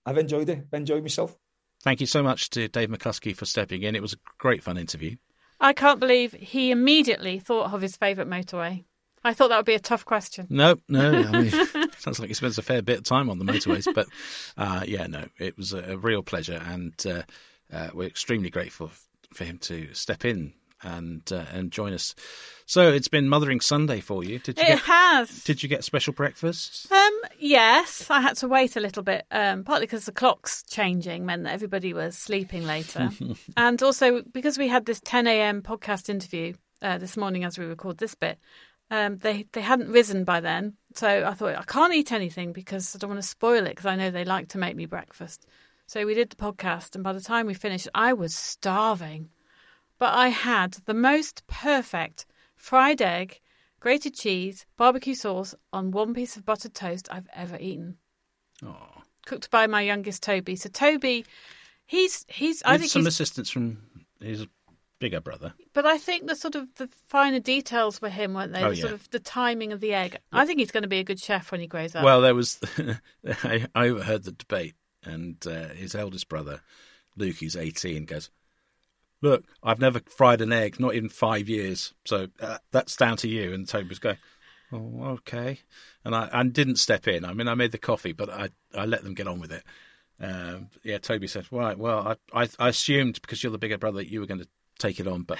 I've 0.04 0.18
enjoyed 0.18 0.48
it. 0.48 0.58
I've 0.72 0.78
enjoyed 0.80 1.02
myself. 1.02 1.36
Thank 1.82 2.00
you 2.00 2.06
so 2.06 2.22
much 2.22 2.50
to 2.50 2.68
Dave 2.68 2.88
McCluskey 2.88 3.34
for 3.36 3.46
stepping 3.46 3.82
in. 3.82 3.94
It 3.96 4.02
was 4.02 4.12
a 4.12 4.16
great 4.38 4.62
fun 4.62 4.78
interview. 4.78 5.16
I 5.60 5.72
can't 5.72 6.00
believe 6.00 6.32
he 6.32 6.70
immediately 6.70 7.38
thought 7.38 7.72
of 7.72 7.80
his 7.80 7.96
favourite 7.96 8.28
motorway. 8.28 8.84
I 9.24 9.34
thought 9.34 9.48
that 9.48 9.56
would 9.56 9.66
be 9.66 9.74
a 9.74 9.80
tough 9.80 10.04
question. 10.04 10.46
No, 10.50 10.76
no. 10.88 11.10
I 11.10 11.30
mean, 11.42 11.90
sounds 11.98 12.20
like 12.20 12.28
he 12.28 12.34
spends 12.34 12.58
a 12.58 12.62
fair 12.62 12.82
bit 12.82 12.98
of 12.98 13.04
time 13.04 13.28
on 13.28 13.38
the 13.38 13.44
motorways, 13.44 13.92
but 13.92 14.06
uh, 14.56 14.84
yeah, 14.86 15.06
no, 15.06 15.24
it 15.38 15.56
was 15.56 15.72
a, 15.72 15.98
real 15.98 16.22
pleasure, 16.22 16.62
and 16.64 16.94
uh, 17.06 17.22
uh, 17.72 17.88
we're 17.92 18.06
extremely 18.06 18.50
grateful 18.50 18.90
for 19.32 19.44
him 19.44 19.58
to 19.58 19.92
step 19.94 20.24
in 20.24 20.52
and 20.82 21.22
uh, 21.32 21.44
and 21.52 21.70
join 21.70 21.92
us. 21.92 22.14
So 22.66 22.92
it's 22.92 23.08
been 23.08 23.28
Mothering 23.28 23.60
Sunday 23.60 24.00
for 24.00 24.24
you. 24.24 24.38
Did 24.40 24.58
you 24.58 24.64
It 24.64 24.68
get, 24.68 24.78
has. 24.80 25.44
did 25.44 25.62
you 25.62 25.68
get 25.68 25.84
special 25.84 26.12
breakfast? 26.12 26.90
Um, 26.90 27.12
yes, 27.38 28.10
I 28.10 28.20
had 28.20 28.36
to 28.38 28.48
wait 28.48 28.76
a 28.76 28.80
little 28.80 29.02
bit, 29.02 29.24
um, 29.30 29.62
partly 29.64 29.86
because 29.86 30.04
the 30.04 30.12
clocks 30.12 30.62
changing 30.64 31.24
meant 31.24 31.44
that 31.44 31.52
everybody 31.52 31.92
was 31.94 32.16
sleeping 32.18 32.66
later, 32.66 33.10
and 33.56 33.82
also 33.82 34.22
because 34.32 34.58
we 34.58 34.68
had 34.68 34.84
this 34.86 35.00
10 35.04 35.26
a.m. 35.26 35.62
podcast 35.62 36.08
interview 36.08 36.54
uh, 36.82 36.98
this 36.98 37.16
morning 37.16 37.44
as 37.44 37.58
we 37.58 37.64
record 37.64 37.98
this 37.98 38.14
bit. 38.14 38.38
Um, 38.90 39.18
they 39.18 39.46
they 39.52 39.62
hadn't 39.62 39.90
risen 39.90 40.22
by 40.24 40.40
then, 40.40 40.74
so 40.94 41.08
I 41.26 41.34
thought 41.34 41.56
I 41.56 41.62
can't 41.64 41.94
eat 41.94 42.12
anything 42.12 42.52
because 42.52 42.94
I 42.94 42.98
don't 42.98 43.10
want 43.10 43.22
to 43.22 43.26
spoil 43.28 43.66
it 43.66 43.70
because 43.70 43.86
I 43.86 43.96
know 43.96 44.10
they 44.10 44.24
like 44.24 44.48
to 44.50 44.58
make 44.58 44.76
me 44.76 44.86
breakfast. 44.86 45.46
So 45.88 46.04
we 46.06 46.14
did 46.14 46.30
the 46.30 46.36
podcast, 46.36 46.94
and 46.94 47.02
by 47.02 47.12
the 47.12 47.20
time 47.20 47.46
we 47.46 47.54
finished, 47.54 47.88
I 47.94 48.12
was 48.12 48.34
starving, 48.34 49.30
but 49.98 50.14
I 50.14 50.28
had 50.28 50.72
the 50.86 50.94
most 50.94 51.46
perfect 51.46 52.26
fried 52.54 53.00
egg, 53.02 53.40
grated 53.80 54.14
cheese, 54.14 54.66
barbecue 54.76 55.14
sauce 55.14 55.54
on 55.72 55.90
one 55.90 56.14
piece 56.14 56.36
of 56.36 56.44
buttered 56.44 56.74
toast 56.74 57.08
I've 57.10 57.28
ever 57.34 57.56
eaten. 57.60 57.96
Oh, 58.64 59.02
Cooked 59.26 59.50
by 59.50 59.66
my 59.66 59.80
youngest 59.82 60.22
Toby. 60.22 60.56
So 60.56 60.68
Toby, 60.68 61.24
he's 61.84 62.24
he's 62.28 62.62
I 62.62 62.72
with 62.72 62.82
think 62.82 62.92
some 62.92 63.02
he's, 63.02 63.08
assistance 63.08 63.50
from 63.50 63.78
his 64.20 64.46
bigger 64.98 65.20
brother. 65.20 65.52
but 65.74 65.84
I 65.84 65.98
think 65.98 66.26
the 66.26 66.36
sort 66.36 66.54
of 66.54 66.72
the 66.76 66.86
finer 67.08 67.40
details 67.40 68.00
were 68.00 68.08
him, 68.08 68.34
weren't 68.34 68.52
they? 68.52 68.62
Oh, 68.62 68.70
the 68.70 68.76
sort 68.76 68.92
of 68.92 69.10
the 69.10 69.18
timing 69.18 69.72
of 69.72 69.80
the 69.80 69.92
egg. 69.94 70.16
I 70.32 70.46
think 70.46 70.58
he's 70.60 70.70
going 70.70 70.84
to 70.84 70.88
be 70.88 71.00
a 71.00 71.04
good 71.04 71.20
chef 71.20 71.50
when 71.50 71.60
he 71.60 71.66
grows 71.66 71.94
up. 71.94 72.04
Well, 72.04 72.20
there 72.20 72.34
was. 72.34 72.60
I, 73.42 73.66
I 73.74 73.88
overheard 73.88 74.22
the 74.24 74.32
debate, 74.32 74.74
and 75.04 75.36
uh, 75.46 75.68
his 75.68 75.94
eldest 75.94 76.28
brother, 76.28 76.60
Luke, 77.16 77.36
who's 77.40 77.56
18, 77.56 78.04
goes, 78.06 78.30
Look, 79.22 79.44
I've 79.62 79.80
never 79.80 80.00
fried 80.08 80.40
an 80.40 80.52
egg, 80.52 80.78
not 80.78 80.94
in 80.94 81.08
five 81.08 81.48
years. 81.48 81.94
So 82.04 82.28
uh, 82.40 82.58
that's 82.70 82.96
down 82.96 83.16
to 83.18 83.28
you. 83.28 83.54
And 83.54 83.66
Toby 83.66 83.88
was 83.88 83.98
going, 83.98 84.18
Oh, 84.72 85.04
okay. 85.04 85.60
And 86.04 86.14
I, 86.14 86.28
I 86.32 86.42
didn't 86.42 86.76
step 86.76 87.06
in. 87.08 87.24
I 87.24 87.32
mean, 87.32 87.48
I 87.48 87.54
made 87.54 87.72
the 87.72 87.78
coffee, 87.78 88.12
but 88.12 88.28
I, 88.30 88.50
I 88.74 88.84
let 88.84 89.04
them 89.04 89.14
get 89.14 89.28
on 89.28 89.40
with 89.40 89.52
it. 89.52 89.62
Um, 90.20 90.70
yeah, 90.82 90.98
Toby 90.98 91.26
said, 91.28 91.46
Right, 91.50 91.78
well, 91.78 92.16
I, 92.32 92.42
I, 92.42 92.48
I 92.58 92.68
assumed 92.68 93.20
because 93.22 93.42
you're 93.42 93.52
the 93.52 93.58
bigger 93.58 93.78
brother 93.78 93.98
that 93.98 94.10
you 94.10 94.20
were 94.20 94.26
going 94.26 94.40
to 94.40 94.48
take 94.78 95.00
it 95.00 95.06
on, 95.06 95.22
but, 95.22 95.38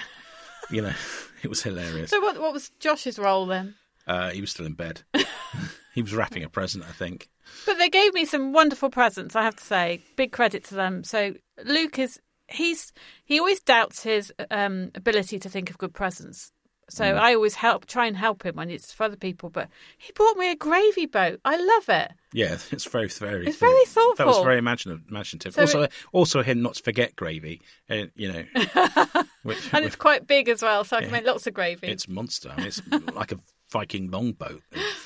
you 0.69 0.81
know, 0.81 0.93
it 1.43 1.49
was 1.49 1.61
hilarious. 1.61 2.09
so 2.09 2.19
what 2.21 2.39
what 2.39 2.53
was 2.53 2.71
Josh's 2.79 3.19
role 3.19 3.45
then? 3.45 3.75
Uh, 4.07 4.29
he 4.29 4.41
was 4.41 4.51
still 4.51 4.65
in 4.65 4.73
bed. 4.73 5.01
he 5.93 6.01
was 6.01 6.13
wrapping 6.13 6.43
a 6.43 6.49
present, 6.49 6.85
I 6.87 6.93
think. 6.93 7.29
But 7.65 7.77
they 7.77 7.89
gave 7.89 8.13
me 8.13 8.25
some 8.25 8.53
wonderful 8.53 8.89
presents, 8.89 9.35
I 9.35 9.43
have 9.43 9.57
to 9.57 9.63
say. 9.63 10.01
Big 10.15 10.31
credit 10.31 10.63
to 10.65 10.75
them. 10.75 11.03
So 11.03 11.33
Luke 11.65 11.99
is 11.99 12.19
he's 12.47 12.93
he 13.25 13.39
always 13.39 13.59
doubts 13.59 14.03
his 14.03 14.33
um, 14.51 14.91
ability 14.95 15.39
to 15.39 15.49
think 15.49 15.69
of 15.69 15.77
good 15.77 15.93
presents. 15.93 16.51
So 16.89 17.03
Mm. 17.03 17.19
I 17.19 17.35
always 17.35 17.55
help 17.55 17.85
try 17.85 18.05
and 18.05 18.15
help 18.15 18.45
him 18.45 18.55
when 18.55 18.69
it's 18.69 18.93
for 18.93 19.03
other 19.03 19.17
people. 19.17 19.49
But 19.49 19.67
he 19.97 20.13
bought 20.13 20.37
me 20.37 20.49
a 20.49 20.55
gravy 20.55 21.05
boat. 21.05 21.41
I 21.43 21.57
love 21.57 21.89
it. 21.89 22.13
Yeah, 22.31 22.53
it's 22.71 22.85
very, 22.85 23.09
very. 23.09 23.47
It's 23.47 23.57
very 23.57 23.83
thoughtful. 23.85 24.15
That 24.15 24.27
was 24.27 24.37
very 24.43 24.57
imaginative. 24.57 25.03
imaginative. 25.09 25.53
So 25.53 25.61
also, 25.63 25.87
also 26.13 26.43
him 26.43 26.61
not 26.61 26.75
to 26.75 26.83
forget 26.83 27.13
gravy. 27.17 27.61
Uh, 27.89 28.05
you 28.15 28.31
know, 28.31 28.43
which, 29.43 29.73
And 29.73 29.83
it's 29.83 29.95
quite 30.07 30.27
big 30.27 30.47
as 30.47 30.61
well, 30.61 30.85
so 30.85 30.95
I 30.95 31.01
can 31.01 31.11
make 31.11 31.25
lots 31.25 31.45
of 31.45 31.53
gravy. 31.53 31.87
it's 31.87 32.07
monster. 32.07 32.51
I 32.53 32.57
mean, 32.57 32.67
it's 32.67 32.81
like 33.13 33.33
a 33.33 33.39
Viking 33.71 34.09
longboat 34.11 34.61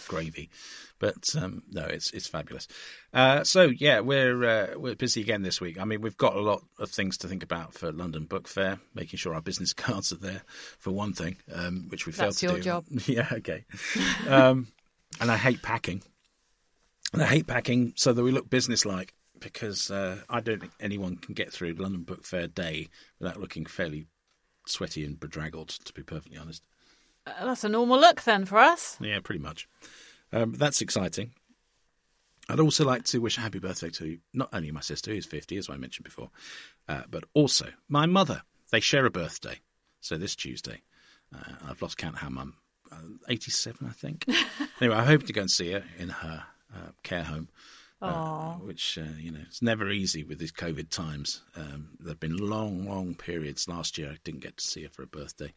gravy. 0.08 0.50
But 1.00 1.36
um, 1.36 1.64
no, 1.72 1.84
it's 1.86 2.12
it's 2.12 2.28
fabulous. 2.28 2.68
Uh, 3.12 3.44
so 3.44 3.64
yeah, 3.64 4.02
we're 4.02 4.44
uh, 4.44 4.68
we're 4.78 4.96
busy 4.96 5.22
again 5.22 5.42
this 5.42 5.60
week. 5.60 5.80
I 5.80 5.86
mean, 5.86 6.02
we've 6.02 6.18
got 6.18 6.36
a 6.36 6.42
lot 6.42 6.62
of 6.78 6.92
things 6.92 7.18
to 7.20 7.28
think 7.28 7.42
about 7.42 7.74
for 7.74 7.92
London 7.92 8.26
Book 8.26 8.48
Fair, 8.48 8.80
making 8.94 9.18
sure 9.18 9.34
our 9.34 9.42
business 9.42 9.74
cards 9.86 10.12
are 10.12 10.18
there 10.18 10.44
for 10.78 10.92
one 10.92 11.14
thing, 11.14 11.38
um, 11.56 11.88
which 11.90 12.06
we 12.06 12.12
failed 12.12 12.30
That's 12.30 12.42
to 12.42 12.48
your 12.48 12.56
do. 12.58 12.62
job. 12.62 12.86
yeah, 13.08 13.28
okay. 13.32 13.66
Um, 14.28 14.68
and 15.20 15.32
I 15.32 15.38
hate 15.38 15.64
packing. 15.64 16.04
And 17.14 17.22
I 17.22 17.26
hate 17.26 17.48
packing 17.48 17.94
so 17.98 18.14
that 18.14 18.24
we 18.24 18.32
look 18.32 18.50
businesslike 18.50 19.14
because 19.40 19.90
uh, 19.92 20.20
I 20.30 20.40
don't 20.40 20.62
think 20.62 20.72
anyone 20.80 21.18
can 21.18 21.34
get 21.34 21.52
through 21.52 21.74
London 21.74 22.04
Book 22.04 22.24
Fair 22.24 22.48
day 22.48 22.90
without 23.20 23.40
looking 23.40 23.66
fairly 23.66 24.06
sweaty 24.68 25.04
and 25.04 25.20
bedraggled, 25.20 25.70
to 25.70 25.94
be 25.94 26.04
perfectly 26.04 26.38
honest. 26.38 26.64
Uh, 27.26 27.46
That's 27.46 27.64
a 27.64 27.70
normal 27.70 28.00
look 28.00 28.22
then 28.24 28.46
for 28.46 28.58
us. 28.58 28.98
Yeah, 29.02 29.20
pretty 29.24 29.42
much. 29.42 29.68
Um, 30.34 30.54
that's 30.54 30.82
exciting. 30.82 31.32
I'd 32.50 32.60
also 32.60 32.86
like 32.86 33.04
to 33.06 33.20
wish 33.20 33.38
a 33.38 33.42
happy 33.42 33.60
birthday 33.60 33.90
to 33.92 34.18
not 34.34 34.50
only 34.54 34.72
my 34.72 34.82
sister, 34.82 35.12
who's 35.12 35.26
50, 35.26 35.58
as 35.58 35.70
I 35.70 35.78
mentioned 35.78 36.06
before, 36.06 36.30
uh, 36.88 37.04
but 37.10 37.24
also 37.34 37.68
my 37.88 38.06
mother. 38.06 38.42
They 38.72 38.80
share 38.80 39.06
a 39.06 39.12
birthday. 39.12 39.60
So 40.00 40.18
this 40.18 40.36
Tuesday, 40.36 40.82
uh, 41.36 41.54
I've 41.70 41.82
lost 41.82 41.98
count 41.98 42.18
how 42.18 42.30
mum, 42.30 42.56
uh, 42.92 42.96
87, 43.30 43.88
I 43.88 43.92
think. 43.92 44.26
anyway, 44.82 44.96
I 44.98 45.06
hope 45.06 45.24
to 45.28 45.34
go 45.34 45.42
and 45.42 45.52
see 45.52 45.72
her 45.74 45.84
in 46.00 46.10
her 46.10 46.44
uh, 46.74 46.90
care 47.04 47.24
home 47.24 47.50
Aw. 48.02 48.54
which 48.64 48.98
uh, 48.98 49.14
you 49.20 49.32
know 49.32 49.42
it's 49.46 49.62
never 49.62 49.90
easy 49.92 50.24
with 50.24 50.40
these 50.40 50.52
COVID 50.52 50.90
times. 50.90 51.42
Um, 51.56 51.90
there've 52.00 52.20
been 52.20 52.38
long, 52.38 52.88
long 52.88 53.14
periods. 53.14 53.68
Last 53.68 53.98
year, 53.98 54.10
I 54.12 54.18
didn't 54.24 54.42
get 54.42 54.58
to 54.58 54.64
see 54.64 54.84
her 54.84 54.90
for 54.90 55.04
a 55.04 55.08
birthday, 55.08 55.54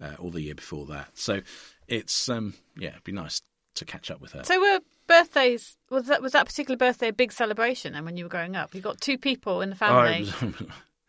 uh, 0.00 0.14
or 0.18 0.30
the 0.30 0.40
year 0.42 0.54
before 0.54 0.86
that. 0.86 1.10
So 1.14 1.40
it's 1.88 2.28
um, 2.28 2.54
yeah, 2.76 2.90
it'd 2.90 3.04
be 3.04 3.12
nice 3.12 3.42
to 3.76 3.84
catch 3.84 4.10
up 4.10 4.20
with 4.20 4.32
her. 4.32 4.44
So 4.44 4.60
were 4.60 4.80
birthdays 5.06 5.76
was 5.90 6.06
that 6.06 6.22
was 6.22 6.32
that 6.32 6.46
particular 6.46 6.76
birthday 6.76 7.08
a 7.08 7.12
big 7.12 7.32
celebration? 7.32 7.94
And 7.94 8.04
when 8.04 8.16
you 8.16 8.24
were 8.24 8.30
growing 8.30 8.56
up, 8.56 8.74
you 8.74 8.80
got 8.80 9.00
two 9.00 9.18
people 9.18 9.60
in 9.60 9.70
the 9.70 9.76
family. 9.76 10.20
was- 10.50 10.62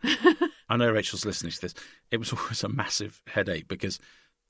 I 0.70 0.78
know 0.78 0.92
Rachel's 0.92 1.26
listening 1.26 1.52
to 1.54 1.62
this. 1.62 1.74
It 2.12 2.18
was 2.18 2.34
always 2.34 2.64
a 2.64 2.70
massive 2.70 3.22
headache 3.28 3.68
because 3.68 4.00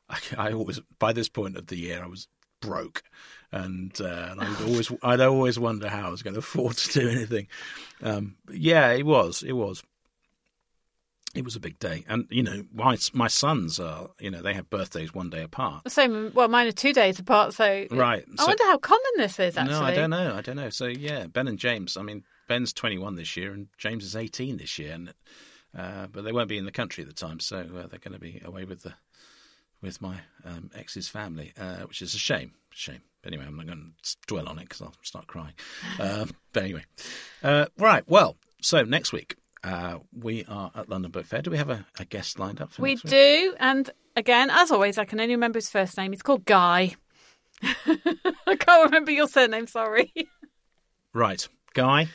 I, 0.10 0.20
I 0.38 0.52
always, 0.54 0.80
by 1.00 1.14
this 1.14 1.30
point 1.30 1.58
of 1.58 1.68
the 1.68 1.78
year, 1.78 2.04
I 2.04 2.08
was 2.08 2.28
broke, 2.62 3.04
and, 3.52 3.92
uh, 4.02 4.30
and 4.32 4.42
I'd 4.42 4.62
always, 4.68 4.92
I'd 5.04 5.22
always 5.22 5.60
wonder 5.60 5.88
how 5.90 6.08
I 6.08 6.12
was 6.12 6.24
going 6.24 6.34
to 6.36 6.40
afford 6.40 6.78
to 6.78 7.00
do 7.00 7.10
anything. 7.10 7.48
Um, 8.02 8.36
yeah, 8.52 8.92
it 8.92 9.06
was, 9.06 9.44
it 9.44 9.54
was, 9.54 9.84
it 11.36 11.44
was 11.44 11.56
a 11.56 11.60
big 11.60 11.78
day, 11.80 12.04
and 12.08 12.26
you 12.30 12.42
know, 12.42 12.64
my 12.74 12.98
my 13.14 13.28
sons 13.28 13.80
are, 13.80 14.10
you 14.20 14.32
know, 14.32 14.42
they 14.42 14.54
have 14.54 14.70
birthdays 14.70 15.14
one 15.14 15.30
day 15.30 15.44
apart. 15.44 15.84
The 15.84 15.90
same. 15.90 16.32
Well, 16.34 16.48
mine 16.48 16.68
are 16.68 16.72
two 16.72 16.94
days 16.94 17.20
apart. 17.20 17.54
So 17.54 17.86
Right. 17.92 18.26
I 18.32 18.36
so- 18.42 18.48
wonder 18.48 18.64
how 18.64 18.78
common 18.78 19.12
this 19.18 19.40
is. 19.40 19.58
Actually, 19.58 19.74
No, 19.80 19.84
I 19.84 19.94
don't 19.94 20.10
know. 20.10 20.36
I 20.36 20.42
don't 20.42 20.56
know. 20.56 20.70
So 20.70 20.86
yeah, 20.88 21.28
Ben 21.28 21.48
and 21.48 21.60
James. 21.60 21.98
I 21.98 22.02
mean, 22.02 22.24
Ben's 22.48 22.74
21 22.74 23.16
this 23.16 23.36
year, 23.36 23.52
and 23.54 23.68
James 23.78 24.04
is 24.06 24.16
18 24.16 24.58
this 24.58 24.80
year, 24.80 24.94
and 24.94 25.14
uh, 25.78 26.08
but 26.08 26.24
they 26.24 26.32
won't 26.32 26.50
be 26.50 26.58
in 26.58 26.66
the 26.66 26.72
country 26.72 27.04
at 27.04 27.10
the 27.10 27.14
time, 27.16 27.40
so 27.40 27.58
uh, 27.58 27.88
they're 27.88 28.00
going 28.00 28.14
to 28.14 28.20
be 28.20 28.42
away 28.46 28.64
with 28.64 28.84
the 28.84 28.94
with 29.82 30.02
my 30.02 30.16
um, 30.46 30.72
ex's 30.74 31.08
family, 31.08 31.54
uh, 31.60 31.82
which 31.82 32.02
is 32.02 32.16
a 32.16 32.18
shame. 32.18 32.54
Shame. 32.72 33.02
But 33.22 33.34
anyway, 33.34 33.46
I'm 33.48 33.58
not 33.58 33.68
going 33.68 33.94
to 34.02 34.16
dwell 34.28 34.48
on 34.48 34.58
it 34.60 34.64
because 34.64 34.82
I'll 34.82 34.94
start 35.02 35.28
crying. 35.28 35.54
Um, 36.00 36.32
but 36.54 36.64
anyway, 36.64 36.86
uh, 37.44 37.66
right. 37.78 38.04
Well, 38.08 38.38
so 38.62 38.84
next 38.84 39.12
week. 39.12 39.36
Uh, 39.66 39.98
we 40.14 40.46
are 40.48 40.72
at 40.76 40.90
London 40.90 41.10
Book 41.10 41.26
Fair. 41.26 41.42
Do 41.42 41.50
we 41.50 41.58
have 41.58 41.72
a, 41.72 41.86
a 42.00 42.06
guest 42.06 42.38
lined 42.38 42.62
up 42.62 42.72
for 42.72 42.84
We 42.84 42.96
do, 42.96 43.56
and 43.60 43.90
again, 44.16 44.50
as 44.52 44.70
always, 44.70 45.00
I 45.00 45.06
can 45.06 45.20
only 45.20 45.34
remember 45.34 45.58
his 45.58 45.70
first 45.72 45.98
name. 45.98 46.12
He's 46.12 46.22
called 46.22 46.46
Guy. 46.46 46.96
I 47.64 48.56
can't 48.60 48.86
remember 48.86 49.10
your 49.12 49.28
surname. 49.28 49.66
Sorry, 49.68 50.14
Right. 51.14 51.48
Guy 51.74 52.10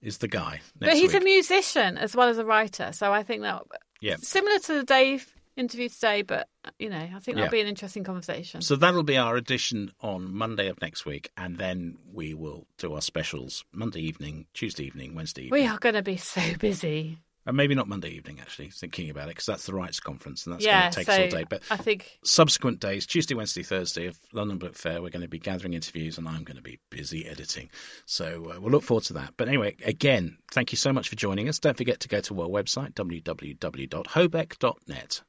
is 0.00 0.18
the 0.18 0.28
guy. 0.28 0.60
but 0.78 0.94
he's 0.94 1.12
week. 1.12 1.20
a 1.22 1.24
musician 1.24 1.98
as 1.98 2.14
well 2.16 2.28
as 2.28 2.38
a 2.38 2.44
writer. 2.44 2.92
So 2.92 3.12
I 3.12 3.22
think 3.24 3.42
that 3.42 3.62
Yeah. 4.00 4.16
similar 4.20 4.58
to 4.60 4.74
the 4.74 4.84
Dave 4.84 5.33
interview 5.56 5.88
today, 5.88 6.22
but 6.22 6.48
you 6.78 6.88
know, 6.90 6.96
I 6.96 7.08
think 7.20 7.36
that'll 7.36 7.44
Yeah. 7.44 7.48
be 7.50 7.60
an 7.60 7.66
interesting 7.66 8.04
conversation. 8.04 8.60
So 8.62 8.76
that'll 8.76 9.02
be 9.02 9.16
our 9.16 9.36
edition 9.36 9.92
on 10.00 10.34
Monday 10.34 10.68
of 10.68 10.80
next 10.80 11.04
week, 11.06 11.30
and 11.36 11.58
then 11.58 11.96
we 12.12 12.34
will 12.34 12.66
do 12.78 12.94
our 12.94 13.02
specials 13.02 13.64
Monday 13.72 14.00
evening, 14.00 14.46
Tuesday 14.54 14.84
evening, 14.84 15.14
Wednesday 15.14 15.42
evening, 15.46 15.62
we 15.62 15.66
are 15.68 15.78
going 15.78 15.94
to 15.94 16.02
be 16.02 16.16
so 16.16 16.40
busy. 16.58 17.18
and 17.46 17.56
maybe 17.58 17.74
not 17.74 17.86
Monday 17.86 18.08
evening. 18.08 18.40
Actually, 18.40 18.70
thinking 18.70 19.10
about 19.10 19.24
it 19.24 19.28
because 19.32 19.44
that's 19.46 19.66
the 19.66 19.74
rights 19.74 20.00
conference, 20.00 20.46
and 20.46 20.54
that's 20.54 20.64
yeah, 20.64 20.80
going 20.80 20.90
to 20.92 20.96
take 20.96 21.06
so 21.06 21.12
us 21.12 21.18
all 21.20 21.28
day. 21.38 21.44
But 21.48 21.62
I 21.70 21.76
think 21.76 22.18
subsequent 22.24 22.80
days, 22.80 23.04
Tuesday, 23.06 23.34
Wednesday, 23.34 23.62
Thursday 23.62 24.06
of 24.06 24.18
London 24.32 24.56
Book 24.58 24.74
Fair, 24.74 25.02
we're 25.02 25.10
going 25.10 25.20
to 25.22 25.28
be 25.28 25.38
gathering 25.38 25.74
interviews, 25.74 26.16
and 26.16 26.26
I'm 26.26 26.44
going 26.44 26.56
to 26.56 26.62
be 26.62 26.80
busy 26.90 27.26
editing. 27.26 27.68
So 28.06 28.52
uh, 28.56 28.60
we'll 28.60 28.72
look 28.72 28.82
forward 28.82 29.04
to 29.04 29.12
that. 29.14 29.34
But 29.36 29.48
anyway, 29.48 29.76
again, 29.84 30.38
thank 30.52 30.72
you 30.72 30.78
so 30.78 30.90
much 30.92 31.10
for 31.10 31.16
joining 31.16 31.48
us. 31.50 31.58
Don't 31.58 31.76
forget 31.76 32.00
to 32.00 32.08
go 32.08 32.20
to 32.22 32.40
our 32.40 32.48
website 32.48 32.94
www.hobeck.net 32.94 35.22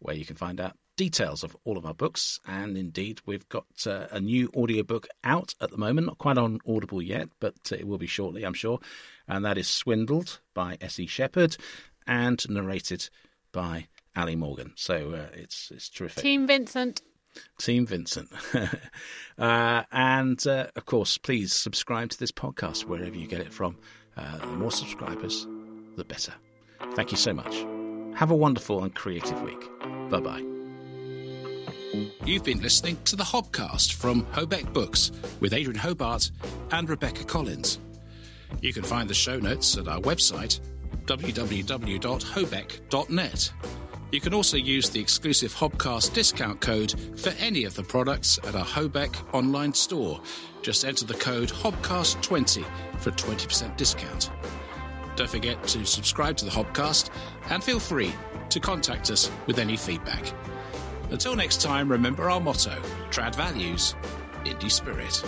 where 0.00 0.14
you 0.14 0.24
can 0.24 0.36
find 0.36 0.60
out 0.60 0.76
details 0.96 1.44
of 1.44 1.56
all 1.64 1.78
of 1.78 1.86
our 1.86 1.94
books. 1.94 2.40
And 2.46 2.76
indeed, 2.76 3.20
we've 3.24 3.48
got 3.48 3.66
uh, 3.86 4.06
a 4.10 4.20
new 4.20 4.50
audiobook 4.54 5.06
out 5.24 5.54
at 5.60 5.70
the 5.70 5.78
moment, 5.78 6.08
not 6.08 6.18
quite 6.18 6.36
on 6.36 6.58
Audible 6.66 7.00
yet, 7.00 7.28
but 7.40 7.54
it 7.72 7.86
will 7.86 7.98
be 7.98 8.06
shortly, 8.06 8.44
I'm 8.44 8.54
sure. 8.54 8.80
And 9.26 9.44
that 9.44 9.56
is 9.56 9.68
Swindled 9.68 10.40
by 10.54 10.76
S.E. 10.80 11.06
Shepherd 11.06 11.56
and 12.06 12.44
narrated 12.50 13.08
by 13.52 13.86
Ali 14.16 14.36
Morgan. 14.36 14.72
So 14.74 15.12
uh, 15.12 15.28
it's 15.34 15.70
it's 15.70 15.88
terrific. 15.88 16.22
Team 16.22 16.46
Vincent. 16.46 17.02
Team 17.58 17.86
Vincent. 17.86 18.28
uh, 19.38 19.84
and 19.92 20.44
uh, 20.46 20.66
of 20.74 20.84
course, 20.86 21.18
please 21.18 21.52
subscribe 21.52 22.10
to 22.10 22.18
this 22.18 22.32
podcast 22.32 22.84
wherever 22.84 23.16
you 23.16 23.28
get 23.28 23.40
it 23.40 23.52
from. 23.52 23.76
Uh, 24.16 24.38
the 24.38 24.46
more 24.46 24.72
subscribers, 24.72 25.46
the 25.96 26.04
better. 26.04 26.32
Thank 26.94 27.12
you 27.12 27.16
so 27.16 27.32
much. 27.32 27.77
Have 28.18 28.30
a 28.32 28.36
wonderful 28.36 28.82
and 28.82 28.92
creative 28.92 29.40
week. 29.42 29.70
Bye 30.10 30.18
bye. 30.18 30.42
You've 32.24 32.42
been 32.42 32.60
listening 32.60 32.98
to 33.04 33.14
the 33.14 33.22
Hobcast 33.22 33.92
from 33.92 34.26
Hobeck 34.32 34.72
Books 34.72 35.12
with 35.38 35.52
Adrian 35.52 35.78
Hobart 35.78 36.32
and 36.72 36.90
Rebecca 36.90 37.22
Collins. 37.22 37.78
You 38.60 38.72
can 38.72 38.82
find 38.82 39.08
the 39.08 39.14
show 39.14 39.38
notes 39.38 39.76
at 39.76 39.86
our 39.86 40.00
website, 40.00 40.58
www.hobeck.net. 41.04 43.52
You 44.10 44.20
can 44.20 44.34
also 44.34 44.56
use 44.56 44.90
the 44.90 45.00
exclusive 45.00 45.54
Hobcast 45.54 46.12
discount 46.12 46.60
code 46.60 46.98
for 47.20 47.30
any 47.38 47.62
of 47.62 47.76
the 47.76 47.84
products 47.84 48.36
at 48.38 48.56
our 48.56 48.66
Hobeck 48.66 49.14
online 49.32 49.72
store. 49.72 50.20
Just 50.62 50.84
enter 50.84 51.04
the 51.04 51.14
code 51.14 51.50
HOBCAST20 51.50 52.64
for 52.98 53.10
a 53.10 53.12
20% 53.12 53.76
discount. 53.76 54.32
Don't 55.18 55.28
forget 55.28 55.60
to 55.64 55.84
subscribe 55.84 56.36
to 56.36 56.44
the 56.44 56.50
Hobcast 56.52 57.10
and 57.50 57.64
feel 57.64 57.80
free 57.80 58.14
to 58.50 58.60
contact 58.60 59.10
us 59.10 59.28
with 59.48 59.58
any 59.58 59.76
feedback. 59.76 60.32
Until 61.10 61.34
next 61.34 61.60
time, 61.60 61.90
remember 61.90 62.30
our 62.30 62.40
motto 62.40 62.80
Trad 63.10 63.34
Values, 63.34 63.96
Indie 64.44 64.70
Spirit. 64.70 65.24